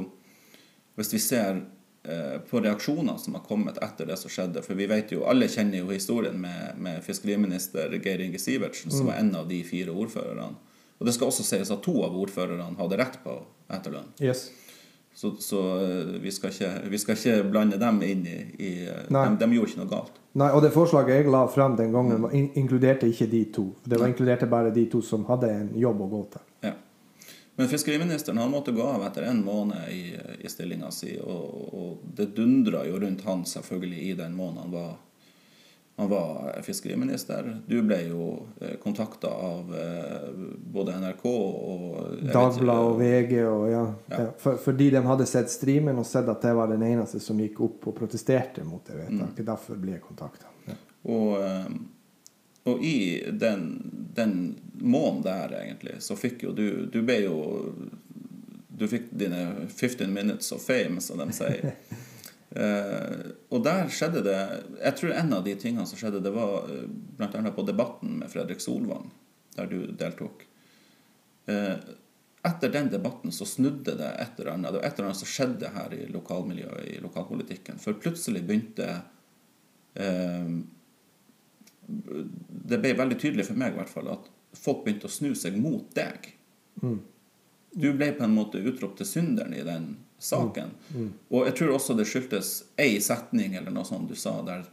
Hvis 0.97 1.11
vi 1.13 1.19
ser 1.21 1.57
uh, 1.61 2.37
på 2.49 2.61
reaksjoner 2.61 3.17
som 3.21 3.33
har 3.37 3.43
kommet 3.45 3.77
etter 3.81 4.05
det 4.09 4.15
som 4.17 4.29
skjedde 4.33 4.61
For 4.65 4.73
vi 4.77 4.87
vet 4.89 5.11
jo, 5.13 5.25
alle 5.29 5.49
kjenner 5.49 5.81
jo 5.81 5.89
historien 5.91 6.37
med, 6.41 6.77
med 6.77 7.01
fiskeriminister 7.05 7.97
Geir 8.01 8.21
Inge 8.21 8.39
Sivertsen, 8.39 8.91
som 8.91 9.05
Mm. 9.05 9.11
var 9.11 9.19
en 9.19 9.35
av 9.35 9.47
de 9.49 9.63
fire 9.63 9.91
ordførerne. 9.91 10.55
Og 10.99 11.05
det 11.05 11.13
skal 11.13 11.27
også 11.27 11.43
sies 11.45 11.69
at 11.71 11.81
to 11.85 11.97
av 12.05 12.15
ordførerne 12.17 12.71
hadde 12.79 12.97
rett 12.97 13.19
på 13.23 13.35
etterlønn. 13.69 14.07
Yes. 14.21 14.47
Så, 15.17 15.31
så 15.35 15.59
eh, 15.83 16.05
vi, 16.21 16.31
skal 16.31 16.51
ikke, 16.53 16.71
vi 16.89 16.97
skal 17.01 17.15
ikke 17.17 17.43
blande 17.49 17.77
dem 17.81 18.03
inn 18.05 18.19
i, 18.29 18.35
i 18.61 18.67
eh, 18.85 19.07
de, 19.09 19.21
de 19.41 19.47
gjorde 19.55 19.71
ikke 19.71 19.79
noe 19.79 19.89
galt. 19.89 20.19
Nei, 20.37 20.51
og 20.53 20.61
det 20.61 20.69
forslaget 20.75 21.23
jeg 21.23 21.31
la 21.33 21.39
frem 21.49 21.73
den 21.79 21.89
gangen, 21.95 22.19
mm. 22.21 22.35
in 22.37 22.51
inkluderte 22.61 23.09
ikke 23.09 23.25
de 23.31 23.39
to. 23.55 23.63
Det 23.81 23.97
var 23.97 24.11
inkluderte 24.11 24.45
bare 24.51 24.69
de 24.75 24.83
to 24.91 25.01
som 25.01 25.25
hadde 25.25 25.49
en 25.49 25.71
jobb 25.73 26.03
å 26.05 26.09
gå 26.11 26.19
til. 26.35 26.43
Ja. 26.67 26.75
Men 27.57 27.71
fiskeriministeren 27.71 28.37
han 28.37 28.53
måtte 28.53 28.75
gå 28.77 28.85
av 28.85 29.07
etter 29.07 29.25
en 29.31 29.41
måned 29.41 29.89
i, 29.89 30.03
i 30.37 30.53
stillinga 30.53 30.93
si, 30.93 31.15
og, 31.17 31.73
og 31.73 32.05
det 32.21 32.29
dundra 32.37 32.85
jo 32.85 33.01
rundt 33.01 33.25
han 33.25 33.41
selvfølgelig 33.49 34.03
i 34.11 34.13
den 34.21 34.37
måneden 34.37 34.67
han 34.67 34.77
var, 34.77 34.93
han 35.99 36.09
var 36.09 36.61
fiskeriminister. 36.61 37.61
Du 37.65 37.81
ble 37.81 38.03
jo 38.05 38.25
eh, 38.61 38.75
kontakta 38.83 39.27
av 39.27 39.75
eh, 39.75 40.29
både 40.57 40.93
NRK 40.99 41.23
og 41.25 41.95
jeg 42.21 42.33
Dagbladet 42.35 42.91
og 42.91 42.99
VG 42.99 43.33
og 43.41 43.63
ja. 43.71 43.79
Ja. 44.11 44.19
ja. 44.19 44.27
For, 44.37 44.59
fordi 44.61 44.91
de 44.93 45.01
hadde 45.07 45.25
sett 45.25 45.49
streamen 45.49 45.97
og 45.97 46.05
sett 46.05 46.29
at 46.29 46.45
det 46.45 46.51
var 46.53 46.69
den 46.69 46.85
eneste 46.85 47.17
som 47.23 47.41
gikk 47.41 47.63
opp 47.65 47.87
og 47.89 47.97
protesterte 47.97 48.61
mot 48.67 48.85
det 48.85 48.99
vedtaket. 48.99 49.41
Derfor 49.49 49.81
ble 49.81 49.95
jeg 49.95 50.03
kontakta. 50.05 50.53
Ja. 50.69 50.77
Og, 51.15 51.33
eh, 51.41 51.65
og 52.69 52.85
i 52.85 52.97
den, 53.33 53.65
den 54.13 54.35
måneden 54.77 55.25
der, 55.25 55.59
egentlig, 55.63 55.97
så 56.05 56.13
fikk 56.19 56.45
jo 56.45 56.53
du 56.53 56.67
Du 56.93 56.99
ble 57.01 57.23
jo 57.23 57.37
Du 58.69 58.85
fikk 58.85 59.09
dine 59.17 59.65
15 59.65 60.13
minutes 60.13 60.51
of 60.53 60.61
fame, 60.61 61.01
som 61.01 61.17
de 61.17 61.33
sier. 61.33 61.73
Eh, 62.57 63.33
og 63.53 63.61
der 63.61 63.89
skjedde 63.93 64.23
det 64.25 64.37
Jeg 64.79 64.93
tror 64.97 65.11
en 65.13 65.33
av 65.35 65.43
de 65.45 65.53
tingene 65.61 65.85
som 65.85 65.99
skjedde, 65.99 66.23
det 66.25 66.33
var 66.33 66.65
eh, 66.71 66.87
blant 67.19 67.35
annet 67.37 67.53
på 67.53 67.65
Debatten 67.67 68.15
med 68.21 68.31
Fredrik 68.33 68.63
Solvang, 68.63 69.11
der 69.53 69.69
du 69.69 69.91
deltok. 69.99 70.41
Eh, 71.45 71.75
etter 72.47 72.71
den 72.73 72.89
debatten 72.89 73.33
så 73.35 73.45
snudde 73.45 73.93
det 73.99 74.09
et 74.23 74.39
eller 74.39 74.55
annet. 74.55 74.71
Det 74.71 74.79
var 74.79 74.87
et 74.87 74.97
eller 74.97 75.09
annet 75.09 75.19
som 75.19 75.29
skjedde 75.29 75.71
her 75.75 75.93
i 75.93 76.07
lokalmiljøet, 76.13 76.87
i 76.95 76.97
lokalpolitikken. 77.03 77.77
For 77.83 77.99
plutselig 78.01 78.45
begynte 78.47 78.89
eh, 79.99 80.49
Det 81.87 82.81
ble 82.81 82.97
veldig 82.97 83.19
tydelig 83.21 83.45
for 83.51 83.59
meg 83.59 83.75
i 83.75 83.79
hvert 83.81 83.91
fall 83.91 84.09
at 84.15 84.25
folk 84.57 84.81
begynte 84.85 85.11
å 85.11 85.13
snu 85.13 85.35
seg 85.37 85.59
mot 85.61 85.91
deg. 85.95 86.31
Du 87.77 87.91
ble 87.93 88.09
på 88.17 88.25
en 88.25 88.33
måte 88.33 88.63
utropt 88.63 88.97
til 89.01 89.09
synderen 89.09 89.53
i 89.53 89.65
den 89.65 89.91
saken. 90.19 90.71
Og 91.29 91.45
jeg 91.45 91.55
tror 91.59 91.75
også 91.75 91.95
det 91.97 92.07
skyldtes 92.09 92.63
ei 92.77 92.97
setning 93.01 93.55
eller 93.55 93.71
noe 93.71 93.85
sånt 93.85 94.09
du 94.09 94.15
sa 94.15 94.41
der. 94.41 94.63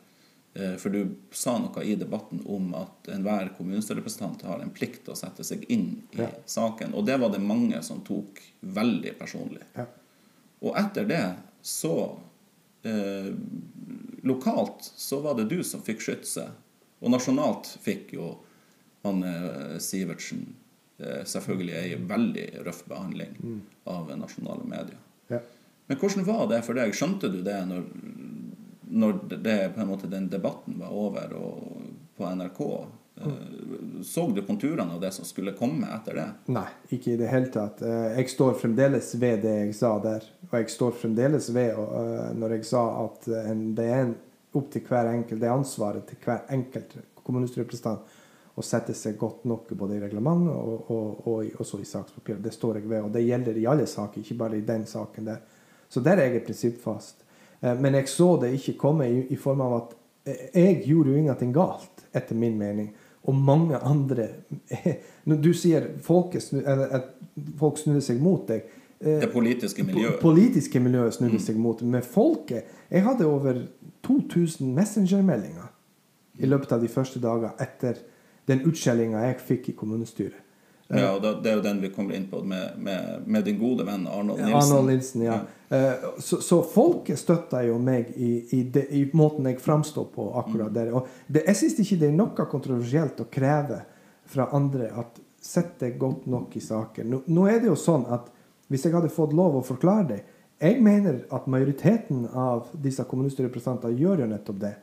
eh, 0.55 0.77
For 0.77 0.89
du 0.91 1.17
sa 1.33 1.59
noe 1.59 1.83
i 1.85 1.95
debatten 1.99 2.41
om 2.47 2.75
at 2.79 3.09
enhver 3.13 3.51
kommunestyrerepresentant 3.59 4.43
har 4.43 4.61
en 4.63 4.71
plikt 4.71 5.05
til 5.05 5.13
å 5.13 5.17
sette 5.19 5.45
seg 5.45 5.65
inn 5.69 6.03
i 6.13 6.21
Ja. 6.23 6.29
saken. 6.47 6.95
Og 6.95 7.05
det 7.07 7.19
var 7.21 7.31
det 7.31 7.41
mange 7.43 7.83
som 7.83 8.01
tok 8.01 8.41
veldig 8.63 9.19
personlig. 9.19 9.63
Ja. 9.77 9.87
Og 10.63 10.77
etter 10.77 11.05
det 11.07 11.35
så 11.63 12.19
eh, 12.85 13.33
Lokalt 14.23 14.93
så 14.97 15.21
var 15.21 15.35
det 15.35 15.45
du 15.51 15.63
som 15.65 15.83
fikk 15.83 16.01
skytse. 16.01 16.47
Og 17.05 17.11
nasjonalt 17.13 17.67
fikk 17.85 18.15
jo 18.17 18.31
han 19.05 19.23
eh, 19.23 19.79
Sivertsen 19.79 20.55
eh, 20.99 21.25
selvfølgelig 21.29 21.75
ei 21.77 21.99
veldig 22.09 22.47
røff 22.65 22.85
behandling 22.89 23.61
av 23.85 24.09
nasjonale 24.17 24.65
medier. 24.65 24.97
Ja. 25.29 25.39
Men 25.87 25.99
hvordan 26.01 26.25
var 26.27 26.47
det 26.49 26.63
for 26.65 26.75
deg? 26.79 26.93
Skjønte 26.97 27.29
du 27.33 27.41
det 27.45 27.57
når, 27.69 27.83
når 28.89 29.19
det, 29.45 29.57
måte, 29.87 30.09
den 30.11 30.29
debatten 30.33 30.79
var 30.81 30.93
over 30.93 31.33
og 31.37 31.83
på 32.17 32.29
NRK? 32.35 32.61
Mm. 33.15 34.03
Så 34.03 34.25
du 34.35 34.41
konturene 34.43 34.97
av 34.97 35.01
det 35.01 35.13
som 35.15 35.25
skulle 35.29 35.53
komme 35.55 35.87
etter 35.95 36.17
det? 36.19 36.27
Nei, 36.51 36.67
ikke 36.97 37.13
i 37.13 37.19
det 37.21 37.29
hele 37.31 37.47
tatt. 37.55 37.83
Eh, 37.87 38.17
Jeg 38.19 38.33
står 38.33 38.57
fremdeles 38.59 39.13
ved 39.23 39.43
det 39.47 39.53
jeg 39.67 39.75
sa 39.79 39.93
der. 40.03 40.25
Og 40.51 40.57
jeg 40.59 40.73
står 40.75 40.97
fremdeles 40.99 41.51
ved 41.55 41.77
eh, 41.79 42.33
når 42.41 42.57
jeg 42.57 42.65
sa 42.73 42.83
at 43.05 43.29
en- 43.45 43.75
det 43.75 43.85
er 43.87 44.01
en- 44.09 44.17
opp 44.55 44.71
til 44.71 44.83
hver 44.89 45.13
enkelt, 45.13 45.41
det 45.41 45.49
er 45.49 45.55
ansvaret 45.55 46.07
til 46.07 46.17
hver 46.25 46.43
enkelt 46.51 46.97
kommunestyrerepresentant 47.25 48.01
å 48.55 48.63
sette 48.63 48.95
seg 48.95 49.17
godt 49.19 49.45
nok 49.51 49.73
både 49.75 49.97
i 49.97 50.01
reglementet 50.05 50.55
og, 50.55 50.91
og, 50.95 51.27
og 51.27 51.61
også 51.65 51.81
i 51.83 51.87
sakspapiret. 51.89 52.43
Det 52.45 52.53
står 52.55 52.77
jeg 52.79 52.89
ved. 52.89 53.01
Og 53.09 53.13
det 53.15 53.25
gjelder 53.27 53.57
i 53.59 53.67
alle 53.67 53.87
saker, 53.91 54.21
ikke 54.23 54.37
bare 54.39 54.59
i 54.61 54.67
den 54.67 54.85
saken 54.87 55.27
der. 55.27 55.41
Så 55.91 56.01
der 56.05 56.23
er 56.23 56.31
jeg 56.37 56.45
prinsippfast. 56.47 57.25
Eh, 57.61 57.75
Men 57.81 57.95
jeg 57.99 58.09
så 58.09 58.29
det 58.43 58.53
ikke 58.55 58.77
komme 58.79 59.09
i, 59.11 59.25
i 59.35 59.37
form 59.37 59.61
av 59.67 59.75
at 59.81 59.97
eh, 60.31 60.45
jeg 60.55 60.85
gjorde 60.87 61.11
jo 61.11 61.17
ingenting 61.25 61.53
galt, 61.57 62.05
etter 62.15 62.39
min 62.39 62.55
mening. 62.59 62.93
Og 63.25 63.35
mange 63.35 63.79
andre 63.81 64.29
Når 65.29 65.39
du 65.41 65.51
sier 65.57 65.87
folket 66.05 66.45
at 66.69 67.07
folk 67.59 67.79
snudde 67.81 68.03
seg 68.05 68.19
mot 68.23 68.43
deg 68.51 68.67
eh, 69.01 69.21
Det 69.25 69.31
politiske 69.33 69.83
miljøet. 69.89 70.19
Po- 70.21 70.29
politiske 70.31 70.83
miljøet 70.85 71.15
snudde 71.19 71.41
seg 71.43 71.57
mot. 71.59 71.81
Men 71.83 72.03
folket 72.05 72.69
Jeg 72.93 73.03
hadde 73.07 73.27
over 73.27 73.63
2000 74.07 74.69
Messenger-meldinger 74.77 75.71
i 76.45 76.47
løpet 76.51 76.73
av 76.77 76.83
de 76.83 76.89
første 76.91 77.21
dager 77.23 77.55
etter 77.63 78.03
den 78.47 78.65
utskjellinga 78.69 79.23
jeg 79.29 79.41
fikk 79.41 79.69
i 79.69 79.77
kommunestyret. 79.79 80.41
Ja, 80.95 81.15
og 81.17 81.23
Det 81.43 81.49
er 81.51 81.55
jo 81.57 81.63
den 81.65 81.79
vi 81.81 81.89
kommer 81.91 82.15
inn 82.15 82.27
på 82.29 82.43
med, 82.45 82.75
med, 82.79 83.23
med 83.27 83.45
din 83.49 83.57
gode 83.59 83.87
venn 83.89 84.05
Arnold 84.07 84.39
Nilsen. 84.39 84.59
Arnold 84.59 84.91
Nilsen, 84.91 85.23
ja. 85.25 85.39
ja. 85.73 85.95
Så, 86.21 86.37
så 86.45 86.59
folket 86.63 87.19
støtter 87.19 87.65
jo 87.71 87.79
meg 87.83 88.11
i, 88.21 88.35
i, 88.53 88.61
de, 88.71 88.83
i 88.93 89.01
måten 89.17 89.49
jeg 89.49 89.63
framstår 89.65 90.11
på 90.15 90.27
akkurat 90.43 90.69
Mm. 90.69 90.75
der. 90.77 90.93
Og 90.95 91.09
det, 91.27 91.43
jeg 91.49 91.57
syns 91.57 91.81
ikke 91.81 91.99
det 92.03 92.11
er 92.11 92.19
noe 92.19 92.47
kontroversielt 92.53 93.25
å 93.25 93.27
kreve 93.33 93.81
fra 94.29 94.51
andre 94.53 94.91
at 94.93 95.19
sett 95.41 95.81
deg 95.81 95.97
godt 95.99 96.29
nok 96.31 96.55
i 96.57 96.61
saker. 96.63 97.05
Nå, 97.09 97.23
nå 97.33 97.49
er 97.49 97.59
det 97.65 97.73
jo 97.73 97.81
sånn 97.81 98.05
at 98.13 98.29
hvis 98.69 98.85
jeg 98.85 98.95
hadde 98.95 99.11
fått 99.13 99.33
lov 99.37 99.57
å 99.59 99.65
forklare 99.65 100.07
det 100.13 100.23
Jeg 100.61 100.79
mener 100.85 101.25
at 101.35 101.49
majoriteten 101.51 102.29
av 102.31 102.69
disse 102.81 103.03
kommunestyrerepresentantene 103.05 103.99
gjør 103.99 104.21
jo 104.23 104.27
nettopp 104.31 104.61
det. 104.63 104.75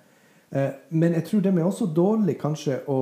Eh, 0.51 0.69
Men 0.89 1.13
jeg 1.13 1.23
tror 1.29 1.41
de 1.41 1.49
er 1.55 1.63
også 1.65 1.87
dårlig 1.95 2.35
kanskje 2.41 2.81
å 2.91 2.99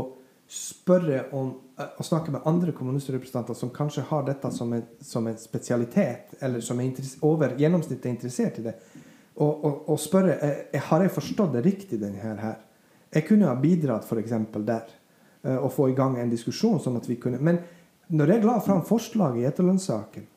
spørre 0.50 1.28
om 1.38 1.52
eh, 1.78 1.92
Å 2.02 2.06
snakke 2.06 2.34
med 2.34 2.46
andre 2.50 2.74
kommunestyrerepresentanter 2.76 3.58
som 3.58 3.72
kanskje 3.74 4.06
har 4.10 4.26
dette 4.26 4.50
som 4.52 4.74
en, 4.74 4.86
som 5.02 5.28
en 5.30 5.38
spesialitet, 5.38 6.34
eller 6.42 6.64
som 6.66 6.80
er 6.82 6.98
over 7.26 7.54
gjennomsnittet 7.60 8.08
er 8.10 8.16
interessert 8.16 8.58
i 8.58 8.66
det, 8.66 8.74
og, 9.40 9.52
og, 9.52 9.76
og 9.94 10.00
spørre 10.02 10.40
eh, 10.42 10.80
har 10.90 11.06
jeg 11.06 11.14
forstått 11.16 11.54
det 11.54 11.66
riktig, 11.68 12.02
denne 12.02 12.40
her? 12.42 12.58
Jeg 13.14 13.28
kunne 13.30 13.50
ha 13.50 13.56
bidratt 13.58 14.10
f.eks. 14.10 14.34
der, 14.66 14.90
eh, 15.46 15.56
og 15.56 15.72
få 15.76 15.92
i 15.92 15.98
gang 15.98 16.18
en 16.20 16.34
diskusjon. 16.34 16.82
sånn 16.82 16.98
at 16.98 17.08
vi 17.10 17.20
kunne, 17.22 17.40
Men 17.40 17.62
når 18.10 18.34
jeg 18.34 18.46
la 18.46 18.58
fram 18.66 18.82
forslaget 18.86 19.44
i 19.44 19.48
etterlønnssaken, 19.50 20.28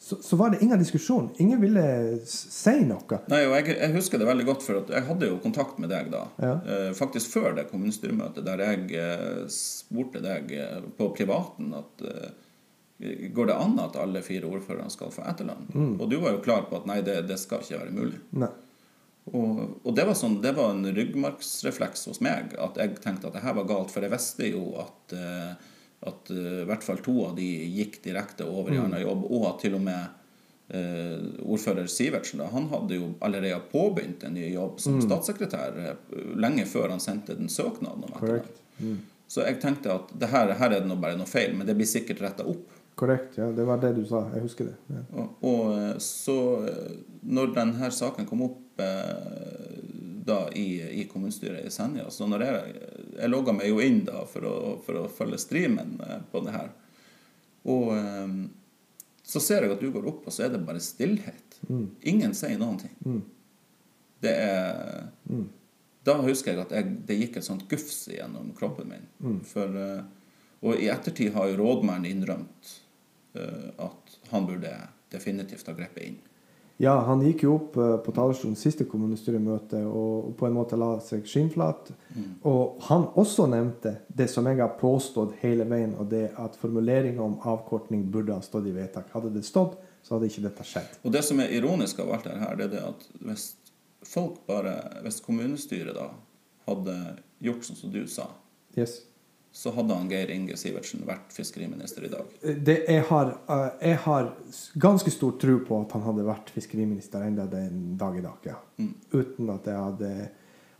så, 0.00 0.16
så 0.24 0.36
var 0.36 0.50
det 0.50 0.62
ingen 0.64 0.78
diskusjon. 0.80 1.28
Ingen 1.36 1.60
ville 1.60 1.82
si 2.24 2.72
noe. 2.88 3.18
Nei, 3.28 3.42
og 3.44 3.52
jeg, 3.58 3.74
jeg 3.76 3.92
husker 3.98 4.20
det 4.20 4.28
veldig 4.30 4.46
godt, 4.48 4.64
for 4.64 4.78
jeg 4.88 5.04
hadde 5.10 5.28
jo 5.28 5.40
kontakt 5.42 5.76
med 5.82 5.92
deg 5.92 6.08
da. 6.14 6.22
Ja. 6.40 6.54
Eh, 6.64 6.92
faktisk 6.96 7.34
før 7.34 7.52
det 7.58 7.66
kommunestyremøtet, 7.68 8.46
der 8.46 8.64
jeg 8.64 8.86
eh, 8.96 9.42
spurte 9.52 10.22
deg 10.24 10.54
eh, 10.56 10.78
på 10.96 11.10
privaten 11.16 11.74
at 11.82 12.06
eh, 12.08 12.30
Går 13.00 13.46
det 13.48 13.54
an 13.56 13.78
at 13.80 13.94
alle 13.96 14.20
fire 14.20 14.44
ordførerne 14.44 14.92
skal 14.92 15.08
få 15.08 15.22
etterlønn? 15.24 15.70
Mm. 15.72 15.92
Og 15.94 16.02
du 16.10 16.18
var 16.20 16.34
jo 16.34 16.42
klar 16.44 16.66
på 16.68 16.76
at 16.76 16.84
nei, 16.84 16.98
det, 17.00 17.14
det 17.30 17.38
skal 17.40 17.62
ikke 17.64 17.78
være 17.80 17.94
mulig. 17.96 18.18
Nei. 18.36 18.50
Og, 19.30 19.60
og 19.84 19.94
det, 19.96 20.04
var 20.04 20.16
sånn, 20.18 20.38
det 20.44 20.52
var 20.56 20.74
en 20.74 20.84
ryggmargsrefleks 20.96 22.08
hos 22.10 22.20
meg 22.24 22.52
at 22.60 22.76
jeg 22.80 22.98
tenkte 23.00 23.30
at 23.30 23.36
det 23.38 23.44
her 23.44 23.56
var 23.56 23.68
galt, 23.68 23.92
for 23.92 24.04
jeg 24.04 24.12
visste 24.12 24.50
jo 24.50 24.64
at, 24.80 25.14
eh, 25.16 25.70
at 26.06 26.32
uh, 26.32 26.62
i 26.62 26.66
hvert 26.68 26.86
fall 26.86 27.02
to 27.04 27.16
av 27.26 27.36
de 27.36 27.46
gikk 27.76 28.00
direkte 28.04 28.46
over 28.48 28.72
i 28.74 28.80
annen 28.80 29.02
jobb, 29.02 29.26
og 29.28 29.46
at 29.50 29.62
til 29.64 29.76
og 29.76 29.84
med 29.84 30.00
uh, 30.72 31.28
ordfører 31.44 31.90
Sivertsen 31.92 32.40
da, 32.40 32.48
han 32.54 32.70
hadde 32.72 32.98
jo 32.98 33.12
allerede 33.20 33.60
påbegynt 33.72 34.24
en 34.24 34.36
ny 34.38 34.48
jobb 34.54 34.80
som 34.80 35.00
statssekretær 35.04 35.80
eh, 35.84 36.18
lenge 36.40 36.66
før 36.70 36.94
han 36.94 37.02
sendte 37.04 37.36
den 37.38 37.52
søknaden. 37.52 38.14
Mm. 38.80 38.98
Så 39.30 39.44
jeg 39.46 39.60
tenkte 39.62 39.92
at 39.94 40.12
det 40.18 40.30
her, 40.32 40.54
her 40.58 40.72
er 40.72 40.80
det 40.80 40.90
nå 40.90 40.96
bare 41.00 41.18
noe 41.18 41.28
feil, 41.28 41.52
men 41.56 41.68
det 41.68 41.76
blir 41.78 41.88
sikkert 41.90 42.22
retta 42.24 42.46
opp. 42.48 42.64
Korrekt. 43.00 43.36
Ja, 43.38 43.46
det 43.54 43.64
var 43.64 43.80
det 43.80 43.94
du 43.96 44.02
sa. 44.08 44.26
Jeg 44.34 44.44
husker 44.44 44.72
det. 44.72 44.74
Ja. 44.92 45.04
Og, 45.20 45.44
og 45.46 46.00
så 46.04 46.36
når 47.22 47.54
denne 47.56 47.92
saken 47.94 48.26
kom 48.28 48.42
opp 48.48 48.82
eh, 48.82 49.79
da 50.26 50.50
i, 50.52 51.00
i 51.00 51.04
kommunestyret 51.08 51.66
i 51.66 51.72
Senja 51.72 52.10
så 52.12 52.26
når 52.28 52.44
Jeg, 52.44 52.74
jeg 53.16 53.30
logga 53.30 53.54
meg 53.56 53.70
jo 53.70 53.80
inn 53.84 54.02
da 54.04 54.24
for 54.28 54.46
å, 54.46 54.54
for 54.84 55.02
å 55.02 55.08
følge 55.12 55.40
streamen 55.40 55.96
eh, 56.04 56.18
på 56.32 56.42
det 56.44 56.54
her. 56.54 56.72
Og 57.70 57.92
eh, 57.96 58.34
så 59.30 59.42
ser 59.42 59.64
jeg 59.64 59.74
at 59.76 59.82
du 59.82 59.90
går 59.94 60.08
opp, 60.10 60.26
og 60.26 60.34
så 60.34 60.46
er 60.46 60.54
det 60.54 60.64
bare 60.66 60.82
stillhet. 60.82 61.60
Ingen 62.10 62.34
sier 62.34 62.58
noen 62.58 62.80
ting. 62.82 62.94
Det 64.20 64.32
er 64.34 65.08
Da 66.04 66.16
husker 66.24 66.54
jeg 66.54 66.62
at 66.64 66.72
jeg, 66.74 66.94
det 67.06 67.18
gikk 67.18 67.36
et 67.38 67.46
sånt 67.46 67.66
gufs 67.68 68.08
gjennom 68.08 68.50
kroppen 68.56 68.88
min. 68.90 69.06
For, 69.46 69.76
eh, 69.76 70.02
og 70.64 70.80
i 70.80 70.88
ettertid 70.92 71.34
har 71.36 71.48
jo 71.48 71.60
rådmannen 71.60 72.08
innrømt 72.10 72.72
uh, 73.36 73.68
at 73.80 74.16
han 74.32 74.48
burde 74.48 74.72
definitivt 75.12 75.68
ha 75.70 75.74
grepet 75.76 76.04
inn. 76.04 76.18
Ja, 76.80 76.94
han 77.04 77.20
gikk 77.20 77.42
jo 77.44 77.54
opp 77.58 77.74
eh, 77.76 77.96
på 78.00 78.12
talerstolen 78.16 78.56
siste 78.56 78.86
kommunestyremøte 78.88 79.82
og 79.84 80.30
på 80.40 80.46
en 80.48 80.54
måte 80.56 80.78
la 80.80 80.94
seg 81.04 81.26
skinnflat. 81.28 81.90
Og 82.48 82.80
han 82.86 83.04
også 83.20 83.44
nevnte 83.52 83.98
det 84.08 84.30
som 84.32 84.48
jeg 84.48 84.62
har 84.62 84.78
påstått 84.80 85.36
hele 85.42 85.66
veien, 85.68 85.92
og 86.00 86.08
det 86.08 86.30
at 86.40 86.56
formuleringa 86.56 87.20
om 87.20 87.36
avkortning 87.44 88.06
burde 88.12 88.32
ha 88.32 88.40
stått 88.44 88.70
i 88.70 88.74
vedtak. 88.76 89.12
Hadde 89.12 89.34
det 89.34 89.44
stått, 89.44 89.76
så 90.00 90.16
hadde 90.16 90.30
ikke 90.32 90.46
dette 90.48 90.64
skjedd. 90.64 90.96
Og 91.04 91.12
det 91.12 91.20
som 91.26 91.44
er 91.44 91.52
ironisk 91.58 92.00
av 92.00 92.14
alt 92.16 92.30
dette, 92.30 92.48
det 92.56 92.68
er 92.70 92.72
det 92.72 92.84
at 92.88 93.08
hvis 93.28 93.50
folk 94.08 94.40
bare 94.48 94.72
Hvis 95.04 95.20
kommunestyret 95.20 95.92
da 95.92 96.08
hadde 96.64 96.96
gjort 97.44 97.66
sånn 97.68 97.76
som 97.76 97.92
du 97.92 98.06
sa, 98.08 98.30
Yes. 98.78 99.00
Så 99.52 99.70
hadde 99.74 99.94
han 99.94 100.10
Geir 100.10 100.30
Inge 100.30 100.56
Sivertsen 100.56 101.02
vært 101.06 101.32
fiskeriminister 101.34 102.04
i 102.06 102.10
dag. 102.12 102.34
Det, 102.40 102.76
jeg, 102.86 103.02
har, 103.08 103.32
eh, 103.50 103.64
jeg 103.90 103.98
har 104.04 104.28
ganske 104.78 105.10
stor 105.10 105.34
tro 105.42 105.56
på 105.66 105.80
at 105.82 105.94
han 105.96 106.04
hadde 106.06 106.26
vært 106.26 106.52
fiskeriminister 106.54 107.24
enda 107.26 107.48
den 107.50 107.96
dag 107.98 108.18
i 108.18 108.22
dag. 108.24 108.46
ja. 108.46 108.60
Uten 109.12 109.50
at 109.50 109.66
jeg 109.66 109.76
hadde 109.76 110.12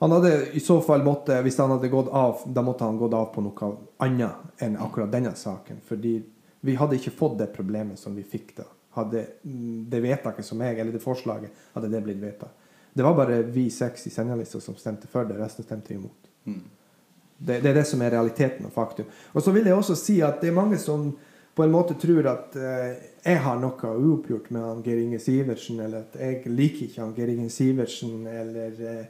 Han 0.00 0.14
hadde 0.14 0.30
i 0.56 0.60
så 0.64 0.78
fall 0.80 1.02
måtte, 1.04 1.42
Hvis 1.42 1.58
han 1.58 1.70
hadde 1.70 1.88
gått 1.92 2.08
av, 2.08 2.40
da 2.46 2.62
måtte 2.62 2.84
han 2.84 2.96
gått 2.96 3.14
av 3.14 3.26
på 3.34 3.42
noe 3.44 3.72
annet 3.98 4.62
enn 4.62 4.78
akkurat 4.80 5.12
denne 5.12 5.34
saken. 5.36 5.82
Fordi 5.84 6.14
vi 6.60 6.74
hadde 6.74 6.96
ikke 6.96 7.10
fått 7.10 7.38
det 7.38 7.50
problemet 7.52 7.98
som 7.98 8.14
vi 8.16 8.22
fikk 8.22 8.56
da. 8.56 8.64
Hadde 8.96 9.26
mm, 9.44 9.90
det 9.90 10.00
vedtaket 10.00 10.46
som 10.46 10.60
jeg, 10.60 10.78
eller 10.78 10.92
det 10.92 11.02
forslaget, 11.02 11.52
hadde 11.74 11.90
det 11.92 12.00
blitt 12.06 12.22
vedtatt. 12.22 12.56
Det 12.92 13.04
var 13.04 13.14
bare 13.14 13.42
vi 13.42 13.68
seks 13.70 14.06
i 14.06 14.10
Senja-lista 14.10 14.60
som 14.60 14.76
stemte 14.76 15.06
for 15.06 15.28
det. 15.28 15.36
Resten 15.38 15.64
stemte 15.64 15.94
imot. 15.94 16.30
Det, 17.40 17.62
det 17.64 17.70
er 17.70 17.78
det 17.80 17.86
som 17.88 18.02
er 18.04 18.12
realiteten 18.12 18.68
og 18.68 18.74
faktum. 18.74 19.08
Og 19.32 19.42
så 19.42 19.52
vil 19.54 19.68
jeg 19.68 19.74
også 19.74 19.96
si 19.96 20.20
at 20.20 20.42
det 20.42 20.50
er 20.50 20.58
mange 20.60 20.78
som 20.78 21.08
på 21.56 21.64
en 21.64 21.72
måte 21.72 21.96
tror 22.00 22.26
at 22.30 22.56
eh, 22.56 22.90
jeg 23.24 23.40
har 23.44 23.58
noe 23.60 23.94
uoppgjort 23.96 24.50
med 24.54 24.62
han 24.64 24.84
Geir 24.84 25.00
Inge 25.02 25.18
Sivertsen, 25.20 25.80
eller 25.82 26.06
at 26.06 26.20
jeg 26.20 26.52
liker 26.52 26.86
ikke 26.86 27.02
han 27.02 27.16
Geir 27.16 27.32
Inge 27.34 27.50
Sivertsen, 27.52 28.22
eller 28.28 28.78
eh, 28.92 29.02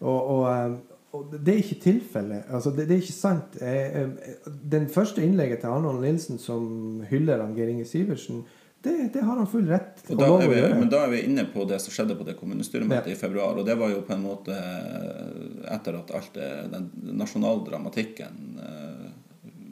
og, 0.00 0.18
og, 0.18 0.42
eh, 0.50 0.74
og 1.14 1.36
det 1.38 1.52
er 1.52 1.62
ikke 1.62 1.80
tilfellet. 1.84 2.50
Altså, 2.50 2.72
det, 2.74 2.88
det 2.88 2.96
er 2.96 3.04
ikke 3.04 3.16
sant. 3.16 3.56
Jeg, 3.60 3.86
jeg, 3.94 4.54
den 4.72 4.88
første 4.92 5.22
innlegget 5.24 5.62
til 5.62 5.72
Arnold 5.72 6.02
Nilsen 6.02 6.40
som 6.42 6.66
hyller 7.08 7.44
han 7.44 7.54
Geir 7.56 7.72
Inge 7.72 7.86
Sivertsen, 7.88 8.42
det, 8.84 9.10
det 9.14 9.20
har 9.24 9.36
han 9.40 9.46
full 9.48 9.64
rett 9.68 10.02
er 10.12 10.22
å 10.28 10.36
vi, 10.42 10.58
gjøre. 10.58 10.76
men 10.76 10.88
da 10.92 10.98
er 11.06 11.12
vi 11.14 11.22
inne 11.24 11.46
på 11.48 11.64
det 11.68 11.78
som 11.80 11.94
skjedde 11.94 12.16
på 12.18 12.26
det 12.28 12.34
kommunestyremøtet 12.36 13.08
Ja. 13.08 13.16
i 13.16 13.18
februar. 13.18 13.56
Og 13.56 13.64
det 13.64 13.76
var 13.80 13.88
jo 13.88 14.02
på 14.04 14.12
en 14.12 14.24
måte 14.26 14.56
eh, 14.56 15.70
etter 15.72 15.96
at 15.96 16.10
alt 16.12 16.34
det, 16.36 16.48
den 16.72 16.90
nasjonaldramatikken 17.16 18.58
eh, 18.60 19.06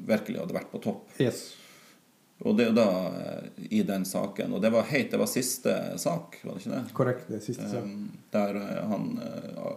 virkelig 0.09 0.41
hadde 0.41 0.57
vært 0.57 0.71
på 0.73 0.81
topp. 0.87 1.11
Yes. 1.21 1.43
Og 2.43 2.57
det 2.57 2.65
er 2.65 2.71
jo 2.73 2.77
da 2.79 2.87
eh, 3.21 3.67
i 3.71 3.83
den 3.87 4.07
saken 4.09 4.57
Og 4.57 4.63
det 4.65 4.73
var 4.75 4.89
heit, 4.89 5.13
det 5.13 5.21
var 5.21 5.29
siste 5.31 5.75
sak, 6.01 6.41
var 6.43 6.57
det 6.57 6.65
ikke 6.65 6.73
det? 6.73 6.95
Korrekt. 6.97 7.29
Det 7.31 7.43
siste 7.45 7.69
sak. 7.69 7.85
Um, 7.85 8.07
der 8.33 8.57
han 8.89 9.11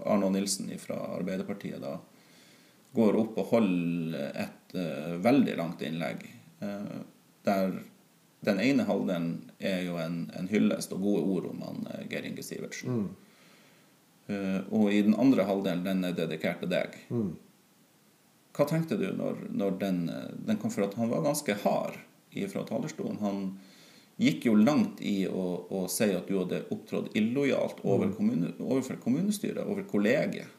Arno 0.08 0.30
Nilsen 0.34 0.72
fra 0.82 0.98
Arbeiderpartiet 1.18 1.84
da 1.84 1.98
går 2.96 3.20
opp 3.20 3.36
og 3.44 3.50
holder 3.52 4.32
et 4.46 4.76
veldig 5.20 5.58
langt 5.60 5.82
innlegg. 5.84 6.22
der 7.44 7.74
den 8.46 8.62
ene 8.64 8.86
halvdelen 8.88 9.52
er 9.60 9.84
jo 9.88 9.98
en, 10.02 10.26
en 10.38 10.50
hyllest 10.52 10.94
og 10.96 11.04
gode 11.06 11.24
ord 11.36 11.50
om 11.52 11.64
han 11.66 11.88
eh, 11.94 12.06
Geir 12.12 12.28
Inge 12.28 12.46
Sivertsen. 12.46 13.08
Eh, 14.28 14.62
og 14.74 14.92
i 14.94 15.02
den 15.06 15.18
andre 15.22 15.46
halvdelen, 15.48 15.86
den 15.86 16.08
er 16.08 16.18
dedikert 16.18 16.64
til 16.64 16.72
deg. 16.74 16.98
Hva 18.56 18.68
tenkte 18.70 18.98
du 19.00 19.08
når, 19.18 19.46
når 19.52 19.80
den, 19.82 20.04
eh, 20.10 20.34
den 20.50 20.60
kom? 20.62 20.74
For 20.74 20.88
at 20.88 20.98
han 21.00 21.12
var 21.14 21.26
ganske 21.26 21.58
hard 21.66 22.02
fra 22.52 22.66
talerstolen. 22.68 23.22
Han 23.24 23.42
gikk 24.20 24.48
jo 24.48 24.56
langt 24.60 25.00
i 25.04 25.24
å, 25.28 25.46
å 25.72 25.86
si 25.92 26.08
at 26.16 26.28
du 26.28 26.38
hadde 26.40 26.66
opptrådt 26.72 27.16
illojalt 27.16 27.80
over 27.84 28.12
kommune, 28.16 28.52
overfor 28.60 29.00
kommunestyret, 29.04 29.64
over 29.64 29.88
kollegiet. 29.88 30.52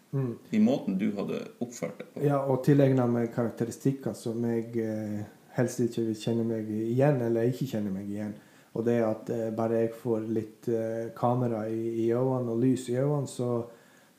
I 0.50 0.58
måten 0.58 0.98
du 0.98 1.10
hadde 1.16 1.42
oppført 1.60 1.98
det 1.98 2.06
på. 2.14 2.22
Ja, 2.24 2.38
og 2.48 2.62
tilegna 2.64 3.04
meg 3.10 3.32
karakteristikker 3.34 4.14
som 4.16 4.44
jeg 4.48 4.70
eh, 4.80 5.26
helst 5.56 5.80
ikke 5.82 6.04
vil 6.08 6.18
kjenne 6.20 6.44
meg 6.46 6.68
igjen, 6.70 7.22
eller 7.26 7.48
ikke 7.48 7.68
kjenne 7.70 7.92
meg 7.94 8.10
igjen. 8.10 8.34
Og 8.76 8.84
det 8.84 8.98
at 9.04 9.32
eh, 9.32 9.48
bare 9.56 9.82
jeg 9.84 9.94
får 9.96 10.28
litt 10.36 10.68
eh, 10.68 11.08
kamera 11.16 11.64
i, 11.72 12.04
i 12.04 12.10
øynene 12.12 12.52
og 12.52 12.60
lys 12.60 12.88
i 12.92 12.98
øynene, 13.00 13.30
så, 13.30 13.50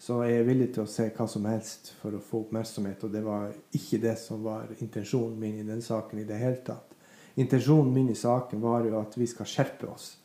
så 0.01 0.21
er 0.25 0.39
jeg 0.39 0.47
villig 0.49 0.71
til 0.73 0.85
å 0.85 0.89
se 0.89 1.09
hva 1.13 1.27
som 1.29 1.45
helst 1.49 1.93
for 2.01 2.17
å 2.17 2.23
få 2.23 2.45
oppmerksomhet. 2.45 3.05
Og 3.05 3.13
det 3.13 3.23
var 3.25 3.51
ikke 3.77 4.01
det 4.01 4.17
som 4.21 4.41
var 4.45 4.71
intensjonen 4.79 5.37
min 5.41 5.61
i 5.61 5.67
den 5.67 5.83
saken 5.85 6.23
i 6.23 6.27
det 6.27 6.41
hele 6.41 6.63
tatt. 6.65 6.97
Intensjonen 7.37 7.93
min 7.93 8.09
i 8.09 8.17
saken 8.17 8.63
var 8.63 8.87
jo 8.87 8.97
at 8.97 9.13
vi 9.17 9.29
skal 9.29 9.49
skjerpe 9.49 9.91
oss. 9.93 10.15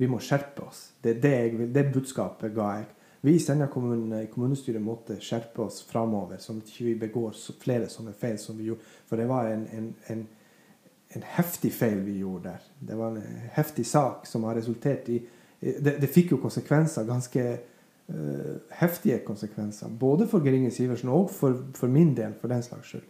Vi 0.00 0.08
må 0.08 0.18
skjerpe 0.24 0.64
oss. 0.64 0.86
Det, 1.04 1.18
det, 1.20 1.36
det 1.74 1.90
budskapet 1.92 2.54
ga 2.56 2.70
jeg. 2.78 2.86
Vi 3.22 3.36
i 3.36 3.40
Senja 3.40 3.68
kommune, 3.70 4.24
kommunestyret 4.32 4.82
måtte 4.82 5.14
skjerpe 5.22 5.62
oss 5.62 5.82
framover, 5.86 6.40
sånn 6.42 6.58
at 6.58 6.70
vi 6.74 6.90
ikke 6.90 7.04
begår 7.04 7.36
flere 7.62 7.86
sånne 7.92 8.16
feil 8.18 8.34
som 8.40 8.56
vi 8.58 8.66
gjorde. 8.66 8.88
For 9.06 9.20
det 9.20 9.28
var 9.30 9.46
en, 9.52 9.62
en, 9.76 9.92
en, 10.10 10.24
en 11.16 11.24
heftig 11.36 11.72
feil 11.74 12.00
vi 12.06 12.18
gjorde 12.22 12.50
der. 12.50 12.66
Det 12.80 12.96
var 12.98 13.16
en 13.16 13.40
heftig 13.52 13.86
sak 13.86 14.26
som 14.26 14.44
har 14.44 14.58
resultert 14.58 15.08
i 15.08 15.22
Det, 15.62 15.92
det 16.00 16.08
fikk 16.10 16.32
jo 16.32 16.36
konsekvenser, 16.42 17.04
ganske 17.06 17.42
uh, 18.10 18.54
heftige 18.80 19.20
konsekvenser. 19.22 19.92
Både 20.00 20.26
for 20.26 20.42
Geringe 20.42 20.72
Sivertsen 20.74 21.08
og 21.08 21.30
for, 21.30 21.54
for 21.78 21.86
min 21.86 22.16
del, 22.16 22.32
for 22.40 22.50
den 22.50 22.62
slags 22.62 22.88
skyld. 22.88 23.04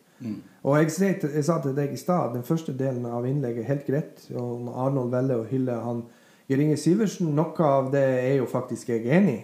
Og 0.63 0.77
jeg, 0.79 1.15
jeg 1.35 1.45
sa 1.45 1.57
til 1.63 1.73
deg 1.77 1.95
i 1.95 1.97
stad, 1.97 2.35
den 2.35 2.45
første 2.45 2.75
delen 2.77 3.07
av 3.09 3.25
innlegget 3.27 3.65
helt 3.65 3.87
greit. 3.87 4.21
Og 4.35 4.69
Arnold 4.69 5.11
velger 5.15 5.41
å 5.41 5.49
hylle 5.49 5.79
han 5.83 6.05
Geir 6.51 6.77
Sivertsen. 6.77 7.33
Noe 7.35 7.71
av 7.71 7.91
det 7.95 8.05
er 8.05 8.37
jo 8.37 8.51
faktisk 8.51 8.93
jeg 8.93 9.09
enig 9.09 9.39
i. 9.39 9.41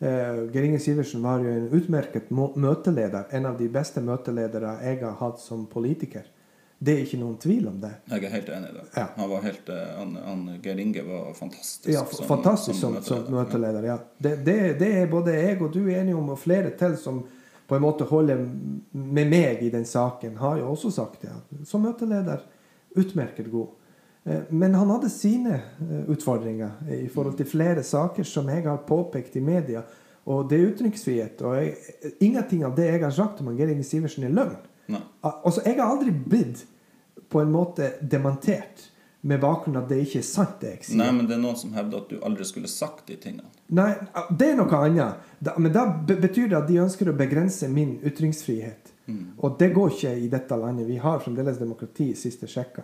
Uh, 0.00 0.46
Geir 0.52 0.78
Sivertsen 0.82 1.22
var 1.24 1.44
jo 1.44 1.52
en 1.52 1.68
utmerket 1.76 2.32
møteleder. 2.32 3.28
En 3.36 3.52
av 3.52 3.60
de 3.60 3.68
beste 3.68 4.00
møteledere 4.00 4.78
jeg 4.82 5.02
har 5.04 5.20
hatt 5.20 5.44
som 5.44 5.68
politiker. 5.70 6.24
Det 6.78 6.92
er 6.92 7.06
ikke 7.06 7.18
noen 7.22 7.38
tvil 7.40 7.68
om 7.70 7.78
det. 7.80 7.92
Jeg 8.10 8.24
er 8.26 8.32
helt 8.34 8.48
enig 8.52 8.68
i 8.68 8.74
det. 8.76 8.82
Ja. 8.96 9.06
Han 9.16 9.30
var 9.30 9.44
helt, 9.46 9.68
eh, 9.72 9.94
han, 9.96 10.10
han, 10.26 10.42
Geir 10.62 10.82
Inge 10.82 11.04
var 11.06 11.30
fantastisk 11.38 11.88
Ja, 11.88 12.02
fantastisk 12.04 12.80
som, 12.80 12.98
som 13.02 13.24
møteleder. 13.32 13.86
Ja. 13.88 13.96
Det, 14.18 14.34
det, 14.44 14.58
det 14.82 14.90
er 15.00 15.08
både 15.10 15.32
jeg 15.38 15.56
og 15.62 15.72
du 15.72 15.80
enige 15.88 16.16
om, 16.16 16.28
og 16.34 16.38
flere 16.38 16.74
til 16.76 16.98
som 17.00 17.22
på 17.66 17.74
en 17.74 17.82
måte 17.82 18.04
holder 18.06 18.44
med 18.92 19.30
meg 19.32 19.64
i 19.64 19.72
den 19.72 19.88
saken, 19.88 20.36
har 20.38 20.60
jo 20.60 20.68
også 20.70 20.92
sagt 20.94 21.24
det. 21.24 21.32
Som 21.66 21.82
møteleder 21.88 22.44
utmerket 22.96 23.50
god. 23.50 23.72
Eh, 24.24 24.44
Men 24.50 24.74
han 24.74 24.90
hadde 24.90 25.10
sine 25.10 25.56
eh, 25.56 26.04
utfordringer 26.12 26.92
i 26.92 27.08
forhold 27.08 27.40
til 27.40 27.48
flere 27.50 27.82
saker 27.82 28.24
som 28.24 28.48
jeg 28.52 28.68
har 28.68 28.84
påpekt 28.86 29.36
i 29.36 29.40
media. 29.40 29.82
Og 30.26 30.48
det 30.50 30.60
er 30.60 30.72
utenriksfrihet. 30.74 31.42
Og 31.42 31.56
jeg, 31.56 31.74
ingenting 32.20 32.64
av 32.66 32.76
det 32.76 32.90
jeg 32.90 33.02
har 33.02 33.14
sagt 33.14 33.40
om 33.40 33.52
Geir 33.56 33.70
Inge 33.70 33.86
Sivertsen, 33.86 34.26
er 34.26 34.34
løgn. 34.34 34.56
Nei. 34.92 35.02
Altså, 35.26 35.62
jeg 35.64 35.78
har 35.78 35.90
aldri 35.90 36.12
blitt 36.14 36.66
på 37.32 37.42
en 37.42 37.52
måte 37.52 37.94
dementert 38.00 38.88
med 39.26 39.40
bakgrunn 39.42 39.76
av 39.76 39.86
at 39.86 39.90
det 39.90 40.02
ikke 40.04 40.20
er 40.20 40.26
sant, 40.26 40.58
det 40.62 40.72
jeg 40.74 40.82
sier. 40.86 40.98
Nei, 41.00 41.08
men 41.16 41.26
det 41.26 41.34
er 41.34 41.40
noen 41.42 41.56
som 41.58 41.72
hevder 41.74 42.04
at 42.04 42.12
du 42.12 42.20
aldri 42.22 42.46
skulle 42.46 42.70
sagt 42.70 43.08
de 43.10 43.16
tingene. 43.18 43.48
Nei, 43.74 43.88
det 44.30 44.52
er 44.52 44.60
noe 44.60 44.82
annet. 44.86 45.24
Da, 45.42 45.56
men 45.58 45.72
da 45.74 45.88
betyr 45.96 46.52
det 46.52 46.60
at 46.60 46.68
de 46.68 46.78
ønsker 46.84 47.10
å 47.10 47.16
begrense 47.18 47.66
min 47.72 47.96
ytringsfrihet. 48.06 48.92
Og 49.38 49.56
det 49.58 49.70
går 49.74 49.92
ikke 49.94 50.12
i 50.18 50.28
dette 50.30 50.58
landet. 50.58 50.86
Vi 50.88 50.98
har 51.02 51.20
fremdeles 51.22 51.58
demokrati, 51.58 52.12
siste 52.18 52.48
sjekka. 52.50 52.82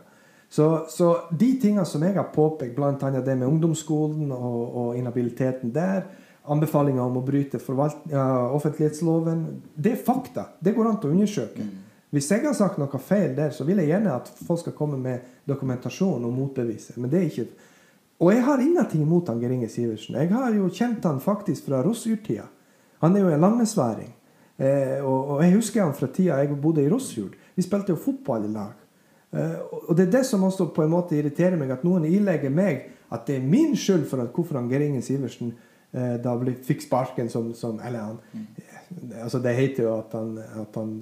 Så, 0.52 0.66
så 0.92 1.12
de 1.30 1.48
tingene 1.62 1.86
som 1.88 2.02
jeg 2.04 2.14
har 2.14 2.28
påpekt, 2.34 2.76
bl.a. 2.76 2.92
det 2.98 3.36
med 3.38 3.48
ungdomsskolen 3.48 4.34
og, 4.36 4.60
og 4.82 4.98
inhabiliteten 4.98 5.72
der, 5.74 6.04
anbefalinger 6.52 7.02
om 7.06 7.16
å 7.20 7.24
bryte 7.24 7.58
offentlighetsloven, 7.62 9.46
det 9.74 9.94
er 9.94 10.04
fakta. 10.04 10.50
Det 10.60 10.74
går 10.76 10.90
an 10.90 10.98
å 11.00 11.10
undersøke. 11.10 11.66
Hvis 12.12 12.28
jeg 12.30 12.44
har 12.44 12.54
sagt 12.56 12.78
noe 12.80 13.00
feil 13.00 13.32
der, 13.36 13.52
så 13.56 13.64
vil 13.64 13.80
jeg 13.80 13.88
gjerne 13.88 14.14
at 14.14 14.28
folk 14.46 14.60
skal 14.60 14.74
komme 14.76 14.98
med 15.00 15.24
dokumentasjon 15.48 16.24
og 16.28 16.34
motbevise. 16.36 16.98
Men 17.00 17.12
det 17.12 17.20
er 17.20 17.30
ikke 17.30 17.46
og 18.22 18.30
jeg 18.30 18.42
har 18.46 18.60
ingenting 18.62 19.02
imot 19.02 19.30
han 19.32 19.40
Geringe 19.42 19.66
Sivertsen. 19.66 20.14
Jeg 20.14 20.30
har 20.30 20.52
jo 20.54 20.68
kjent 20.70 21.02
han 21.08 21.18
faktisk 21.20 21.66
fra 21.66 21.80
Rossfjord-tida. 21.82 22.44
Han 23.02 23.16
er 23.16 23.24
jo 23.24 23.32
en 23.34 23.42
langesværing. 23.42 24.12
Eh, 24.62 25.00
og, 25.02 25.32
og 25.34 25.42
jeg 25.42 25.56
husker 25.56 25.82
han 25.82 25.96
fra 25.98 26.06
tida 26.06 26.36
jeg 26.38 26.60
bodde 26.62 26.84
i 26.84 26.90
Rossfjord. 26.92 27.34
Vi 27.56 27.64
spilte 27.66 27.90
jo 27.90 27.98
fotball 27.98 28.46
i 28.46 28.52
lag. 28.54 28.76
Eh, 29.32 29.58
og 29.88 29.96
det 29.98 30.06
er 30.06 30.14
det 30.18 30.22
som 30.28 30.44
også 30.46 30.68
på 30.76 30.84
en 30.84 30.92
måte 30.92 31.18
irriterer 31.18 31.58
meg, 31.58 31.72
at 31.74 31.82
noen 31.82 32.06
ilegger 32.06 32.54
meg 32.54 32.86
at 33.12 33.26
det 33.26 33.40
er 33.40 33.50
min 33.56 33.74
skyld 33.76 34.06
for 34.08 34.22
at 34.22 34.30
hvorfor 34.30 34.60
han 34.60 34.70
Geringe 34.70 35.02
Sivertsen 35.02 35.50
eh, 35.90 36.14
da 36.22 36.36
ble, 36.38 36.54
fikk 36.62 36.86
sparken 36.86 37.32
som, 37.32 37.50
som 37.58 37.80
Eller 37.82 38.06
han 38.06 38.20
eh, 38.38 39.18
altså 39.24 39.42
Det 39.42 39.56
heter 39.56 39.88
jo 39.88 39.96
at 39.98 40.14
han, 40.16 40.36
at 40.62 40.78
han 40.78 40.94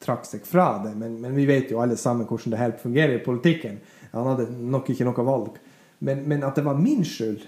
trakk 0.00 0.24
seg 0.28 0.44
fra 0.48 0.72
det, 0.84 0.94
men, 0.98 1.18
men 1.20 1.34
vi 1.36 1.46
vet 1.48 1.72
jo 1.72 1.80
alle 1.82 1.96
sammen 2.00 2.28
hvordan 2.28 2.54
det 2.54 2.60
helt 2.60 2.80
fungerer 2.80 3.18
i 3.18 3.24
politikken. 3.24 3.80
Han 4.12 4.32
hadde 4.32 4.48
nok 4.50 4.88
ikke 4.90 5.06
noe 5.06 5.26
valg. 5.26 5.58
Men, 6.00 6.22
men 6.28 6.44
at 6.46 6.56
det 6.56 6.64
var 6.64 6.78
min 6.80 7.04
skyld 7.04 7.42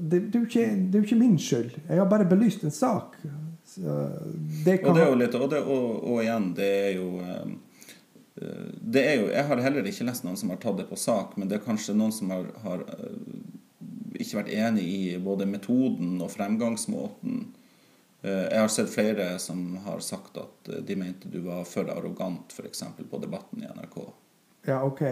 det, 0.00 0.20
det, 0.20 0.34
er 0.34 0.40
jo 0.40 0.46
ikke, 0.46 0.64
det 0.76 0.94
er 0.94 1.02
jo 1.02 1.06
ikke 1.06 1.18
min 1.20 1.36
skyld. 1.40 1.76
Jeg 1.88 2.00
har 2.00 2.08
bare 2.10 2.28
belyst 2.28 2.64
en 2.64 2.74
sak. 2.74 3.16
Så 3.66 3.94
det 4.64 4.78
kan 4.80 4.90
Og 4.90 4.96
det 4.96 5.02
er 5.02 5.10
jo 5.10 5.18
litt, 5.20 5.34
og, 5.34 5.50
det, 5.50 5.62
og, 5.62 5.86
og 6.06 6.22
igjen, 6.22 6.50
det 6.56 6.68
er 6.86 6.92
jo 6.96 7.06
eh, 7.22 7.54
det 8.94 9.02
er 9.02 9.14
jo, 9.20 9.28
Jeg 9.32 9.44
har 9.48 9.62
heller 9.64 9.88
ikke 9.88 10.06
lest 10.06 10.26
noen 10.26 10.36
som 10.38 10.52
har 10.52 10.60
tatt 10.62 10.78
det 10.78 10.88
på 10.90 10.98
sak, 11.00 11.36
men 11.36 11.48
det 11.50 11.58
er 11.58 11.64
kanskje 11.64 11.96
noen 11.96 12.14
som 12.14 12.30
har, 12.34 12.46
har 12.62 12.84
eh, 12.84 13.14
ikke 14.20 14.42
vært 14.42 14.52
enig 14.54 14.84
i 14.86 15.00
både 15.22 15.48
metoden 15.50 16.20
og 16.22 16.30
fremgangsmåten. 16.34 17.46
Eh, 18.26 18.46
Jeg 18.52 18.60
har 18.64 18.68
sett 18.72 18.90
flere 18.90 19.26
som 19.42 19.76
har 19.86 20.00
sagt 20.04 20.38
at 20.42 20.70
eh, 20.72 20.80
de 20.86 20.96
mente 20.98 21.30
du 21.30 21.40
var 21.46 21.64
for 21.68 21.88
arrogant, 21.92 22.50
f.eks. 22.52 22.82
på 23.10 23.20
Debatten 23.22 23.62
i 23.62 23.68
NRK. 23.70 24.00
Ja, 24.66 24.80
ok. 24.82 25.02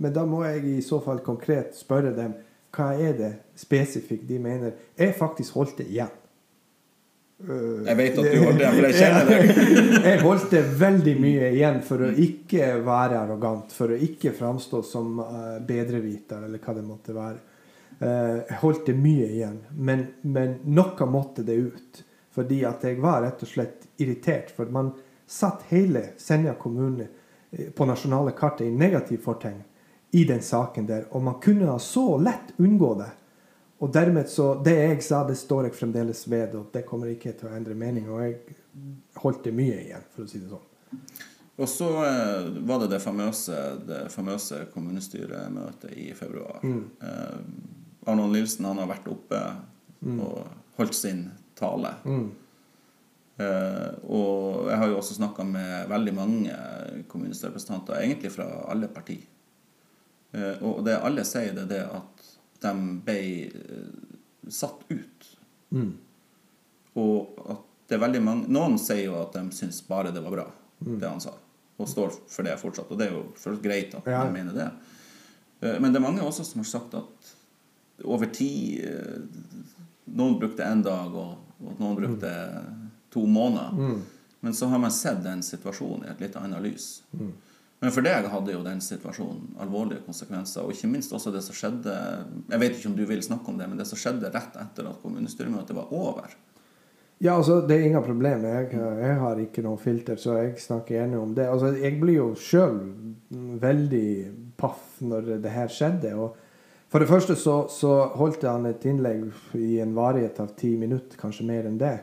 Men 0.00 0.12
da 0.16 0.24
må 0.26 0.42
jeg 0.48 0.64
i 0.72 0.80
så 0.82 0.98
fall 1.04 1.20
konkret 1.22 1.76
spørre 1.78 2.10
dem 2.16 2.34
hva 2.74 2.88
er 2.98 3.12
det 3.14 3.32
spesifikt 3.54 4.26
de 4.26 4.40
mener. 4.42 4.72
Jeg 4.98 5.14
faktisk 5.14 5.54
holdt 5.54 5.76
det 5.78 5.84
igjen. 5.92 6.10
Øh, 7.48 7.84
Jeg 7.86 7.96
vet 8.00 8.18
at 8.18 8.26
du 8.32 8.38
holdt 8.42 8.58
det, 8.58 8.70
for 8.74 8.88
jeg 8.88 8.96
kjenner 8.98 9.28
deg. 9.30 10.02
jeg 10.08 10.20
holdt 10.24 10.50
det 10.56 10.62
veldig 10.80 11.14
mye 11.22 11.50
igjen 11.54 11.78
for 11.86 12.02
å 12.02 12.10
ikke 12.26 12.72
være 12.86 13.20
arrogant, 13.20 13.70
for 13.74 13.94
å 13.94 14.00
ikke 14.08 14.32
framstå 14.34 14.80
som 14.86 15.20
bedreviter, 15.68 16.48
eller 16.48 16.58
hva 16.64 16.74
det 16.74 16.84
måtte 16.88 17.14
være. 17.14 17.38
Eh, 18.00 18.40
jeg 18.50 18.58
holdt 18.64 18.86
det 18.90 18.96
mye 18.98 19.28
igjen, 19.30 19.60
men, 19.78 20.02
men 20.26 20.56
noe 20.74 21.06
måtte 21.10 21.46
det 21.46 21.60
ut. 21.68 22.02
Fordi 22.34 22.64
at 22.66 22.84
jeg 22.84 22.98
var 23.02 23.22
rett 23.22 23.42
og 23.42 23.48
slett 23.48 23.86
irritert. 24.02 24.50
For 24.56 24.70
man 24.74 24.92
satt 25.26 25.68
hele 25.70 26.08
Senja 26.18 26.54
kommune 26.58 27.06
eh, 27.50 27.70
på 27.70 27.86
nasjonale 27.86 28.34
kartet 28.36 28.66
i 28.66 28.74
negativ 28.74 29.22
fortegn 29.24 29.62
i 30.14 30.24
den 30.24 30.42
saken 30.42 30.86
der. 30.86 31.06
Og 31.10 31.22
man 31.22 31.40
kunne 31.42 31.70
ha 31.70 31.78
så 31.78 32.16
lett 32.18 32.56
unngå 32.56 32.94
det. 32.98 33.10
Og 33.78 33.92
dermed 33.92 34.28
så 34.30 34.54
Det 34.64 34.74
jeg 34.74 35.02
sa, 35.02 35.24
det 35.28 35.36
står 35.36 35.68
jeg 35.68 35.74
fremdeles 35.74 36.28
ved, 36.30 36.54
og 36.54 36.68
det 36.72 36.84
kommer 36.86 37.10
ikke 37.10 37.34
til 37.36 37.50
å 37.50 37.54
endre 37.56 37.74
mening. 37.74 38.06
Og 38.08 38.22
jeg 38.22 38.58
holdt 39.22 39.44
det 39.44 39.54
mye 39.54 39.80
igjen, 39.82 40.06
for 40.14 40.24
å 40.24 40.30
si 40.30 40.40
det 40.42 40.50
sånn. 40.50 40.68
Og 41.54 41.68
så 41.70 41.88
eh, 42.02 42.50
var 42.66 42.82
det 42.82 42.90
det 42.94 43.02
famøse, 43.02 43.58
det 43.86 44.00
famøse 44.10 44.64
kommunestyremøtet 44.74 45.92
i 45.98 46.10
februar. 46.18 46.62
Eh, 46.62 47.38
Arnold 48.06 48.34
Nilsen 48.34 48.66
han 48.66 48.82
har 48.82 48.90
vært 48.90 49.10
oppe 49.10 49.42
og 50.04 50.40
holdt 50.78 50.96
sin 50.98 51.28
tale. 51.58 51.94
Eh, 53.36 53.90
og 54.06 54.68
jeg 54.70 54.78
har 54.78 54.88
jo 54.92 54.98
også 55.00 55.16
snakka 55.18 55.44
med 55.48 55.88
veldig 55.90 56.14
mange 56.14 56.56
kommunestyrerepresentanter, 57.10 57.98
egentlig 58.02 58.30
fra 58.32 58.46
alle 58.70 58.88
partier. 58.88 59.24
Uh, 60.34 60.58
og 60.66 60.80
det 60.82 60.96
alle 60.98 61.22
sier, 61.22 61.52
det 61.54 61.62
er 61.62 61.68
det 61.70 61.82
at 61.94 62.22
de 62.64 62.70
ble 63.06 63.18
uh, 63.54 64.48
satt 64.50 64.80
ut. 64.90 65.26
Og 66.98 67.38
at 67.54 67.60
det 67.86 67.94
er 67.94 68.02
veldig 68.02 68.22
mange 68.24 68.50
Noen 68.50 68.74
sier 68.82 69.04
jo 69.04 69.14
at 69.20 69.34
de 69.36 69.44
syns 69.54 69.78
bare 69.86 70.10
det 70.14 70.22
var 70.24 70.34
bra, 70.34 70.46
det 70.82 71.06
han 71.06 71.22
sa. 71.22 71.36
Og 71.78 71.86
står 71.90 72.16
for 72.30 72.46
det 72.46 72.56
fortsatt. 72.58 72.90
Og 72.90 72.98
det 72.98 73.08
er 73.08 73.14
jo 73.14 73.54
greit 73.62 73.94
at 73.94 74.06
Ja. 74.10 74.24
de 74.24 74.32
mener 74.34 74.52
det. 74.58 74.68
Eh, 75.62 75.78
Men 75.80 75.92
det 75.92 76.00
er 76.02 76.06
mange 76.08 76.22
også 76.22 76.44
som 76.44 76.62
har 76.62 76.70
sagt 76.70 76.94
at 76.94 77.34
over 78.04 78.26
tid 78.26 78.82
Noen 80.06 80.38
brukte 80.40 80.62
én 80.66 80.82
dag, 80.82 81.14
og, 81.14 81.36
og 81.64 81.80
noen 81.80 81.96
brukte 81.98 82.30
to 83.14 83.24
måneder. 83.26 83.98
Men 84.44 84.54
så 84.54 84.68
har 84.68 84.78
man 84.78 84.92
sett 84.92 85.22
den 85.24 85.42
situasjonen 85.42 86.04
i 86.04 86.12
et 86.12 86.20
litt 86.20 86.36
annet 86.36 86.62
lys. 86.64 86.88
Men 87.84 87.92
for 87.92 88.06
deg 88.06 88.26
hadde 88.32 88.52
jo 88.52 88.62
den 88.64 88.80
situasjonen 88.80 89.58
alvorlige 89.60 90.04
konsekvenser. 90.06 90.64
Og 90.64 90.72
ikke 90.72 90.88
minst 90.88 91.12
også 91.12 91.32
det 91.34 91.42
som 91.44 91.56
skjedde 91.56 91.94
Jeg 92.48 92.60
vet 92.62 92.78
ikke 92.78 92.88
om 92.88 92.96
du 92.96 93.04
vil 93.08 93.22
snakke 93.24 93.50
om 93.50 93.58
det, 93.60 93.68
men 93.68 93.80
det 93.80 93.86
som 93.88 94.00
skjedde 94.00 94.32
rett 94.32 94.56
etter 94.60 94.88
at 94.88 95.00
kommunestyremøtet 95.02 95.76
var 95.76 95.92
over. 95.92 96.32
Ja, 97.22 97.36
altså, 97.36 97.60
det 97.66 97.76
er 97.76 97.86
ingen 97.88 98.04
problem. 98.04 98.44
Jeg, 98.44 98.70
jeg 98.74 99.18
har 99.20 99.40
ikke 99.40 99.62
noe 99.64 99.80
filter, 99.80 100.16
så 100.20 100.38
jeg 100.40 100.56
snakker 100.60 100.96
gjerne 100.96 101.20
om 101.20 101.34
det. 101.36 101.46
Altså, 101.48 101.74
jeg 101.76 102.00
blir 102.00 102.18
jo 102.18 102.30
sjøl 102.36 102.80
veldig 103.62 104.08
paff 104.60 104.98
når 105.04 105.36
det 105.44 105.52
her 105.52 105.70
skjedde. 105.72 106.14
og 106.16 106.40
For 106.94 107.02
det 107.02 107.10
første 107.10 107.34
så, 107.34 107.54
så 107.66 107.92
holdt 108.14 108.44
han 108.46 108.68
et 108.68 108.84
innlegg 108.86 109.24
i 109.58 109.80
en 109.82 109.96
varighet 109.96 110.36
av 110.38 110.52
ti 110.54 110.76
minutter, 110.78 111.18
kanskje 111.18 111.46
mer 111.48 111.66
enn 111.66 111.80
det. 111.80 111.96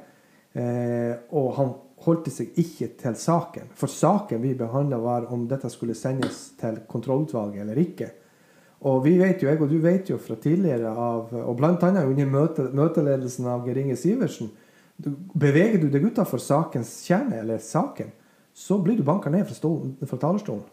Eh, 0.52 1.14
og 1.32 1.54
han 1.56 1.72
holdt 2.04 2.28
seg 2.36 2.60
ikke 2.60 2.90
til 3.00 3.16
saken. 3.16 3.72
For 3.72 3.88
saken 3.88 4.44
vi 4.44 4.52
behandla, 4.60 5.00
var 5.00 5.30
om 5.32 5.48
dette 5.48 5.72
skulle 5.72 5.96
sendes 5.96 6.42
til 6.60 6.82
kontrollutvalget 6.92 7.64
eller 7.64 7.80
ikke. 7.80 8.12
Og 8.92 9.00
vi 9.08 9.16
vet 9.16 9.40
jo, 9.40 9.48
jeg 9.48 9.64
og 9.64 9.72
du 9.72 9.80
vet 9.80 10.12
jo 10.12 10.20
fra 10.20 10.36
tidligere 10.36 10.92
av, 10.92 11.32
og 11.40 11.66
annet 11.72 12.04
under 12.04 12.36
møte, 12.36 12.70
møteledelsen 12.76 13.48
av 13.48 13.64
Geir 13.64 13.80
Inge 13.86 13.96
Sivertsen 13.96 14.52
Beveger 15.00 15.80
du 15.80 15.88
deg 15.88 16.04
utafor 16.04 16.44
sakens 16.44 16.98
kjerne, 17.08 17.40
eller 17.40 17.64
saken, 17.64 18.12
så 18.54 18.76
blir 18.84 19.00
du 19.00 19.08
banka 19.08 19.32
ned 19.32 19.48
fra, 19.48 19.56
stolen, 19.56 19.96
fra 20.04 20.20
talerstolen. 20.20 20.66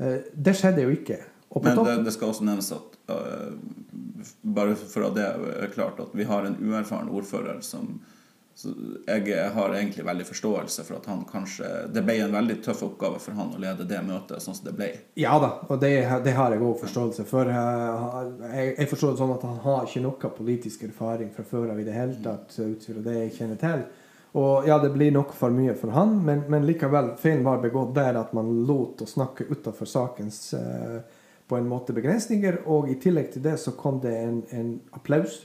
Eh, 0.00 0.22
det 0.32 0.56
skjedde 0.56 0.88
jo 0.88 0.96
ikke. 0.96 1.20
Men 1.54 1.80
det, 1.84 1.96
det 2.04 2.12
skal 2.12 2.32
også 2.32 2.44
nevnes 2.44 2.68
at 2.76 2.98
uh, 3.08 3.54
bare 4.42 4.76
for 4.76 5.08
at 5.08 5.16
det 5.16 5.26
er 5.64 5.74
klart 5.74 6.00
at 6.02 6.14
vi 6.16 6.26
har 6.28 6.44
en 6.44 6.58
uerfaren 6.60 7.08
ordfører 7.08 7.62
som 7.64 7.98
jeg 9.06 9.50
har 9.54 9.74
egentlig 9.74 10.02
veldig 10.02 10.24
forståelse 10.26 10.82
for 10.82 10.96
at 10.96 11.04
han 11.06 11.20
kanskje 11.30 11.68
Det 11.94 12.02
ble 12.02 12.16
en 12.24 12.32
veldig 12.34 12.56
tøff 12.64 12.80
oppgave 12.88 13.20
for 13.22 13.36
han 13.38 13.52
å 13.54 13.60
lede 13.62 13.86
det 13.86 14.00
møtet 14.02 14.42
sånn 14.42 14.56
som 14.56 14.66
det 14.66 14.74
ble. 14.74 14.88
Ja 15.14 15.36
da, 15.38 15.52
og 15.68 15.78
det, 15.78 15.92
det 16.24 16.34
har 16.34 16.50
jeg 16.50 16.64
òg 16.66 16.80
forståelse 16.80 17.26
for. 17.28 17.46
Eh, 17.46 18.08
Jeg, 18.48 18.72
jeg 18.80 18.90
forstår 18.90 19.14
det 19.14 19.20
sånn 19.22 19.36
at 19.36 19.46
han 19.46 19.60
har 19.62 19.86
ikke 19.86 20.02
noe 20.02 20.32
politisk 20.40 20.82
erfaring 20.88 21.30
fra 21.36 21.46
før 21.46 21.70
av 21.70 21.78
i 21.78 21.86
det 21.86 21.94
hele 21.94 22.18
tatt, 22.24 22.58
ut 22.58 22.88
fra 22.90 23.04
det 23.06 23.14
jeg 23.20 23.36
kjenner 23.38 23.62
til. 23.62 23.86
Og 24.42 24.66
ja, 24.68 24.80
det 24.82 24.90
blir 24.96 25.14
nok 25.14 25.30
for 25.38 25.54
mye 25.54 25.76
for 25.78 25.94
han, 25.94 26.18
men, 26.26 26.42
men 26.50 26.66
likevel, 26.66 27.14
feilen 27.20 27.46
var 27.46 27.62
begått 27.62 27.94
der 27.96 28.18
at 28.18 28.34
man 28.36 28.50
lot 28.66 29.06
å 29.06 29.08
snakke 29.08 29.46
utafor 29.54 29.86
sakens 29.88 30.42
eh, 30.58 30.98
på 31.48 31.56
en 31.56 31.68
måte 31.68 31.96
begrensninger. 31.96 32.62
Og 32.68 32.90
i 32.92 32.98
tillegg 33.00 33.32
til 33.34 33.44
det 33.44 33.56
så 33.62 33.74
kom 33.78 34.00
det 34.04 34.14
en, 34.14 34.42
en 34.54 34.72
applaus. 34.96 35.40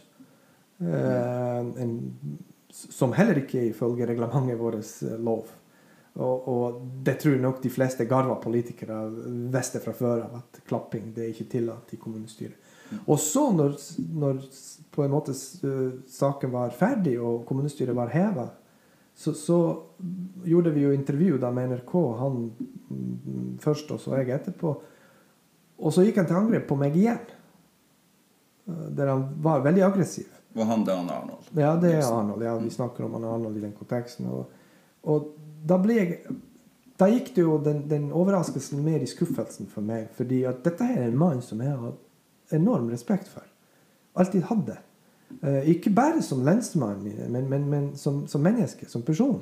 Eh, 0.79 1.59
en, 1.83 1.93
som 2.73 3.13
heller 3.13 3.43
ikke 3.43 3.69
ifølge 3.69 4.07
reglementet 4.09 4.59
vårt 4.59 4.81
eh, 4.81 5.19
lov. 5.21 5.51
Og, 6.13 6.47
og, 6.47 6.81
det 7.05 7.15
tror 7.23 7.39
nok 7.41 7.61
de 7.63 7.71
fleste 7.73 8.05
garva 8.05 8.35
politikere 8.41 8.99
visste 9.53 9.81
fra 9.81 9.95
før 9.97 10.27
av 10.27 10.35
at 10.43 10.59
klapping 10.67 11.09
det 11.15 11.23
er 11.25 11.31
ikke 11.31 11.49
tillatt 11.55 11.95
i 11.95 11.97
kommunestyret. 12.01 12.69
Og 13.09 13.17
så, 13.17 13.47
når, 13.55 13.79
når 14.13 14.43
på 14.93 15.01
en 15.01 15.13
måte 15.15 15.33
uh, 15.33 15.95
saken 16.05 16.51
var 16.53 16.75
ferdig 16.77 17.15
og 17.17 17.47
kommunestyret 17.49 17.97
var 17.97 18.11
heva, 18.13 18.45
så, 19.15 19.33
så, 19.33 19.57
gjorde 20.45 20.73
vi 20.75 20.83
jo 20.83 20.93
intervju 20.93 21.39
da 21.41 21.49
med 21.53 21.71
NRK, 21.71 21.93
han 22.19 22.37
mm, 22.51 23.49
først 23.63 23.91
og 23.95 24.01
så 24.01 24.17
jeg 24.19 24.33
etterpå. 24.35 24.75
Og 25.83 25.93
så 25.93 26.05
gikk 26.05 26.21
han 26.21 26.29
til 26.29 26.39
angrep 26.39 26.65
på 26.69 26.77
meg 26.79 26.95
igjen. 26.95 27.21
Uh, 28.69 28.87
der 28.95 29.11
han 29.11 29.27
var 29.43 29.65
veldig 29.65 29.83
aggressiv. 29.89 30.31
Var 30.53 30.69
han 30.69 30.85
det 30.87 30.95
han 30.95 31.11
Arnold? 31.11 31.51
Ja, 31.57 31.75
det 31.81 31.95
er 31.97 32.07
Arnold. 32.07 32.43
Ja, 32.45 32.55
vi 32.61 32.71
snakker 32.71 33.07
om 33.07 33.17
han 33.17 33.27
Arnold 33.27 33.57
i 33.57 33.65
den 33.65 33.75
konteksten. 33.75 34.29
Og, 34.31 34.51
og 35.03 35.33
da 35.67 35.79
ble 35.81 35.99
jeg 35.99 36.17
da 36.99 37.09
gikk 37.09 37.33
det 37.35 37.41
jo 37.41 37.57
den, 37.63 37.83
den, 37.89 38.11
overraskelsen 38.13 38.83
mer 38.85 39.01
i 39.01 39.09
skuffelsen 39.09 39.67
for 39.67 39.85
meg. 39.85 40.11
fordi 40.13 40.43
at 40.45 40.61
dette 40.65 40.85
er 40.85 41.07
en 41.07 41.17
mann 41.17 41.41
som 41.41 41.61
jeg 41.61 41.73
har 41.73 41.95
enorm 42.53 42.89
respekt 42.93 43.27
for. 43.27 43.45
Alltid 44.15 44.45
hadde. 44.49 44.77
Eh, 45.41 45.69
ikke 45.73 45.89
bare 45.89 46.21
som 46.21 46.43
lensmann, 46.45 47.01
men, 47.29 47.49
men, 47.49 47.69
men 47.69 47.95
som, 47.97 48.27
som, 48.27 48.41
menneske, 48.41 48.85
som 48.89 49.01
person. 49.01 49.41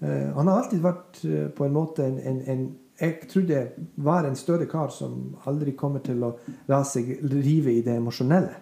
Eh, 0.00 0.30
han 0.34 0.46
har 0.46 0.62
alltid 0.62 0.84
vært 0.84 1.24
eh, 1.24 1.48
på 1.50 1.66
en 1.66 1.74
måte 1.74 2.06
en, 2.06 2.20
en, 2.20 2.40
en, 2.46 2.66
Jeg 3.00 3.28
trodde 3.28 3.62
var 4.00 4.24
en 4.24 4.38
større 4.38 4.68
kar 4.70 4.92
som 4.94 5.36
aldri 5.48 5.74
kommer 5.76 6.00
til 6.04 6.22
å 6.24 6.36
la 6.70 6.80
seg 6.88 7.18
rive 7.28 7.74
i 7.74 7.82
det 7.84 7.98
emosjonelle. 7.98 8.54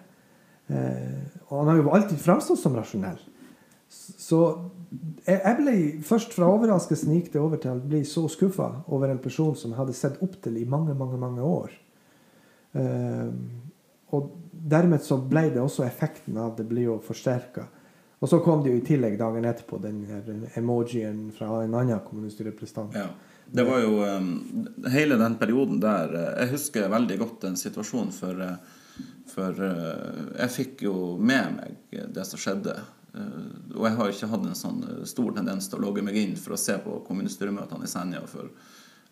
Eh, 0.67 1.21
og 1.47 1.59
han 1.61 1.71
har 1.71 1.79
jo 1.79 1.93
alltid 1.95 2.19
framstått 2.19 2.59
som 2.59 2.75
rasjonell. 2.75 3.21
Så 3.89 4.39
jeg 5.25 5.57
ble 5.59 5.75
først 6.05 6.33
fra 6.35 6.49
overraskelsen 6.51 7.13
gikk 7.15 7.31
det 7.33 7.41
over 7.41 7.61
til 7.61 7.75
å 7.75 7.83
bli 7.93 8.01
så 8.07 8.25
skuffa 8.31 8.69
over 8.93 9.13
en 9.13 9.21
person 9.23 9.55
som 9.57 9.71
jeg 9.71 9.79
hadde 9.79 9.97
sett 9.97 10.19
opp 10.25 10.35
til 10.43 10.57
i 10.59 10.65
mange, 10.67 10.95
mange, 10.97 11.19
mange 11.21 11.45
år. 11.45 11.71
Eh, 12.75 13.31
og 14.15 14.33
dermed 14.51 15.03
så 15.05 15.17
ble 15.21 15.47
det 15.53 15.63
også 15.63 15.85
effekten 15.85 16.37
av 16.41 16.55
det 16.57 16.67
ble 16.67 16.87
jo 16.89 16.99
forsterka. 17.03 17.67
Og 18.23 18.29
så 18.31 18.39
kom 18.41 18.63
det 18.63 18.71
jo 18.71 18.79
i 18.79 18.85
tillegg 18.85 19.17
dagen 19.19 19.45
etterpå 19.45 19.77
den 19.83 20.03
emojien 20.57 21.27
fra 21.35 21.61
en 21.63 21.75
annen 21.77 21.99
kommunestyrerepresentant. 22.07 22.95
Ja. 22.97 23.09
Det 23.51 23.63
var 23.63 23.79
jo 23.79 23.99
um, 24.03 24.67
hele 24.91 25.15
den 25.15 25.35
perioden 25.37 25.79
der 25.79 26.13
eh, 26.13 26.43
Jeg 26.43 26.55
husker 26.55 26.89
veldig 26.91 27.17
godt 27.21 27.41
den 27.45 27.57
situasjonen, 27.59 28.11
for, 28.15 28.41
eh, 28.41 29.03
for 29.31 29.61
uh, 29.61 30.31
jeg 30.39 30.53
fikk 30.55 30.85
jo 30.87 30.95
med 31.17 31.59
meg 31.59 31.99
det 32.15 32.25
som 32.27 32.41
skjedde. 32.41 32.75
Uh, 33.15 33.75
og 33.75 33.85
jeg 33.87 33.97
har 33.99 34.13
ikke 34.13 34.31
hatt 34.33 34.47
en 34.49 34.57
sånn 34.59 34.81
stor 35.07 35.37
tendens 35.37 35.69
til 35.69 35.79
å 35.79 35.85
logge 35.85 36.03
meg 36.05 36.17
inn 36.19 36.35
for 36.39 36.57
å 36.57 36.59
se 36.59 36.77
på 36.83 36.99
kommunestyremøtene 37.07 37.87
i 37.87 37.91
Senja. 37.91 38.25
For 38.27 38.49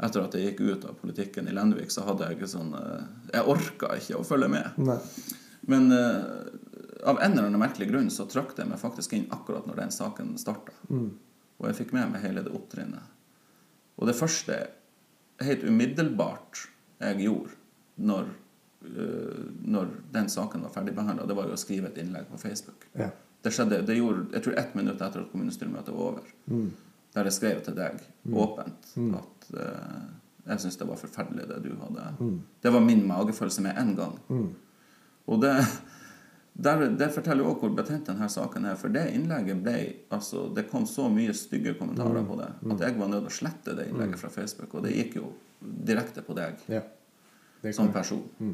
etter 0.03 0.25
at 0.25 0.35
jeg 0.35 0.51
gikk 0.51 0.65
ut 0.65 0.89
av 0.89 0.97
politikken 0.99 1.47
i 1.47 1.55
Lenvik, 1.55 1.93
så 1.93 2.03
hadde 2.07 2.27
jeg 2.27 2.39
ikke 2.39 2.51
sånn 2.51 2.73
Jeg 3.31 3.47
orka 3.47 3.93
ikke 3.99 4.19
å 4.19 4.27
følge 4.27 4.49
med. 4.51 4.81
Nei. 4.81 4.99
Men 5.69 5.91
uh, 5.93 6.49
av 7.03 7.21
en 7.21 7.31
eller 7.31 7.47
annen 7.47 7.61
merkelig 7.61 7.87
grunn 7.91 8.09
så 8.11 8.25
trakk 8.27 8.57
jeg 8.57 8.67
meg 8.67 8.81
faktisk 8.81 9.13
inn 9.15 9.29
akkurat 9.31 9.67
når 9.69 9.85
den 9.85 9.93
saken 9.95 10.35
starta. 10.41 10.75
Mm. 10.89 11.11
Og 11.61 11.69
jeg 11.69 11.77
fikk 11.83 11.93
med 11.95 12.11
meg 12.11 12.23
hele 12.25 12.43
det 12.43 12.51
opptrinnet. 12.55 13.12
Og 13.97 14.07
det 14.09 14.15
første, 14.17 14.57
helt 15.41 15.63
umiddelbart, 15.67 16.63
jeg 17.03 17.19
gjorde 17.25 17.49
når, 17.97 18.31
uh, 18.87 19.43
når 19.75 19.91
den 20.15 20.29
saken 20.29 20.63
var 20.65 20.73
ferdigbehandla, 20.73 21.27
det 21.29 21.35
var 21.37 21.49
jo 21.51 21.57
å 21.57 21.61
skrive 21.61 21.91
et 21.91 21.99
innlegg 22.01 22.25
på 22.31 22.39
Facebook. 22.41 22.87
Ja. 22.97 23.09
Det 23.43 23.51
skjedde, 23.53 23.81
det 23.85 23.97
gjorde, 23.99 24.29
jeg 24.33 24.43
tror 24.45 24.57
ett 24.57 24.75
minutt 24.75 25.01
etter 25.01 25.21
at 25.25 25.31
kommunestyremøtet 25.33 25.93
var 25.93 26.13
over. 26.13 26.33
Mm. 26.47 26.69
Der 27.13 27.27
jeg 27.29 27.35
skrev 27.39 27.63
til 27.65 27.75
deg 27.77 28.01
Mm. 28.23 28.37
åpent 28.39 28.85
at 29.17 29.47
uh, 29.53 30.03
jeg 30.47 30.59
syns 30.63 30.77
det 30.79 30.87
var 30.87 30.95
forferdelig, 30.95 31.47
det 31.49 31.57
du 31.65 31.73
hadde 31.75 32.05
Mm. 32.19 32.37
Det 32.63 32.71
var 32.73 32.79
min 32.79 33.07
magefølelse 33.07 33.61
med 33.61 33.77
en 33.77 33.95
gang. 33.95 34.15
Og 35.27 35.41
det, 35.41 35.51
der, 36.53 36.83
det 36.93 37.09
forteller 37.15 37.41
jo 37.41 37.51
også 37.51 37.65
hvor 37.65 37.71
betent 37.77 38.09
denne 38.11 38.27
saken 38.29 38.67
er. 38.69 38.75
For 38.77 38.93
det 38.93 39.07
innlegget 39.15 39.63
ble 39.65 39.77
altså, 40.13 40.45
Det 40.53 40.67
kom 40.69 40.85
så 40.85 41.07
mye 41.09 41.33
stygge 41.33 41.73
kommentarer 41.79 42.25
på 42.27 42.37
det 42.37 42.51
at 42.75 42.83
jeg 42.85 42.99
var 42.99 43.09
nødt 43.09 43.25
til 43.25 43.31
å 43.31 43.37
slette 43.39 43.73
det 43.79 43.87
innlegget 43.89 44.21
fra 44.21 44.29
Facebook. 44.33 44.75
Og 44.77 44.85
det 44.85 44.93
gikk 44.93 45.17
jo 45.21 45.31
direkte 45.61 46.21
på 46.25 46.37
deg 46.37 46.61
Ja. 46.69 46.83
Som 47.71 47.93
person. 47.93 48.25
person. 48.37 48.53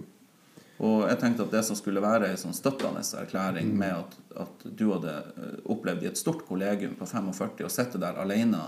Og 0.80 1.10
jeg 1.10 1.20
tenkte 1.20 1.44
at 1.44 1.52
det 1.52 1.64
som 1.68 1.76
skulle 1.76 2.00
være 2.04 2.30
en 2.30 2.38
sånn 2.40 2.56
støttende 2.56 3.02
erklæring 3.04 3.74
med 3.76 3.96
at, 3.98 4.14
at 4.46 4.62
du 4.64 4.86
hadde 4.94 5.12
eh, 5.12 5.58
opplevd 5.74 6.06
i 6.06 6.08
et 6.12 6.20
stort 6.20 6.46
kollegium 6.48 6.94
på 6.96 7.08
45 7.10 7.66
å 7.68 7.72
sitte 7.74 8.00
der 8.00 8.22
alene, 8.22 8.62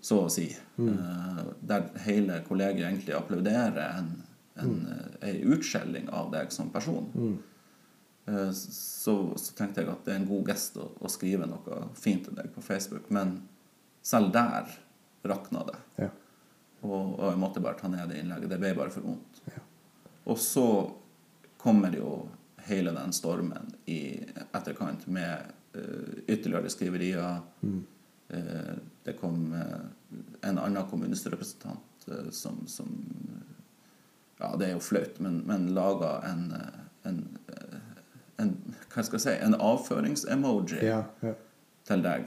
så 0.00 0.20
å 0.26 0.30
si, 0.30 0.46
eh, 0.54 1.42
der 1.66 1.88
hele 2.04 2.38
kollegiet 2.46 2.86
egentlig 2.86 3.16
applauderer 3.16 3.98
en, 3.98 4.12
en, 4.62 4.76
eh, 4.92 5.30
en 5.30 5.52
utskjelling 5.56 6.08
av 6.14 6.30
deg 6.30 6.52
som 6.54 6.70
person, 6.70 7.10
eh, 7.16 7.55
så, 8.26 9.12
så 9.38 9.52
tenkte 9.54 9.82
jeg 9.82 9.90
at 9.92 10.06
det 10.06 10.14
er 10.14 10.20
en 10.20 10.28
god 10.28 10.48
gest 10.50 10.78
å, 10.82 10.88
å 10.98 11.10
skrive 11.12 11.46
noe 11.46 11.84
fint 11.94 12.24
til 12.26 12.34
deg 12.34 12.48
på 12.54 12.64
Facebook. 12.64 13.06
Men 13.14 13.36
selv 14.02 14.32
der 14.34 14.72
rakna 15.26 15.62
det. 15.68 15.76
Ja. 16.02 16.08
Og, 16.82 17.16
og 17.16 17.28
jeg 17.28 17.40
måtte 17.42 17.62
bare 17.62 17.78
ta 17.78 17.90
ned 17.90 18.10
det 18.10 18.18
innlegget. 18.22 18.50
Det 18.50 18.58
ble 18.62 18.72
bare 18.78 18.94
for 18.94 19.06
vondt. 19.06 19.40
Ja. 19.50 19.62
Og 20.26 20.40
så 20.42 20.66
kommer 21.62 21.94
jo 21.94 22.16
hele 22.66 22.90
den 22.94 23.14
stormen 23.14 23.70
i 23.86 24.18
etterkant 24.50 25.06
med 25.06 25.52
uh, 25.78 26.18
ytterligere 26.26 26.70
skriverier. 26.70 27.38
Eh, 28.26 28.74
det 29.06 29.14
kom 29.20 29.52
uh, 29.54 29.86
en 30.40 30.58
annen 30.58 30.86
kommunestyrerepresentant 30.90 32.08
eh, 32.08 32.30
som, 32.30 32.66
som 32.66 33.06
Ja, 34.38 34.56
det 34.56 34.66
er 34.66 34.72
jo 34.74 34.84
flaut, 34.84 35.18
men, 35.24 35.38
men 35.48 35.70
laga 35.74 36.18
en, 36.28 36.50
eh, 36.52 36.80
en, 37.08 37.20
eh, 37.48 37.78
en 38.38 38.54
Hva 38.92 39.02
skal 39.04 39.18
jeg 39.18 39.24
si 39.26 39.34
En 39.46 39.54
avførings-emoji 39.54 40.82
Ja, 40.84 41.02
ja. 41.22 41.32
til 41.86 42.02
deg. 42.02 42.26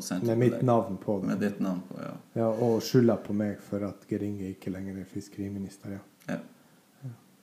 Sendte 0.00 0.26
Med 0.30 0.38
mitt 0.38 0.52
deg. 0.58 0.62
navn 0.68 0.96
på 1.02 1.18
det. 1.20 1.26
Med 1.32 1.40
ditt 1.42 1.60
navn 1.60 1.80
på, 1.88 1.96
ja. 2.02 2.12
Ja, 2.38 2.48
og 2.52 2.80
skylda 2.86 3.16
på 3.24 3.34
meg 3.34 3.58
for 3.60 3.82
at 3.88 4.04
Geringe 4.10 4.52
ikke 4.54 4.70
lenger 4.70 5.00
er 5.00 5.04
fiskeriminister. 5.10 5.96
ja. 5.98 6.04
Ja. 6.28 6.38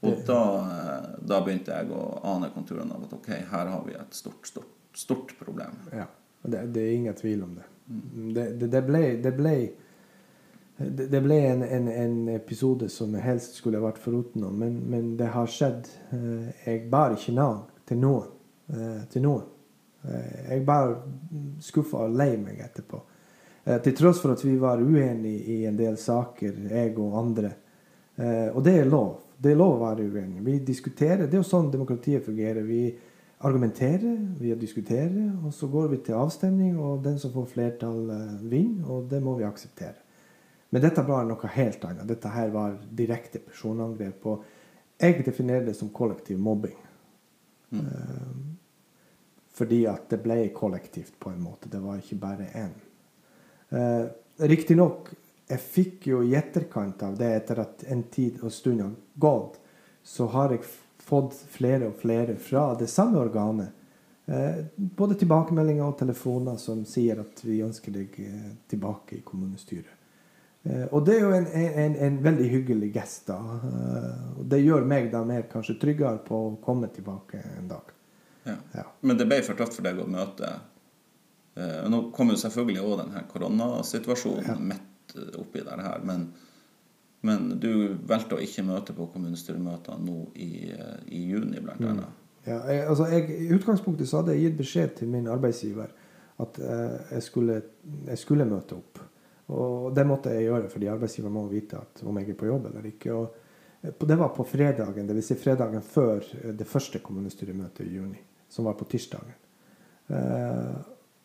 Og 0.05 0.19
da, 0.27 0.39
eh, 0.69 1.05
da 1.25 1.39
begynte 1.41 1.73
jeg 1.73 1.89
å 1.89 2.19
ane 2.29 2.49
konturene 2.53 2.93
av 2.93 3.03
at 3.07 3.13
ok, 3.17 3.29
her 3.49 3.65
har 3.71 3.83
vi 3.87 3.93
et 3.97 4.13
stort, 4.13 4.45
stort, 4.45 4.67
stort 4.93 5.31
problem. 5.39 5.79
Ja. 5.91 6.05
Det, 6.45 6.61
det 6.75 6.81
er 6.83 6.91
ingen 6.93 7.15
tvil 7.17 7.41
om 7.43 7.55
det. 7.55 7.63
Det, 8.35 8.59
det, 8.59 8.67
det 8.71 8.81
ble, 8.85 9.01
det 9.23 9.31
ble, 9.37 9.53
det, 10.77 11.21
ble 11.23 11.37
en, 11.47 11.63
en, 11.63 11.87
en 11.89 12.15
episode 12.35 12.89
som 12.93 13.13
jeg 13.15 13.23
helst 13.25 13.57
skulle 13.59 13.81
vært 13.81 13.97
foruten 14.03 14.45
men, 14.59 14.77
men 14.91 15.15
det 15.17 15.31
har 15.33 15.47
skjedd. 15.49 15.89
Eh, 16.13 16.51
Jeg 16.67 16.85
bar 16.91 17.15
ikke 17.17 17.33
navn 17.33 17.63
til 17.85 17.97
nå. 18.01 18.15
eh, 18.73 19.03
Til 19.09 19.21
nå. 19.21 19.35
Eh, 20.05 20.51
Jeg 20.51 20.65
bare 20.65 20.95
skuffa 21.59 22.05
og 22.05 22.15
lei 22.15 22.37
meg 22.37 22.59
etterpå. 22.59 23.01
Eh, 23.65 23.81
Til 23.81 23.95
tross 23.95 24.21
for 24.21 24.31
at 24.33 24.43
vi 24.45 24.57
var 24.57 24.77
uenige 24.81 25.45
i 25.47 25.65
en 25.65 25.77
del 25.77 25.97
saker, 25.97 26.53
jeg 26.69 26.97
og 26.99 27.17
andre. 27.19 27.55
Og 28.55 28.63
det 28.63 28.79
er 28.79 28.85
lov. 28.85 29.17
Det 29.43 29.51
er 29.51 29.57
lov 29.59 29.73
å 29.75 29.89
være 29.89 30.05
uenig. 30.07 30.39
Vi 30.45 30.59
diskuterer. 30.59 31.25
Det 31.27 31.33
er 31.33 31.41
jo 31.41 31.49
sånn 31.49 31.71
demokratiet 31.71 32.23
fungerer. 32.23 32.63
Vi 32.63 32.95
argumenterer, 33.43 34.15
vi 34.39 34.53
diskuterer, 34.55 35.33
og 35.43 35.51
så 35.53 35.67
går 35.67 35.89
vi 35.91 35.97
til 35.97 36.15
avstemning, 36.15 36.77
og 36.79 37.03
den 37.03 37.19
som 37.19 37.33
får 37.33 37.49
flertall, 37.51 38.07
vinner, 38.47 38.87
og 38.87 39.09
det 39.09 39.19
må 39.21 39.35
vi 39.35 39.43
akseptere. 39.43 39.99
Men 40.71 40.81
dette 40.81 41.03
var 41.03 41.25
noe 41.27 41.51
helt 41.57 41.83
annet. 41.85 42.07
Dette 42.07 42.31
her 42.31 42.49
var 42.55 42.77
direkte 42.95 43.39
personangrep. 43.39 44.25
Og 44.25 44.43
jeg 45.01 45.25
definerer 45.25 45.65
det 45.65 45.75
som 45.75 45.89
kollektiv 45.89 46.39
mobbing. 46.39 46.77
Eh, 47.79 48.45
fordi 49.55 49.85
at 49.87 50.09
det 50.11 50.19
ble 50.23 50.49
kollektivt, 50.55 51.13
på 51.19 51.31
en 51.31 51.41
måte. 51.41 51.69
Det 51.71 51.79
var 51.79 52.01
ikke 52.01 52.19
bare 52.19 52.49
én. 52.59 52.73
Eh, 53.69 54.07
Riktignok, 54.51 55.13
jeg 55.47 55.61
fikk 55.63 56.07
jo 56.09 56.23
i 56.25 56.35
etterkant 56.35 57.03
av 57.07 57.15
det, 57.17 57.29
etter 57.37 57.61
at 57.63 57.85
en 57.87 58.03
tid 58.11 58.41
og 58.43 58.51
stund 58.51 58.81
har 58.83 58.91
gått, 59.15 59.59
så 60.03 60.27
har 60.33 60.51
jeg 60.51 60.65
fått 61.05 61.37
flere 61.53 61.89
og 61.89 61.99
flere 62.01 62.35
fra 62.41 62.73
det 62.79 62.89
samme 62.91 63.21
organet. 63.21 63.71
Eh, 64.25 64.65
både 64.75 65.15
tilbakemeldinger 65.21 65.85
og 65.85 65.99
telefoner 65.99 66.57
som 66.57 66.81
sier 66.89 67.21
at 67.21 67.43
vi 67.45 67.61
ønsker 67.63 67.93
deg 67.93 68.17
eh, 68.25 68.49
tilbake 68.67 69.19
i 69.19 69.23
kommunestyret. 69.25 69.93
Eh, 70.65 70.85
og 70.91 71.05
det 71.05 71.15
er 71.17 71.25
jo 71.25 71.33
en, 71.37 71.47
en, 71.47 71.95
en 72.07 72.21
veldig 72.25 72.47
hyggelig 72.49 72.91
gest. 72.95 73.27
da. 73.29 73.39
Eh, 73.63 74.37
det 74.51 74.63
gjør 74.65 74.85
meg 74.89 75.11
da 75.13 75.23
mer 75.25 75.45
kanskje 75.51 75.77
tryggere 75.81 76.19
på 76.25 76.39
å 76.47 76.55
komme 76.65 76.89
tilbake 76.93 77.41
en 77.57 77.67
dag. 77.69 77.91
Ja. 78.45 78.55
Ja. 78.77 78.83
Men 79.01 79.17
det 79.17 79.25
ble 79.29 79.41
for 79.45 79.57
tøft 79.57 79.77
for 79.79 79.85
deg 79.87 79.99
å 80.01 80.07
møte 80.09 80.55
Eh, 81.55 81.85
nå 81.87 82.09
kom 82.11 82.33
jo 82.33 82.35
selvfølgelig 82.35 82.81
òg 82.83 82.97
denne 82.99 83.21
koronasituasjonen 83.31 84.57
midt 84.67 85.13
eh, 85.15 85.37
oppi 85.39 85.61
det 85.63 85.77
her. 85.79 86.01
Men, 86.03 86.25
men 87.23 87.45
du 87.63 87.69
valgte 88.09 88.35
å 88.35 88.41
ikke 88.43 88.65
møte 88.67 88.91
på 88.97 89.05
kommunestyremøter 89.13 90.01
nå 90.03 90.17
i, 90.35 90.49
i 91.15 91.21
juni, 91.29 91.61
blant 91.63 91.79
Mm. 91.79 91.93
annet. 91.93 92.17
Ja, 92.45 92.57
jeg, 92.67 92.81
altså 92.91 93.07
jeg, 93.07 93.29
I 93.47 93.47
utgangspunktet 93.55 94.09
så 94.11 94.19
hadde 94.19 94.35
jeg 94.35 94.49
gitt 94.49 94.57
beskjed 94.59 94.91
til 94.99 95.07
min 95.15 95.31
arbeidsgiver 95.31 95.95
at 96.43 96.59
jeg, 96.59 97.23
skulle, 97.23 97.61
jeg 98.11 98.19
skulle 98.19 98.45
møte 98.51 98.75
opp. 98.75 98.99
Og 99.53 99.91
det 99.93 100.05
måtte 100.09 100.33
jeg 100.33 100.47
gjøre, 100.47 100.69
fordi 100.73 100.89
arbeidsgiver 100.89 101.33
må 101.33 101.45
vite 101.51 101.81
om 102.05 102.17
jeg 102.17 102.31
er 102.33 102.37
på 102.39 102.47
jobb 102.49 102.69
eller 102.71 102.87
ikke. 102.89 103.13
Og 103.13 104.07
det 104.09 104.17
var 104.17 104.31
på 104.33 104.45
fredagen, 104.49 105.07
dvs. 105.07 105.27
Si 105.29 105.37
fredagen 105.37 105.83
før 105.85 106.23
eh, 106.41 106.53
det 106.57 106.67
første 106.69 107.01
kommunestyremøtet 107.05 107.85
i 107.85 107.97
juni, 107.99 108.21
som 108.49 108.65
var 108.65 108.77
på 108.79 108.87
tirsdagen. 108.89 109.35
Eh, 110.07 110.71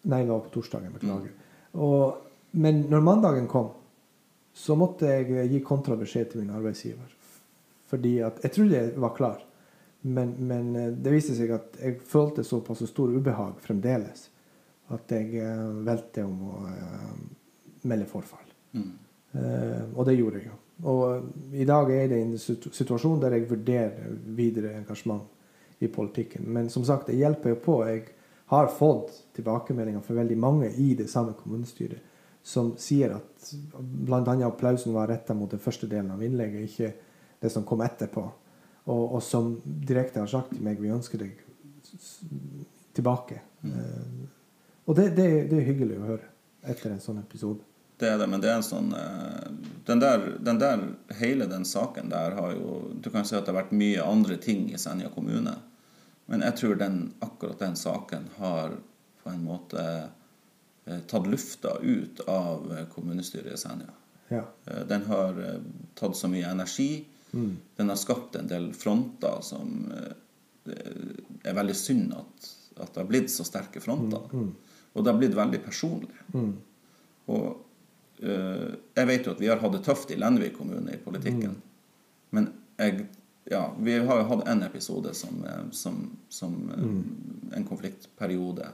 nei, 0.02 0.24
det 0.24 0.32
var 0.32 0.42
på 0.44 0.52
torsdagen. 0.58 0.92
Beklager. 0.92 1.32
Og, 1.80 2.26
men 2.60 2.84
når 2.92 3.06
mandagen 3.06 3.48
kom, 3.48 3.70
så 4.52 4.76
måtte 4.76 5.08
jeg 5.08 5.30
eh, 5.32 5.48
gi 5.54 5.62
kontrabeskjed 5.64 6.32
til 6.32 6.44
min 6.44 6.52
arbeidsgiver. 6.58 7.16
Fordi 7.90 8.18
at 8.22 8.44
Jeg 8.44 8.52
trodde 8.54 8.76
jeg 8.76 8.92
var 9.00 9.16
klar, 9.16 9.40
men, 10.02 10.36
men 10.46 10.68
det 11.02 11.12
viste 11.12 11.34
seg 11.36 11.50
at 11.56 11.80
jeg 11.80 11.98
følte 12.06 12.44
såpass 12.46 12.84
stor 12.88 13.10
ubehag 13.10 13.58
fremdeles 13.60 14.28
at 14.94 15.10
jeg 15.12 15.42
velte 15.84 16.22
om 16.24 16.38
å 16.50 16.60
melde 17.88 18.08
forfall. 18.10 18.50
Mm. 18.72 18.90
Eh, 19.32 19.82
og 19.94 20.06
det 20.08 20.16
gjorde 20.18 20.40
jeg 20.40 20.50
jo. 20.50 20.58
Og 20.90 21.54
i 21.60 21.66
dag 21.68 21.90
er 21.92 22.08
det 22.08 22.20
en 22.22 22.36
situasjon 22.40 23.20
der 23.20 23.36
jeg 23.36 23.50
vurderer 23.50 24.14
videre 24.36 24.78
engasjement 24.78 25.26
i 25.80 25.88
politikken. 25.92 26.46
Men 26.48 26.70
som 26.72 26.84
sagt, 26.84 27.08
det 27.08 27.20
hjelper 27.20 27.54
jo 27.54 27.60
på. 27.64 27.76
Jeg 27.88 28.06
har 28.52 28.72
fått 28.72 29.12
tilbakemeldinger 29.36 30.02
fra 30.04 30.16
veldig 30.22 30.38
mange 30.40 30.70
i 30.80 30.94
det 30.98 31.10
samme 31.10 31.36
kommunestyret 31.38 32.06
som 32.42 32.72
sier 32.80 33.12
at 33.18 33.50
bl.a. 33.78 34.34
applausen 34.46 34.94
var 34.96 35.10
retta 35.12 35.34
mot 35.36 35.50
den 35.50 35.60
første 35.60 35.86
delen 35.86 36.10
av 36.14 36.22
innlegget, 36.24 36.70
ikke 36.70 36.92
det 37.40 37.50
som 37.52 37.66
kom 37.68 37.82
etterpå. 37.84 38.24
Og, 38.88 39.02
og 39.16 39.22
som 39.22 39.52
direkte 39.64 40.22
har 40.22 40.30
sagt 40.30 40.54
til 40.54 40.64
meg 40.64 40.80
vi 40.80 40.92
ønsker 40.92 41.20
deg 41.20 41.36
tilbake. 42.96 43.42
Eh, 43.68 44.22
og 44.88 44.96
det, 44.96 45.10
det, 45.18 45.28
det 45.50 45.60
er 45.60 45.68
hyggelig 45.68 46.00
å 46.00 46.08
høre 46.08 46.30
etter 46.72 46.94
en 46.94 47.02
sånn 47.02 47.20
episode. 47.20 47.62
Det 48.00 48.08
er 48.08 48.18
det, 48.18 48.26
men 48.32 48.40
det 48.40 48.48
er 48.48 48.58
en 48.58 48.64
sånn 48.64 48.94
eh, 48.96 49.48
den 49.84 50.00
der, 50.00 50.22
den 50.40 50.60
der, 50.60 50.84
Hele 51.18 51.48
den 51.50 51.66
saken 51.68 52.08
der 52.08 52.36
har 52.38 52.54
jo 52.56 52.78
Du 52.96 53.10
kan 53.12 53.26
si 53.28 53.36
at 53.36 53.44
det 53.44 53.52
har 53.52 53.60
vært 53.62 53.76
mye 53.76 54.06
andre 54.06 54.38
ting 54.40 54.70
i 54.72 54.80
Senja 54.80 55.10
kommune. 55.12 55.52
Men 56.30 56.44
jeg 56.46 56.56
tror 56.60 56.78
den, 56.80 56.98
akkurat 57.20 57.60
den 57.60 57.76
saken 57.76 58.28
har 58.38 58.76
på 59.20 59.32
en 59.32 59.42
måte 59.44 59.84
eh, 60.86 61.00
tatt 61.10 61.26
lufta 61.28 61.74
ut 61.82 62.22
av 62.30 62.70
eh, 62.72 62.86
kommunestyret 62.94 63.52
i 63.52 63.60
Senja. 63.60 63.90
Ja. 64.30 64.44
Den 64.86 65.04
har 65.10 65.40
tatt 65.98 66.14
så 66.16 66.28
mye 66.30 66.46
energi. 66.46 67.02
Den 67.34 67.88
har 67.90 67.98
skapt 67.98 68.36
en 68.38 68.46
del 68.46 68.68
fronter 68.78 69.40
som 69.42 69.90
er 70.70 71.56
veldig 71.56 71.74
synd 71.74 72.14
at, 72.14 72.50
at 72.76 72.92
det 72.94 73.02
har 73.02 73.08
blitt 73.10 73.32
så 73.34 73.42
sterke 73.48 73.82
fronter. 73.82 74.30
Og 74.92 75.02
det 75.02 75.10
har 75.10 75.18
blitt 75.18 75.34
veldig 75.34 75.60
personlig. 75.66 76.14
Og 77.30 77.46
eh, 77.46 77.58
jeg 78.20 79.06
vet 79.08 79.26
jo 79.26 79.32
at 79.32 79.40
vi 79.40 79.48
har 79.48 79.60
hatt 79.62 79.72
det 79.72 79.84
tøft 79.86 80.10
i 80.12 80.16
Lenvik 80.20 80.56
kommune 80.58 80.92
i 80.92 80.98
politikken. 81.00 81.54
Men 82.30 82.50
jeg, 82.76 83.06
ja, 83.50 83.62
vi 83.80 83.98
har 83.98 84.20
jo 84.20 84.26
hatt 84.28 84.48
en 84.48 84.62
episode 84.62 85.14
som, 85.14 85.40
eh, 85.44 85.62
som, 85.72 86.02
som 86.28 86.52
eh, 86.74 87.56
en 87.56 87.64
konfliktperiode. 87.64 88.66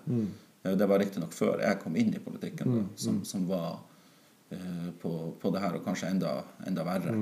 Eh, 0.65 0.75
Det 0.77 0.87
var 0.91 0.99
riktignok 0.99 1.33
før 1.33 1.61
jeg 1.63 1.79
kom 1.79 1.95
inn 1.97 2.15
i 2.15 2.19
politikken, 2.19 2.67
da, 2.75 2.83
som, 2.99 3.21
som 3.25 3.47
var 3.47 3.79
uh, 4.51 4.89
på, 5.01 5.13
på 5.41 5.51
det 5.55 5.61
her, 5.63 5.77
og 5.79 5.85
kanskje 5.85 6.09
enda, 6.11 6.33
enda 6.67 6.83
verre. 6.85 7.13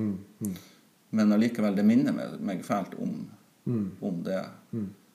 Men 1.10 1.32
allikevel, 1.32 1.76
det 1.76 1.84
minner 1.84 2.12
meg, 2.16 2.38
meg 2.40 2.62
fælt 2.64 2.94
om, 2.98 3.26
om 4.00 4.22
det. 4.24 4.40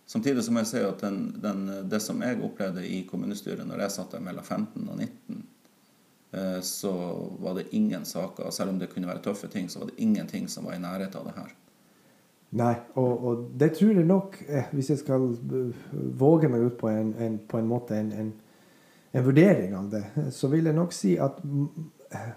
Samtidig 0.10 0.44
som 0.46 0.56
jeg 0.58 0.66
ser 0.70 0.86
at 0.90 1.02
den, 1.02 1.36
den, 1.42 1.66
det 1.90 2.00
som 2.02 2.22
jeg 2.22 2.40
opplevde 2.42 2.86
i 2.86 3.02
kommunestyret 3.10 3.66
når 3.68 3.82
jeg 3.84 3.92
satt 3.98 4.12
der 4.16 4.22
mellom 4.26 4.44
15 4.46 4.88
og 4.90 4.96
19, 4.98 5.10
eh, 5.38 5.44
så 6.62 6.92
var 7.42 7.56
det 7.58 7.72
ingen 7.74 8.04
saker, 8.06 8.52
selv 8.54 8.70
om 8.70 8.80
det 8.80 8.92
kunne 8.92 9.08
være 9.10 9.24
tøffe 9.26 9.48
ting, 9.50 9.70
så 9.70 9.80
var 9.82 9.90
det 9.90 9.98
ingenting 9.98 10.46
som 10.48 10.68
var 10.70 10.76
i 10.76 10.82
nærheten 10.84 11.18
av 11.18 11.26
det 11.26 11.34
her. 11.40 11.56
Nei, 12.50 12.74
og, 12.98 13.26
og 13.26 13.42
det 13.62 13.76
tror 13.78 13.94
jeg 13.94 14.08
nok 14.10 14.40
eh, 14.48 14.70
Hvis 14.74 14.88
jeg 14.90 15.02
skal 15.04 15.28
eh, 15.30 15.90
våge 16.18 16.50
meg 16.50 16.64
ut 16.66 16.78
på 16.80 16.90
en, 16.90 17.12
en, 17.22 17.36
på 17.46 17.60
en 17.60 17.68
måte 17.70 17.98
en, 18.00 18.10
en, 18.10 18.32
vurdering 19.26 19.76
av 19.78 19.90
det, 19.92 20.04
så 20.34 20.50
vil 20.50 20.66
jeg 20.70 20.78
nok 20.78 20.94
si 20.94 21.16
at 21.22 21.38
mm, 21.46 21.68
eh, 22.18 22.32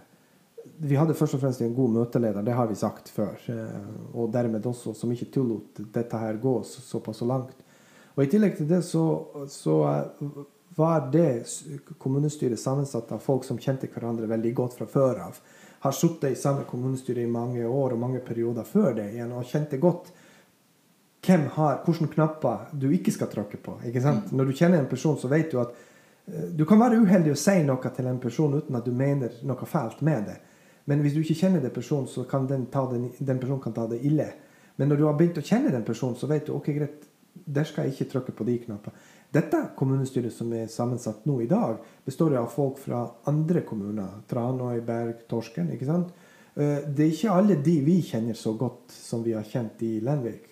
vi 0.84 0.98
hadde 0.98 1.16
først 1.16 1.38
og 1.38 1.42
fremst 1.42 1.64
en 1.64 1.74
god 1.76 1.96
møteleder, 1.96 2.44
det 2.44 2.56
har 2.56 2.68
vi 2.68 2.76
sagt 2.76 3.08
før. 3.12 3.40
eh, 3.48 3.90
Og 4.12 4.32
dermed 4.32 4.68
også 4.68 4.92
som 4.96 5.12
ikke 5.12 5.30
tillot 5.32 5.80
dette 5.94 6.20
her 6.20 6.40
gå 6.40 6.54
såpass 6.68 7.22
så 7.22 7.28
langt. 7.28 7.64
Og 8.12 8.24
i 8.24 8.28
tillegg 8.28 8.58
til 8.58 8.68
det 8.68 8.82
så, 8.84 9.04
så 9.48 9.78
eh, 9.94 10.44
var 10.76 11.08
det 11.12 11.44
kommunestyret 11.98 12.60
sammensatt 12.60 13.12
av 13.12 13.20
folk 13.20 13.44
som 13.44 13.58
kjente 13.60 13.90
hverandre 13.92 14.28
veldig 14.30 14.54
godt 14.56 14.78
fra 14.78 14.88
før 14.88 15.20
av. 15.26 15.38
Har 15.82 15.94
sittet 15.96 16.32
i 16.32 16.38
samme 16.38 16.64
kommunestyre 16.68 17.22
i 17.22 17.30
mange 17.30 17.66
år 17.66 17.94
og 17.94 18.00
mange 18.00 18.22
perioder 18.24 18.66
før 18.66 18.94
det 18.96 19.10
igjen 19.12 19.32
og 19.36 19.48
kjente 19.48 19.80
godt 19.82 20.12
hvem 21.22 21.46
har, 21.54 21.82
hvilke 21.86 22.08
knapper 22.16 22.70
du 22.74 22.88
ikke 22.90 23.12
skal 23.14 23.30
tråkke 23.30 23.58
på. 23.62 23.76
ikke 23.86 24.02
sant? 24.02 24.32
Når 24.34 24.48
du 24.48 24.56
kjenner 24.58 24.80
en 24.80 24.90
person, 24.90 25.18
så 25.18 25.30
vet 25.30 25.52
du 25.52 25.60
at 25.62 25.74
eh, 26.26 26.48
du 26.50 26.64
kan 26.66 26.80
være 26.80 26.98
uheldig 26.98 27.34
å 27.34 27.38
si 27.38 27.60
noe 27.66 27.92
til 27.94 28.08
en 28.10 28.18
person 28.22 28.56
uten 28.56 28.78
at 28.78 28.86
du 28.86 28.90
mener 28.90 29.36
noe 29.46 29.68
fælt 29.68 30.02
med 30.02 30.26
det. 30.30 30.38
Men 30.90 31.02
hvis 31.02 31.14
du 31.14 31.20
ikke 31.22 31.38
kjenner 31.44 31.62
den 31.62 31.74
personen, 31.74 32.08
så 32.10 32.24
kan 32.26 32.48
den, 32.50 32.66
ta 32.66 32.88
den, 32.90 33.12
den 33.18 33.38
personen 33.38 33.62
kan 33.62 33.74
ta 33.76 33.86
det 33.86 34.00
ille. 34.02 34.32
Men 34.76 34.90
når 34.90 34.98
du 34.98 35.06
har 35.06 35.14
begynt 35.18 35.38
å 35.38 35.46
kjenne 35.46 35.70
den 35.70 35.86
personen, 35.86 36.18
så 36.18 36.26
vet 36.26 36.48
du 36.48 36.56
ok, 36.56 36.72
greit, 36.74 37.04
der 37.32 37.68
skal 37.68 37.86
jeg 37.86 37.94
ikke 37.94 38.10
trykke 38.16 38.34
på 38.34 38.46
de 38.48 38.56
knappene. 38.64 39.10
Dette 39.32 39.62
kommunestyret 39.76 40.32
som 40.32 40.52
er 40.52 40.66
sammensatt 40.68 41.24
nå 41.26 41.38
i 41.42 41.46
dag, 41.48 41.78
består 42.04 42.34
av 42.36 42.50
folk 42.52 42.78
fra 42.78 43.06
andre 43.30 43.62
kommuner. 43.64 44.18
Tranøy, 44.28 44.80
Berg, 44.84 45.22
Torsken. 45.28 45.70
ikke 45.72 45.86
sant? 45.88 46.08
Eh, 46.54 46.80
Det 46.86 47.00
er 47.06 47.12
ikke 47.12 47.30
alle 47.32 47.56
de 47.64 47.80
vi 47.80 48.02
kjenner 48.02 48.34
så 48.36 48.52
godt 48.58 48.90
som 48.92 49.22
vi 49.24 49.32
har 49.32 49.42
kjent 49.48 49.80
i 49.82 50.00
Lenvik. 50.00 50.50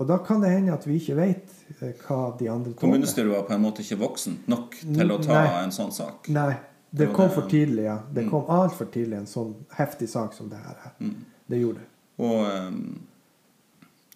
Og 0.00 0.06
da 0.08 0.16
kan 0.24 0.40
det 0.40 0.48
hende 0.50 0.72
at 0.72 0.86
vi 0.86 0.96
ikke 0.96 1.14
vet 1.18 1.50
eh, 1.82 1.92
hva 2.06 2.32
de 2.38 2.48
andre 2.48 2.72
tåler. 2.72 2.80
Kommunestyret 2.80 3.28
var 3.30 3.42
på 3.42 3.52
en 3.52 3.60
måte 3.60 3.82
ikke 3.84 3.98
voksent 4.00 4.48
nok 4.48 4.78
til 4.80 5.12
å 5.12 5.18
ta 5.22 5.34
Nei. 5.42 5.64
en 5.66 5.70
sånn 5.70 5.92
sak. 5.92 6.28
Nei, 6.32 6.54
det 6.90 7.08
Det 7.08 7.12
kom 7.14 7.28
det- 7.28 7.34
for 7.34 7.42
tidlig, 7.50 7.84
ja. 7.84 7.98
Det 8.12 8.30
kom 8.30 8.44
altfor 8.48 8.86
tidlig, 8.90 9.18
en 9.18 9.26
sånn 9.26 9.54
heftig 9.76 10.08
sak 10.08 10.32
som 10.32 10.48
det 10.48 10.56
her 10.58 10.92
Mm. 11.00 11.14
Det 11.50 11.60
gjorde 11.60 11.74
det. 11.80 11.88
Og, 12.18 12.46
ehm, 12.48 12.98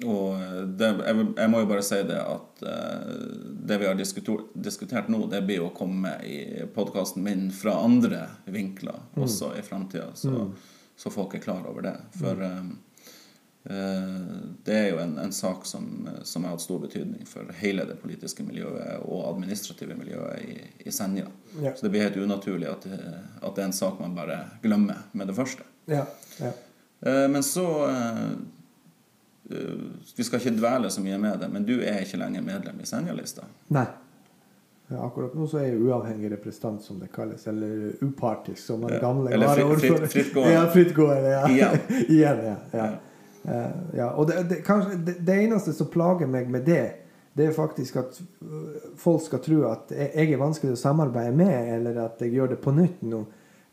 og 0.05 0.41
det, 0.77 0.89
jeg, 1.07 1.27
jeg 1.37 1.49
må 1.49 1.63
jo 1.63 1.69
bare 1.71 1.85
si 1.85 1.99
det 2.05 2.19
at 2.21 2.65
uh, 2.67 3.13
det 3.69 3.79
vi 3.81 3.87
har 3.89 3.97
diskutert, 3.97 5.09
nå, 5.09 5.23
det 5.33 5.41
blir 5.49 5.65
å 5.65 5.73
komme 5.77 6.19
i 6.21 6.67
podkasten 6.75 7.25
min 7.25 7.47
fra 7.55 7.79
andre 7.81 8.27
vinkler 8.45 8.99
også 9.17 9.55
i 9.57 9.63
framtida, 9.65 10.11
så, 10.15 10.51
så 10.97 11.13
folk 11.13 11.39
er 11.39 11.45
klar 11.47 11.65
over 11.71 11.87
det. 11.89 11.95
For 12.21 12.45
ehm, 12.45 12.75
uh, 13.71 14.37
det 14.69 14.77
er 14.83 14.91
jo 14.91 15.01
en, 15.01 15.17
en 15.23 15.33
sak 15.33 15.65
som, 15.65 15.89
som 16.29 16.45
har 16.45 16.59
hatt 16.59 16.67
stor 16.67 16.85
betydning 16.85 17.25
for 17.31 17.49
hele 17.63 17.89
det 17.89 17.97
politiske 18.03 18.45
miljøet 18.45 19.01
og 19.01 19.25
administrative 19.31 19.97
miljøet 19.97 20.45
i, 20.45 20.59
i 20.85 20.93
Senja. 20.93 21.31
Ja. 21.57 21.73
Så 21.73 21.89
det 21.89 21.95
blir 21.97 22.05
helt 22.05 22.21
unaturlig 22.21 22.69
at, 22.69 22.85
at 22.85 23.49
det 23.57 23.65
er 23.65 23.71
en 23.71 23.81
sak 23.81 23.97
man 24.05 24.19
bare 24.19 24.43
glemmer 24.61 25.09
med 25.17 25.33
det 25.33 25.41
første. 25.41 25.65
Ja, 25.89 26.05
ja. 26.37 26.53
Uh, 27.07 27.29
Men 27.29 27.43
så 27.43 27.89
eh, 27.89 28.23
eh, 28.23 28.31
Vi 30.17 30.25
skal 30.27 30.41
ikke 30.41 30.57
dvele 30.59 30.91
så 30.91 31.01
mye 31.05 31.19
med 31.23 31.39
det, 31.41 31.49
men 31.53 31.65
du 31.69 31.77
er 31.81 32.01
ikke 32.03 32.19
lenger 32.19 32.43
medlem 32.43 32.81
i 32.83 32.87
Senja-lista. 32.89 33.45
Nei. 33.75 33.87
Akkurat 35.03 35.33
nå 35.35 35.47
så 35.51 35.59
er 35.59 35.65
jeg 35.73 35.81
uavhengig 35.83 36.29
representant, 36.31 36.83
som 36.83 36.99
det 37.03 37.09
kalles. 37.15 37.47
Eller 37.51 37.93
upartisk, 38.07 38.59
som 38.63 38.81
den 38.85 38.93
Ja. 38.95 39.01
gamle 39.03 39.31
Eller 39.35 39.47
fri- 39.49 39.63
varaordfører- 39.63 40.07
fritt- 40.07 40.13
frittgående. 40.13 40.53
Ja, 40.53 40.67
frittgående. 40.71 41.31
Ja. 41.31 41.49
Igjen. 41.49 41.81
Igjen, 42.17 42.45
ja. 42.45 42.57
ja. 42.73 42.87
Eh, 43.55 43.71
ja. 43.97 44.09
Og 44.15 44.27
det, 44.29 44.43
det, 44.49 44.61
kanskje, 44.65 44.97
det, 45.07 45.17
det 45.27 45.39
eneste 45.45 45.73
som 45.73 45.87
plager 45.91 46.27
meg 46.27 46.51
med 46.51 46.65
det, 46.67 46.85
det 47.37 47.47
er 47.47 47.53
faktisk 47.53 47.97
at 47.97 48.21
øh, 48.43 48.77
folk 48.97 49.23
skal 49.27 49.39
tro 49.45 49.59
at 49.69 49.91
jeg 49.93 50.11
jeg 50.15 50.33
er 50.33 50.39
vanskelig 50.41 50.73
å 50.73 50.77
samarbeide 50.81 51.35
med, 51.37 51.75
eller 51.75 51.99
at 52.07 52.23
jeg 52.23 52.33
gjør 52.33 52.49
det 52.55 52.59
på 52.65 52.73
nytt 52.73 53.03
nå. 53.03 53.25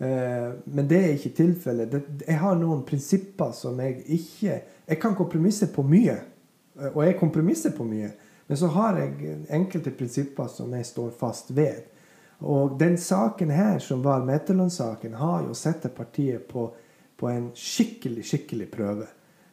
Eh, 0.04 0.50
Men 0.66 0.88
det 0.90 0.98
er 1.04 1.14
ikke 1.14 1.36
tilfellet. 1.38 1.94
Jeg 2.28 2.38
har 2.42 2.56
noen 2.60 2.82
prinsipper 2.84 3.52
som 3.56 3.80
jeg 3.80 4.02
ikke 4.08 4.62
Jeg 4.86 5.00
kan 5.02 5.16
kompromisse 5.16 5.68
på 5.72 5.86
mye, 5.88 6.18
eh, 6.80 6.92
og 6.92 7.04
jeg 7.06 7.20
kompromisser 7.20 7.76
på 7.78 7.88
mye. 7.88 8.12
Men 8.48 8.60
så 8.60 8.68
har 8.76 9.00
jeg 9.00 9.38
enkelte 9.56 9.94
prinsipper 9.96 10.50
som 10.52 10.74
jeg 10.76 10.86
står 10.86 11.12
fast 11.18 11.52
ved. 11.56 11.86
Og 12.44 12.76
den 12.80 12.98
saken 13.00 13.50
her, 13.50 13.80
som 13.80 14.02
var 14.04 14.26
med 14.26 14.42
etterlønnssaken, 14.42 15.14
har 15.16 15.46
jo 15.48 15.56
satt 15.56 15.88
partiet 15.96 16.48
på, 16.50 16.68
på 17.18 17.30
en 17.32 17.52
skikkelig, 17.56 18.26
skikkelig 18.28 18.68
prøve. 18.72 19.08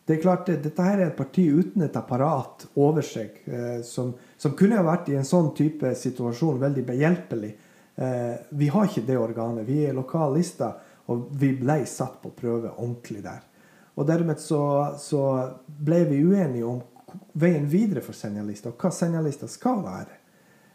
Det 0.05 0.17
er 0.17 0.23
klart, 0.25 0.49
Dette 0.51 0.83
her 0.83 0.99
er 0.99 1.11
et 1.13 1.17
parti 1.17 1.45
uten 1.47 1.85
et 1.87 1.97
apparat 1.97 2.65
over 2.83 3.05
seg, 3.07 3.37
eh, 3.47 3.79
som, 3.87 4.11
som 4.37 4.57
kunne 4.59 4.81
ha 4.81 4.83
vært 4.83 5.13
i 5.13 5.19
en 5.21 5.29
sånn 5.29 5.53
type 5.55 5.93
situasjon 5.95 6.59
veldig 6.59 6.83
behjelpelig. 6.89 7.51
Eh, 7.95 8.35
vi 8.59 8.73
har 8.75 8.89
ikke 8.89 9.05
det 9.07 9.19
organet. 9.21 9.69
Vi 9.69 9.85
er 9.87 9.95
lokallista, 9.95 10.73
og 11.15 11.29
vi 11.39 11.53
ble 11.61 11.85
satt 11.87 12.19
på 12.25 12.33
prøve 12.35 12.73
ordentlig 12.73 13.23
der. 13.23 13.45
Og 13.99 14.07
dermed 14.07 14.39
så, 14.41 14.63
så 14.99 15.25
ble 15.67 16.05
vi 16.09 16.23
uenige 16.25 16.67
om 16.67 16.81
veien 17.41 17.67
videre 17.69 18.03
for 18.05 18.17
Senja-lista, 18.17 18.71
og 18.71 18.81
hva 18.81 18.93
Senja-lista 18.95 19.49
skal 19.51 19.83
være. 19.85 20.17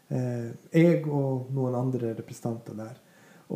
Eh, 0.08 0.50
jeg 0.76 1.02
og 1.08 1.48
noen 1.54 1.74
andre 1.78 2.12
representanter 2.14 2.76
der. 2.78 2.94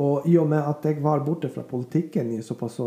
Og 0.00 0.26
i 0.30 0.36
og 0.38 0.46
med 0.50 0.62
at 0.62 0.84
jeg 0.86 1.02
var 1.02 1.24
borte 1.26 1.50
fra 1.50 1.64
politikken 1.66 2.30
i 2.30 2.42
såpass 2.46 2.78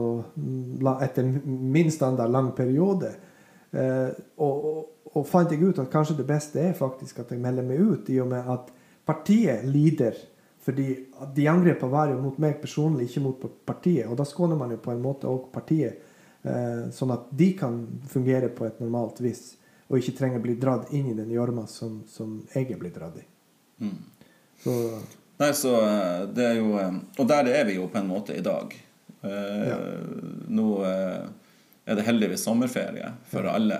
etter 1.03 1.27
min 1.45 1.91
standard 1.91 2.31
lang 2.31 2.53
periode, 2.55 3.11
eh, 3.71 4.11
og, 4.37 4.67
og, 4.69 4.85
og, 5.11 5.25
fant 5.27 5.51
jeg 5.51 5.63
ut 5.63 5.81
at 5.83 5.91
kanskje 5.91 6.21
det 6.21 6.27
beste 6.27 6.61
er 6.63 6.77
faktisk 6.77 7.19
at 7.19 7.31
jeg 7.31 7.43
melder 7.43 7.67
meg 7.67 7.81
ut, 7.81 8.09
i 8.09 8.21
og 8.23 8.31
med 8.31 8.47
at 8.55 8.71
partiet 9.05 9.67
lider. 9.67 10.15
Fordi 10.63 10.87
de 11.35 11.47
angrepene 11.51 11.91
var 11.91 12.07
jo 12.07 12.21
mot 12.23 12.37
meg 12.39 12.61
personlig, 12.61 13.09
ikke 13.09 13.23
mot 13.25 13.41
partiet. 13.67 14.07
Og 14.07 14.15
da 14.15 14.23
skåner 14.23 14.55
man 14.55 14.71
jo 14.71 14.79
på 14.79 14.93
en 14.93 15.01
måte 15.03 15.27
òg 15.27 15.49
partiet, 15.51 15.99
sånn 16.91 17.11
at 17.15 17.30
de 17.32 17.45
kan 17.56 17.78
fungere 18.11 18.49
på 18.52 18.65
et 18.68 18.80
normalt 18.84 19.22
vis. 19.24 19.53
Og 19.88 19.99
ikke 19.99 20.15
trenger 20.18 20.41
å 20.41 20.44
bli 20.44 20.56
dratt 20.60 20.90
inn 20.91 21.11
i 21.11 21.15
den 21.15 21.32
gjørma 21.32 21.64
som, 21.72 22.02
som, 22.10 22.41
jeg 22.52 22.72
er 22.74 22.80
blitt 22.82 22.98
dratt 22.98 23.20
i. 23.22 23.24
Mm. 23.86 23.99
Så 24.64 24.74
Nei, 25.38 25.49
så 25.57 25.74
eh, 25.82 26.24
det 26.30 26.44
er 26.45 26.60
jo 26.60 26.76
eh, 26.80 26.98
Og 27.20 27.28
der 27.28 27.49
er 27.52 27.65
vi 27.68 27.78
jo 27.80 27.88
på 27.91 27.99
en 27.99 28.10
måte 28.10 28.36
i 28.38 28.44
dag. 28.45 28.76
Eh, 29.26 29.64
ja. 29.68 29.80
Nå 30.53 30.68
er 30.86 31.98
det 31.98 32.06
heldigvis 32.07 32.45
sommerferie 32.45 33.10
for 33.32 33.49
ja. 33.49 33.56
alle. 33.57 33.80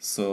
Så 0.00 0.26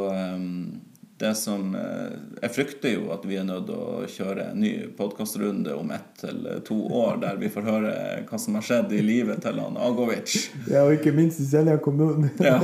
det 1.17 1.31
som 1.39 1.71
Jeg 1.73 2.51
frykter 2.53 2.91
jo 2.93 3.07
at 3.15 3.23
vi 3.25 3.39
er 3.39 3.45
nødt 3.47 3.65
til 3.69 3.77
å 3.77 4.05
kjøre 4.11 4.51
en 4.51 4.59
ny 4.61 4.71
podkastrunde 4.97 5.73
om 5.73 5.89
ett 5.95 6.23
eller 6.29 6.61
to 6.67 6.77
år, 6.93 7.17
der 7.23 7.39
vi 7.41 7.49
får 7.49 7.65
høre 7.65 7.93
hva 8.29 8.39
som 8.41 8.59
har 8.59 8.67
skjedd 8.67 8.93
i 8.93 9.01
livet 9.01 9.41
til 9.41 9.57
han 9.63 9.79
Agovic. 9.81 10.35
Ja, 10.69 10.85
og 10.85 10.93
ikke 10.99 11.15
minst 11.17 11.41
i 11.41 11.47
Selja 11.49 11.79
kommune. 11.81 12.29
ja. 12.49 12.59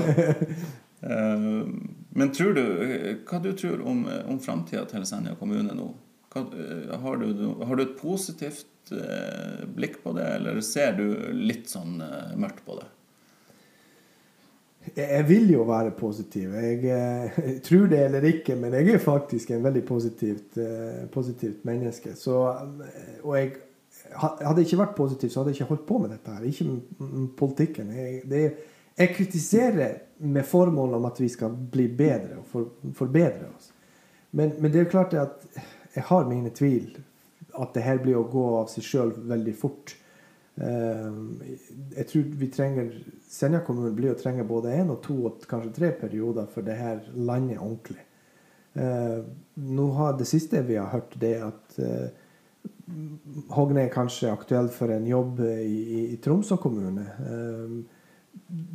Men 2.13 2.31
tror 2.31 2.53
du, 2.53 2.63
hva 3.27 3.39
du 3.43 3.51
tror 3.57 3.81
om, 3.89 4.05
om 4.30 4.39
framtida 4.39 4.85
til 4.89 5.05
Senja 5.09 5.35
kommune 5.39 5.75
nå? 5.75 5.89
Hva, 6.34 6.45
har 7.03 7.19
du, 7.21 7.27
har 7.65 7.77
du 7.77 7.84
et 7.84 7.97
positivt 7.99 8.93
eh, 8.93 9.63
blikk 9.75 9.99
på 10.03 10.15
det, 10.17 10.25
eller 10.38 10.61
ser 10.65 10.95
du 10.97 11.05
litt 11.35 11.69
sånn 11.69 11.99
eh, 12.01 12.34
mørkt 12.39 12.63
på 12.65 12.80
det? 12.80 12.88
Jeg 14.97 15.23
vil 15.30 15.51
jo 15.53 15.64
være 15.68 15.91
positiv. 15.97 16.53
Jeg, 16.53 16.80
jeg, 16.84 17.60
tror 17.64 17.85
det 17.91 18.01
eller 18.05 18.26
ikke, 18.30 18.55
men 18.60 18.73
jeg 18.73 18.95
er 18.95 19.03
faktisk 19.03 19.51
en 19.51 19.64
veldig 19.64 19.85
positivt, 19.88 20.57
positivt 21.11 21.65
menneske. 21.65 22.15
Så, 22.19 22.35
og 23.23 23.38
jeg, 23.38 23.53
hadde 24.15 24.60
jeg 24.60 24.68
ikke 24.68 24.81
vært 24.84 24.95
positiv, 24.97 25.30
så 25.30 25.39
hadde 25.39 25.53
jeg 25.53 25.61
ikke 25.61 25.69
holdt 25.72 25.85
på 25.88 25.97
med 26.03 26.14
dette 26.14 26.35
her. 26.35 26.43
Ikke 26.43 27.30
politikken. 27.38 27.93
Jeg, 27.95 28.22
det, 28.30 28.43
jeg 28.97 29.15
kritiserer 29.15 29.95
med 30.18 30.43
formål 30.43 30.93
om 30.99 31.05
at 31.10 31.22
vi 31.22 31.30
skal 31.30 31.55
bli 31.72 31.88
bedre 31.88 32.41
og 32.41 32.45
for, 32.51 32.69
forbedre 32.93 33.49
oss. 33.55 33.72
Men, 34.31 34.53
men 34.60 34.73
det 34.73 34.81
er 34.81 34.91
klart 34.91 35.14
at 35.18 35.47
jeg 35.95 36.03
har 36.10 36.30
mine 36.30 36.49
tvil 36.53 36.95
at 37.60 37.73
det 37.76 37.84
her 37.85 37.99
blir 38.01 38.18
å 38.18 38.27
gå 38.30 38.45
av 38.60 38.69
seg 38.72 38.85
sjøl 38.85 39.11
veldig 39.30 39.53
fort. 39.57 39.95
Ehm, 40.61 41.41
jeg 41.95 42.07
tror 42.11 42.25
vi 42.38 42.49
trenger 42.53 42.91
Senja 43.30 43.63
kommune 43.65 43.93
blir 43.95 44.13
å 44.13 44.19
trenge 44.19 44.45
både 44.45 44.75
én 44.77 44.91
og 44.93 44.99
to 45.05 45.15
og 45.25 45.45
kanskje 45.49 45.73
tre 45.73 45.89
perioder 45.97 46.45
for 46.53 46.65
det 46.65 46.75
her 46.77 46.99
landet 47.15 47.57
ordentlig. 47.57 48.03
Ehm, 48.77 49.31
nå 49.55 49.88
har 49.97 50.17
Det 50.17 50.27
siste 50.27 50.61
vi 50.61 50.75
har 50.75 50.91
hørt, 50.91 51.19
det 51.19 51.35
at 51.41 51.80
eh, 51.80 52.09
Hogne 53.49 53.85
er 53.85 53.89
kanskje 53.89 54.31
aktuell 54.31 54.67
for 54.69 54.91
en 54.91 55.05
jobb 55.07 55.39
i, 55.39 56.13
i, 56.13 56.17
Tromsø 56.17 56.57
kommune. 56.57 57.05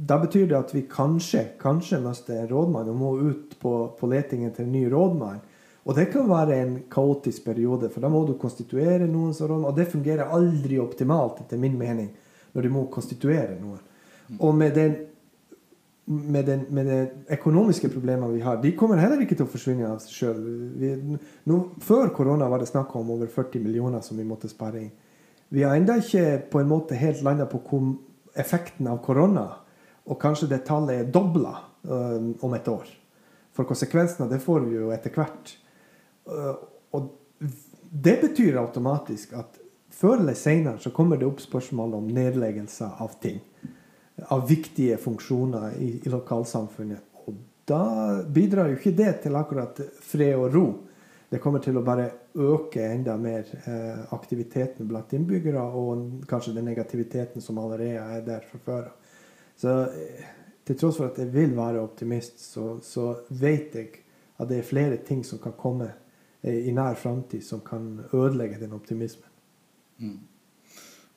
Da 0.08 0.16
betyr 0.18 0.46
det 0.48 0.56
at 0.56 0.72
vi 0.74 0.86
kanskje 0.88 1.44
kanskje 1.60 2.00
mister 2.00 2.40
en 2.40 2.48
rådmann 2.48 2.88
og 2.88 2.96
må 2.96 3.10
ut 3.20 3.58
på, 3.60 3.72
på 3.98 4.08
letingen 4.08 4.52
til 4.56 4.64
en 4.64 4.72
ny 4.72 4.86
rådmann. 4.88 5.40
Og 5.88 5.96
det 5.96 6.10
kan 6.12 6.28
være 6.28 6.56
en 6.60 6.74
kaotisk 6.92 7.46
periode, 7.46 7.88
for 7.88 8.04
da 8.04 8.10
må 8.12 8.20
du 8.28 8.34
konstituere 8.40 9.06
noen 9.08 9.32
som 9.34 9.64
Og 9.64 9.74
det 9.76 9.88
fungerer 9.88 10.28
aldri 10.28 10.78
optimalt, 10.78 11.40
etter 11.40 11.56
min 11.56 11.78
mening, 11.78 12.10
når 12.52 12.62
du 12.62 12.68
må 12.74 12.86
konstituere 12.92 13.56
noen. 13.60 13.80
Og 14.38 14.54
med 14.54 14.74
den 14.76 14.98
med, 16.08 16.44
den, 16.44 16.64
med 16.68 16.86
de 16.86 17.08
økonomiske 17.36 17.88
problemene 17.92 18.32
vi 18.32 18.40
har, 18.40 18.56
de 18.62 18.72
kommer 18.76 18.96
heller 18.96 19.20
ikke 19.20 19.36
til 19.36 19.44
å 19.44 19.52
forsvinne 19.52 19.90
av 19.90 19.98
seg 20.00 20.14
sjøl. 20.14 21.18
Før 21.84 22.12
korona 22.16 22.48
var 22.48 22.62
det 22.62 22.70
snakk 22.70 22.94
om 22.96 23.10
over 23.12 23.28
40 23.28 23.60
millioner 23.60 24.00
som 24.04 24.16
vi 24.16 24.24
måtte 24.24 24.48
spare 24.48 24.80
inn. 24.80 24.94
Vi 25.52 25.64
har 25.64 25.76
ennå 25.76 25.98
ikke 26.00 26.24
på 26.52 26.62
en 26.62 26.70
måte 26.70 26.96
helt 26.96 27.20
landa 27.24 27.44
på 27.48 27.60
effekten 28.38 28.88
av 28.88 29.02
korona, 29.04 29.46
og 30.08 30.20
kanskje 30.20 30.48
det 30.48 30.62
tallet 30.68 31.02
er 31.02 31.12
dobla 31.12 31.54
uh, 31.88 32.32
om 32.40 32.56
et 32.56 32.68
år. 32.72 32.88
For 33.52 33.68
konsekvensene 33.68 34.30
det 34.30 34.40
får 34.44 34.64
vi 34.64 34.78
jo 34.78 34.92
etter 34.94 35.12
hvert. 35.12 35.52
Eh, 36.28 36.54
og 36.96 37.10
det 37.90 38.18
betyr 38.20 38.60
automatisk 38.60 39.32
at 39.38 39.60
før 39.98 40.20
eller 40.20 40.36
senere 40.38 40.78
så 40.82 40.92
kommer 40.94 41.18
det 41.18 41.26
opp 41.26 41.40
spørsmål 41.42 41.96
om 41.98 42.10
nedleggelser 42.14 43.00
av 43.02 43.16
ting. 43.22 43.40
Av 44.34 44.44
viktige 44.48 44.98
funksjoner 45.00 45.78
i, 45.78 45.94
i 46.04 46.12
lokalsamfunnet. 46.12 47.24
Og 47.26 47.38
da 47.68 47.82
bidrar 48.22 48.70
jo 48.70 48.78
ikke 48.78 48.96
det 48.98 49.14
til 49.24 49.38
akkurat 49.38 49.80
fred 50.04 50.36
og 50.36 50.54
ro. 50.54 50.66
Det 51.28 51.40
kommer 51.44 51.60
til 51.60 51.76
å 51.76 51.84
bare 51.84 52.08
øke 52.38 52.86
enda 52.88 53.16
mer 53.20 53.48
eh, 53.68 54.00
aktiviteten 54.16 54.88
blant 54.88 55.12
innbyggere, 55.12 55.60
og 55.60 56.24
kanskje 56.28 56.54
den 56.56 56.68
negativiteten 56.70 57.44
som 57.44 57.58
allerede 57.60 58.00
er 58.00 58.24
der 58.24 58.46
fra 58.48 58.60
før 58.64 58.90
Så 59.58 59.74
eh, 59.90 60.26
til 60.64 60.76
tross 60.78 60.96
for 61.00 61.10
at 61.10 61.18
jeg 61.18 61.32
vil 61.32 61.56
være 61.56 61.82
optimist, 61.82 62.40
så, 62.40 62.78
så 62.84 63.16
vet 63.28 63.74
jeg 63.74 63.90
at 64.38 64.48
det 64.48 64.60
er 64.60 64.68
flere 64.68 64.96
ting 65.04 65.24
som 65.26 65.40
kan 65.42 65.56
komme 65.58 65.90
i 66.42 66.72
nær 66.72 66.94
framtid 66.94 67.42
som 67.44 67.60
kan 67.60 68.00
ødelegge 68.12 68.60
den 68.60 68.72
optimismen. 68.72 69.30
Mm. 69.98 70.18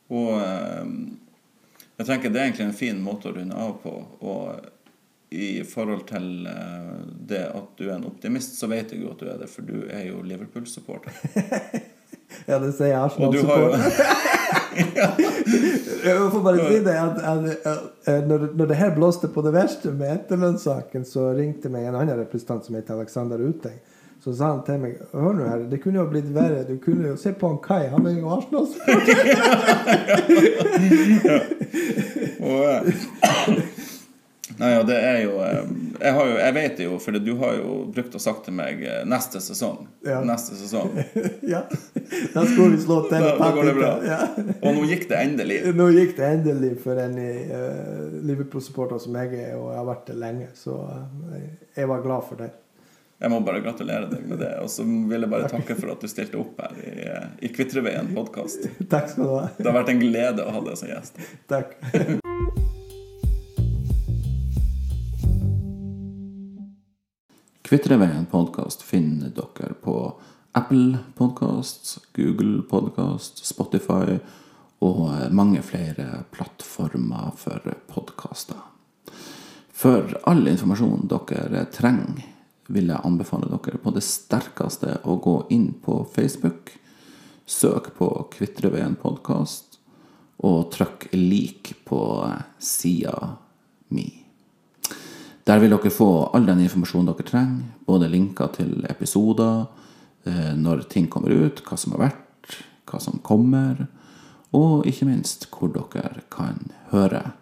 Og 0.10 0.31
eh, 0.41 0.85
jeg 2.02 2.07
tenker 2.07 2.34
det 2.34 2.41
er 2.41 2.49
egentlig 2.49 2.68
en 2.68 2.77
fin 2.77 3.02
måte 3.03 3.30
å 3.30 3.35
runde 3.35 3.57
av 3.57 3.76
på. 3.84 3.93
Og 4.26 4.69
i 5.31 5.61
forhold 5.68 6.07
til 6.10 6.48
eh, 6.49 6.95
det 7.30 7.43
at 7.53 7.69
du 7.77 7.85
er 7.88 7.95
en 7.99 8.10
optimist, 8.10 8.57
så 8.60 8.69
vet 8.72 8.91
jeg 8.91 9.03
jo 9.06 9.14
at 9.14 9.22
du 9.22 9.30
er 9.30 9.38
det, 9.43 9.49
for 9.52 9.68
du 9.68 9.85
er 9.85 10.07
jo 10.10 10.23
Liverpool-supporter. 10.26 11.14
ja, 12.49 12.57
det 12.57 12.73
sier 12.80 12.98
Arsenal-supporter. 12.98 13.80
jeg 16.02 16.18
får 16.34 16.43
bare 16.43 16.65
si 16.65 16.81
det 16.84 16.98
at, 16.98 17.22
at 17.22 18.26
når, 18.26 18.49
når, 18.57 18.65
det 18.73 18.81
her 18.81 18.95
blåste 18.98 19.30
på 19.31 19.45
det 19.45 19.53
verste 19.53 19.93
med 19.93 20.18
etterlønnssaken, 20.18 21.06
så 21.07 21.30
ringte 21.38 21.69
meg 21.69 21.85
en 21.88 22.02
annen 22.02 22.18
representant 22.23 22.65
som 22.65 22.76
heter 22.76 22.98
Alexander 22.98 23.39
Uteng 23.45 23.77
så 24.23 24.34
sa 24.38 24.45
han 24.52 24.61
til 24.65 24.77
meg 24.84 24.99
Hør 25.18 25.34
nå 25.34 25.43
her, 25.49 25.60
det 25.72 25.80
kunne 25.81 25.98
jo 26.02 26.10
blitt 26.11 26.30
verre. 26.35 26.61
Du 26.68 26.76
kunne 26.84 27.07
jo 27.10 27.18
se 27.18 27.34
på 27.34 27.48
han 27.49 27.57
Kai. 27.64 27.88
Han 27.89 28.06
er 28.06 28.19
jo 28.19 28.30
Arsenal-spiller. 28.35 29.15
Nei, 34.61 34.69
ja, 34.76 34.81
det 34.85 34.98
er 34.98 35.19
jo 35.23 35.38
eh, 35.41 35.61
Jeg, 36.02 36.14
har 36.14 36.27
jo, 36.27 36.34
jeg 36.38 36.53
vet 36.53 36.77
det 36.77 36.85
jo, 36.85 36.98
for 37.02 37.18
du 37.18 37.31
har 37.39 37.56
jo 37.57 37.76
brukt 37.95 38.15
og 38.18 38.22
sagt 38.22 38.43
til 38.45 38.53
meg 38.57 38.84
eh, 38.85 39.02
neste 39.10 39.41
sesong. 39.41 39.88
Ja. 40.06 40.19
Neste 40.26 40.57
sesong. 40.60 40.91
ja. 41.53 41.64
Da 42.35 42.43
skulle 42.45 42.76
vi 42.76 42.81
slå 42.84 42.99
til. 43.07 43.26
Da, 43.26 43.35
da 43.39 43.49
går 43.56 43.69
det 43.72 43.76
bra. 43.80 43.91
Ja. 44.06 44.19
Og 44.60 44.77
nå 44.77 44.85
gikk 44.91 45.07
det 45.10 45.18
endelig. 45.18 45.61
Nå 45.80 45.89
gikk 45.95 46.14
det 46.19 46.30
endelig 46.38 46.76
for 46.84 46.99
en 47.02 47.18
uh, 47.18 48.19
Liverpool-supporter 48.22 49.02
som 49.02 49.18
jeg 49.18 49.34
er, 49.39 49.56
og 49.57 49.72
jeg 49.72 49.80
har 49.81 49.88
vært 49.89 50.10
det 50.11 50.18
lenge. 50.22 50.52
Så 50.57 50.77
jeg 51.77 51.89
var 51.89 52.06
glad 52.06 52.30
for 52.30 52.45
det. 52.45 52.52
Jeg 53.22 53.30
må 53.30 53.38
bare 53.45 53.60
gratulere 53.61 54.07
deg 54.10 54.23
med 54.26 54.39
det. 54.41 54.56
Og 54.64 54.69
så 54.73 54.81
vil 54.81 55.22
jeg 55.22 55.30
bare 55.30 55.49
takke 55.49 55.76
for 55.77 55.93
at 55.93 56.02
du 56.02 56.07
stilte 56.10 56.39
opp 56.41 56.57
her 56.64 56.73
i, 56.81 57.06
i 57.45 57.49
Kvitreveien 57.53 58.07
podkast. 58.15 58.65
Takk 58.93 59.11
skal 59.11 59.27
du 59.27 59.30
ha. 59.35 59.43
Det 59.60 59.68
har 59.68 59.76
vært 59.77 59.91
en 59.93 60.02
glede 60.02 60.41
å 60.41 60.53
ha 60.56 60.61
deg 60.65 60.76
som 60.80 60.89
gjest. 60.89 61.14
Takk. 61.52 61.77
Kvitreveien 67.69 68.26
podkast 68.34 68.81
finner 68.84 69.30
dere 69.38 69.77
på 69.85 69.95
Apple 70.57 70.98
Podkast, 71.15 72.02
Google 72.18 72.65
Podkast, 72.73 73.45
Spotify 73.45 74.18
og 74.81 75.30
mange 75.30 75.61
flere 75.64 76.26
plattformer 76.34 77.38
for 77.38 77.61
podkaster. 77.93 78.57
For 79.72 80.18
all 80.27 80.48
informasjon 80.49 81.06
dere 81.14 81.69
trenger 81.72 82.40
vil 82.72 82.91
jeg 82.91 83.03
anbefale 83.06 83.49
dere 83.52 83.80
på 83.81 83.93
det 83.95 84.03
sterkeste 84.06 84.99
å 85.03 85.18
gå 85.22 85.35
inn 85.53 85.72
på 85.84 86.02
Facebook. 86.14 86.72
Søk 87.45 87.91
på 87.98 88.07
Kvitreveien 88.31 88.95
podkast, 88.99 89.77
og 90.41 90.72
trykk 90.72 91.11
'lik' 91.11 91.73
på 91.85 92.02
sida 92.60 93.38
mi. 93.89 94.07
Der 95.45 95.60
vil 95.60 95.73
dere 95.73 95.89
få 95.89 96.30
all 96.34 96.45
den 96.45 96.61
informasjonen 96.64 97.11
dere 97.11 97.27
trenger, 97.27 97.64
både 97.85 98.10
linker 98.10 98.48
til 98.56 98.85
episoder, 98.89 99.68
eh, 100.26 100.53
når 100.56 100.88
ting 100.89 101.10
kommer 101.10 101.30
ut, 101.30 101.64
hva 101.64 101.77
som 101.77 101.91
har 101.91 102.10
vært, 102.10 102.61
hva 102.85 103.02
som 103.02 103.19
kommer, 103.19 103.88
og 104.53 104.85
ikke 104.85 105.06
minst 105.06 105.49
hvor 105.52 105.72
dere 105.73 106.23
kan 106.30 106.72
høre 106.91 107.34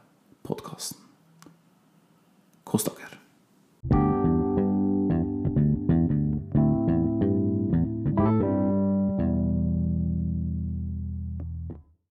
podkasten. 0.43 0.97
Kos 2.65 2.83
dere. 2.83 4.18